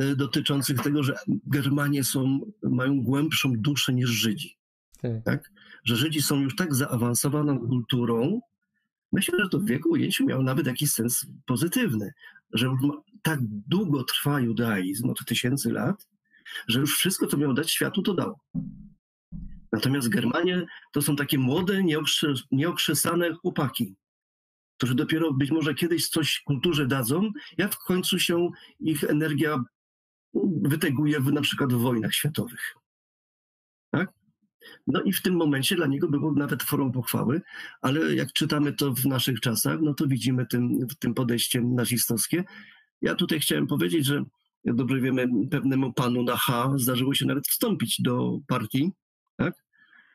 e, 0.00 0.16
dotyczących 0.16 0.80
tego, 0.80 1.02
że 1.02 1.14
Germanie 1.28 2.04
są, 2.04 2.40
mają 2.62 3.02
głębszą 3.02 3.52
duszę 3.56 3.92
niż 3.92 4.10
Żydzi. 4.10 4.56
Tak. 5.00 5.24
tak? 5.24 5.50
Że 5.84 5.96
Żydzi 5.96 6.22
są 6.22 6.40
już 6.40 6.56
tak 6.56 6.74
zaawansowaną 6.74 7.58
kulturą, 7.58 8.40
myślę, 9.12 9.38
że 9.42 9.48
to 9.48 9.58
w 9.58 9.68
jego 9.68 9.90
ujęciu 9.90 10.26
miał 10.26 10.42
nawet 10.42 10.66
jakiś 10.66 10.90
sens 10.90 11.26
pozytywny, 11.46 12.12
że 12.52 12.66
już 12.66 12.80
tak 13.22 13.38
długo 13.42 14.04
trwa 14.04 14.40
judaizm, 14.40 15.10
od 15.10 15.24
tysięcy 15.24 15.72
lat, 15.72 16.08
że 16.68 16.80
już 16.80 16.96
wszystko, 16.96 17.26
co 17.26 17.36
miał 17.36 17.54
dać 17.54 17.70
światu, 17.70 18.02
to 18.02 18.14
dał. 18.14 18.38
Natomiast 19.72 20.08
Germanie 20.08 20.66
to 20.92 21.02
są 21.02 21.16
takie 21.16 21.38
młode, 21.38 21.82
nieokrzesane 22.52 23.34
chłopaki, 23.34 23.96
którzy 24.76 24.94
dopiero 24.94 25.32
być 25.32 25.50
może 25.50 25.74
kiedyś 25.74 26.08
coś 26.08 26.40
kulturze 26.40 26.86
dadzą, 26.86 27.30
jak 27.58 27.74
w 27.74 27.84
końcu 27.84 28.18
się 28.18 28.48
ich 28.80 29.04
energia 29.04 29.64
wyteguje 30.62 31.20
w, 31.20 31.32
na 31.32 31.40
przykład 31.40 31.72
w 31.72 31.76
wojnach 31.76 32.14
światowych. 32.14 32.74
Tak? 33.90 34.12
No 34.86 35.02
i 35.02 35.12
w 35.12 35.22
tym 35.22 35.36
momencie 35.36 35.76
dla 35.76 35.86
niego 35.86 36.08
było 36.08 36.32
nawet 36.32 36.62
formą 36.62 36.92
pochwały, 36.92 37.42
ale 37.82 38.14
jak 38.14 38.32
czytamy 38.32 38.72
to 38.72 38.94
w 38.94 39.06
naszych 39.06 39.40
czasach, 39.40 39.78
no 39.82 39.94
to 39.94 40.06
widzimy 40.06 40.46
tym, 40.46 40.86
tym 40.98 41.14
podejście 41.14 41.60
nazistowskie. 41.60 42.44
Ja 43.02 43.14
tutaj 43.14 43.40
chciałem 43.40 43.66
powiedzieć, 43.66 44.06
że 44.06 44.24
jak 44.64 44.76
dobrze 44.76 45.00
wiemy, 45.00 45.28
pewnemu 45.50 45.92
panu 45.92 46.22
na 46.22 46.36
H 46.36 46.72
zdarzyło 46.76 47.14
się 47.14 47.26
nawet 47.26 47.48
wstąpić 47.48 48.00
do 48.02 48.38
partii? 48.46 48.92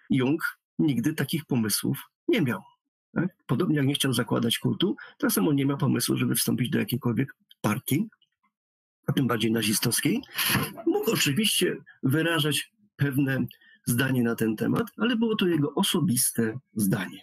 Jung 0.09 0.41
nigdy 0.79 1.13
takich 1.13 1.45
pomysłów 1.45 1.99
nie 2.27 2.41
miał. 2.41 2.61
Tak? 3.13 3.29
Podobnie 3.45 3.77
jak 3.77 3.85
nie 3.85 3.93
chciał 3.93 4.13
zakładać 4.13 4.59
kultu, 4.59 4.95
tak 5.17 5.31
samo 5.31 5.53
nie 5.53 5.65
miał 5.65 5.77
pomysłu, 5.77 6.17
żeby 6.17 6.35
wstąpić 6.35 6.69
do 6.69 6.79
jakiejkolwiek 6.79 7.35
partii, 7.61 8.07
a 9.07 9.13
tym 9.13 9.27
bardziej 9.27 9.51
nazistowskiej. 9.51 10.21
Mógł 10.85 11.11
oczywiście 11.11 11.77
wyrażać 12.03 12.71
pewne 12.95 13.45
zdanie 13.85 14.23
na 14.23 14.35
ten 14.35 14.55
temat, 14.55 14.87
ale 14.97 15.15
było 15.15 15.35
to 15.35 15.47
jego 15.47 15.73
osobiste 15.73 16.59
zdanie, 16.75 17.21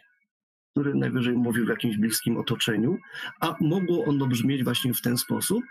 które 0.71 0.95
najwyżej 0.95 1.35
mówił 1.35 1.67
w 1.67 1.69
jakimś 1.69 1.97
bliskim 1.97 2.37
otoczeniu, 2.37 2.97
a 3.41 3.57
mogło 3.61 4.05
ono 4.05 4.27
brzmieć 4.27 4.65
właśnie 4.65 4.95
w 4.95 5.01
ten 5.01 5.19
sposób, 5.19 5.65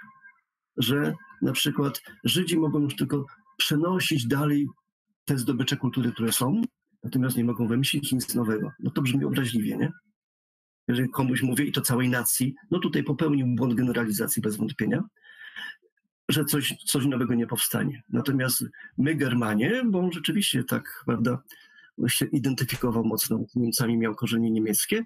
że 0.77 1.13
na 1.41 1.51
przykład 1.51 2.01
Żydzi 2.23 2.57
mogą 2.57 2.79
już 2.79 2.95
tylko 2.95 3.25
przenosić 3.57 4.27
dalej 4.27 4.67
te 5.25 5.38
zdobycze 5.38 5.77
kultury, 5.77 6.11
które 6.11 6.31
są, 6.31 6.61
natomiast 7.03 7.38
nie 7.38 7.44
mogą 7.44 7.68
wymyślić 7.68 8.11
nic 8.11 8.36
nowego. 8.36 8.72
No 8.80 8.91
to 8.91 9.02
brzmi 9.02 9.26
obraźliwie, 9.26 9.78
nie? 9.78 9.91
Jeżeli 10.88 11.10
komuś 11.10 11.41
mówię, 11.41 11.65
i 11.65 11.72
to 11.72 11.82
całej 11.82 12.10
nacji, 12.10 12.56
no 12.72 12.80
tutaj 12.80 13.03
popełnił 13.03 13.48
błąd 13.48 13.73
generalizacji 13.73 14.41
bez 14.41 14.57
wątpienia, 14.57 15.03
że 16.30 16.45
coś, 16.45 16.76
coś 16.86 17.06
nowego 17.06 17.34
nie 17.34 17.48
powstanie. 17.48 18.03
Natomiast 18.10 18.65
my, 18.98 19.15
Germanie, 19.15 19.84
bo 19.86 19.99
on 19.99 20.11
rzeczywiście 20.11 20.64
tak, 20.64 21.03
prawda, 21.06 21.41
się 22.07 22.26
identyfikował 22.26 23.06
mocno 23.06 23.40
z 23.49 23.56
Niemcami, 23.56 23.98
miał 23.98 24.15
korzenie 24.15 24.52
niemieckie, 24.52 25.06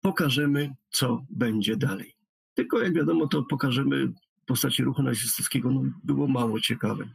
pokażemy, 0.00 0.74
co 0.90 1.26
będzie 1.30 1.76
dalej. 1.76 2.14
Tylko 2.54 2.80
jak 2.80 2.94
wiadomo, 2.94 3.26
to 3.26 3.42
pokażemy 3.42 4.06
w 4.06 4.44
postaci 4.46 4.84
ruchu 4.84 5.02
nazistowskiego, 5.02 5.70
no, 5.70 5.82
było 6.04 6.28
mało 6.28 6.60
ciekawe. 6.60 7.08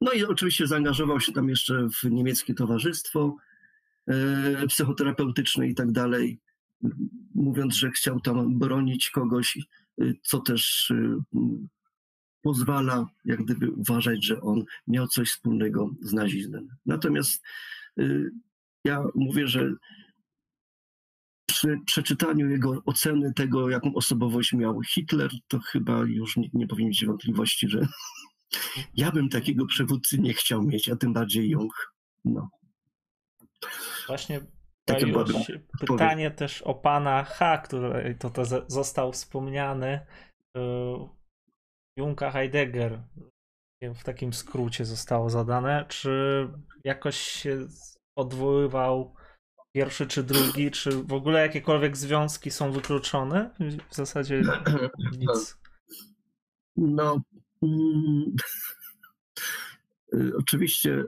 No 0.00 0.12
i 0.12 0.24
oczywiście 0.24 0.66
zaangażował 0.66 1.20
się 1.20 1.32
tam 1.32 1.48
jeszcze 1.48 1.88
w 1.88 2.10
niemieckie 2.10 2.54
towarzystwo 2.54 3.36
e, 4.06 4.66
psychoterapeutyczne 4.66 5.68
i 5.68 5.74
tak 5.74 5.92
dalej, 5.92 6.40
mówiąc, 7.34 7.74
że 7.74 7.90
chciał 7.90 8.20
tam 8.20 8.58
bronić 8.58 9.10
kogoś, 9.10 9.58
e, 10.00 10.04
co 10.22 10.40
też 10.40 10.90
e, 10.90 11.18
pozwala 12.42 13.06
jak 13.24 13.44
gdyby 13.44 13.70
uważać, 13.70 14.24
że 14.24 14.40
on 14.40 14.64
miał 14.86 15.08
coś 15.08 15.30
wspólnego 15.30 15.90
z 16.00 16.12
nazizmem. 16.12 16.68
Natomiast 16.86 17.42
ja 18.84 19.04
mówię, 19.14 19.46
że 19.46 19.72
przy 21.46 21.78
przeczytaniu 21.86 22.50
jego 22.50 22.82
oceny 22.86 23.34
tego, 23.34 23.70
jaką 23.70 23.94
osobowość 23.94 24.52
miał 24.52 24.82
Hitler, 24.82 25.30
to 25.48 25.58
chyba 25.58 26.04
już 26.04 26.36
nikt 26.36 26.54
nie 26.54 26.66
powinien 26.66 26.88
mieć 26.88 27.06
wątpliwości, 27.06 27.68
że 27.68 27.86
ja 28.94 29.12
bym 29.12 29.28
takiego 29.28 29.66
przywódcy 29.66 30.18
nie 30.18 30.34
chciał 30.34 30.62
mieć, 30.62 30.88
a 30.88 30.96
tym 30.96 31.12
bardziej 31.12 31.50
Jung. 31.50 31.94
No. 32.24 32.48
Właśnie 34.06 34.40
pytanie 35.80 36.30
też 36.30 36.62
o 36.62 36.74
pana 36.74 37.24
H, 37.24 37.58
który 37.58 38.14
to, 38.14 38.30
to 38.30 38.44
został 38.68 39.12
wspomniany. 39.12 40.06
Y, 40.56 40.60
Junka 41.98 42.30
Heidegger 42.30 43.02
w 43.94 44.04
takim 44.04 44.32
skrócie 44.32 44.84
zostało 44.84 45.30
zadane. 45.30 45.84
Czy 45.88 46.48
jakoś 46.84 47.16
się 47.16 47.66
odwoływał 48.16 49.14
pierwszy 49.72 50.06
czy 50.06 50.22
drugi, 50.22 50.70
czy 50.70 50.90
w 50.90 51.12
ogóle 51.12 51.40
jakiekolwiek 51.40 51.96
związki 51.96 52.50
są 52.50 52.72
wykluczone? 52.72 53.50
W 53.90 53.94
zasadzie 53.94 54.42
nic. 55.18 55.58
No, 56.76 57.20
oczywiście 60.38 61.04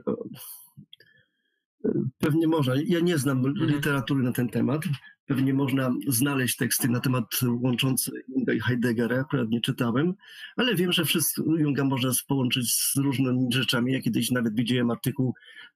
pewnie 2.17 2.47
można. 2.47 2.73
Ja 2.85 2.99
nie 2.99 3.17
znam 3.17 3.45
mhm. 3.45 3.69
literatury 3.69 4.23
na 4.23 4.31
ten 4.31 4.49
temat. 4.49 4.81
Pewnie 5.25 5.53
można 5.53 5.93
znaleźć 6.07 6.55
teksty 6.55 6.89
na 6.89 6.99
temat 6.99 7.25
łączące 7.61 8.11
Junga 8.27 8.53
i 8.53 8.59
Heideggera, 8.59 9.19
akurat 9.19 9.49
nie 9.49 9.61
czytałem, 9.61 10.13
ale 10.55 10.75
wiem, 10.75 10.91
że 10.91 11.05
wszystko 11.05 11.43
Junga 11.43 11.83
można 11.83 12.11
połączyć 12.27 12.73
z 12.73 12.97
różnymi 12.97 13.53
rzeczami. 13.53 13.93
Ja 13.93 14.01
kiedyś 14.01 14.31
nawet 14.31 14.55
widziałem 14.55 14.91
artykuł 14.91 15.33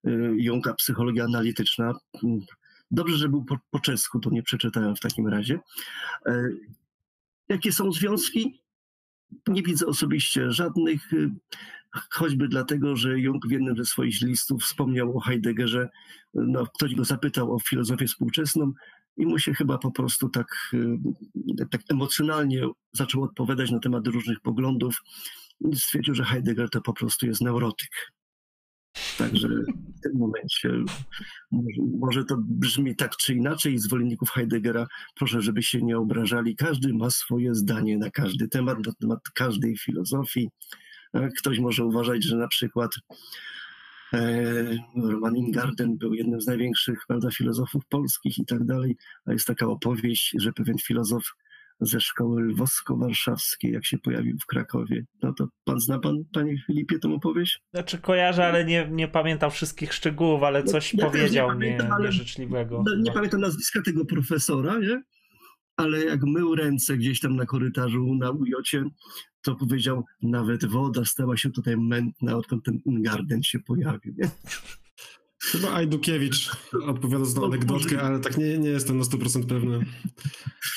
y, 0.08 0.12
Junga 0.38 0.74
Psychologia 0.74 1.24
Analityczna. 1.24 1.94
Dobrze, 2.92 3.18
że 3.18 3.30
był 3.30 3.46
po, 3.46 3.58
po 3.72 3.80
czesku, 3.80 4.20
to 4.20 4.30
nie 4.30 4.44
przeczytałem 4.44 4.96
w 4.96 5.00
takim 5.00 5.28
razie. 5.28 5.60
E, 6.26 6.50
jakie 7.50 7.72
są 7.72 7.92
związki? 7.92 8.61
Nie 9.48 9.64
widzę 9.64 9.86
osobiście 9.86 10.52
żadnych, 10.52 11.14
y, 11.14 11.30
choćby 12.12 12.48
dlatego, 12.48 12.96
że 12.96 13.20
Jung 13.20 13.48
w 13.48 13.52
jednym 13.52 13.78
ze 13.78 13.86
swoich 13.86 14.22
listów 14.22 14.64
wspomniał 14.64 15.18
o 15.18 15.20
Heideggerze. 15.20 15.90
No, 16.34 16.66
ktoś 16.66 16.96
go 16.96 17.06
zapytał 17.06 17.56
o 17.56 17.60
filozofię 17.60 18.08
współczesną 18.08 18.74
i 19.18 19.26
mu 19.26 19.40
się 19.40 19.54
chyba 19.54 19.78
po 19.78 19.92
prostu 19.92 20.30
tak, 20.30 20.48
y, 20.74 21.68
tak 21.72 21.82
emocjonalnie 21.90 22.62
zaczął 22.94 23.24
odpowiadać 23.24 23.72
na 23.72 23.80
temat 23.80 24.08
różnych 24.08 24.40
poglądów. 24.40 25.02
Stwierdził, 25.74 26.14
że 26.14 26.24
Heidegger 26.24 26.70
to 26.70 26.82
po 26.82 26.94
prostu 26.94 27.26
jest 27.26 27.42
neurotyk. 27.42 28.12
Także 29.18 29.48
w 29.98 30.02
tym 30.02 30.18
momencie 30.18 30.70
może, 31.52 31.82
może, 32.00 32.26
to 32.26 32.38
brzmi 32.40 32.96
tak 32.96 33.18
czy 33.18 33.34
inaczej. 33.34 33.78
Zwolenników 33.78 34.30
Heideggera 34.30 34.88
proszę, 35.16 35.42
żeby 35.42 35.64
się 35.64 35.82
nie 35.82 35.98
obrażali. 35.98 36.56
Każdy 36.56 36.94
ma 36.94 37.10
swoje 37.10 37.56
zdanie 37.56 37.98
na 37.98 38.10
każdy 38.10 38.48
temat, 38.48 38.86
na 38.86 38.94
temat 38.94 39.20
każdej 39.34 39.78
filozofii. 39.78 40.50
Ktoś 41.40 41.60
może 41.60 41.86
uważać, 41.86 42.24
że 42.24 42.38
na 42.38 42.48
przykład 42.48 42.92
e, 44.14 44.64
Roman 44.96 45.36
Ingarden 45.36 45.98
był 45.98 46.14
jednym 46.14 46.42
z 46.42 46.48
największych 46.48 47.00
prawda, 47.08 47.32
filozofów 47.32 47.86
polskich 47.86 48.38
i 48.38 48.46
tak 48.46 48.66
dalej, 48.66 48.98
a 49.26 49.34
jest 49.34 49.48
taka 49.48 49.68
opowieść, 49.68 50.34
że 50.40 50.54
pewien 50.54 50.78
filozof 50.78 51.24
ze 51.82 52.02
szkoły 52.02 52.44
lwowsko-warszawskiej, 52.44 53.72
jak 53.72 53.86
się 53.86 53.98
pojawił 53.98 54.38
w 54.42 54.46
Krakowie. 54.46 55.06
No 55.24 55.34
to 55.34 55.48
pan 55.64 55.80
zna 55.80 56.00
pan, 56.00 56.18
panie 56.34 56.56
Filipie, 56.68 57.00
tą 57.00 57.14
opowieść? 57.14 57.62
Znaczy 57.74 57.98
kojarzę, 57.98 58.46
ale 58.46 58.66
nie, 58.66 58.88
nie 58.92 59.08
pamiętam 59.08 59.52
wszystkich 59.52 59.94
szczegółów, 59.94 60.44
ale 60.44 60.64
no, 60.64 60.72
coś 60.72 60.94
ja 60.94 61.06
powiedział 61.06 61.60
nie, 61.60 61.78
nie, 61.78 61.90
nieżyczliwego. 62.00 62.84
No, 62.86 62.96
nie 62.96 63.12
pamiętam 63.12 63.42
nazwiska 63.42 63.82
tego 63.82 64.06
profesora, 64.06 64.80
nie? 64.80 65.02
ale 65.78 66.06
jak 66.06 66.24
mył 66.24 66.56
ręce 66.56 66.98
gdzieś 66.98 67.20
tam 67.20 67.36
na 67.36 67.46
korytarzu 67.46 68.16
na 68.16 68.32
ujocie, 68.32 68.84
to 69.42 69.56
powiedział, 69.56 70.06
nawet 70.22 70.66
woda 70.66 71.06
stała 71.06 71.38
się 71.38 71.50
tutaj 71.50 71.78
mętna, 71.78 72.36
odkąd 72.36 72.66
ten 72.66 72.82
Garden 72.86 73.44
się 73.44 73.60
pojawił. 73.60 74.14
Nie? 74.18 74.30
Chyba 75.42 75.74
Ajdukiewicz 75.74 76.52
odpowiada 76.86 77.26
za 77.26 77.42
anegdotkę, 77.42 78.02
ale 78.02 78.20
tak 78.20 78.38
nie, 78.38 78.58
nie 78.58 78.70
jestem 78.70 78.98
na 78.98 79.04
100% 79.04 79.46
pewny. 79.46 79.86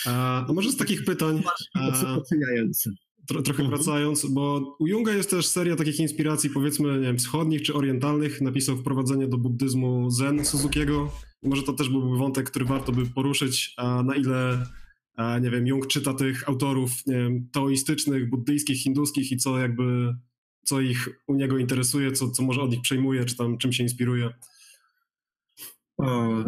A, 0.07 0.47
może 0.55 0.71
z 0.71 0.77
takich 0.77 1.05
pytań... 1.05 1.43
Oceniające. 2.17 2.91
Tro, 3.27 3.43
trochę 3.43 3.63
mhm. 3.63 3.79
wracając, 3.79 4.27
bo 4.27 4.77
u 4.79 4.87
Junga 4.87 5.13
jest 5.13 5.31
też 5.31 5.47
seria 5.47 5.77
takich 5.77 6.01
inspiracji, 6.01 6.51
powiedzmy, 6.51 6.95
nie 6.95 7.07
wiem, 7.07 7.19
wschodnich 7.19 7.63
czy 7.63 7.75
orientalnych. 7.75 8.41
Napisał 8.41 8.77
wprowadzenie 8.77 9.29
do 9.29 9.39
buddyzmu 9.39 10.11
Zen 10.11 10.45
Suzukiego. 10.45 11.13
Może 11.43 11.63
to 11.63 11.73
też 11.73 11.89
byłby 11.89 12.19
wątek, 12.19 12.51
który 12.51 12.65
warto 12.65 12.93
by 12.93 13.07
poruszyć, 13.07 13.75
a 13.77 14.03
na 14.03 14.17
ile, 14.17 14.67
a 15.17 15.39
nie 15.39 15.51
wiem, 15.51 15.67
Jung 15.67 15.87
czyta 15.87 16.15
tych 16.15 16.49
autorów 16.49 16.91
nie 17.07 17.15
wiem, 17.15 17.49
taoistycznych, 17.53 18.31
buddyjskich, 18.31 18.83
hinduskich 18.83 19.33
i 19.33 19.37
co 19.37 19.59
jakby, 19.59 20.15
co 20.65 20.81
ich 20.81 21.09
u 21.27 21.35
niego 21.35 21.59
interesuje, 21.59 22.13
co, 22.13 22.31
co 22.31 22.43
może 22.43 22.61
od 22.61 22.71
nich 22.71 22.81
przejmuje, 22.81 23.25
czy 23.25 23.37
tam 23.37 23.59
czym 23.59 23.73
się 23.73 23.83
inspiruje. 23.83 24.31
O, 26.05 26.45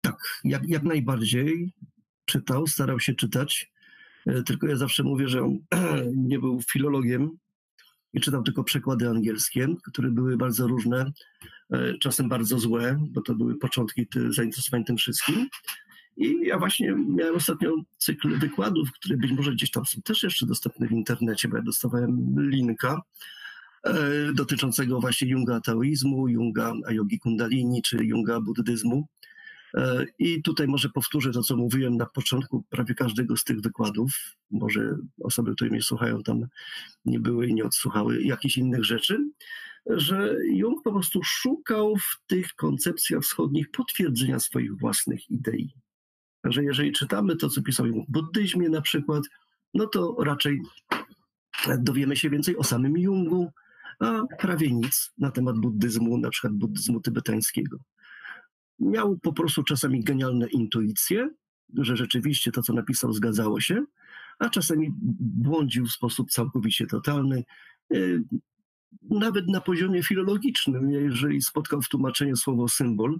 tak, 0.00 0.16
jak, 0.44 0.68
jak 0.68 0.82
najbardziej 0.82 1.72
czytał, 2.24 2.66
starał 2.66 3.00
się 3.00 3.14
czytać. 3.14 3.72
E, 4.26 4.42
tylko 4.42 4.66
ja 4.66 4.76
zawsze 4.76 5.02
mówię, 5.02 5.28
że 5.28 5.42
on 5.42 5.58
nie 6.28 6.38
był 6.38 6.60
filologiem 6.70 7.30
i 8.12 8.20
czytał 8.20 8.42
tylko 8.42 8.64
przekłady 8.64 9.08
angielskie, 9.08 9.68
które 9.84 10.10
były 10.10 10.36
bardzo 10.36 10.66
różne, 10.66 11.12
e, 11.70 11.98
czasem 11.98 12.28
bardzo 12.28 12.58
złe, 12.58 12.98
bo 13.10 13.20
to 13.20 13.34
były 13.34 13.58
początki 13.58 14.06
zainteresowań 14.30 14.84
tym 14.84 14.96
wszystkim. 14.96 15.48
I 16.16 16.40
ja 16.42 16.58
właśnie 16.58 16.94
miałem 17.08 17.36
ostatnio 17.36 17.74
cykl 17.98 18.38
wykładów, 18.38 18.92
które 18.92 19.16
być 19.16 19.32
może 19.32 19.52
gdzieś 19.52 19.70
tam 19.70 19.86
są 19.86 20.02
też 20.02 20.22
jeszcze 20.22 20.46
dostępne 20.46 20.88
w 20.88 20.92
internecie, 20.92 21.48
bo 21.48 21.56
ja 21.56 21.62
dostawałem 21.62 22.34
linka 22.50 22.92
e, 22.92 23.00
dotyczącego 24.34 25.00
właśnie 25.00 25.28
Junga 25.28 25.60
taoizmu, 25.60 26.28
Junga 26.28 26.72
yogi 26.90 27.18
kundalini 27.18 27.82
czy 27.82 28.04
Junga 28.04 28.40
buddyzmu. 28.40 29.08
E, 29.74 30.06
I 30.18 30.42
tutaj 30.42 30.66
może 30.66 30.88
powtórzę 30.88 31.32
to, 31.32 31.42
co 31.42 31.56
mówiłem 31.56 31.96
na 31.96 32.06
początku 32.06 32.64
prawie 32.70 32.94
każdego 32.94 33.36
z 33.36 33.44
tych 33.44 33.60
wykładów. 33.60 34.10
Może 34.50 34.96
osoby, 35.22 35.54
które 35.54 35.70
mnie 35.70 35.82
słuchają, 35.82 36.22
tam 36.22 36.46
nie 37.04 37.20
były 37.20 37.46
i 37.46 37.54
nie 37.54 37.64
odsłuchały 37.64 38.22
jakichś 38.22 38.58
innych 38.58 38.84
rzeczy, 38.84 39.18
że 39.86 40.36
Jung 40.44 40.82
po 40.82 40.92
prostu 40.92 41.22
szukał 41.22 41.96
w 41.96 42.26
tych 42.26 42.54
koncepcjach 42.54 43.22
wschodnich 43.22 43.70
potwierdzenia 43.70 44.40
swoich 44.40 44.78
własnych 44.78 45.30
idei. 45.30 45.74
Także 46.42 46.64
jeżeli 46.64 46.92
czytamy 46.92 47.36
to, 47.36 47.48
co 47.48 47.62
pisał 47.62 47.86
Jung 47.86 48.08
w 48.08 48.12
buddyzmie 48.12 48.68
na 48.68 48.80
przykład, 48.80 49.24
no 49.74 49.86
to 49.86 50.16
raczej 50.18 50.62
dowiemy 51.78 52.16
się 52.16 52.30
więcej 52.30 52.56
o 52.56 52.64
samym 52.64 52.98
Jungu, 52.98 53.52
a 54.00 54.22
prawie 54.38 54.72
nic 54.72 55.12
na 55.18 55.30
temat 55.30 55.58
buddyzmu, 55.58 56.18
na 56.18 56.30
przykład 56.30 56.52
buddyzmu 56.52 57.00
tybetańskiego. 57.00 57.78
miał 58.78 59.18
po 59.18 59.32
prostu 59.32 59.62
czasami 59.62 60.04
genialne 60.04 60.46
intuicje, 60.48 61.30
że 61.74 61.96
rzeczywiście 61.96 62.52
to, 62.52 62.62
co 62.62 62.72
napisał, 62.72 63.12
zgadzało 63.12 63.60
się, 63.60 63.84
a 64.38 64.48
czasami 64.48 64.92
błądził 65.20 65.86
w 65.86 65.92
sposób 65.92 66.30
całkowicie 66.30 66.86
totalny. 66.86 67.44
Y, 67.94 68.22
nawet 69.10 69.48
na 69.48 69.60
poziomie 69.60 70.02
filologicznym, 70.02 70.90
jeżeli 70.90 71.42
spotkał 71.42 71.82
w 71.82 71.88
tłumaczeniu 71.88 72.36
słowo 72.36 72.68
symbol 72.68 73.18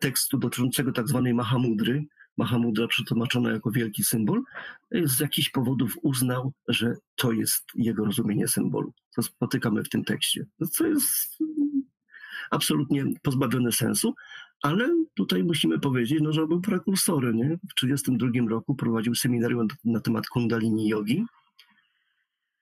tekstu 0.00 0.38
dotyczącego 0.38 0.92
tak 0.92 1.08
zwanej 1.08 1.34
Mahamudry, 1.34 2.04
Mahamudra 2.36 2.86
przetłumaczona 2.86 3.50
jako 3.50 3.70
wielki 3.70 4.04
symbol, 4.04 4.42
z 4.92 5.20
jakichś 5.20 5.50
powodów 5.50 5.98
uznał, 6.02 6.52
że 6.68 6.94
to 7.16 7.32
jest 7.32 7.64
jego 7.74 8.04
rozumienie 8.04 8.48
symbolu. 8.48 8.92
To 9.18 9.22
spotykamy 9.22 9.84
w 9.84 9.88
tym 9.88 10.04
tekście. 10.04 10.46
Co 10.70 10.86
jest 10.86 11.38
absolutnie 12.50 13.04
pozbawione 13.22 13.72
sensu, 13.72 14.14
ale 14.62 14.88
tutaj 15.14 15.44
musimy 15.44 15.78
powiedzieć, 15.78 16.18
no, 16.22 16.32
że 16.32 16.46
był 16.46 16.60
prekursorem. 16.60 17.36
Nie? 17.36 17.58
W 17.70 17.74
1932 17.74 18.50
roku 18.50 18.74
prowadził 18.74 19.14
seminarium 19.14 19.68
na 19.84 20.00
temat 20.00 20.26
kundalini 20.26 20.88
jogi 20.88 21.24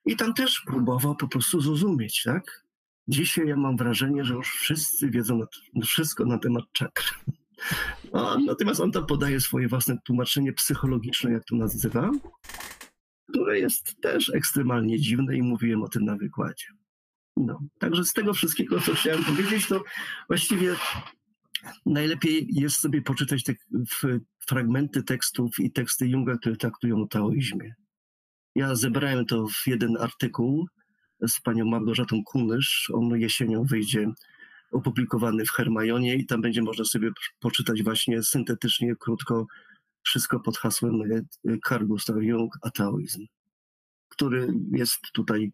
i 0.05 0.15
tam 0.15 0.33
też 0.33 0.61
próbował 0.67 1.15
po 1.15 1.27
prostu 1.27 1.61
zrozumieć, 1.61 2.23
tak? 2.23 2.65
Dzisiaj 3.07 3.47
ja 3.47 3.55
mam 3.55 3.77
wrażenie, 3.77 4.25
że 4.25 4.33
już 4.33 4.51
wszyscy 4.51 5.09
wiedzą 5.09 5.37
na, 5.37 5.45
wszystko 5.85 6.25
na 6.25 6.37
temat 6.37 6.63
czakr. 6.73 7.03
No, 8.13 8.39
natomiast 8.39 8.79
on 8.79 8.91
tam 8.91 9.05
podaje 9.05 9.41
swoje 9.41 9.67
własne 9.67 9.97
tłumaczenie 10.03 10.53
psychologiczne, 10.53 11.31
jak 11.31 11.45
to 11.45 11.55
nazywa, 11.55 12.11
które 13.29 13.59
jest 13.59 14.01
też 14.01 14.29
ekstremalnie 14.29 14.99
dziwne 14.99 15.37
i 15.37 15.41
mówiłem 15.41 15.83
o 15.83 15.87
tym 15.87 16.05
na 16.05 16.15
wykładzie. 16.15 16.67
No, 17.37 17.59
także 17.79 18.05
z 18.05 18.13
tego 18.13 18.33
wszystkiego, 18.33 18.81
co 18.81 18.93
chciałem 18.93 19.23
powiedzieć, 19.23 19.67
to 19.67 19.83
właściwie 20.27 20.75
najlepiej 21.85 22.47
jest 22.51 22.79
sobie 22.79 23.01
poczytać 23.01 23.43
te 23.43 23.53
fragmenty 24.47 25.03
tekstów 25.03 25.59
i 25.59 25.71
teksty 25.71 26.07
Junga, 26.07 26.37
które 26.37 26.55
traktują 26.55 27.01
o 27.01 27.07
taoizmie. 27.07 27.73
Ja 28.55 28.75
zebrałem 28.75 29.25
to 29.25 29.47
w 29.47 29.67
jeden 29.67 29.97
artykuł 29.97 30.67
z 31.27 31.41
panią 31.41 31.65
Małgorzatą 31.65 32.23
Kunysz. 32.23 32.91
On 32.93 33.19
jesienią 33.19 33.63
wyjdzie 33.63 34.11
opublikowany 34.71 35.45
w 35.45 35.51
Hermajonie 35.51 36.15
i 36.15 36.25
tam 36.25 36.41
będzie 36.41 36.61
można 36.61 36.85
sobie 36.85 37.11
poczytać 37.39 37.83
właśnie 37.83 38.23
syntetycznie, 38.23 38.95
krótko, 38.95 39.47
wszystko 40.07 40.39
pod 40.39 40.57
hasłem 40.57 41.01
Carl 41.67 41.85
Gustav 41.85 42.15
Jung 42.21 42.57
a 42.61 42.69
taoizm, 42.69 43.25
który 44.09 44.47
jest 44.71 44.99
tutaj 45.13 45.51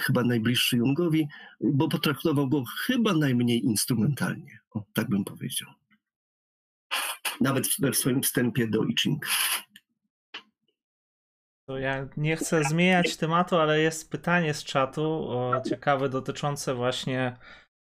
chyba 0.00 0.22
najbliższy 0.22 0.76
Jungowi, 0.76 1.28
bo 1.60 1.88
potraktował 1.88 2.48
go 2.48 2.64
chyba 2.86 3.12
najmniej 3.12 3.64
instrumentalnie, 3.64 4.58
o, 4.70 4.84
tak 4.92 5.08
bym 5.08 5.24
powiedział. 5.24 5.68
Nawet 7.40 7.66
w 7.66 7.96
swoim 7.96 8.22
wstępie 8.22 8.68
do 8.68 8.84
I 8.84 8.94
Ching. 8.96 9.26
To 11.68 11.78
ja 11.78 12.08
nie 12.16 12.36
chcę 12.36 12.64
zmieniać 12.64 13.16
tematu, 13.16 13.56
ale 13.56 13.80
jest 13.80 14.10
pytanie 14.10 14.54
z 14.54 14.64
czatu 14.64 15.02
o, 15.28 15.62
ciekawe 15.68 16.08
dotyczące 16.08 16.74
właśnie 16.74 17.36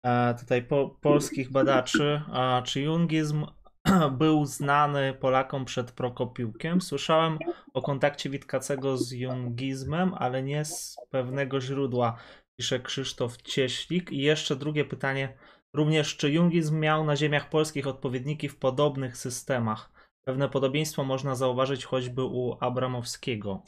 e, 0.02 0.34
tutaj 0.40 0.62
po, 0.62 0.98
polskich 1.00 1.50
badaczy. 1.50 2.22
A, 2.32 2.62
czy 2.64 2.80
jungizm 2.80 3.46
był 4.18 4.46
znany 4.46 5.14
Polakom 5.20 5.64
przed 5.64 5.92
Prokopiukiem? 5.92 6.80
Słyszałem 6.80 7.38
o 7.74 7.82
kontakcie 7.82 8.30
Witkacego 8.30 8.98
z 8.98 9.12
jungizmem, 9.12 10.14
ale 10.14 10.42
nie 10.42 10.64
z 10.64 10.96
pewnego 11.10 11.60
źródła, 11.60 12.16
pisze 12.56 12.80
Krzysztof 12.80 13.42
Cieślik. 13.42 14.12
I 14.12 14.18
jeszcze 14.18 14.56
drugie 14.56 14.84
pytanie, 14.84 15.36
również 15.72 16.16
czy 16.16 16.30
jungizm 16.30 16.78
miał 16.78 17.04
na 17.04 17.16
ziemiach 17.16 17.50
polskich 17.50 17.86
odpowiedniki 17.86 18.48
w 18.48 18.56
podobnych 18.56 19.16
systemach? 19.16 19.90
Pewne 20.24 20.48
podobieństwo 20.48 21.04
można 21.04 21.34
zauważyć 21.34 21.84
choćby 21.84 22.22
u 22.24 22.56
Abramowskiego. 22.60 23.62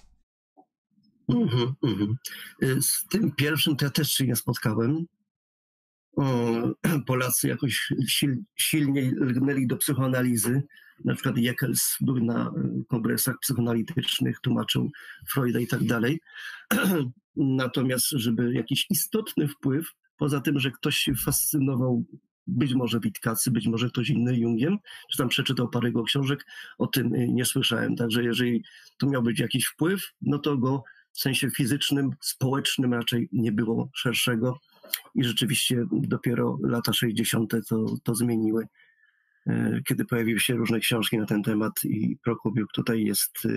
Mm 1.29 1.49
-hmm, 1.49 1.73
mm 1.85 2.17
-hmm. 2.63 2.83
Z 2.83 3.07
tym 3.07 3.33
pierwszym 3.37 3.77
to 3.77 3.85
ja 3.85 3.91
też 3.91 4.09
się 4.09 4.27
nie 4.27 4.37
spotkałem. 4.37 5.07
Polacy 7.07 7.49
jakoś 7.49 7.93
sil, 8.15 8.33
silniej 8.57 9.11
lgnęli 9.11 9.67
do 9.67 9.77
psychoanalizy. 9.77 10.63
Na 11.05 11.15
przykład 11.15 11.37
Jekels 11.37 11.97
był 12.01 12.25
na 12.25 12.49
y, 12.81 12.85
kongresach 12.89 13.39
psychoanalitycznych, 13.41 14.41
tłumaczył 14.41 14.91
Freuda 15.29 15.61
i 15.61 15.67
tak 15.67 15.85
dalej. 15.85 16.21
Natomiast, 17.37 18.07
żeby 18.11 18.53
jakiś 18.53 18.87
istotny 18.91 19.49
wpływ, 19.49 19.93
poza 20.17 20.41
tym, 20.41 20.61
że 20.61 20.71
ktoś 20.71 20.97
się 20.97 21.15
fascynował 21.15 22.05
być 22.47 22.75
może 22.75 23.01
Witkacy, 23.01 23.51
być 23.51 23.67
może 23.67 23.89
ktoś 23.89 24.11
inny 24.11 24.39
Jungiem, 24.39 24.79
czy 25.11 25.19
tam 25.19 25.29
przeczytał 25.29 25.69
parę 25.69 25.89
jego 25.89 26.05
książek, 26.05 26.47
o 26.79 26.87
tym 26.87 27.15
y, 27.15 27.29
nie 27.29 27.45
słyszałem. 27.45 27.97
Także 27.97 28.25
jeżeli 28.25 28.65
to 28.99 29.07
miał 29.07 29.23
być 29.23 29.41
jakiś 29.41 29.67
wpływ, 29.67 30.13
no 30.23 30.39
to 30.39 30.57
go 30.57 30.85
w 31.13 31.21
sensie 31.21 31.51
fizycznym, 31.51 32.11
społecznym 32.21 32.95
raczej 32.95 33.29
nie 33.33 33.53
było 33.53 33.91
szerszego 33.95 34.61
i 35.15 35.25
rzeczywiście 35.25 35.85
dopiero 35.93 36.59
lata 36.63 36.93
60. 36.93 37.53
to, 37.69 37.97
to 38.03 38.15
zmieniły, 38.15 38.67
e, 39.47 39.81
kiedy 39.89 40.05
pojawiły 40.05 40.41
się 40.41 40.55
różne 40.55 40.81
książki 40.81 41.19
na 41.19 41.27
ten 41.27 41.43
temat 41.43 41.73
i 41.85 42.19
Prokopiuk 42.25 42.73
tutaj 42.73 43.05
jest 43.05 43.39
e, 43.45 43.49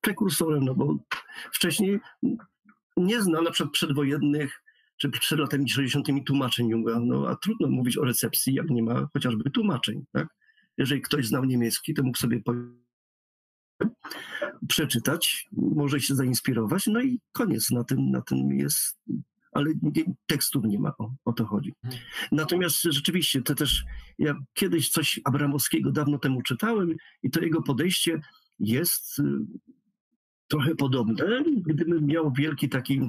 prekursorem, 0.00 0.64
no 0.64 0.74
bo 0.74 0.98
wcześniej 1.52 2.00
nie 2.96 3.22
zna 3.22 3.42
na 3.42 3.50
przykład 3.50 3.72
przedwojennych 3.72 4.62
czy 4.96 5.10
przed 5.10 5.38
latami 5.38 5.68
60. 5.68 6.06
tłumaczeń 6.26 6.68
Junga, 6.68 7.00
no 7.00 7.28
a 7.28 7.36
trudno 7.36 7.68
mówić 7.68 7.98
o 7.98 8.04
recepcji, 8.04 8.54
jak 8.54 8.70
nie 8.70 8.82
ma 8.82 9.08
chociażby 9.12 9.50
tłumaczeń, 9.50 10.04
tak? 10.12 10.28
Jeżeli 10.78 11.00
ktoś 11.00 11.26
znał 11.26 11.44
niemiecki, 11.44 11.94
to 11.94 12.02
mógł 12.02 12.18
sobie 12.18 12.42
przeczytać, 14.68 15.48
może 15.52 16.00
się 16.00 16.14
zainspirować, 16.14 16.86
no 16.86 17.02
i 17.02 17.20
koniec, 17.32 17.70
na 17.70 17.84
tym, 17.84 18.10
na 18.10 18.22
tym 18.22 18.52
jest 18.52 18.98
ale 19.52 19.72
tekstów 20.26 20.64
nie 20.64 20.78
ma, 20.78 20.92
o, 20.98 21.14
o 21.24 21.32
to 21.32 21.46
chodzi. 21.46 21.72
Mhm. 21.84 22.02
Natomiast 22.32 22.82
rzeczywiście, 22.82 23.42
to 23.42 23.54
też, 23.54 23.84
ja 24.18 24.34
kiedyś 24.54 24.90
coś 24.90 25.20
Abramowskiego 25.24 25.92
dawno 25.92 26.18
temu 26.18 26.42
czytałem 26.42 26.94
i 27.22 27.30
to 27.30 27.40
jego 27.40 27.62
podejście 27.62 28.20
jest 28.58 29.18
y, 29.18 29.22
trochę 30.48 30.74
podobne. 30.74 31.44
Gdybym 31.66 32.06
miał 32.06 32.32
wielki 32.32 32.68
taki, 32.68 33.00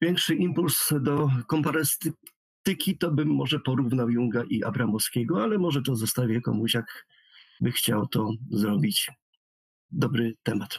większy 0.00 0.34
impuls 0.34 0.92
do 1.00 1.30
komparatyki, 1.46 2.98
to 2.98 3.10
bym 3.10 3.28
może 3.28 3.60
porównał 3.60 4.10
Junga 4.10 4.42
i 4.48 4.64
Abramowskiego, 4.64 5.42
ale 5.42 5.58
może 5.58 5.82
to 5.82 5.96
zostawię 5.96 6.40
komuś, 6.40 6.74
jak 6.74 7.06
by 7.60 7.72
chciał 7.72 8.06
to 8.06 8.30
zrobić. 8.50 9.10
Dobry 9.90 10.34
temat. 10.42 10.78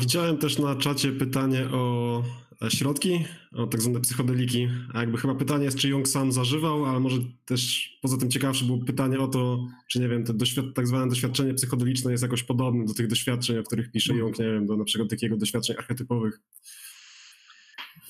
Widziałem 0.00 0.38
też 0.38 0.58
na 0.58 0.76
czacie 0.76 1.12
pytanie 1.12 1.68
o 1.70 2.22
e, 2.62 2.70
środki, 2.70 3.24
o 3.52 3.66
tak 3.66 3.82
zwane 3.82 4.00
psychodeliki. 4.00 4.68
A 4.94 5.00
jakby 5.00 5.18
chyba 5.18 5.34
pytanie 5.34 5.64
jest, 5.64 5.78
czy 5.78 5.88
Jung 5.88 6.08
sam 6.08 6.32
zażywał, 6.32 6.86
ale 6.86 7.00
może 7.00 7.16
też 7.44 7.90
poza 8.02 8.16
tym 8.16 8.30
ciekawsze 8.30 8.64
było 8.64 8.78
pytanie 8.78 9.18
o 9.18 9.28
to, 9.28 9.66
czy 9.88 10.00
nie 10.00 10.08
wiem, 10.08 10.24
to 10.24 10.32
doświad- 10.34 10.72
tak 10.72 10.86
zwane 10.86 11.08
doświadczenie 11.08 11.54
psychodeliczne 11.54 12.10
jest 12.10 12.22
jakoś 12.22 12.42
podobne 12.42 12.84
do 12.84 12.94
tych 12.94 13.06
doświadczeń, 13.06 13.58
o 13.58 13.62
których 13.62 13.90
pisze 13.90 14.14
Jung, 14.14 14.38
nie 14.38 14.44
wiem, 14.44 14.66
do 14.66 14.76
na 14.76 14.84
przykład 14.84 15.10
takiego 15.10 15.36
doświadczeń 15.36 15.76
archetypowych. 15.78 16.40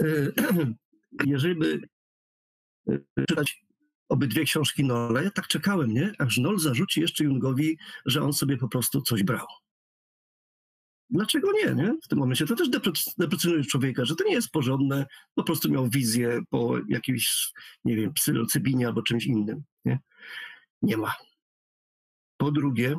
E, 0.00 0.06
jeżeli 1.26 1.54
by 1.54 1.80
e, 2.88 3.24
czytać 3.28 3.64
obydwie 4.08 4.44
książki 4.44 4.84
Nola, 4.84 5.22
ja 5.22 5.30
tak 5.30 5.48
czekałem, 5.48 5.92
nie? 5.92 6.12
Aż 6.18 6.38
Nol 6.38 6.58
zarzuci 6.58 7.00
jeszcze 7.00 7.24
Jungowi, 7.24 7.78
że 8.06 8.22
on 8.22 8.32
sobie 8.32 8.56
po 8.56 8.68
prostu 8.68 9.02
coś 9.02 9.22
brał 9.22 9.46
dlaczego 11.12 11.52
nie, 11.52 11.74
nie? 11.74 11.98
W 12.02 12.08
tym 12.08 12.18
momencie 12.18 12.46
to 12.46 12.56
też 12.56 12.68
deprecjonuje 13.18 13.64
człowieka, 13.64 14.04
że 14.04 14.16
to 14.16 14.24
nie 14.24 14.34
jest 14.34 14.50
porządne, 14.50 15.06
po 15.34 15.42
prostu 15.42 15.70
miał 15.70 15.88
wizję 15.88 16.40
po 16.50 16.78
jakiejś, 16.88 17.52
nie 17.84 17.96
wiem, 17.96 18.12
psylocybinie 18.12 18.86
albo 18.86 19.02
czymś 19.02 19.26
innym, 19.26 19.62
nie? 19.84 19.98
Nie 20.82 20.96
ma. 20.96 21.14
Po 22.36 22.52
drugie, 22.52 22.96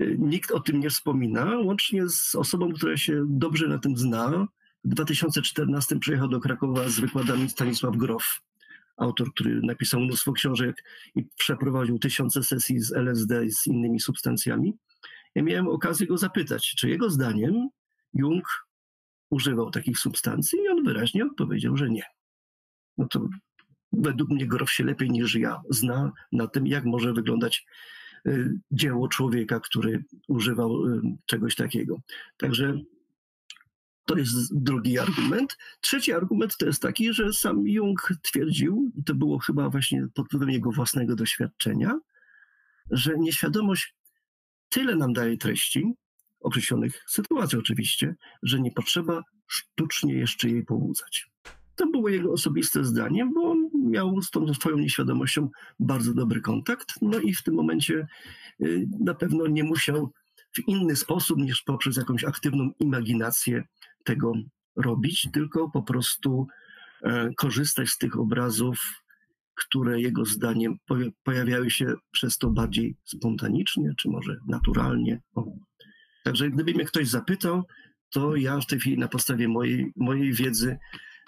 y, 0.00 0.16
nikt 0.18 0.50
o 0.50 0.60
tym 0.60 0.80
nie 0.80 0.90
wspomina, 0.90 1.58
łącznie 1.58 2.08
z 2.08 2.34
osobą, 2.34 2.72
która 2.72 2.96
się 2.96 3.24
dobrze 3.28 3.68
na 3.68 3.78
tym 3.78 3.96
zna. 3.96 4.46
W 4.84 4.88
2014 4.88 5.98
przyjechał 5.98 6.28
do 6.28 6.40
Krakowa 6.40 6.88
z 6.88 7.00
wykładami 7.00 7.50
Stanisław 7.50 7.96
Grof, 7.96 8.40
autor, 8.96 9.34
który 9.34 9.60
napisał 9.62 10.00
mnóstwo 10.00 10.32
książek 10.32 10.84
i 11.14 11.24
przeprowadził 11.36 11.98
tysiące 11.98 12.42
sesji 12.42 12.80
z 12.80 12.92
LSD 12.92 13.46
i 13.46 13.52
z 13.52 13.66
innymi 13.66 14.00
substancjami 14.00 14.74
ja 15.34 15.42
miałem 15.42 15.68
okazję 15.68 16.06
go 16.06 16.18
zapytać, 16.18 16.74
czy 16.78 16.88
jego 16.88 17.10
zdaniem 17.10 17.68
Jung 18.12 18.66
używał 19.30 19.70
takich 19.70 19.98
substancji 19.98 20.58
i 20.58 20.68
on 20.68 20.84
wyraźnie 20.84 21.24
odpowiedział, 21.24 21.76
że 21.76 21.90
nie. 21.90 22.04
No 22.98 23.08
to 23.08 23.28
według 23.92 24.30
mnie 24.30 24.46
Grof 24.46 24.70
się 24.70 24.84
lepiej 24.84 25.10
niż 25.10 25.34
ja 25.34 25.62
zna 25.70 26.12
na 26.32 26.46
tym, 26.46 26.66
jak 26.66 26.84
może 26.84 27.12
wyglądać 27.12 27.66
y, 28.26 28.58
dzieło 28.70 29.08
człowieka, 29.08 29.60
który 29.60 30.04
używał 30.28 30.86
y, 30.86 31.00
czegoś 31.26 31.54
takiego. 31.54 32.00
Także 32.36 32.78
To 34.06 34.16
jest 34.16 34.58
drugi 34.62 34.98
argument. 34.98 35.56
Trzeci 35.80 36.12
argument 36.12 36.56
to 36.56 36.66
jest 36.66 36.82
taki, 36.82 37.12
że 37.12 37.32
sam 37.32 37.68
Jung 37.68 38.08
twierdził, 38.22 38.92
i 38.96 39.04
to 39.04 39.14
było 39.14 39.38
chyba 39.38 39.68
właśnie 39.70 40.06
pod 40.14 40.26
wpływem 40.26 40.50
jego 40.50 40.70
własnego 40.70 41.16
doświadczenia, 41.16 41.98
że 42.90 43.18
nieświadomość 43.18 43.94
tyle 44.68 44.96
nam 44.96 45.12
daje 45.12 45.36
treści, 45.36 45.94
określonych 46.40 47.04
sytuacji 47.08 47.58
oczywiście, 47.58 48.14
że 48.42 48.60
nie 48.60 48.70
potrzeba 48.72 49.22
sztucznie 49.46 50.14
jeszcze 50.14 50.48
jej 50.48 50.64
pobudzać. 50.64 51.26
To 51.76 51.86
było 51.86 52.08
jego 52.08 52.32
osobiste 52.32 52.84
zdanie, 52.84 53.30
bo 53.34 53.50
on 53.50 53.70
miał 53.74 54.22
z 54.22 54.30
tą 54.30 54.54
swoją 54.54 54.78
nieświadomością 54.78 55.50
bardzo 55.80 56.14
dobry 56.14 56.40
kontakt, 56.40 56.94
no 57.02 57.18
i 57.18 57.34
w 57.34 57.42
tym 57.42 57.54
momencie 57.54 58.06
y, 58.60 58.86
na 59.00 59.14
pewno 59.14 59.46
nie 59.46 59.64
musiał 59.64 60.12
w 60.52 60.68
inny 60.68 60.96
sposób 60.96 61.38
niż 61.38 61.62
poprzez 61.62 61.96
jakąś 61.96 62.24
aktywną 62.24 62.70
imaginację 62.80 63.64
tego 64.04 64.32
robić, 64.76 65.28
tylko 65.32 65.70
po 65.70 65.82
prostu 65.82 66.46
e, 67.02 67.30
korzystać 67.36 67.88
z 67.88 67.98
tych 67.98 68.18
obrazów, 68.18 69.03
które 69.54 70.00
jego 70.00 70.24
zdaniem 70.24 70.76
pojawiały 71.24 71.70
się 71.70 71.94
przez 72.10 72.38
to 72.38 72.50
bardziej 72.50 72.96
spontanicznie, 73.04 73.94
czy 73.98 74.08
może 74.08 74.36
naturalnie. 74.48 75.20
O. 75.34 75.44
Także 76.24 76.50
gdyby 76.50 76.74
mnie 76.74 76.84
ktoś 76.84 77.08
zapytał, 77.08 77.62
to 78.10 78.36
ja 78.36 78.60
w 78.60 78.66
tej 78.66 78.80
chwili 78.80 78.98
na 78.98 79.08
podstawie 79.08 79.48
mojej, 79.48 79.92
mojej 79.96 80.32
wiedzy 80.32 80.78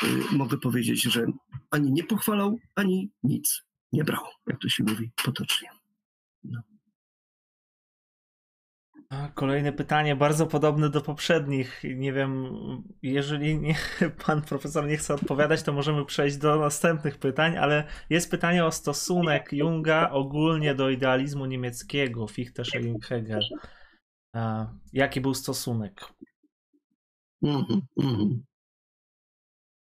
y, 0.02 0.36
mogę 0.36 0.58
powiedzieć, 0.58 1.02
że 1.02 1.26
ani 1.70 1.92
nie 1.92 2.04
pochwalał, 2.04 2.58
ani 2.74 3.10
nic 3.22 3.62
nie 3.92 4.04
brał, 4.04 4.24
jak 4.46 4.60
to 4.60 4.68
się 4.68 4.84
mówi 4.84 5.10
potocznie. 5.24 5.68
No. 6.44 6.62
Kolejne 9.34 9.72
pytanie, 9.72 10.16
bardzo 10.16 10.46
podobne 10.46 10.90
do 10.90 11.00
poprzednich. 11.00 11.82
Nie 11.96 12.12
wiem, 12.12 12.46
jeżeli 13.02 13.58
nie, 13.58 13.74
pan 14.26 14.42
profesor 14.42 14.86
nie 14.86 14.96
chce 14.96 15.14
odpowiadać, 15.14 15.62
to 15.62 15.72
możemy 15.72 16.04
przejść 16.04 16.36
do 16.36 16.56
następnych 16.56 17.18
pytań, 17.18 17.56
ale 17.56 17.86
jest 18.10 18.30
pytanie 18.30 18.64
o 18.64 18.72
stosunek 18.72 19.52
Junga 19.52 20.10
ogólnie 20.10 20.74
do 20.74 20.90
idealizmu 20.90 21.46
niemieckiego, 21.46 22.28
Fichte, 22.28 22.64
Schelling, 22.64 23.04
Hegel. 23.04 23.42
Jaki 24.92 25.20
był 25.20 25.34
stosunek? 25.34 26.12
Mm 27.42 27.62
-hmm, 27.62 27.80
mm 28.02 28.14
-hmm. 28.16 28.38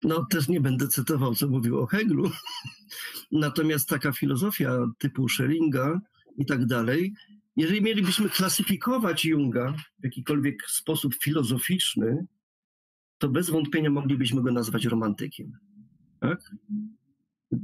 No, 0.02 0.26
też 0.30 0.48
nie 0.48 0.60
będę 0.60 0.88
cytował, 0.88 1.34
co 1.34 1.48
mówił 1.48 1.80
o 1.80 1.86
Heglu. 1.86 2.30
Natomiast 3.32 3.88
taka 3.88 4.12
filozofia 4.12 4.72
typu 4.98 5.28
Schellinga 5.28 6.00
i 6.36 6.46
tak 6.46 6.66
dalej 6.66 7.14
jeżeli 7.56 7.82
mielibyśmy 7.82 8.28
klasyfikować 8.28 9.24
Junga 9.24 9.74
w 10.00 10.04
jakikolwiek 10.04 10.62
sposób 10.70 11.14
filozoficzny, 11.14 12.26
to 13.18 13.28
bez 13.28 13.50
wątpienia 13.50 13.90
moglibyśmy 13.90 14.42
go 14.42 14.52
nazwać 14.52 14.84
romantykiem. 14.84 15.52
Tak? 16.20 16.50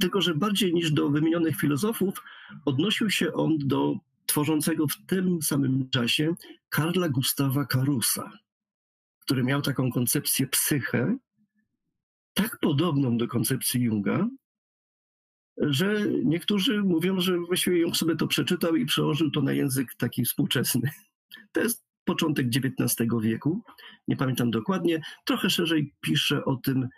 Tylko, 0.00 0.20
że 0.20 0.34
bardziej 0.34 0.74
niż 0.74 0.92
do 0.92 1.10
wymienionych 1.10 1.56
filozofów 1.56 2.22
odnosił 2.64 3.10
się 3.10 3.32
on 3.32 3.58
do 3.58 3.96
tworzącego 4.26 4.88
w 4.88 4.96
tym 5.06 5.42
samym 5.42 5.90
czasie 5.90 6.34
Karla 6.68 7.08
Gustawa 7.08 7.66
Karusa, 7.66 8.32
który 9.18 9.44
miał 9.44 9.62
taką 9.62 9.90
koncepcję 9.90 10.46
psychę, 10.46 11.16
tak 12.34 12.58
podobną 12.60 13.16
do 13.16 13.28
koncepcji 13.28 13.80
Junga, 13.82 14.28
że 15.56 16.06
niektórzy 16.24 16.82
mówią, 16.82 17.20
że 17.20 17.38
właściwie 17.38 17.78
ją 17.78 17.94
sobie 17.94 18.16
to 18.16 18.26
przeczytał 18.26 18.76
i 18.76 18.86
przełożył 18.86 19.30
to 19.30 19.42
na 19.42 19.52
język 19.52 19.94
taki 19.94 20.24
współczesny. 20.24 20.90
To 21.52 21.60
jest 21.60 21.84
początek 22.04 22.46
XIX 22.46 23.10
wieku, 23.22 23.62
nie 24.08 24.16
pamiętam 24.16 24.50
dokładnie. 24.50 25.00
Trochę 25.24 25.50
szerzej 25.50 25.94
pisze 26.00 26.44
o 26.44 26.56
tym 26.56 26.88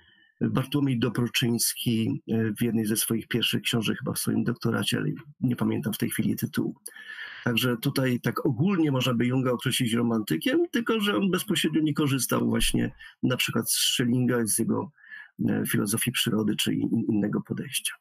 Bartłomiej 0.41 0.99
Dobroczyński 0.99 2.23
e, 2.29 2.53
w 2.59 2.63
jednej 2.63 2.87
ze 2.87 2.97
swoich 2.97 3.29
pierwszych 3.29 3.63
książek, 3.63 3.99
chyba 3.99 4.13
w 4.13 4.19
swoim 4.19 4.45
doktoracie, 4.45 4.99
ale 4.99 5.11
nie 5.41 5.57
pamiętam 5.57 5.93
w 5.93 5.99
tej 5.99 6.11
chwili 6.11 6.37
tytułu. 6.37 6.75
Także 7.45 7.77
tutaj 7.77 8.21
tak 8.21 8.47
ogólnie 8.47 8.91
można 8.91 9.15
by 9.15 9.27
Junga 9.27 9.51
określić 9.51 9.93
romantykiem, 9.93 10.61
tylko 10.71 11.01
że 11.01 11.17
on 11.17 11.31
bezpośrednio 11.31 11.81
nie 11.81 11.95
korzystał 11.95 12.49
właśnie 12.49 12.91
na 13.23 13.37
przykład 13.37 13.71
z 13.71 13.75
Schellinga, 13.75 14.47
z 14.47 14.59
jego 14.59 14.91
e, 15.49 15.63
filozofii 15.67 16.13
przyrody 16.13 16.57
czy 16.57 16.75
innego 17.09 17.41
podejścia. 17.41 17.95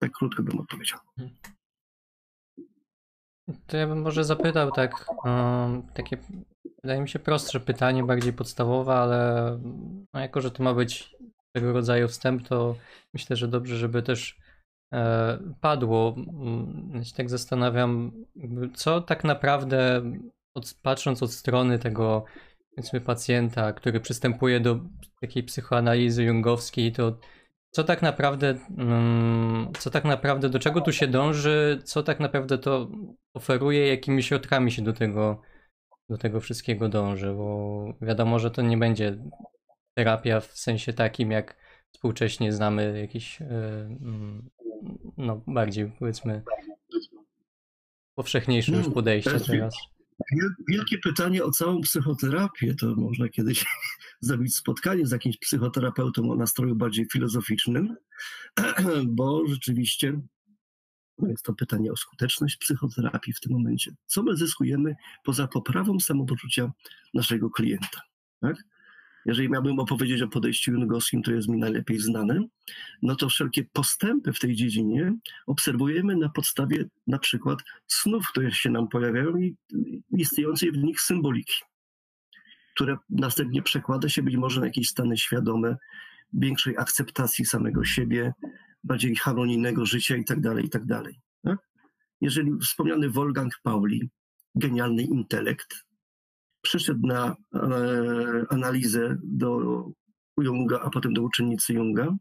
Tak 0.00 0.12
krótko 0.12 0.42
bym 0.42 0.60
odpowiedział. 0.60 0.98
To 3.66 3.76
ja 3.76 3.86
bym 3.86 4.02
może 4.02 4.24
zapytał 4.24 4.70
tak, 4.72 5.06
um, 5.24 5.82
takie 5.94 6.16
wydaje 6.82 7.00
mi 7.00 7.08
się 7.08 7.18
prostsze 7.18 7.60
pytanie, 7.60 8.04
bardziej 8.04 8.32
podstawowe, 8.32 8.94
ale 8.94 9.58
no 10.14 10.20
jako, 10.20 10.40
że 10.40 10.50
to 10.50 10.62
ma 10.62 10.74
być 10.74 11.16
tego 11.52 11.72
rodzaju 11.72 12.08
wstęp, 12.08 12.48
to 12.48 12.76
myślę, 13.14 13.36
że 13.36 13.48
dobrze, 13.48 13.76
żeby 13.76 14.02
też 14.02 14.38
e, 14.94 15.38
padło. 15.60 16.14
Mm, 16.16 16.90
ja 16.94 17.04
się 17.04 17.14
tak 17.14 17.30
zastanawiam, 17.30 18.12
co 18.74 19.00
tak 19.00 19.24
naprawdę, 19.24 20.02
od, 20.54 20.74
patrząc 20.82 21.22
od 21.22 21.32
strony 21.32 21.78
tego 21.78 22.24
powiedzmy 22.74 23.00
pacjenta, 23.00 23.72
który 23.72 24.00
przystępuje 24.00 24.60
do 24.60 24.80
takiej 25.20 25.42
psychoanalizy 25.42 26.24
jungowskiej, 26.24 26.92
to 26.92 27.18
co 27.70 27.84
tak 27.84 28.02
naprawdę, 28.02 28.58
mm, 28.78 29.72
co 29.78 29.90
tak 29.90 30.04
naprawdę, 30.04 30.48
do 30.48 30.58
czego 30.58 30.80
tu 30.80 30.92
się 30.92 31.06
dąży, 31.06 31.82
co 31.84 32.02
tak 32.02 32.20
naprawdę 32.20 32.58
to 32.58 32.88
oferuje, 33.34 33.88
jakimi 33.88 34.22
środkami 34.22 34.72
się 34.72 34.82
do 34.82 34.92
tego, 34.92 35.42
do 36.08 36.18
tego 36.18 36.40
wszystkiego 36.40 36.88
dąży, 36.88 37.34
bo 37.34 37.84
wiadomo, 38.00 38.38
że 38.38 38.50
to 38.50 38.62
nie 38.62 38.78
będzie 38.78 39.16
terapia 39.94 40.40
w 40.40 40.46
sensie 40.46 40.92
takim, 40.92 41.30
jak 41.30 41.56
współcześnie 41.92 42.52
znamy 42.52 43.00
jakieś, 43.00 43.42
e, 43.42 43.46
mm, 44.02 44.50
no 45.16 45.42
bardziej 45.46 45.92
powiedzmy 45.98 46.42
powszechniejsze 48.14 48.72
już 48.72 48.88
podejście 48.88 49.40
teraz. 49.40 49.74
Wielkie 50.68 50.98
pytanie 50.98 51.44
o 51.44 51.50
całą 51.50 51.80
psychoterapię. 51.80 52.74
To 52.74 52.94
można 52.94 53.28
kiedyś 53.28 53.66
zrobić 54.20 54.56
spotkanie 54.56 55.06
z 55.06 55.10
jakimś 55.10 55.38
psychoterapeutą 55.38 56.30
o 56.30 56.36
nastroju 56.36 56.76
bardziej 56.76 57.06
filozoficznym, 57.12 57.96
bo 59.06 59.46
rzeczywiście 59.46 60.20
jest 61.28 61.44
to 61.44 61.54
pytanie 61.54 61.92
o 61.92 61.96
skuteczność 61.96 62.56
psychoterapii 62.56 63.32
w 63.32 63.40
tym 63.40 63.52
momencie. 63.52 63.92
Co 64.06 64.22
my 64.22 64.36
zyskujemy 64.36 64.94
poza 65.24 65.48
poprawą 65.48 66.00
samopoczucia 66.00 66.72
naszego 67.14 67.50
klienta? 67.50 68.00
Tak? 68.40 68.56
Jeżeli 69.26 69.50
miałbym 69.50 69.78
opowiedzieć 69.78 70.22
o 70.22 70.28
podejściu 70.28 70.72
jungowskim, 70.72 71.22
to 71.22 71.32
jest 71.32 71.48
mi 71.48 71.58
najlepiej 71.58 71.98
znane, 71.98 72.44
no 73.02 73.16
to 73.16 73.28
wszelkie 73.28 73.64
postępy 73.72 74.32
w 74.32 74.38
tej 74.38 74.54
dziedzinie 74.54 75.14
obserwujemy 75.46 76.16
na 76.16 76.28
podstawie 76.28 76.84
na 77.06 77.18
przykład 77.18 77.58
snów, 77.86 78.28
które 78.28 78.52
się 78.52 78.70
nam 78.70 78.88
pojawiają 78.88 79.36
i 79.36 79.56
istniejącej 80.12 80.72
w 80.72 80.78
nich 80.78 81.00
symboliki, 81.00 81.54
które 82.74 82.96
następnie 83.10 83.62
przekłada 83.62 84.08
się 84.08 84.22
być 84.22 84.36
może 84.36 84.60
na 84.60 84.66
jakieś 84.66 84.88
stany 84.88 85.16
świadome, 85.16 85.76
większej 86.32 86.76
akceptacji 86.78 87.44
samego 87.44 87.84
siebie, 87.84 88.32
bardziej 88.84 89.16
harmonijnego 89.16 89.86
życia 89.86 90.16
i 90.16 90.24
tak 90.24 90.40
dalej, 90.40 90.64
i 90.64 90.70
tak. 90.70 90.82
Tak? 91.44 91.58
Jeżeli 92.20 92.52
wspomniany 92.58 93.10
Wolfgang 93.10 93.52
Pauli, 93.62 94.10
genialny 94.54 95.02
intelekt, 95.02 95.89
przyszedł 96.62 97.06
na 97.06 97.36
e, 97.54 98.44
analizę 98.50 99.16
do 99.22 99.84
Junga, 100.38 100.80
a 100.80 100.90
potem 100.90 101.12
do 101.14 101.22
uczennicy 101.22 101.72
Junga, 101.74 102.16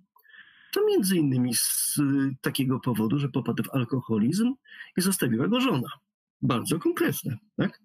to 0.71 0.85
między 0.85 1.17
innymi 1.17 1.55
z 1.55 1.99
takiego 2.41 2.79
powodu, 2.79 3.19
że 3.19 3.29
popadł 3.29 3.63
w 3.63 3.73
alkoholizm 3.73 4.53
i 4.97 5.01
zostawiła 5.01 5.47
go 5.47 5.61
żona. 5.61 5.89
Bardzo 6.41 6.79
konkretne, 6.79 7.37
tak? 7.57 7.81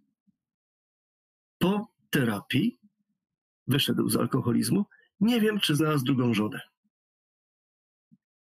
Po 1.59 1.89
terapii 2.11 2.79
wyszedł 3.67 4.09
z 4.09 4.17
alkoholizmu. 4.17 4.85
Nie 5.21 5.41
wiem, 5.41 5.61
czy 5.61 5.77
znalazł 5.77 6.05
drugą 6.05 6.35
żonę 6.35 6.61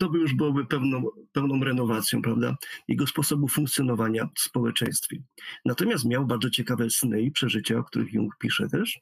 to 0.00 0.08
by 0.08 0.18
już 0.18 0.34
byłoby 0.34 0.66
pełną, 0.66 1.04
pełną 1.32 1.64
renowacją, 1.64 2.22
prawda, 2.22 2.56
jego 2.88 3.06
sposobu 3.06 3.48
funkcjonowania 3.48 4.28
w 4.36 4.40
społeczeństwie. 4.40 5.22
Natomiast 5.64 6.04
miał 6.04 6.26
bardzo 6.26 6.50
ciekawe 6.50 6.90
sny 6.90 7.22
i 7.22 7.30
przeżycia, 7.30 7.78
o 7.78 7.84
których 7.84 8.12
Jung 8.12 8.36
pisze 8.38 8.68
też. 8.68 9.00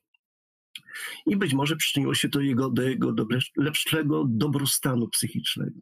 I 1.27 1.37
być 1.37 1.55
może 1.55 1.77
przyczyniło 1.77 2.15
się 2.15 2.29
to 2.29 2.41
jego, 2.41 2.71
do 2.71 2.83
jego 2.83 3.13
do 3.13 3.27
lepszego 3.57 4.25
dobrostanu 4.29 5.09
psychicznego. 5.09 5.81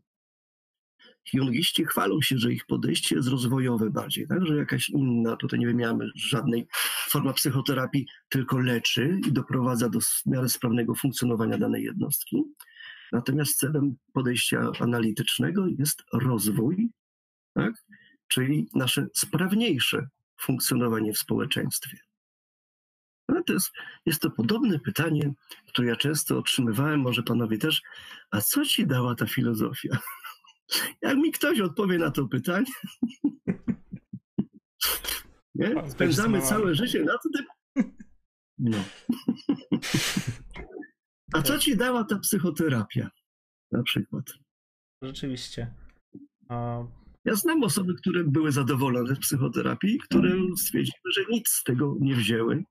Jungiści 1.33 1.85
chwalą 1.85 2.23
się, 2.23 2.39
że 2.39 2.53
ich 2.53 2.67
podejście 2.67 3.17
jest 3.17 3.29
rozwojowe 3.29 3.91
bardziej, 3.91 4.29
tak? 4.29 4.47
że 4.47 4.57
jakaś 4.57 4.89
inna, 4.89 5.37
tutaj 5.37 5.59
nie 5.59 5.67
wymieniamy 5.67 6.11
żadnej 6.15 6.67
forma 7.09 7.33
psychoterapii, 7.33 8.07
tylko 8.29 8.59
leczy 8.59 9.21
i 9.29 9.33
doprowadza 9.33 9.89
do 9.89 10.01
w 10.01 10.23
miarę 10.27 10.49
sprawnego 10.49 10.95
funkcjonowania 10.95 11.59
danej 11.59 11.85
jednostki. 11.85 12.43
Natomiast 13.13 13.59
celem 13.59 13.97
podejścia 14.13 14.71
analitycznego 14.81 15.67
jest 15.67 16.03
rozwój, 16.13 16.91
tak? 17.55 17.75
czyli 18.29 18.69
nasze 18.75 19.07
sprawniejsze 19.15 20.09
funkcjonowanie 20.41 21.13
w 21.13 21.19
społeczeństwie. 21.19 21.99
Ale 23.29 23.43
to 23.45 23.53
jest, 23.53 23.73
jest 24.07 24.23
to 24.23 24.31
podobne 24.31 24.79
pytanie, 24.79 25.33
które 25.69 25.89
ja 25.89 25.97
często 25.97 26.39
otrzymywałem, 26.39 27.01
może 27.01 27.23
panowie 27.23 27.59
też. 27.59 27.83
A 28.31 28.41
co 28.41 28.65
ci 28.65 28.87
dała 28.87 29.15
ta 29.15 29.27
filozofia? 29.27 29.99
Jak 31.03 31.17
mi 31.17 31.33
ktoś 31.33 31.61
odpowie 31.61 31.99
na 31.99 32.11
to 32.11 32.29
pytanie, 32.29 32.73
nie? 35.55 35.91
spędzamy 35.91 36.43
całe 36.43 36.75
życie 36.75 37.05
na 37.05 37.13
to. 37.13 37.29
No. 38.59 38.79
A 41.33 41.43
co 41.43 41.59
ci 41.59 41.77
dała 41.77 42.05
ta 42.05 42.19
psychoterapia? 42.19 43.11
Na 43.73 43.83
przykład. 43.83 44.25
Rzeczywiście. 45.03 45.75
Ja 47.25 47.35
znam 47.35 47.63
osoby, 47.65 47.95
które 47.95 48.25
były 48.25 48.53
zadowolone 48.53 49.15
z 49.15 49.19
psychoterapii, 49.19 49.99
które 49.99 50.31
stwierdziły, 50.57 51.13
że 51.15 51.21
nic 51.31 51.49
z 51.49 51.65
tego 51.65 51.97
nie 52.01 52.15
wzięły. 52.15 52.65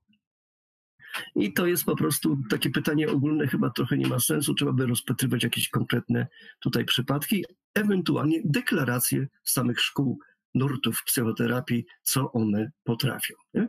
I 1.36 1.52
to 1.52 1.66
jest 1.66 1.84
po 1.84 1.96
prostu 1.96 2.38
takie 2.50 2.70
pytanie 2.70 3.08
ogólne, 3.08 3.46
chyba 3.46 3.70
trochę 3.70 3.98
nie 3.98 4.06
ma 4.06 4.20
sensu. 4.20 4.54
Trzeba 4.54 4.72
by 4.72 4.86
rozpatrywać 4.86 5.42
jakieś 5.42 5.68
konkretne 5.68 6.26
tutaj 6.60 6.84
przypadki, 6.84 7.44
ewentualnie 7.74 8.40
deklaracje 8.44 9.26
samych 9.44 9.80
szkół, 9.80 10.18
nurtów 10.54 11.02
psychoterapii, 11.06 11.86
co 12.02 12.32
one 12.32 12.70
potrafią. 12.84 13.34
Nie? 13.54 13.68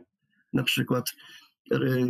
Na 0.52 0.62
przykład 0.62 1.12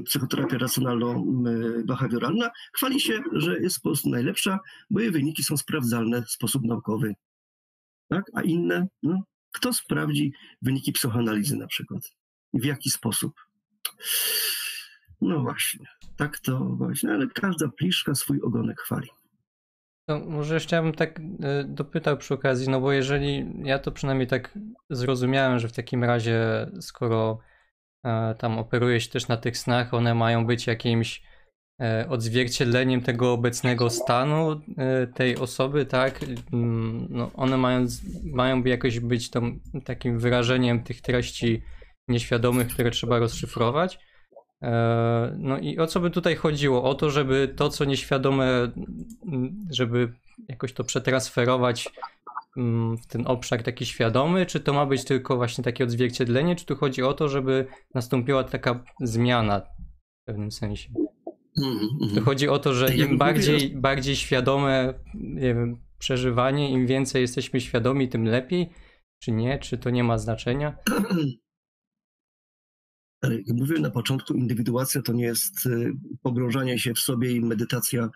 psychoterapia 0.04 0.58
racjonalno-behawioralna 0.58 2.50
chwali 2.72 3.00
się, 3.00 3.20
że 3.32 3.60
jest 3.60 3.76
po 3.76 3.88
prostu 3.88 4.10
najlepsza, 4.10 4.58
bo 4.90 5.00
jej 5.00 5.10
wyniki 5.10 5.44
są 5.44 5.56
sprawdzalne 5.56 6.22
w 6.22 6.30
sposób 6.30 6.64
naukowy. 6.64 7.14
Tak? 8.08 8.24
A 8.34 8.42
inne, 8.42 8.86
no, 9.02 9.22
kto 9.52 9.72
sprawdzi 9.72 10.32
wyniki 10.62 10.92
psychoanalizy 10.92 11.56
na 11.56 11.66
przykład? 11.66 12.02
W 12.52 12.64
jaki 12.64 12.90
sposób? 12.90 13.34
No 15.20 15.40
właśnie, 15.40 15.86
tak 16.16 16.38
to 16.38 16.58
właśnie, 16.58 17.10
ale 17.10 17.26
każda 17.26 17.68
pliszka 17.68 18.14
swój 18.14 18.40
ogonek 18.42 18.80
chwali. 18.80 19.08
No, 20.08 20.20
może 20.20 20.54
jeszcze 20.54 20.82
bym 20.82 20.92
tak 20.92 21.20
e, 21.20 21.64
dopytał 21.64 22.16
przy 22.16 22.34
okazji, 22.34 22.68
no 22.68 22.80
bo 22.80 22.92
jeżeli 22.92 23.46
ja 23.62 23.78
to 23.78 23.92
przynajmniej 23.92 24.28
tak 24.28 24.58
zrozumiałem, 24.90 25.58
że 25.58 25.68
w 25.68 25.72
takim 25.72 26.04
razie, 26.04 26.70
skoro 26.80 27.38
e, 27.40 27.47
tam 28.38 28.58
operuje 28.58 29.00
się 29.00 29.10
też 29.10 29.28
na 29.28 29.36
tych 29.36 29.58
snach, 29.58 29.94
one 29.94 30.14
mają 30.14 30.46
być 30.46 30.66
jakimś 30.66 31.22
e, 31.80 32.06
odzwierciedleniem 32.08 33.00
tego 33.00 33.32
obecnego 33.32 33.90
stanu 33.90 34.60
tej 35.14 35.36
osoby, 35.36 35.86
tak? 35.86 36.20
Mm, 36.52 37.06
no, 37.10 37.30
one 37.34 37.56
mają, 37.56 37.86
mają 38.24 38.64
jakoś 38.64 39.00
być 39.00 39.30
tą, 39.30 39.58
takim 39.84 40.18
wyrażeniem 40.18 40.82
tych 40.82 41.00
treści 41.00 41.62
nieświadomych, 42.08 42.68
które 42.68 42.90
trzeba 42.90 43.18
rozszyfrować. 43.18 43.98
E, 44.62 45.36
no 45.38 45.58
i 45.58 45.78
o 45.78 45.86
co 45.86 46.00
by 46.00 46.10
tutaj 46.10 46.36
chodziło? 46.36 46.82
O 46.82 46.94
to, 46.94 47.10
żeby 47.10 47.54
to, 47.56 47.68
co 47.68 47.84
nieświadome, 47.84 48.72
żeby 49.70 50.12
jakoś 50.48 50.72
to 50.72 50.84
przetransferować 50.84 51.88
w 53.02 53.06
ten 53.06 53.26
obszar 53.26 53.62
taki 53.62 53.86
świadomy, 53.86 54.46
czy 54.46 54.60
to 54.60 54.72
ma 54.72 54.86
być 54.86 55.04
tylko 55.04 55.36
właśnie 55.36 55.64
takie 55.64 55.84
odzwierciedlenie, 55.84 56.56
czy 56.56 56.64
tu 56.66 56.76
chodzi 56.76 57.02
o 57.02 57.14
to, 57.14 57.28
żeby 57.28 57.66
nastąpiła 57.94 58.44
taka 58.44 58.84
zmiana 59.00 59.60
w 59.60 60.24
pewnym 60.26 60.50
sensie? 60.50 60.90
Mm-hmm. 61.62 62.14
To 62.14 62.20
chodzi 62.20 62.48
o 62.48 62.58
to, 62.58 62.74
że 62.74 62.94
im 62.94 63.18
bardziej, 63.18 63.70
bardziej 63.70 64.16
świadome 64.16 64.94
wiem, 65.34 65.80
przeżywanie, 65.98 66.70
im 66.70 66.86
więcej 66.86 67.22
jesteśmy 67.22 67.60
świadomi, 67.60 68.08
tym 68.08 68.24
lepiej, 68.24 68.70
czy 69.18 69.32
nie? 69.32 69.58
Czy 69.58 69.78
to 69.78 69.90
nie 69.90 70.04
ma 70.04 70.18
znaczenia? 70.18 70.76
Jak 73.22 73.56
mówiłem 73.56 73.82
na 73.82 73.90
początku, 73.90 74.34
indywiduacja 74.34 75.02
to 75.02 75.12
nie 75.12 75.24
jest 75.24 75.66
y, 75.66 75.92
pogrążanie 76.22 76.78
się 76.78 76.94
w 76.94 76.98
sobie 76.98 77.32
i 77.32 77.40
medytacja 77.40 78.10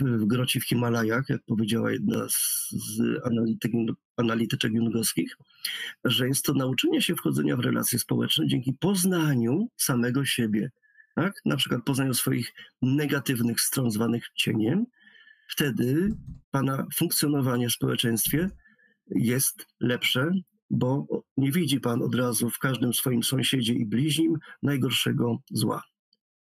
w, 0.00 0.24
grocie 0.24 0.60
w 0.60 0.64
Himalajach, 0.64 1.28
jak 1.28 1.42
powiedziała 1.42 1.92
jedna 1.92 2.28
z, 2.28 2.68
z 2.70 3.26
analityk, 3.26 3.72
analityczek 4.16 4.72
jungowskich, 4.72 5.36
że 6.04 6.28
jest 6.28 6.44
to 6.44 6.54
nauczenie 6.54 7.02
się 7.02 7.14
wchodzenia 7.14 7.56
w 7.56 7.60
relacje 7.60 7.98
społeczne 7.98 8.46
dzięki 8.46 8.72
poznaniu 8.72 9.68
samego 9.76 10.24
siebie. 10.24 10.70
Tak? 11.14 11.40
Na 11.44 11.56
przykład 11.56 11.84
poznaniu 11.84 12.14
swoich 12.14 12.52
negatywnych 12.82 13.60
stron 13.60 13.90
zwanych 13.90 14.24
cieniem. 14.34 14.86
Wtedy 15.48 16.14
pana 16.50 16.86
funkcjonowanie 16.94 17.68
w 17.68 17.72
społeczeństwie 17.72 18.50
jest 19.06 19.66
lepsze, 19.80 20.30
bo 20.74 21.06
nie 21.36 21.52
widzi 21.52 21.80
Pan 21.80 22.02
od 22.02 22.14
razu 22.14 22.50
w 22.50 22.58
każdym 22.58 22.94
swoim 22.94 23.22
sąsiedzie 23.22 23.72
i 23.72 23.86
bliźnim 23.86 24.38
najgorszego 24.62 25.38
zła. 25.50 25.82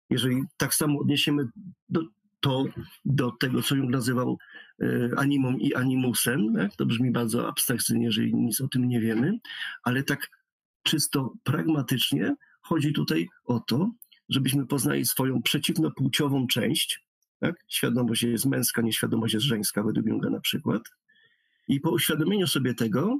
Jeżeli 0.09 0.41
tak 0.57 0.75
samo 0.75 0.99
odniesiemy 0.99 1.47
do, 1.89 2.01
to 2.39 2.65
do 3.05 3.31
tego, 3.31 3.61
co 3.61 3.75
Jung 3.75 3.91
nazywał 3.91 4.37
e, 4.81 5.09
animum 5.17 5.59
i 5.59 5.73
animusem, 5.73 6.69
to 6.77 6.85
brzmi 6.85 7.11
bardzo 7.11 7.47
abstrakcyjnie, 7.47 8.05
jeżeli 8.05 8.35
nic 8.35 8.61
o 8.61 8.67
tym 8.67 8.87
nie 8.87 9.01
wiemy, 9.01 9.39
ale 9.83 10.03
tak 10.03 10.29
czysto 10.83 11.33
pragmatycznie 11.43 12.35
chodzi 12.61 12.93
tutaj 12.93 13.27
o 13.45 13.59
to, 13.59 13.91
żebyśmy 14.29 14.67
poznali 14.67 15.05
swoją 15.05 15.41
przeciwnopłciową 15.41 16.47
część. 16.47 17.03
Tak? 17.39 17.55
Świadomość 17.67 18.23
jest 18.23 18.45
męska, 18.45 18.81
nieświadomość 18.81 19.33
jest 19.33 19.45
żeńska, 19.45 19.83
według 19.83 20.05
Junga 20.05 20.29
na 20.29 20.39
przykład. 20.39 20.81
I 21.67 21.79
po 21.79 21.91
uświadomieniu 21.91 22.47
sobie 22.47 22.73
tego, 22.73 23.19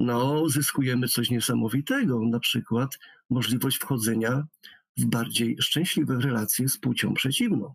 no, 0.00 0.48
zyskujemy 0.48 1.08
coś 1.08 1.30
niesamowitego, 1.30 2.20
na 2.20 2.40
przykład 2.40 2.98
możliwość 3.30 3.76
wchodzenia 3.76 4.46
w 4.96 5.04
bardziej 5.04 5.56
szczęśliwe 5.60 6.20
relacje 6.20 6.68
z 6.68 6.78
płcią 6.78 7.14
przeciwną. 7.14 7.74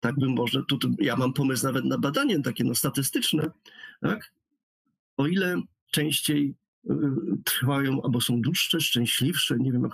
Tak 0.00 0.16
bym 0.16 0.32
może, 0.32 0.62
tu, 0.68 0.78
tu, 0.78 0.94
ja 0.98 1.16
mam 1.16 1.32
pomysł 1.32 1.66
nawet 1.66 1.84
na 1.84 1.98
badanie 1.98 2.42
takie 2.42 2.64
no, 2.64 2.74
statystyczne, 2.74 3.50
tak? 4.00 4.32
O 5.16 5.26
ile 5.26 5.62
częściej 5.90 6.54
y, 6.90 6.94
trwają 7.44 8.02
albo 8.02 8.20
są 8.20 8.40
dłuższe, 8.40 8.80
szczęśliwsze, 8.80 9.56
nie 9.58 9.72
wiem 9.72 9.82
jak 9.82 9.92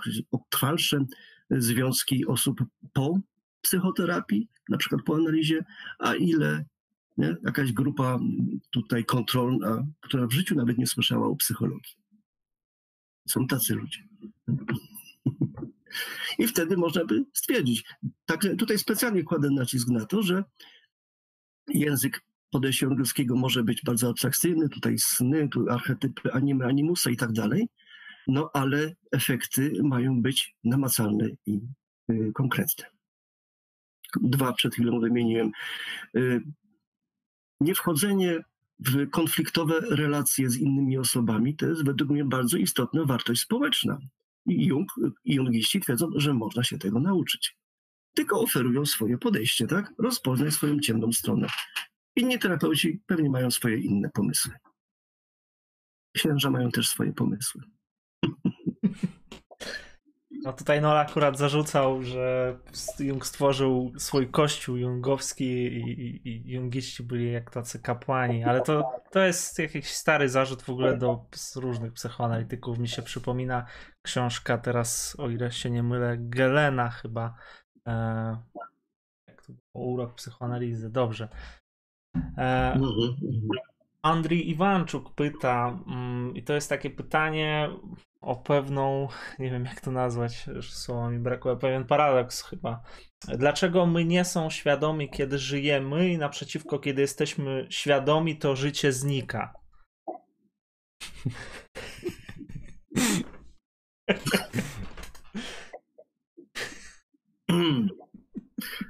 trwalsze 0.49 1.05
związki 1.49 2.25
osób 2.25 2.63
po 2.93 3.19
psychoterapii, 3.61 4.47
na 4.69 4.77
przykład 4.77 5.01
po 5.05 5.15
analizie, 5.15 5.65
a 5.99 6.15
ile 6.15 6.65
nie? 7.21 7.35
jakaś 7.43 7.71
grupa 7.71 8.19
tutaj 8.71 9.05
kontrolna, 9.05 9.85
która 10.01 10.27
w 10.27 10.31
życiu 10.31 10.55
nawet 10.55 10.77
nie 10.77 10.87
słyszała 10.87 11.27
o 11.27 11.35
psychologii. 11.35 11.95
Są 13.27 13.47
tacy 13.47 13.75
ludzie. 13.75 13.99
I 16.39 16.47
wtedy 16.47 16.77
można 16.77 17.05
by 17.05 17.25
stwierdzić. 17.33 17.83
Także 18.25 18.55
tutaj 18.55 18.77
specjalnie 18.77 19.23
kładę 19.23 19.49
nacisk 19.49 19.87
na 19.87 20.05
to, 20.05 20.23
że 20.23 20.43
język 21.67 22.21
podejścia 22.51 22.87
angielskiego 22.87 23.35
może 23.35 23.63
być 23.63 23.81
bardzo 23.81 24.09
abstrakcyjny, 24.09 24.69
tutaj 24.69 24.95
sny, 24.97 25.49
tu 25.49 25.69
archetypy 25.69 26.33
anime, 26.33 26.65
animusa 26.65 27.09
i 27.09 27.17
tak 27.17 27.31
dalej, 27.31 27.67
no 28.27 28.49
ale 28.53 28.95
efekty 29.11 29.73
mają 29.83 30.21
być 30.21 30.55
namacalne 30.63 31.29
i 31.45 31.59
y, 32.11 32.31
konkretne. 32.33 32.85
Dwa 34.21 34.53
przed 34.53 34.73
chwilą 34.73 34.99
wymieniłem. 34.99 35.51
Y, 36.17 36.41
niewchodzenie 37.61 38.43
w 38.79 39.09
konfliktowe 39.09 39.79
relacje 39.79 40.49
z 40.49 40.57
innymi 40.57 40.97
osobami 40.97 41.55
to 41.55 41.65
jest 41.65 41.85
według 41.85 42.09
mnie 42.09 42.25
bardzo 42.25 42.57
istotna 42.57 43.05
wartość 43.05 43.41
społeczna. 43.41 43.99
I 44.45 44.65
Jung 44.65 44.91
jungiści 45.25 45.81
twierdzą, 45.81 46.09
że 46.15 46.33
można 46.33 46.63
się 46.63 46.77
tego 46.77 46.99
nauczyć. 46.99 47.57
Tylko 48.13 48.41
oferują 48.41 48.85
swoje 48.85 49.17
podejście, 49.17 49.67
tak? 49.67 49.93
Rozpoznaj 49.97 50.51
swoją 50.51 50.79
ciemną 50.79 51.11
stronę. 51.11 51.47
Inni 52.15 52.39
terapeuci 52.39 53.01
pewnie 53.05 53.29
mają 53.29 53.51
swoje 53.51 53.77
inne 53.77 54.09
pomysły. 54.09 54.53
Księża 56.15 56.51
mają 56.51 56.71
też 56.71 56.89
swoje 56.89 57.13
pomysły. 57.13 57.61
No 60.43 60.53
tutaj 60.53 60.81
Nola 60.81 60.99
akurat 60.99 61.37
zarzucał, 61.37 62.03
że 62.03 62.57
Jung 62.99 63.25
stworzył 63.25 63.91
swój 63.97 64.29
kościół 64.29 64.77
jungowski 64.77 65.45
i, 65.45 65.89
i, 65.89 66.27
i 66.27 66.51
jungiści 66.51 67.03
byli 67.03 67.31
jak 67.31 67.51
tacy 67.51 67.79
kapłani, 67.79 68.43
ale 68.43 68.61
to, 68.61 69.01
to 69.11 69.19
jest 69.19 69.59
jakiś 69.59 69.93
stary 69.93 70.29
zarzut 70.29 70.61
w 70.61 70.69
ogóle 70.69 70.97
do 70.97 71.25
różnych 71.55 71.93
psychoanalityków. 71.93 72.79
Mi 72.79 72.87
się 72.87 73.01
przypomina 73.01 73.65
książka 74.01 74.57
teraz, 74.57 75.15
o 75.19 75.29
ile 75.29 75.51
się 75.51 75.69
nie 75.69 75.83
mylę, 75.83 76.17
Gelena 76.19 76.89
chyba. 76.89 77.35
E, 77.87 78.37
jak 79.27 79.45
to 79.45 79.53
było? 79.53 79.85
Urok 79.85 80.13
psychoanalizy. 80.13 80.89
Dobrze. 80.89 81.27
E, 82.37 82.73
mhm. 82.73 83.17
Andrii 84.01 84.49
Iwanczuk 84.49 85.15
pyta, 85.15 85.79
mm, 85.87 86.35
i 86.35 86.43
to 86.43 86.53
jest 86.53 86.69
takie 86.69 86.89
pytanie 86.89 87.69
o 88.21 88.35
pewną, 88.35 89.07
nie 89.39 89.51
wiem 89.51 89.65
jak 89.65 89.81
to 89.81 89.91
nazwać, 89.91 90.45
słowa 90.61 91.09
mi 91.09 91.19
brakuje, 91.19 91.55
pewien 91.55 91.85
paradoks 91.85 92.41
chyba. 92.43 92.83
Dlaczego 93.27 93.85
my 93.85 94.05
nie 94.05 94.25
są 94.25 94.49
świadomi, 94.49 95.09
kiedy 95.09 95.37
żyjemy, 95.37 96.09
i 96.09 96.17
naprzeciwko, 96.17 96.79
kiedy 96.79 97.01
jesteśmy 97.01 97.67
świadomi, 97.69 98.37
to 98.37 98.55
życie 98.55 98.91
znika? 98.91 99.53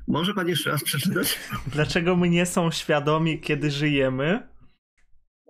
Może 0.07 0.33
pan 0.33 0.47
jeszcze 0.47 0.71
raz 0.71 0.83
przeczytać? 0.83 1.39
Dlaczego 1.67 2.15
my 2.15 2.29
nie 2.29 2.45
są 2.45 2.71
świadomi, 2.71 3.39
kiedy 3.39 3.71
żyjemy 3.71 4.49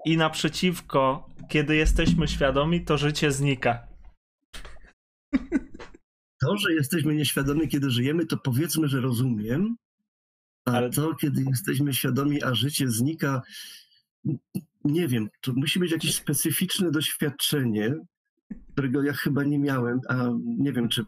i 0.05 0.17
naprzeciwko, 0.17 1.29
kiedy 1.49 1.75
jesteśmy 1.75 2.27
świadomi, 2.27 2.85
to 2.85 2.97
życie 2.97 3.31
znika. 3.31 3.87
To, 6.41 6.57
że 6.57 6.73
jesteśmy 6.73 7.15
nieświadomi, 7.15 7.67
kiedy 7.67 7.89
żyjemy, 7.89 8.25
to 8.25 8.37
powiedzmy, 8.37 8.87
że 8.87 9.01
rozumiem, 9.01 9.75
a 10.65 10.71
Ale... 10.71 10.89
to, 10.89 11.15
kiedy 11.15 11.43
jesteśmy 11.49 11.93
świadomi, 11.93 12.43
a 12.43 12.53
życie 12.53 12.87
znika, 12.87 13.41
nie 14.83 15.07
wiem, 15.07 15.29
to 15.41 15.53
musi 15.55 15.79
być 15.79 15.91
jakieś 15.91 16.15
specyficzne 16.15 16.91
doświadczenie, 16.91 17.93
którego 18.73 19.03
ja 19.03 19.13
chyba 19.13 19.43
nie 19.43 19.59
miałem, 19.59 19.99
a 20.09 20.29
nie 20.45 20.73
wiem, 20.73 20.89
czy 20.89 21.05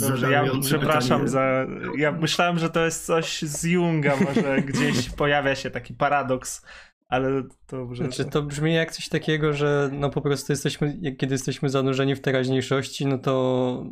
Dobrze, 0.00 0.32
ja 0.32 0.44
przepraszam 0.60 1.24
pytanie. 1.24 1.28
za. 1.28 1.66
Ja 1.96 2.12
myślałem, 2.12 2.58
że 2.58 2.70
to 2.70 2.84
jest 2.84 3.06
coś 3.06 3.42
z 3.42 3.64
Junga, 3.64 4.16
może 4.16 4.62
gdzieś 4.62 5.10
pojawia 5.10 5.54
się 5.54 5.70
taki 5.70 5.94
paradoks, 5.94 6.66
ale 7.14 7.42
to. 7.66 7.94
Że... 7.94 8.04
Znaczy, 8.04 8.24
to 8.24 8.42
brzmi 8.42 8.74
jak 8.74 8.92
coś 8.92 9.08
takiego, 9.08 9.52
że 9.52 9.90
no 9.92 10.10
po 10.10 10.20
prostu 10.20 10.52
jesteśmy, 10.52 11.14
kiedy 11.18 11.34
jesteśmy 11.34 11.68
zanurzeni 11.68 12.14
w 12.14 12.20
teraźniejszości, 12.20 13.06
no 13.06 13.18
to, 13.18 13.86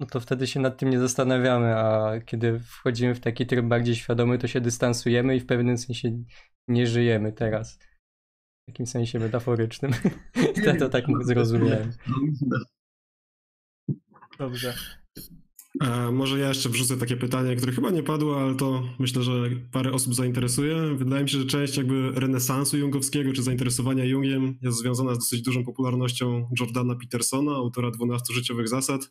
no 0.00 0.06
to 0.06 0.20
wtedy 0.20 0.46
się 0.46 0.60
nad 0.60 0.78
tym 0.78 0.90
nie 0.90 0.98
zastanawiamy, 0.98 1.76
a 1.76 2.12
kiedy 2.20 2.58
wchodzimy 2.58 3.14
w 3.14 3.20
taki 3.20 3.46
tryb 3.46 3.66
bardziej 3.66 3.94
świadomy, 3.94 4.38
to 4.38 4.46
się 4.46 4.60
dystansujemy 4.60 5.36
i 5.36 5.40
w 5.40 5.46
pewnym 5.46 5.78
sensie 5.78 6.22
nie 6.68 6.86
żyjemy 6.86 7.32
teraz. 7.32 7.78
W 8.62 8.72
takim 8.72 8.86
sensie 8.86 9.18
metaforycznym. 9.18 9.92
ja 10.66 10.76
to 10.76 10.88
tak 10.88 11.04
zrozumiałem. 11.24 11.92
Dobrze. 14.38 14.74
A 15.80 16.10
może 16.12 16.38
ja 16.38 16.48
jeszcze 16.48 16.68
wrzucę 16.68 16.96
takie 16.96 17.16
pytanie, 17.16 17.56
które 17.56 17.72
chyba 17.72 17.90
nie 17.90 18.02
padło, 18.02 18.42
ale 18.42 18.54
to 18.54 18.82
myślę, 18.98 19.22
że 19.22 19.32
parę 19.72 19.92
osób 19.92 20.14
zainteresuje. 20.14 20.94
Wydaje 20.94 21.22
mi 21.22 21.30
się, 21.30 21.38
że 21.38 21.44
część 21.44 21.76
jakby 21.76 22.10
renesansu 22.14 22.78
jungowskiego 22.78 23.32
czy 23.32 23.42
zainteresowania 23.42 24.04
Jungiem 24.04 24.58
jest 24.62 24.78
związana 24.78 25.14
z 25.14 25.18
dosyć 25.18 25.42
dużą 25.42 25.64
popularnością 25.64 26.48
Jordana 26.60 26.94
Petersona, 26.94 27.52
autora 27.52 27.90
12 27.90 28.34
życiowych 28.34 28.68
zasad. 28.68 29.10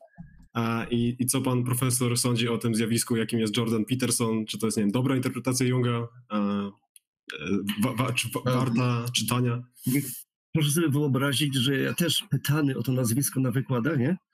I, 0.91 1.15
I, 1.19 1.25
co 1.25 1.41
pan 1.41 1.63
profesor 1.63 2.17
sądzi 2.17 2.47
o 2.47 2.57
tym 2.57 2.75
zjawisku, 2.75 3.15
jakim 3.15 3.39
jest 3.39 3.57
Jordan 3.57 3.85
Peterson? 3.85 4.45
Czy 4.45 4.57
to 4.57 4.67
jest, 4.67 4.77
nie 4.77 4.83
wiem, 4.83 4.91
dobra 4.91 5.15
interpretacja 5.15 5.65
Junga? 5.65 6.07
E, 6.31 6.71
wa, 7.83 7.93
wa, 7.93 8.13
czy 8.13 8.29
wa, 8.29 8.51
warta 8.53 9.05
czytania? 9.13 9.63
Proszę 10.53 10.71
sobie 10.71 10.89
wyobrazić, 10.89 11.55
że 11.55 11.77
ja 11.77 11.93
też 11.93 12.23
pytany 12.29 12.77
o 12.77 12.83
to 12.83 12.91
nazwisko 12.91 13.39
na 13.39 13.51
wykładanie, 13.51 14.17
E, 14.17 14.24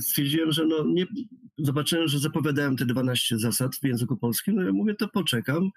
stwierdziłem, 0.00 0.52
że 0.52 0.66
no 0.66 0.84
nie, 0.86 1.06
zobaczyłem, 1.58 2.08
że 2.08 2.18
zapowiadałem 2.18 2.76
te 2.76 2.86
12 2.86 3.38
zasad 3.38 3.76
w 3.76 3.84
języku 3.84 4.16
polskim, 4.16 4.54
no 4.54 4.62
ja 4.62 4.72
mówię, 4.72 4.94
to 4.94 5.08
poczekam, 5.08 5.70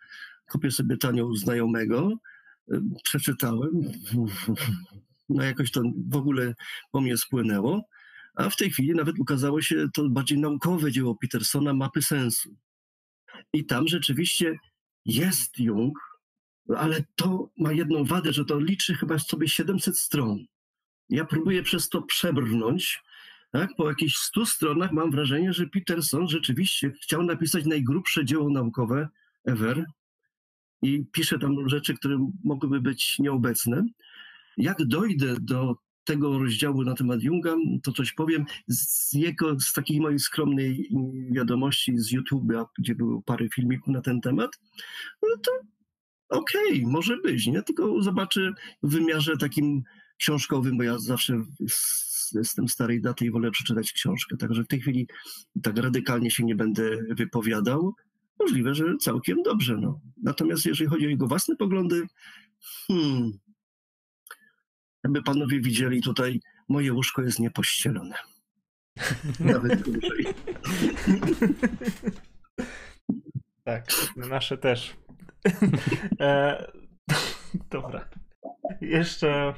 kupię 0.51 0.71
sobie 0.71 0.97
tanio 0.97 1.35
znajomego, 1.35 2.13
e, 2.71 2.81
przeczytałem, 3.03 3.71
no 5.29 5.43
jakoś 5.43 5.71
to 5.71 5.81
w 6.09 6.15
ogóle 6.15 6.55
po 6.91 7.01
mnie 7.01 7.17
spłynęło, 7.17 7.83
a 8.35 8.49
w 8.49 8.55
tej 8.55 8.71
chwili 8.71 8.93
nawet 8.93 9.19
ukazało 9.19 9.61
się 9.61 9.87
to 9.93 10.09
bardziej 10.09 10.37
naukowe 10.37 10.91
dzieło 10.91 11.15
Petersona, 11.15 11.73
Mapy 11.73 12.01
Sensu. 12.01 12.55
I 13.53 13.65
tam 13.65 13.87
rzeczywiście 13.87 14.57
jest 15.05 15.59
Jung, 15.59 15.99
ale 16.77 17.03
to 17.15 17.49
ma 17.57 17.71
jedną 17.71 18.03
wadę, 18.03 18.33
że 18.33 18.45
to 18.45 18.59
liczy 18.59 18.93
chyba 18.93 19.19
sobie 19.19 19.47
700 19.47 19.97
stron. 19.97 20.45
Ja 21.09 21.25
próbuję 21.25 21.63
przez 21.63 21.89
to 21.89 22.01
przebrnąć, 22.01 23.01
tak? 23.51 23.69
Po 23.77 23.89
jakichś 23.89 24.15
100 24.15 24.45
stronach 24.45 24.91
mam 24.91 25.11
wrażenie, 25.11 25.53
że 25.53 25.67
Peterson 25.67 26.27
rzeczywiście 26.27 26.91
chciał 27.01 27.23
napisać 27.23 27.65
najgrubsze 27.65 28.25
dzieło 28.25 28.49
naukowe 28.49 29.09
ever 29.45 29.85
i 30.81 31.05
pisze 31.11 31.39
tam 31.39 31.69
rzeczy, 31.69 31.93
które 31.93 32.29
mogłyby 32.43 32.81
być 32.81 33.19
nieobecne. 33.19 33.83
Jak 34.57 34.85
dojdę 34.85 35.35
do 35.41 35.75
tego 36.03 36.39
rozdziału 36.39 36.83
na 36.83 36.95
temat 36.95 37.23
Junga, 37.23 37.55
to 37.83 37.91
coś 37.91 38.13
powiem. 38.13 38.45
Z, 38.67 39.13
jego, 39.13 39.59
z 39.59 39.73
takiej 39.73 40.01
mojej 40.01 40.19
skromnej 40.19 40.89
wiadomości 41.31 41.97
z 41.97 42.13
YouTube'a, 42.13 42.65
gdzie 42.77 42.95
było 42.95 43.21
parę 43.21 43.49
filmików 43.55 43.87
na 43.87 44.01
ten 44.01 44.21
temat, 44.21 44.51
no 45.21 45.37
to 45.43 45.51
okej, 46.29 46.81
okay, 46.81 46.91
może 46.91 47.17
być, 47.17 47.47
nie? 47.47 47.61
Tylko 47.63 48.01
zobaczę 48.01 48.53
w 48.83 48.89
wymiarze 48.89 49.37
takim 49.37 49.83
książkowym, 50.17 50.77
bo 50.77 50.83
ja 50.83 50.99
zawsze 50.99 51.45
jestem 52.33 52.67
starej 52.67 53.01
daty 53.01 53.25
i 53.25 53.31
wolę 53.31 53.51
przeczytać 53.51 53.91
książkę. 53.91 54.37
Także 54.37 54.63
w 54.63 54.67
tej 54.67 54.81
chwili 54.81 55.07
tak 55.63 55.77
radykalnie 55.77 56.31
się 56.31 56.43
nie 56.43 56.55
będę 56.55 56.97
wypowiadał. 57.09 57.95
Możliwe, 58.39 58.75
że 58.75 58.97
całkiem 59.01 59.43
dobrze. 59.43 59.77
No. 59.77 60.01
Natomiast 60.23 60.65
jeżeli 60.65 60.89
chodzi 60.89 61.05
o 61.05 61.09
jego 61.09 61.27
własne 61.27 61.55
poglądy, 61.55 62.07
hmm, 62.87 63.31
jakby 65.03 65.23
panowie 65.23 65.61
widzieli 65.61 66.01
tutaj, 66.01 66.39
moje 66.69 66.93
łóżko 66.93 67.21
jest 67.21 67.39
niepościelone. 67.39 68.15
Nawet 69.39 69.81
dłużej. 69.81 70.25
Tak, 73.63 73.91
nasze 74.15 74.57
też. 74.57 74.95
e, 76.19 76.71
dobra. 77.71 78.09
Jeszcze 78.81 79.53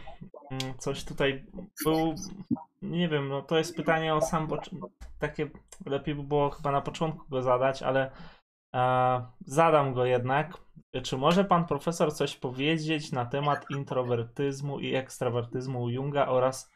coś 0.78 1.04
tutaj 1.04 1.46
był. 1.86 2.16
Nie 2.82 3.10
wiem, 3.10 3.30
no 3.30 3.42
to 3.42 3.58
jest 3.58 3.76
pytanie 3.76 4.16
o 4.16 4.22
sam. 4.22 4.48
Takie 5.20 5.50
lepiej 5.86 6.16
by 6.16 6.24
było 6.24 6.50
chyba 6.50 6.72
na 6.72 6.82
początku 6.82 7.30
go 7.30 7.42
zadać, 7.42 7.84
ale 7.84 8.12
e, 8.76 9.26
zadam 9.40 9.94
go 9.94 10.06
jednak. 10.06 10.58
Czy 11.04 11.18
może 11.18 11.46
pan 11.46 11.66
profesor 11.66 12.14
coś 12.14 12.36
powiedzieć 12.36 13.12
na 13.12 13.26
temat 13.26 13.66
introwertyzmu 13.70 14.80
i 14.80 14.96
ekstrawertyzmu 14.96 15.90
Junga 15.90 16.28
oraz 16.28 16.72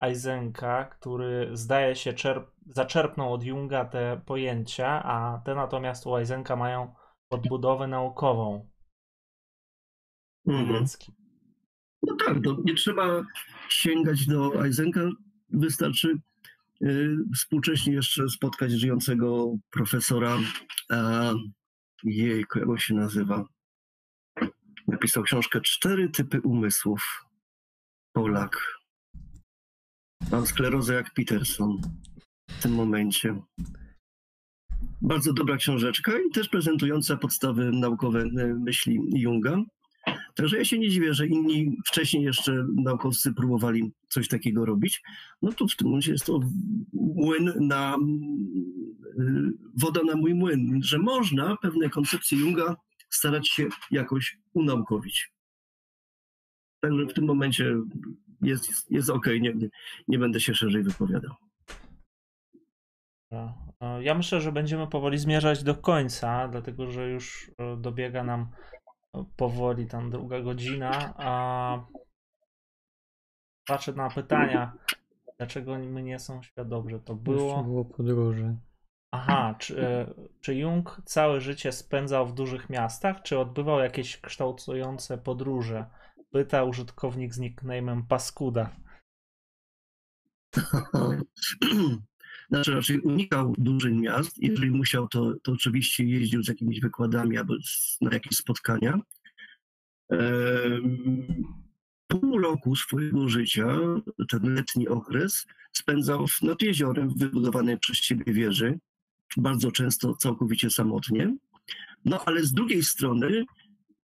Eisenka, 0.00 0.84
który 0.84 1.50
zdaje 1.52 1.96
się 1.96 2.12
czerp- 2.12 2.50
zaczerpnął 2.66 3.32
od 3.32 3.44
Junga 3.44 3.84
te 3.84 4.20
pojęcia, 4.26 5.02
a 5.04 5.38
te 5.44 5.54
natomiast 5.54 6.06
u 6.06 6.16
Eisenka 6.16 6.56
mają 6.56 6.94
podbudowę 7.28 7.86
naukową. 7.86 8.68
Mhm. 10.46 10.86
No 12.02 12.16
tak, 12.26 12.36
to 12.44 12.56
nie 12.64 12.74
trzeba 12.74 13.26
sięgać 13.68 14.26
do 14.26 14.64
Eisenka, 14.64 15.00
wystarczy 15.48 16.18
y, 16.82 17.16
współcześnie 17.34 17.92
jeszcze 17.92 18.28
spotkać 18.28 18.72
żyjącego 18.72 19.56
profesora, 19.70 20.38
a, 20.90 21.32
jejku, 22.04 22.58
jak 22.58 22.80
się 22.80 22.94
nazywa? 22.94 23.44
Napisał 24.88 25.22
książkę 25.22 25.60
Cztery 25.60 26.08
typy 26.08 26.40
umysłów. 26.40 27.24
Polak. 28.12 28.80
Mam 30.30 30.46
sklerozę 30.46 30.94
jak 30.94 31.14
Peterson 31.14 31.80
w 32.48 32.62
tym 32.62 32.72
momencie. 32.72 33.42
Bardzo 35.02 35.32
dobra 35.32 35.56
książeczka 35.56 36.12
i 36.28 36.30
też 36.30 36.48
prezentująca 36.48 37.16
podstawy 37.16 37.70
naukowe 37.72 38.22
y, 38.22 38.54
myśli 38.54 39.00
Junga. 39.12 39.56
Także 40.34 40.58
ja 40.58 40.64
się 40.64 40.78
nie 40.78 40.88
dziwię, 40.88 41.14
że 41.14 41.26
inni 41.26 41.76
wcześniej 41.86 42.22
jeszcze 42.22 42.66
naukowcy 42.74 43.34
próbowali 43.34 43.92
coś 44.08 44.28
takiego 44.28 44.64
robić. 44.64 45.02
No 45.42 45.52
to 45.52 45.66
w 45.66 45.76
tym 45.76 45.88
momencie 45.88 46.12
jest 46.12 46.26
to 46.26 46.40
młyn 46.92 47.52
na, 47.60 47.96
woda 49.74 50.02
na 50.02 50.16
mój 50.16 50.34
młyn, 50.34 50.80
że 50.82 50.98
można 50.98 51.56
pewne 51.56 51.90
koncepcje 51.90 52.38
Junga 52.38 52.76
starać 53.10 53.48
się 53.48 53.68
jakoś 53.90 54.38
unaukowić. 54.54 55.32
Także 56.80 57.06
w 57.06 57.12
tym 57.12 57.24
momencie 57.24 57.76
jest, 58.42 58.90
jest 58.90 59.10
ok, 59.10 59.26
nie, 59.40 59.54
nie, 60.08 60.18
będę 60.18 60.40
się 60.40 60.54
szerzej 60.54 60.82
wypowiadał. 60.82 61.34
Ja 64.00 64.14
myślę, 64.14 64.40
że 64.40 64.52
będziemy 64.52 64.86
powoli 64.86 65.18
zmierzać 65.18 65.62
do 65.62 65.74
końca, 65.74 66.48
dlatego 66.48 66.90
że 66.90 67.10
już 67.10 67.50
e, 67.58 67.76
dobiega 67.76 68.24
nam 68.24 68.50
powoli 69.36 69.86
tam 69.86 70.10
druga 70.10 70.40
godzina, 70.40 71.14
a 71.16 71.86
patrzę 73.66 73.92
na 73.92 74.10
pytania, 74.10 74.72
dlaczego 75.38 75.78
my 75.78 76.02
nie 76.02 76.18
są 76.18 76.42
świat 76.42 76.68
dobrze. 76.68 77.00
To 77.00 77.14
było. 77.14 77.64
było 77.64 77.84
podróży. 77.84 78.56
Aha, 79.12 79.54
czy, 79.58 79.82
e, 79.82 80.14
czy 80.40 80.54
Jung 80.54 81.02
całe 81.04 81.40
życie 81.40 81.72
spędzał 81.72 82.26
w 82.26 82.34
dużych 82.34 82.70
miastach, 82.70 83.22
czy 83.22 83.38
odbywał 83.38 83.78
jakieś 83.78 84.20
kształtujące 84.20 85.18
podróże? 85.18 85.86
Pyta 86.30 86.64
użytkownik 86.64 87.34
z 87.34 87.40
nickname'em 87.40 88.02
Paskuda. 88.08 88.70
Znaczy 92.50 92.74
raczej 92.74 93.00
unikał 93.00 93.54
dużych 93.58 93.94
miast. 93.94 94.42
Jeżeli 94.42 94.70
musiał, 94.70 95.08
to, 95.08 95.34
to 95.42 95.52
oczywiście 95.52 96.04
jeździł 96.04 96.42
z 96.42 96.48
jakimiś 96.48 96.80
wykładami 96.80 97.38
albo 97.38 97.54
na 98.00 98.10
jakieś 98.10 98.36
spotkania. 98.36 99.00
Pół 102.06 102.38
roku 102.38 102.76
swojego 102.76 103.28
życia, 103.28 103.78
ten 104.28 104.54
letni 104.54 104.88
okres, 104.88 105.46
spędzał 105.72 106.26
nad 106.42 106.62
jeziorem 106.62 107.08
w 107.08 107.18
wybudowanej 107.18 107.78
przez 107.78 107.96
siebie 107.96 108.32
wieży, 108.32 108.78
bardzo 109.36 109.72
często 109.72 110.14
całkowicie 110.14 110.70
samotnie. 110.70 111.36
No 112.04 112.24
ale 112.24 112.44
z 112.44 112.52
drugiej 112.52 112.84
strony 112.84 113.44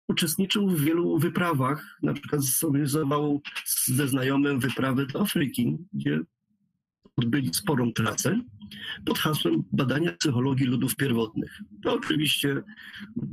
uczestniczył 0.08 0.68
w 0.68 0.80
wielu 0.80 1.18
wyprawach, 1.18 1.98
na 2.02 2.12
przykład 2.12 2.42
zorganizował 2.42 3.42
ze 3.84 4.08
znajomym 4.08 4.60
wyprawy 4.60 5.06
do 5.06 5.20
Afryki, 5.20 5.78
gdzie 5.92 6.20
odbyli 7.18 7.54
sporą 7.54 7.92
pracę 7.92 8.40
pod 9.04 9.18
hasłem 9.18 9.64
badania 9.72 10.12
psychologii 10.12 10.66
ludów 10.66 10.96
pierwotnych. 10.96 11.58
To 11.82 11.94
oczywiście 11.94 12.62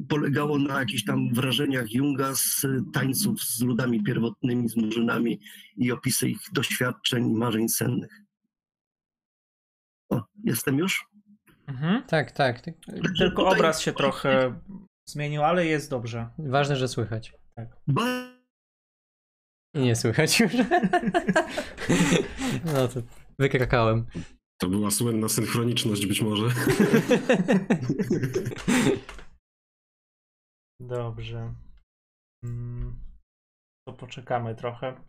polegało 0.10 0.60
na 0.60 0.80
jakichś 0.80 1.04
tam 1.04 1.34
wrażeniach 1.34 1.94
Junga 1.94 2.36
z 2.36 2.66
tańców 2.94 3.42
z 3.42 3.62
ludami 3.62 4.04
pierwotnymi, 4.04 4.70
z 4.70 4.76
murzynami 4.76 5.40
i 5.78 5.92
opisy 5.92 6.30
ich 6.30 6.40
doświadczeń 6.54 7.28
i 7.28 7.34
marzeń 7.34 7.70
sennych. 7.70 8.22
O, 10.10 10.22
jestem 10.44 10.78
już? 10.78 11.06
Mhm. 11.68 12.04
Tak, 12.04 12.32
tak. 12.32 12.62
Tylko 12.62 13.42
tutaj... 13.42 13.58
obraz 13.58 13.82
się 13.82 13.94
trochę 13.94 14.60
zmienił, 15.06 15.44
ale 15.44 15.66
jest 15.66 15.90
dobrze. 15.90 16.30
Ważne, 16.38 16.76
że 16.76 16.88
słychać. 16.88 17.34
Tak. 17.56 17.70
Nie 19.74 19.96
słychać 19.96 20.40
już. 20.40 20.54
no 22.74 22.88
to 22.88 23.02
wykrakałem. 23.40 24.06
To 24.62 24.70
była 24.70 24.92
słynna 24.92 25.30
synchroniczność 25.30 26.06
być 26.06 26.22
może. 26.22 26.46
Dobrze. 30.80 31.54
Mm, 32.44 33.04
to 33.88 33.94
poczekamy 33.94 34.56
trochę. 34.56 35.04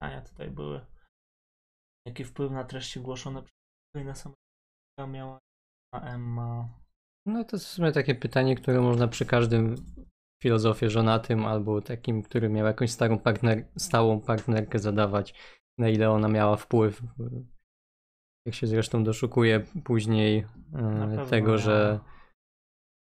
Pytania 0.00 0.22
tutaj 0.22 0.50
były. 0.50 0.86
Jaki 2.06 2.24
wpływ 2.24 2.52
na 2.52 2.64
treści 2.64 3.00
głoszone 3.00 3.42
przez 3.42 4.06
na 4.06 4.14
samego 4.14 4.36
miała 5.08 5.38
Emma? 5.94 6.68
No 7.26 7.44
to 7.44 7.56
jest 7.56 7.66
w 7.66 7.68
sumie 7.68 7.92
takie 7.92 8.14
pytanie, 8.14 8.56
które 8.56 8.80
można 8.80 9.08
przy 9.08 9.26
każdym 9.26 9.74
filozofie 10.42 10.90
żonatym 10.90 11.46
albo 11.46 11.80
takim, 11.80 12.22
który 12.22 12.48
miał 12.48 12.66
jakąś 12.66 12.90
starą 12.90 13.18
partner, 13.18 13.64
stałą 13.76 14.20
partnerkę 14.20 14.78
zadawać, 14.78 15.34
na 15.78 15.88
ile 15.88 16.10
ona 16.10 16.28
miała 16.28 16.56
wpływ. 16.56 17.02
Jak 18.46 18.54
się 18.54 18.66
zresztą 18.66 19.04
doszukuje 19.04 19.60
później 19.84 20.46
e, 20.74 21.26
tego, 21.30 21.58
że, 21.58 22.00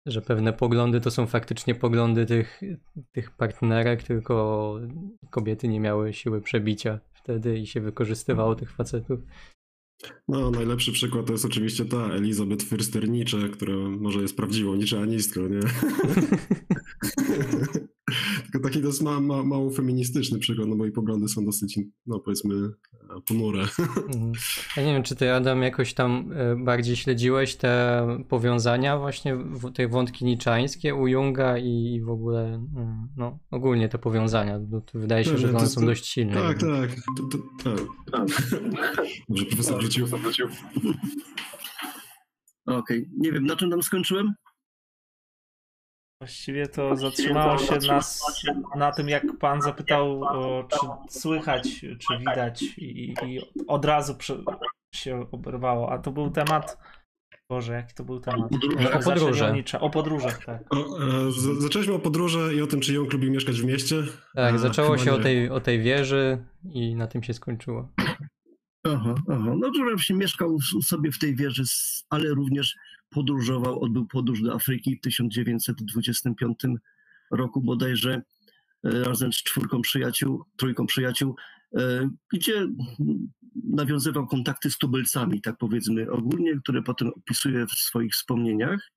że 0.07 0.23
pewne 0.23 0.53
poglądy 0.53 1.01
to 1.01 1.11
są 1.11 1.27
faktycznie 1.27 1.75
poglądy 1.75 2.27
tych, 2.27 2.61
tych 3.13 3.31
partnerek, 3.31 4.03
tylko 4.03 4.75
kobiety 5.31 5.69
nie 5.69 5.81
miały 5.81 6.13
siły 6.13 6.41
przebicia 6.41 7.01
wtedy 7.13 7.59
i 7.59 7.67
się 7.67 7.81
wykorzystywało 7.81 8.55
tych 8.55 8.73
facetów. 8.73 9.21
No, 10.29 10.51
najlepszy 10.51 10.93
przykład 10.93 11.27
to 11.27 11.33
jest 11.33 11.45
oczywiście 11.45 11.85
ta 11.85 11.97
Elizabeth 11.97 12.65
Fürster-Nietzsche, 12.65 13.51
która 13.51 13.77
może 13.77 14.21
jest 14.21 14.37
prawdziwą 14.37 14.75
niczeanistką, 14.75 15.49
nie? 15.49 15.61
Taki 18.63 18.81
to 18.81 18.87
jest 18.87 19.03
ma, 19.03 19.21
ma, 19.21 19.43
mało 19.43 19.71
feministyczny 19.71 20.39
przykład, 20.39 20.69
no 20.69 20.77
bo 20.77 20.85
jej 20.85 20.93
poglądy 20.93 21.29
są 21.29 21.45
dosyć, 21.45 21.79
no 22.07 22.21
powiedzmy, 22.21 22.71
ponure. 23.29 23.61
Mhm. 23.61 24.33
Ja 24.77 24.83
nie 24.83 24.93
wiem, 24.93 25.03
czy 25.03 25.17
ty 25.17 25.33
Adam 25.33 25.63
jakoś 25.63 25.95
tam 25.95 26.33
e, 26.33 26.57
bardziej 26.57 26.97
śledziłeś 26.97 27.57
te 27.57 28.07
powiązania 28.29 28.99
właśnie, 28.99 29.37
te 29.75 29.89
wątki 29.89 30.25
niczańskie 30.25 30.95
u 30.95 31.09
Junga 31.09 31.59
i 31.59 32.01
w 32.05 32.11
ogóle, 32.11 32.45
mm, 32.55 33.09
no 33.17 33.39
ogólnie 33.51 33.89
te 33.89 33.99
powiązania, 33.99 34.59
bo 34.59 34.83
wydaje 34.95 35.25
się, 35.25 35.39
że 35.39 35.51
one 35.51 35.67
są 35.67 35.87
dość 35.87 36.07
silne. 36.07 36.35
Tak, 36.35 36.59
tak, 36.59 36.91
to, 37.17 37.39
to, 37.63 37.77
tak. 38.13 38.29
Może 39.29 39.45
profesor 39.45 39.81
wrócił. 39.81 40.07
Okej, 42.67 42.99
okay. 42.99 43.07
nie 43.19 43.33
wiem, 43.33 43.47
na 43.47 43.57
czym 43.57 43.71
tam 43.71 43.83
skończyłem? 43.83 44.35
Właściwie 46.21 46.67
to 46.67 46.97
zatrzymało 46.97 47.59
się 47.59 47.79
na, 47.89 48.01
na 48.77 48.93
tym, 48.93 49.09
jak 49.09 49.39
pan 49.39 49.63
zapytał, 49.63 50.23
czy 50.71 50.87
słychać, 51.21 51.81
czy 51.81 52.19
widać, 52.19 52.63
i, 52.63 53.15
i 53.25 53.41
od 53.67 53.85
razu 53.85 54.17
się 54.95 55.27
oberwało. 55.33 55.93
A 55.93 55.99
to 55.99 56.11
był 56.11 56.31
temat. 56.31 56.79
Boże, 57.51 57.73
jaki 57.73 57.95
to 57.95 58.05
był 58.05 58.21
temat? 58.21 58.51
O 58.95 58.99
podróże. 59.05 59.55
O 59.81 59.91
podróżach, 59.91 60.45
tak. 60.45 60.75
O, 60.75 60.77
e, 60.77 61.33
zaczęliśmy 61.61 61.95
o 61.95 61.99
podróży 61.99 62.55
i 62.55 62.63
o 62.63 62.67
tym, 62.67 62.81
czy 62.81 62.95
ją 62.95 63.05
lubił 63.05 63.33
mieszkać 63.33 63.61
w 63.61 63.65
mieście. 63.65 64.03
Tak, 64.35 64.55
A, 64.55 64.59
zaczęło 64.59 64.99
się 64.99 65.13
o 65.13 65.19
tej, 65.19 65.51
o 65.51 65.61
tej 65.61 65.81
wieży 65.81 66.45
i 66.73 66.95
na 66.95 67.07
tym 67.07 67.23
się 67.23 67.35
skończyło. 67.35 67.89
Aha, 68.87 69.15
aha. 69.31 69.55
No 69.57 69.71
to 69.71 69.85
właśnie 69.85 70.17
mieszkał 70.17 70.59
sobie 70.83 71.13
w 71.13 71.19
tej 71.19 71.37
wieży, 71.37 71.63
ale 72.11 72.29
również 72.29 72.77
podróżował, 73.11 73.83
odbył 73.83 74.07
podróż 74.07 74.43
do 74.43 74.55
Afryki 74.55 74.97
w 74.97 75.01
1925 75.01 76.59
roku 77.31 77.61
bodajże 77.61 78.23
e, 78.85 79.05
razem 79.05 79.33
z 79.33 79.37
czwórką 79.37 79.83
przyjaciół, 79.83 80.45
trójką 80.57 80.87
przyjaciół, 80.87 81.37
e, 81.77 82.11
gdzie 82.33 82.67
nawiązywał 83.65 84.27
kontakty 84.27 84.71
z 84.71 84.79
tubylcami, 84.79 85.41
tak 85.41 85.57
powiedzmy 85.59 86.11
ogólnie, 86.11 86.61
które 86.61 86.83
potem 86.83 87.09
opisuje 87.09 87.67
w 87.67 87.73
swoich 87.73 88.13
wspomnieniach. 88.13 88.91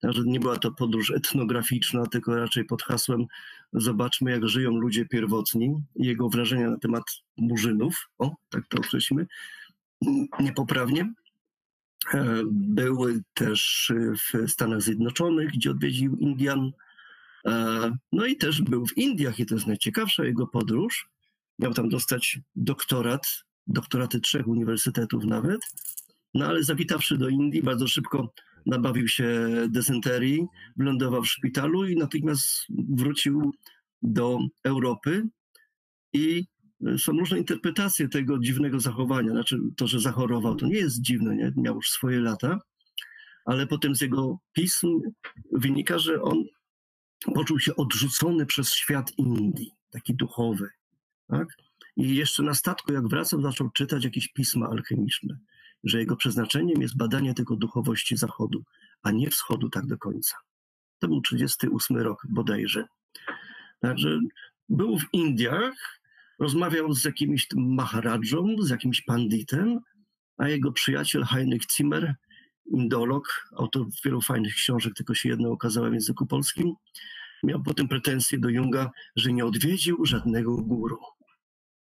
Także 0.00 0.22
nie 0.26 0.40
była 0.40 0.58
to 0.58 0.72
podróż 0.72 1.10
etnograficzna, 1.10 2.06
tylko 2.06 2.36
raczej 2.36 2.64
pod 2.64 2.82
hasłem 2.82 3.26
zobaczmy, 3.72 4.30
jak 4.30 4.48
żyją 4.48 4.70
ludzie 4.70 5.06
pierwotni 5.06 5.74
jego 5.96 6.28
wrażenia 6.28 6.70
na 6.70 6.78
temat 6.78 7.02
murzynów, 7.36 8.08
o, 8.18 8.34
tak 8.48 8.62
to 8.68 8.78
określimy, 8.78 9.26
niepoprawnie. 10.40 11.12
E, 12.14 12.42
były 12.52 13.22
też 13.34 13.92
w 14.16 14.50
Stanach 14.50 14.82
Zjednoczonych, 14.82 15.50
gdzie 15.50 15.70
odwiedził 15.70 16.16
Indian. 16.16 16.72
E, 17.46 17.92
no 18.12 18.26
i 18.26 18.36
też 18.36 18.62
był 18.62 18.86
w 18.86 18.96
Indiach 18.96 19.40
i 19.40 19.46
to 19.46 19.54
jest 19.54 19.66
najciekawsza 19.66 20.24
jego 20.24 20.46
podróż. 20.46 21.08
Miał 21.58 21.74
tam 21.74 21.88
dostać 21.88 22.38
doktorat, 22.56 23.44
doktoraty 23.66 24.20
trzech 24.20 24.48
uniwersytetów 24.48 25.24
nawet. 25.24 25.60
No 26.34 26.46
ale 26.46 26.62
zawitawszy 26.62 27.18
do 27.18 27.28
Indii, 27.28 27.62
bardzo 27.62 27.88
szybko 27.88 28.32
nabawił 28.66 29.08
się 29.08 29.48
desenterii, 29.68 30.46
wylądował 30.76 31.22
w 31.22 31.28
szpitalu 31.28 31.88
i 31.88 31.96
natychmiast 31.96 32.66
wrócił 32.68 33.54
do 34.02 34.38
Europy 34.64 35.28
i 36.12 36.44
są 36.98 37.12
różne 37.12 37.38
interpretacje 37.38 38.08
tego 38.08 38.38
dziwnego 38.38 38.80
zachowania. 38.80 39.30
Znaczy, 39.30 39.58
to, 39.76 39.86
że 39.86 40.00
zachorował, 40.00 40.54
to 40.54 40.66
nie 40.66 40.78
jest 40.78 41.00
dziwne, 41.00 41.36
nie? 41.36 41.52
miał 41.56 41.74
już 41.74 41.90
swoje 41.90 42.20
lata, 42.20 42.60
ale 43.44 43.66
potem 43.66 43.94
z 43.94 44.00
jego 44.00 44.38
pism 44.52 45.00
wynika, 45.52 45.98
że 45.98 46.22
on 46.22 46.44
poczuł 47.34 47.58
się 47.58 47.76
odrzucony 47.76 48.46
przez 48.46 48.74
świat 48.74 49.12
Indii, 49.18 49.70
taki 49.90 50.14
duchowy. 50.14 50.68
Tak? 51.28 51.48
I 51.96 52.16
jeszcze 52.16 52.42
na 52.42 52.54
statku, 52.54 52.92
jak 52.92 53.08
wracał, 53.08 53.42
zaczął 53.42 53.70
czytać 53.70 54.04
jakieś 54.04 54.28
pisma 54.28 54.68
alchemiczne, 54.68 55.38
że 55.84 55.98
jego 55.98 56.16
przeznaczeniem 56.16 56.82
jest 56.82 56.96
badanie 56.96 57.34
tego 57.34 57.56
duchowości 57.56 58.16
Zachodu, 58.16 58.64
a 59.02 59.10
nie 59.10 59.30
Wschodu 59.30 59.70
tak 59.70 59.86
do 59.86 59.98
końca. 59.98 60.36
To 60.98 61.08
był 61.08 61.20
38 61.20 61.96
rok 61.96 62.22
bodajże. 62.28 62.84
Także 63.80 64.20
był 64.68 64.98
w 64.98 65.04
Indiach, 65.12 65.95
rozmawiał 66.38 66.92
z 66.92 67.04
jakimś 67.04 67.48
maharadżą, 67.56 68.56
z 68.58 68.70
jakimś 68.70 69.02
panditem, 69.02 69.80
a 70.36 70.48
jego 70.48 70.72
przyjaciel 70.72 71.24
Heinrich 71.24 71.62
Zimmer, 71.76 72.14
indolog, 72.66 73.48
autor 73.56 73.86
wielu 74.04 74.20
fajnych 74.20 74.54
książek, 74.54 74.94
tylko 74.94 75.14
się 75.14 75.28
jedna 75.28 75.48
ukazała 75.48 75.90
w 75.90 75.94
języku 75.94 76.26
polskim, 76.26 76.74
miał 77.42 77.62
potem 77.62 77.88
pretensje 77.88 78.38
do 78.38 78.48
Junga, 78.48 78.90
że 79.16 79.32
nie 79.32 79.44
odwiedził 79.44 80.06
żadnego 80.06 80.56
guru. 80.56 80.98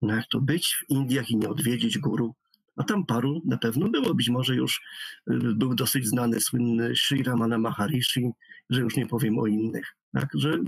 No 0.03 0.17
jak 0.17 0.27
to 0.27 0.41
być 0.41 0.75
w 0.75 0.91
Indiach 0.91 1.31
i 1.31 1.37
nie 1.37 1.49
odwiedzić 1.49 1.99
guru? 1.99 2.35
A 2.77 2.85
tam 2.85 3.07
paru 3.07 3.43
na 3.45 3.59
pewno 3.59 3.89
było, 3.89 4.15
być 4.15 4.29
może 4.29 4.55
już 4.55 4.83
y, 5.31 5.55
był 5.55 5.75
dosyć 5.75 6.07
znany, 6.07 6.41
słynny 6.41 6.97
Sri 6.97 7.23
Ramana 7.23 7.59
Maharishi, 7.59 8.31
że 8.71 8.81
już 8.81 8.97
nie 8.97 9.07
powiem 9.07 9.39
o 9.39 9.47
innych. 9.47 9.97
Tak, 10.13 10.29
że 10.35 10.59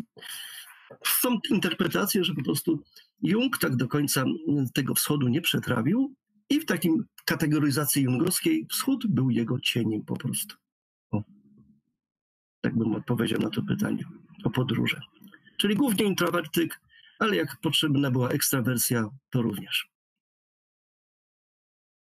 są 1.05 1.39
interpretacje, 1.51 2.25
że 2.25 2.35
po 2.35 2.43
prostu 2.43 2.83
Jung 3.23 3.59
tak 3.59 3.77
do 3.77 3.89
końca 3.89 4.25
tego 4.75 4.95
wschodu 4.95 5.29
nie 5.29 5.41
przetrawił 5.41 6.15
i 6.51 6.61
w 6.61 6.67
takim 6.67 7.05
kategoryzacji 7.25 8.03
jungowskiej 8.03 8.67
wschód 8.71 9.07
był 9.07 9.31
jego 9.31 9.61
cieniem 9.61 10.05
po 10.05 10.17
prostu. 10.17 10.57
O. 11.11 11.23
Tak 12.61 12.77
bym 12.77 12.95
odpowiedział 12.95 13.41
na 13.41 13.51
to 13.51 13.63
pytanie 13.63 14.05
o 14.45 14.51
podróże. 14.51 15.01
Czyli 15.57 15.75
głównie 15.75 16.05
introwertyk, 16.05 16.81
ale 17.19 17.37
jak 17.37 17.57
potrzebna 17.63 18.11
była 18.11 18.29
ekstrawersja, 18.29 19.09
to 19.31 19.43
również. 19.43 19.89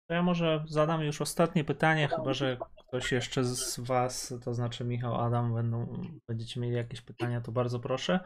To 0.07 0.13
ja 0.13 0.23
może 0.23 0.63
zadam 0.67 1.01
już 1.01 1.21
ostatnie 1.21 1.63
pytanie, 1.63 2.07
chyba 2.07 2.33
że 2.33 2.57
ktoś 2.87 3.11
jeszcze 3.11 3.43
z 3.43 3.79
Was, 3.79 4.33
to 4.43 4.53
znaczy 4.53 4.85
Michał, 4.85 5.15
Adam, 5.15 5.53
będą, 5.53 6.01
będziecie 6.27 6.59
mieli 6.59 6.75
jakieś 6.75 7.01
pytania, 7.01 7.41
to 7.41 7.51
bardzo 7.51 7.79
proszę. 7.79 8.19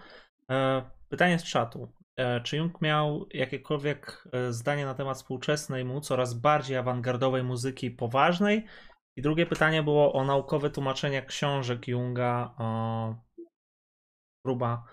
E, 0.50 0.84
pytanie 1.10 1.40
z 1.40 1.44
czatu. 1.44 1.92
E, 2.18 2.42
czy 2.42 2.58
Jung 2.58 2.82
miał 2.82 3.28
jakiekolwiek 3.34 4.28
e, 4.32 4.54
zdanie 4.54 4.86
na 4.86 4.94
temat 4.94 5.18
współczesnej 5.18 5.86
mu, 5.86 6.02
coraz 6.02 6.34
bardziej 6.34 6.78
awangardowej 6.78 7.44
muzyki 7.44 7.92
poważnej 7.92 8.66
I 9.18 9.22
drugie 9.22 9.46
pytanie 9.46 9.84
było 9.84 10.14
o 10.14 10.26
naukowe 10.26 10.70
tłumaczenia 10.70 11.22
książek 11.22 11.88
Junga. 11.88 12.56
O 12.58 13.16
próba, 14.46 14.86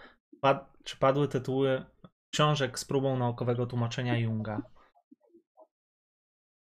czy 0.84 0.96
padły 0.96 1.28
tytuły 1.28 1.84
książek 2.32 2.78
z 2.78 2.84
próbą 2.84 3.18
naukowego 3.18 3.66
tłumaczenia 3.66 4.18
Junga? 4.18 4.62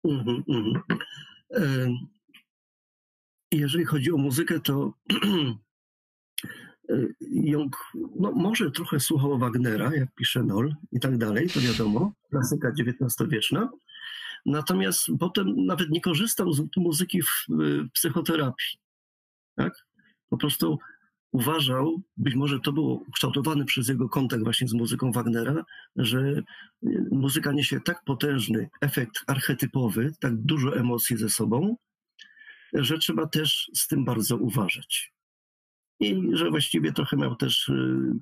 Mm 0.05 0.25
-hmm. 0.25 0.83
Jeżeli 3.53 3.85
chodzi 3.85 4.13
o 4.13 4.17
muzykę, 4.17 4.61
to 4.61 4.93
Jung 7.21 7.77
no, 8.17 8.33
może 8.33 8.71
trochę 8.71 9.01
słuchał 9.01 9.39
Wagnera, 9.39 9.95
jak 9.95 10.15
pisze 10.15 10.43
Noll 10.43 10.75
i 10.93 11.01
tak 11.01 11.19
dalej, 11.19 11.49
to 11.49 11.61
wiadomo, 11.61 12.13
klasyka 12.31 12.69
XIX-wieczna. 12.69 13.71
Natomiast 14.47 15.07
potem 15.21 15.65
nawet 15.67 15.91
nie 15.91 16.01
korzystał 16.01 16.53
z 16.53 16.63
muzyki 16.77 17.23
w 17.23 17.47
psychoterapii. 17.93 18.79
Tak? 19.57 19.87
Po 20.29 20.37
prostu 20.37 20.79
uważał, 21.33 22.03
być 22.17 22.35
może 22.35 22.61
to 22.61 22.73
było 22.73 23.05
kształtowane 23.15 23.65
przez 23.65 23.89
jego 23.89 24.09
kontakt 24.09 24.45
właśnie 24.45 24.69
z 24.69 24.73
muzyką 24.73 25.13
Wagnera, 25.13 25.65
że 25.97 26.43
muzyka 27.11 27.53
niesie 27.53 27.81
tak 27.81 28.05
potężny 28.05 28.69
efekt 28.81 29.15
archetypowy, 29.27 30.13
tak 30.21 30.37
dużo 30.37 30.77
emocji 30.77 31.17
ze 31.17 31.29
sobą, 31.29 31.77
że 32.73 32.99
trzeba 32.99 33.27
też 33.27 33.71
z 33.75 33.87
tym 33.87 34.05
bardzo 34.05 34.37
uważać. 34.37 35.18
I 36.01 36.23
że 36.33 36.51
właściwie 36.51 36.93
trochę 36.93 37.17
miał 37.17 37.37
też, 37.37 37.69
y, 37.69 37.75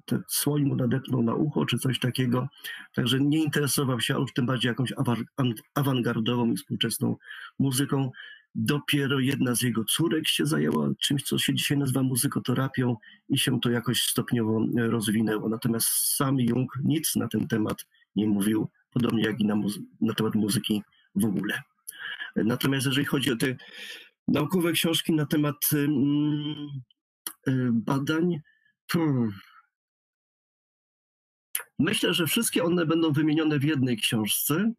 te 0.04 0.20
słoń 0.28 0.62
mu 0.62 0.76
nadepnął 0.76 1.22
na 1.22 1.34
ucho, 1.34 1.66
czy 1.66 1.78
coś 1.78 1.98
takiego. 1.98 2.48
Także 2.94 3.20
nie 3.20 3.44
interesował 3.44 4.00
się, 4.00 4.14
a 4.14 4.18
już 4.18 4.32
tym 4.32 4.46
bardziej 4.46 4.68
jakąś 4.68 4.92
awangardową 5.74 6.52
i 6.52 6.56
współczesną 6.56 7.16
muzyką. 7.58 8.10
Dopiero 8.54 9.18
jedna 9.18 9.54
z 9.54 9.62
jego 9.62 9.84
córek 9.84 10.28
się 10.28 10.46
zajęła 10.46 10.88
czymś, 11.00 11.22
co 11.22 11.38
się 11.38 11.54
dzisiaj 11.54 11.78
nazywa 11.78 12.02
muzykoterapią 12.02 12.96
i 13.28 13.38
się 13.38 13.60
to 13.60 13.70
jakoś 13.70 14.02
stopniowo 14.02 14.66
rozwinęło. 14.76 15.48
Natomiast 15.48 15.88
sam 15.88 16.40
Jung 16.40 16.72
nic 16.84 17.16
na 17.16 17.28
ten 17.28 17.48
temat 17.48 17.86
nie 18.16 18.26
mówił, 18.26 18.68
podobnie 18.90 19.22
jak 19.22 19.40
i 19.40 19.44
na, 19.44 19.54
na 20.00 20.14
temat 20.14 20.34
muzyki 20.34 20.82
w 21.14 21.24
ogóle. 21.24 21.62
Natomiast 22.36 22.86
jeżeli 22.86 23.06
chodzi 23.06 23.32
o 23.32 23.36
te 23.36 23.56
naukowe 24.28 24.72
książki 24.72 25.12
na 25.12 25.26
temat 25.26 25.56
Y, 25.72 25.88
badań. 27.72 28.40
Hmm. 28.92 29.32
Myślę, 31.78 32.14
że 32.14 32.26
wszystkie 32.26 32.64
one 32.64 32.86
będą 32.86 33.12
wymienione 33.12 33.58
w 33.58 33.64
jednej 33.64 33.96
książce. 33.96 34.72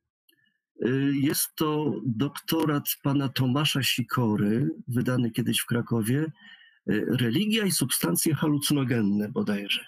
Y, 0.86 1.12
jest 1.22 1.56
to 1.56 1.94
doktorat 2.06 2.86
pana 3.04 3.30
Tomasza 3.30 3.84
Sikory, 3.84 4.70
wydany 4.88 5.32
kiedyś 5.32 5.60
w 5.60 5.66
Krakowie. 5.66 6.32
Y, 6.90 7.06
Religia 7.10 7.66
i 7.66 7.72
substancje 7.72 8.36
halucynogenne 8.36 9.30
bodajże. 9.30 9.86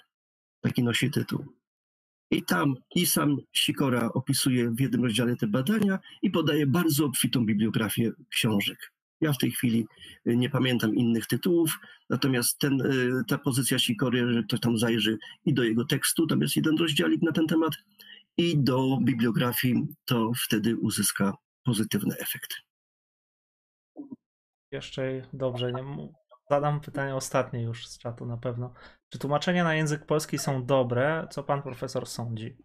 Taki 0.60 0.82
nosi 0.82 1.10
tytuł. 1.10 1.44
I 2.30 2.42
tam 2.42 2.74
i 2.94 3.06
sam 3.06 3.36
Sikora 3.52 4.12
opisuje 4.12 4.70
w 4.70 4.80
jednym 4.80 5.04
rozdziale 5.04 5.36
te 5.36 5.46
badania 5.46 5.98
i 6.22 6.30
podaje 6.30 6.66
bardzo 6.66 7.04
obfitą 7.04 7.46
bibliografię 7.46 8.12
książek. 8.30 8.92
Ja 9.20 9.32
w 9.32 9.38
tej 9.38 9.50
chwili 9.50 9.86
y, 10.26 10.36
nie 10.36 10.50
pamiętam 10.50 10.94
innych 10.94 11.26
tytułów, 11.26 11.78
natomiast 12.10 12.58
ten, 12.58 12.80
y, 12.80 13.22
ta 13.28 13.38
pozycja 13.38 13.78
Sikory, 13.78 14.32
że 14.32 14.42
ktoś 14.42 14.60
tam 14.60 14.78
zajrzy 14.78 15.18
i 15.44 15.54
do 15.54 15.62
jego 15.62 15.84
tekstu, 15.84 16.26
tam 16.26 16.40
jest 16.40 16.56
jeden 16.56 16.76
rozdziałik 16.76 17.22
na 17.22 17.32
ten 17.32 17.46
temat, 17.46 17.72
i 18.36 18.58
do 18.58 18.98
bibliografii, 19.02 19.86
to 20.04 20.32
wtedy 20.46 20.76
uzyska 20.76 21.34
pozytywny 21.64 22.14
efekt. 22.18 22.54
Jeszcze 24.72 25.22
dobrze, 25.32 25.72
nie, 25.72 26.08
zadam 26.50 26.80
pytanie 26.80 27.14
ostatnie 27.14 27.62
już 27.62 27.86
z 27.86 27.98
czatu 27.98 28.26
na 28.26 28.36
pewno. 28.36 28.74
Czy 29.08 29.18
tłumaczenia 29.18 29.64
na 29.64 29.74
język 29.74 30.06
polski 30.06 30.38
są 30.38 30.66
dobre? 30.66 31.26
Co 31.30 31.42
pan 31.42 31.62
profesor 31.62 32.06
sądzi? 32.06 32.56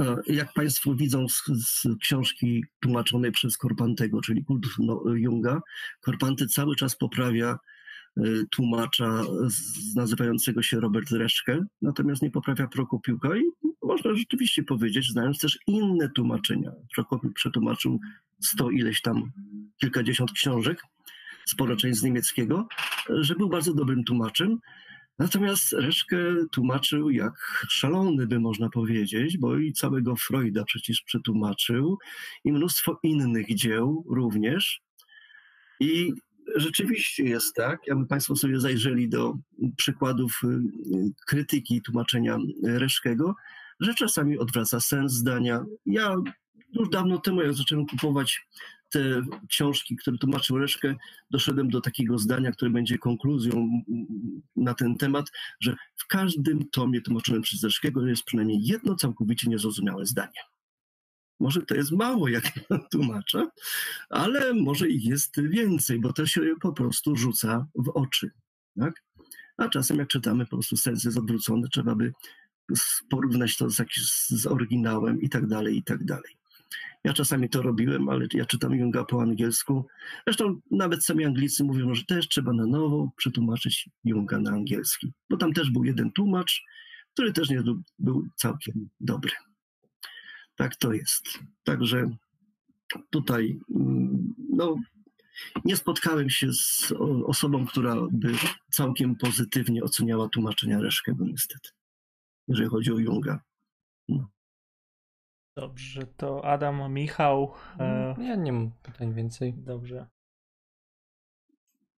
E, 0.00 0.16
jak 0.26 0.52
Państwo 0.52 0.94
widzą 0.94 1.28
z, 1.28 1.42
z 1.46 1.86
książki 2.00 2.64
tłumaczonej 2.80 3.32
przez 3.32 3.56
Korpantego, 3.56 4.20
czyli 4.20 4.44
Kult 4.44 4.66
no, 4.78 5.02
Junga, 5.14 5.60
Korpanty 6.00 6.46
cały 6.46 6.76
czas 6.76 6.96
poprawia 6.96 7.58
e, 8.16 8.22
tłumacza 8.50 9.22
z, 9.46 9.94
nazywającego 9.94 10.62
się 10.62 10.80
Robert 10.80 11.10
Reszkę, 11.10 11.64
natomiast 11.82 12.22
nie 12.22 12.30
poprawia 12.30 12.66
Prokopiuka 12.66 13.36
i 13.36 13.42
można 13.82 14.14
rzeczywiście 14.14 14.62
powiedzieć, 14.62 15.08
znając 15.10 15.38
też 15.38 15.58
inne 15.66 16.08
tłumaczenia. 16.08 16.72
Prokopiuk 16.94 17.34
przetłumaczył 17.34 18.00
sto 18.40 18.70
ileś 18.70 19.02
tam, 19.02 19.32
kilkadziesiąt 19.80 20.32
książek, 20.32 20.82
sporo 21.46 21.76
część 21.76 21.98
z 21.98 22.02
niemieckiego, 22.02 22.68
że 23.08 23.34
był 23.34 23.48
bardzo 23.48 23.74
dobrym 23.74 24.04
tłumaczem. 24.04 24.58
Natomiast 25.22 25.72
Reszkę 25.72 26.16
tłumaczył 26.52 27.10
jak 27.10 27.64
szalony, 27.68 28.26
by 28.26 28.40
można 28.40 28.68
powiedzieć, 28.68 29.38
bo 29.38 29.58
i 29.58 29.72
całego 29.72 30.16
Freuda 30.16 30.64
przecież 30.64 31.02
przetłumaczył 31.02 31.98
i 32.44 32.52
mnóstwo 32.52 32.98
innych 33.02 33.54
dzieł 33.54 34.04
również. 34.08 34.80
I 35.80 36.12
rzeczywiście 36.56 37.24
jest 37.24 37.54
tak, 37.54 37.80
jakby 37.86 38.06
Państwo 38.06 38.36
sobie 38.36 38.60
zajrzeli 38.60 39.08
do 39.08 39.34
przykładów 39.76 40.40
y, 40.44 40.48
krytyki 41.26 41.82
tłumaczenia 41.82 42.38
Reszkego, 42.64 43.34
że 43.80 43.94
czasami 43.94 44.38
odwraca 44.38 44.80
sens 44.80 45.12
zdania. 45.12 45.64
Ja 45.86 46.16
już 46.72 46.88
dawno 46.88 47.18
temu, 47.18 47.42
jak 47.42 47.54
zacząłem 47.54 47.86
kupować 47.86 48.46
te 48.92 49.22
książki, 49.48 49.96
które 49.96 50.18
tłumaczył 50.18 50.58
Reszkę, 50.58 50.94
doszedłem 51.30 51.70
do 51.70 51.80
takiego 51.80 52.18
zdania, 52.18 52.52
które 52.52 52.70
będzie 52.70 52.98
konkluzją 52.98 53.82
na 54.56 54.74
ten 54.74 54.96
temat, 54.96 55.26
że 55.60 55.76
w 55.96 56.06
każdym 56.06 56.68
tomie 56.70 57.00
tłumaczonym 57.00 57.42
przez 57.42 57.64
Reszkiego 57.64 58.06
jest 58.06 58.24
przynajmniej 58.24 58.66
jedno 58.66 58.94
całkowicie 58.94 59.50
niezrozumiałe 59.50 60.06
zdanie. 60.06 60.40
Może 61.40 61.62
to 61.62 61.74
jest 61.74 61.92
mało, 61.92 62.28
jak 62.28 62.44
tłumaczę, 62.92 63.48
ale 64.10 64.54
może 64.54 64.88
ich 64.88 65.04
jest 65.04 65.40
więcej, 65.40 66.00
bo 66.00 66.12
to 66.12 66.26
się 66.26 66.40
po 66.60 66.72
prostu 66.72 67.16
rzuca 67.16 67.66
w 67.74 67.88
oczy. 67.88 68.30
Tak? 68.78 69.04
A 69.56 69.68
czasem, 69.68 69.98
jak 69.98 70.08
czytamy, 70.08 70.44
po 70.44 70.56
prostu 70.56 70.76
sens 70.76 71.04
jest 71.04 71.18
odwrócony, 71.18 71.68
trzeba 71.68 71.94
by 71.94 72.12
porównać 73.10 73.56
to 73.56 73.70
z, 73.70 73.82
z 74.28 74.46
oryginałem 74.46 75.20
i 75.20 75.28
tak 75.28 75.46
dalej, 75.46 75.76
i 75.76 75.82
tak 75.82 76.04
dalej. 76.04 76.41
Ja 77.04 77.12
czasami 77.12 77.48
to 77.48 77.62
robiłem, 77.62 78.08
ale 78.08 78.26
ja 78.34 78.46
czytam 78.46 78.74
Junga 78.74 79.04
po 79.04 79.22
angielsku. 79.22 79.86
Zresztą 80.26 80.60
nawet 80.70 81.04
sami 81.04 81.24
Anglicy 81.24 81.64
mówią, 81.64 81.94
że 81.94 82.04
też 82.04 82.28
trzeba 82.28 82.52
na 82.52 82.66
nowo 82.66 83.10
przetłumaczyć 83.16 83.88
Junga 84.04 84.38
na 84.38 84.50
angielski, 84.50 85.12
bo 85.30 85.36
tam 85.36 85.52
też 85.52 85.70
był 85.70 85.84
jeden 85.84 86.12
tłumacz, 86.12 86.62
który 87.12 87.32
też 87.32 87.50
nie 87.50 87.62
był, 87.98 88.26
całkiem 88.36 88.88
dobry. 89.00 89.32
Tak 90.56 90.76
to 90.76 90.92
jest. 90.92 91.38
Także 91.64 92.16
tutaj 93.10 93.60
mm, 93.74 94.34
no, 94.50 94.76
nie 95.64 95.76
spotkałem 95.76 96.30
się 96.30 96.52
z 96.52 96.92
osobą, 97.26 97.66
która 97.66 97.96
by 98.12 98.34
całkiem 98.70 99.16
pozytywnie 99.16 99.82
oceniała 99.82 100.28
tłumaczenia 100.28 100.80
Reszkego 100.80 101.24
niestety, 101.24 101.70
jeżeli 102.48 102.68
chodzi 102.68 102.92
o 102.92 102.98
Junga. 102.98 103.40
No. 104.08 104.31
Dobrze, 105.56 106.06
to 106.16 106.44
Adam, 106.44 106.92
Michał. 106.92 107.52
E... 107.78 108.14
Ja 108.18 108.36
nie 108.36 108.52
mam 108.52 108.70
pytań 108.82 109.14
więcej. 109.14 109.54
Dobrze. 109.56 110.06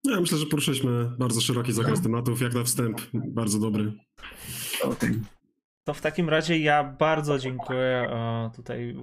Ja 0.05 0.21
myślę, 0.21 0.39
że 0.39 0.47
poruszyliśmy 0.47 1.11
bardzo 1.19 1.41
szeroki 1.41 1.73
zakres 1.73 1.99
no. 1.99 2.03
tematów, 2.03 2.41
jak 2.41 2.55
na 2.55 2.65
wstęp, 2.65 3.01
bardzo 3.15 3.59
dobry. 3.59 3.93
To 5.85 5.95
w 5.95 6.01
takim 6.01 6.29
razie 6.29 6.59
ja 6.59 6.85
bardzo 6.85 7.39
dziękuję 7.39 8.11
e, 8.11 8.51
tutaj 8.57 8.97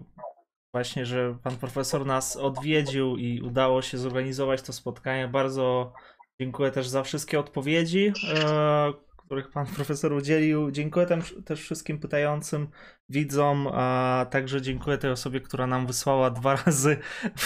właśnie, 0.74 1.06
że 1.06 1.38
pan 1.44 1.58
profesor 1.58 2.06
nas 2.06 2.38
odwiedził 2.38 3.18
i 3.18 3.42
udało 3.42 3.82
się 3.82 3.98
zorganizować 3.98 4.62
to 4.62 4.74
spotkanie. 4.74 5.28
Bardzo 5.28 5.94
dziękuję 6.42 6.72
też 6.72 6.88
za 6.88 7.04
wszystkie 7.04 7.40
odpowiedzi, 7.40 8.14
e, 8.34 8.94
których 9.32 9.52
pan 9.52 9.66
profesor 9.66 10.14
udzielił. 10.14 10.72
Dziękuję 10.72 11.08
też 11.46 11.62
wszystkim 11.62 12.00
pytającym 12.00 12.68
widzom, 13.10 13.68
a 13.74 14.26
także 14.30 14.62
dziękuję 14.62 14.98
tej 14.98 15.12
osobie, 15.12 15.42
która 15.42 15.68
nam 15.68 15.88
wysłała 15.88 16.30
dwa 16.30 16.56
razy 16.66 16.98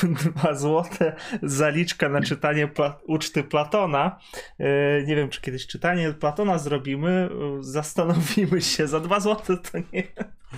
dwa 0.03 0.53
złote 0.55 1.15
zaliczka 1.43 2.09
na 2.09 2.21
czytanie 2.21 2.67
pla 2.67 2.99
uczty 3.07 3.43
Platona. 3.43 4.19
E, 4.59 5.03
nie 5.03 5.15
wiem, 5.15 5.29
czy 5.29 5.41
kiedyś 5.41 5.67
czytanie 5.67 6.13
Platona 6.13 6.57
zrobimy. 6.57 7.29
Zastanowimy 7.59 8.61
się. 8.61 8.87
Za 8.87 8.99
dwa 8.99 9.19
złote 9.19 9.57
to 9.57 9.77
nie. 9.93 10.03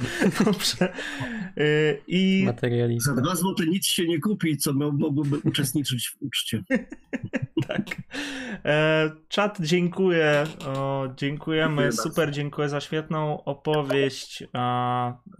Dobrze. 0.45 0.93
E, 1.57 1.97
I... 2.07 2.47
Za 2.97 3.13
dwa 3.13 3.35
złote 3.35 3.65
nic 3.65 3.87
się 3.87 4.07
nie 4.07 4.19
kupi, 4.19 4.57
co 4.57 4.73
mogłoby 4.73 5.37
uczestniczyć 5.43 6.09
w 6.09 6.21
uczcie. 6.21 6.63
tak. 7.67 7.85
E, 8.65 9.11
czat, 9.27 9.57
dziękuję. 9.61 10.43
dziękujemy. 11.17 11.81
Dziękuję 11.81 11.91
Super, 11.91 12.15
bardzo. 12.15 12.31
dziękuję 12.31 12.69
za 12.69 12.81
świetną 12.81 13.43
opowieść. 13.43 14.43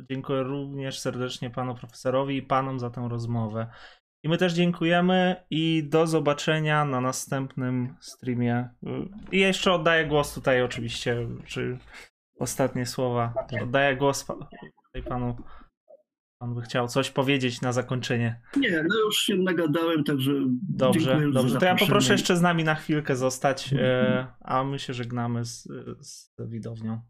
Dziękuję 0.10 0.44
również 0.44 1.00
serdecznie 1.00 1.50
panu 1.50 1.76
profesorowi 1.76 2.38
i 2.38 2.42
panom 2.42 2.80
za 2.80 2.90
tę 2.90 3.08
rozmowę. 3.10 3.68
I 4.24 4.30
my 4.30 4.38
też 4.38 4.54
dziękujemy 4.54 5.36
i 5.50 5.84
do 5.90 6.08
zobaczenia 6.08 6.86
na 6.86 7.02
następnym 7.02 7.96
streamie. 8.00 8.70
I 9.32 9.40
jeszcze 9.40 9.74
oddaję 9.74 10.06
głos 10.06 10.34
tutaj 10.34 10.62
oczywiście, 10.62 11.28
czy 11.46 11.78
ostatnie 12.40 12.86
słowa. 12.86 13.34
Oddaję 13.62 13.96
głos 13.96 14.26
panu. 15.10 15.36
Pan 16.40 16.56
by 16.56 16.62
chciał 16.62 16.88
coś 16.88 17.12
powiedzieć 17.12 17.62
na 17.62 17.74
zakończenie. 17.74 18.42
Nie, 18.58 18.84
no 18.90 19.00
już 19.06 19.18
się 19.20 19.36
nagadałem, 19.36 20.04
także. 20.04 20.32
Dobrze, 20.70 21.22
dobrze. 21.34 21.60
To 21.60 21.66
ja 21.66 21.76
poproszę 21.76 22.14
jeszcze 22.14 22.38
z 22.38 22.42
nami 22.42 22.64
na 22.64 22.76
chwilkę 22.76 23.16
zostać, 23.16 23.74
e, 23.74 24.28
a 24.42 24.64
my 24.64 24.80
się 24.80 24.94
żegnamy 24.94 25.46
z, 25.46 25.68
z 26.00 26.32
widownią. 26.40 27.02